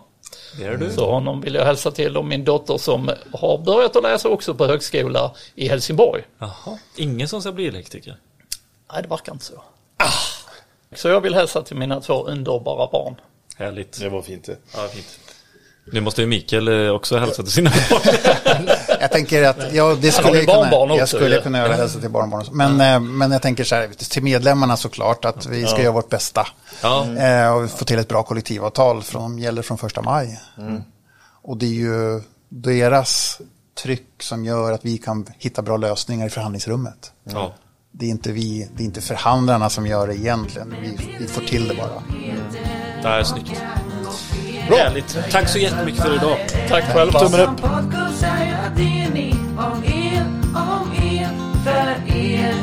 Det 0.59 0.65
är 0.65 0.77
du. 0.77 0.91
Så 0.91 1.11
honom 1.11 1.41
vill 1.41 1.55
jag 1.55 1.65
hälsa 1.65 1.91
till. 1.91 2.17
Och 2.17 2.25
min 2.25 2.45
dotter 2.45 2.79
som 2.79 3.11
har 3.33 3.59
börjat 3.59 3.97
att 3.97 4.03
läsa 4.03 4.29
också 4.29 4.55
på 4.55 4.67
högskola 4.67 5.31
i 5.55 5.69
Helsingborg. 5.69 6.23
Jaha, 6.39 6.79
ingen 6.97 7.29
som 7.29 7.41
ska 7.41 7.53
bli 7.53 7.69
elektriker? 7.69 8.17
Nej, 8.93 9.03
det 9.03 9.09
verkar 9.09 9.33
inte 9.33 9.45
så. 9.45 9.63
Så 10.95 11.09
jag 11.09 11.21
vill 11.21 11.35
hälsa 11.35 11.63
till 11.63 11.77
mina 11.77 12.01
två 12.01 12.25
underbara 12.25 12.89
barn. 12.93 13.17
Härligt. 13.59 14.01
Det 14.01 14.09
var 14.09 14.23
fint 14.23 14.45
det. 14.45 14.57
Ja, 14.75 14.89
fint. 14.93 15.19
Nu 15.93 16.01
måste 16.01 16.21
ju 16.21 16.27
Mikael 16.27 16.69
eh, 16.87 16.91
också 16.91 17.19
hälsa 17.19 17.43
till 17.43 17.53
sina 17.53 17.71
barn. 17.71 18.69
Jag 19.01 19.13
tänker 19.13 19.43
att 19.43 19.73
ja, 19.75 19.97
det 20.01 20.13
skulle 20.13 20.37
jag 20.39 20.47
kunna, 20.47 20.71
jag 20.71 20.91
också, 20.91 21.17
skulle 21.17 21.41
kunna 21.41 21.59
göra 21.59 21.73
hälsa 21.73 22.01
till 22.01 22.11
barnbarn. 22.11 22.41
också. 22.41 22.53
Men, 22.55 22.81
eh, 22.81 23.01
men 23.01 23.31
jag 23.31 23.43
tänker 23.43 23.65
så 23.65 23.75
här, 23.75 23.89
till 23.89 24.23
medlemmarna 24.23 24.77
såklart, 24.77 25.25
att 25.25 25.47
vi 25.47 25.67
ska 25.67 25.83
göra 25.83 25.93
vårt 25.93 26.09
bästa. 26.09 26.47
Ja, 26.83 27.07
Eh, 27.17 27.55
och 27.57 27.71
få 27.71 27.85
till 27.85 27.99
ett 27.99 28.09
bra 28.09 28.23
kollektivavtal 28.23 29.03
som 29.03 29.39
gäller 29.39 29.63
från 29.63 29.79
första 29.79 30.03
maj. 30.03 30.41
Och 31.43 31.57
det 31.57 31.67
är 31.67 31.71
ju 31.71 32.21
deras 32.49 33.41
tryck 33.83 34.09
som 34.23 34.45
gör 34.45 34.73
att 34.73 34.85
vi 34.85 34.99
kan 34.99 35.27
hitta 35.39 35.63
bra 35.63 35.77
lösningar 35.77 36.27
i 36.27 36.31
förhandlingsrummet. 36.31 37.13
ja. 37.25 37.55
Det 37.99 38.07
är 38.07 38.11
inte 38.11 38.33
vi, 38.33 38.69
det 38.77 38.83
är 38.83 38.85
inte 38.85 39.01
förhandlarna 39.01 39.71
som 39.71 39.87
gör 39.87 40.07
det 40.07 40.15
egentligen. 40.17 40.75
Vi, 40.83 41.17
vi 41.21 41.27
får 41.27 41.41
till 41.41 41.69
det 41.69 41.75
bara. 41.75 42.03
Det 43.03 43.09
här 43.09 43.19
är 43.21 43.25
snyggt. 43.25 43.63
Härligt. 44.69 45.19
Tack 45.31 45.49
så 45.49 45.59
jättemycket 45.59 46.03
för 46.03 46.15
idag. 46.15 46.39
Tack 46.69 46.85
själva. 46.85 47.19
Tummen 47.19 47.41
upp. 47.41 47.65
Om 49.59 49.85
er, 49.85 50.27
om 50.55 50.93
er, 51.03 51.29
för 51.65 52.13
er. 52.17 52.55